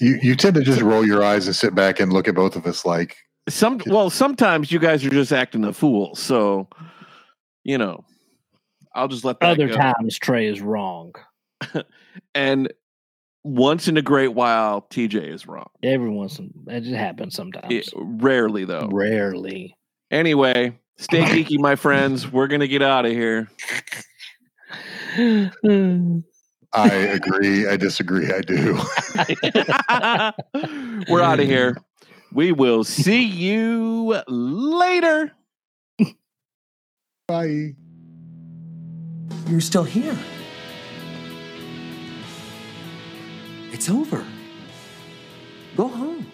you 0.00 0.18
you 0.22 0.36
tend 0.36 0.54
to 0.56 0.62
just 0.62 0.80
roll 0.80 1.06
your 1.06 1.22
eyes 1.22 1.46
and 1.46 1.56
sit 1.56 1.74
back 1.74 2.00
and 2.00 2.12
look 2.12 2.28
at 2.28 2.34
both 2.34 2.56
of 2.56 2.66
us 2.66 2.84
like 2.84 3.16
some 3.48 3.80
well, 3.86 4.10
sometimes 4.10 4.72
you 4.72 4.78
guys 4.78 5.04
are 5.04 5.10
just 5.10 5.32
acting 5.32 5.64
a 5.64 5.72
fool. 5.72 6.14
So, 6.14 6.68
you 7.62 7.78
know, 7.78 8.04
I'll 8.94 9.08
just 9.08 9.24
let 9.24 9.40
that 9.40 9.50
other 9.50 9.68
go. 9.68 9.76
times 9.76 10.18
Trey 10.18 10.46
is 10.46 10.60
wrong. 10.60 11.14
And 12.34 12.72
once 13.42 13.88
in 13.88 13.96
a 13.96 14.02
great 14.02 14.34
while, 14.34 14.82
TJ 14.82 15.34
is 15.34 15.48
wrong. 15.48 15.68
Every 15.82 16.08
once 16.08 16.38
in 16.38 16.52
it 16.68 16.82
just 16.82 16.94
happens 16.94 17.34
sometimes. 17.34 17.72
It- 17.72 17.90
rarely 17.94 18.64
though. 18.64 18.88
Rarely. 18.92 19.76
Anyway, 20.12 20.78
stay 20.96 21.22
geeky, 21.22 21.58
my 21.58 21.76
friends. 21.76 22.30
We're 22.30 22.46
gonna 22.46 22.66
get 22.66 22.82
out 22.82 23.06
of 23.06 23.12
here. 23.12 23.48
I 26.76 26.88
agree, 26.88 27.68
I 27.68 27.76
disagree, 27.76 28.32
I 28.32 28.40
do. 28.40 28.74
We're 31.08 31.22
out 31.22 31.38
of 31.40 31.46
here. 31.46 31.76
We 32.32 32.50
will 32.50 32.82
see 32.82 33.22
you 33.22 34.20
later. 34.26 35.32
Bye. 37.28 37.74
You're 39.46 39.60
still 39.60 39.84
here. 39.84 40.18
It's 43.72 43.88
over. 43.88 44.24
Go 45.76 45.88
home. 45.88 46.26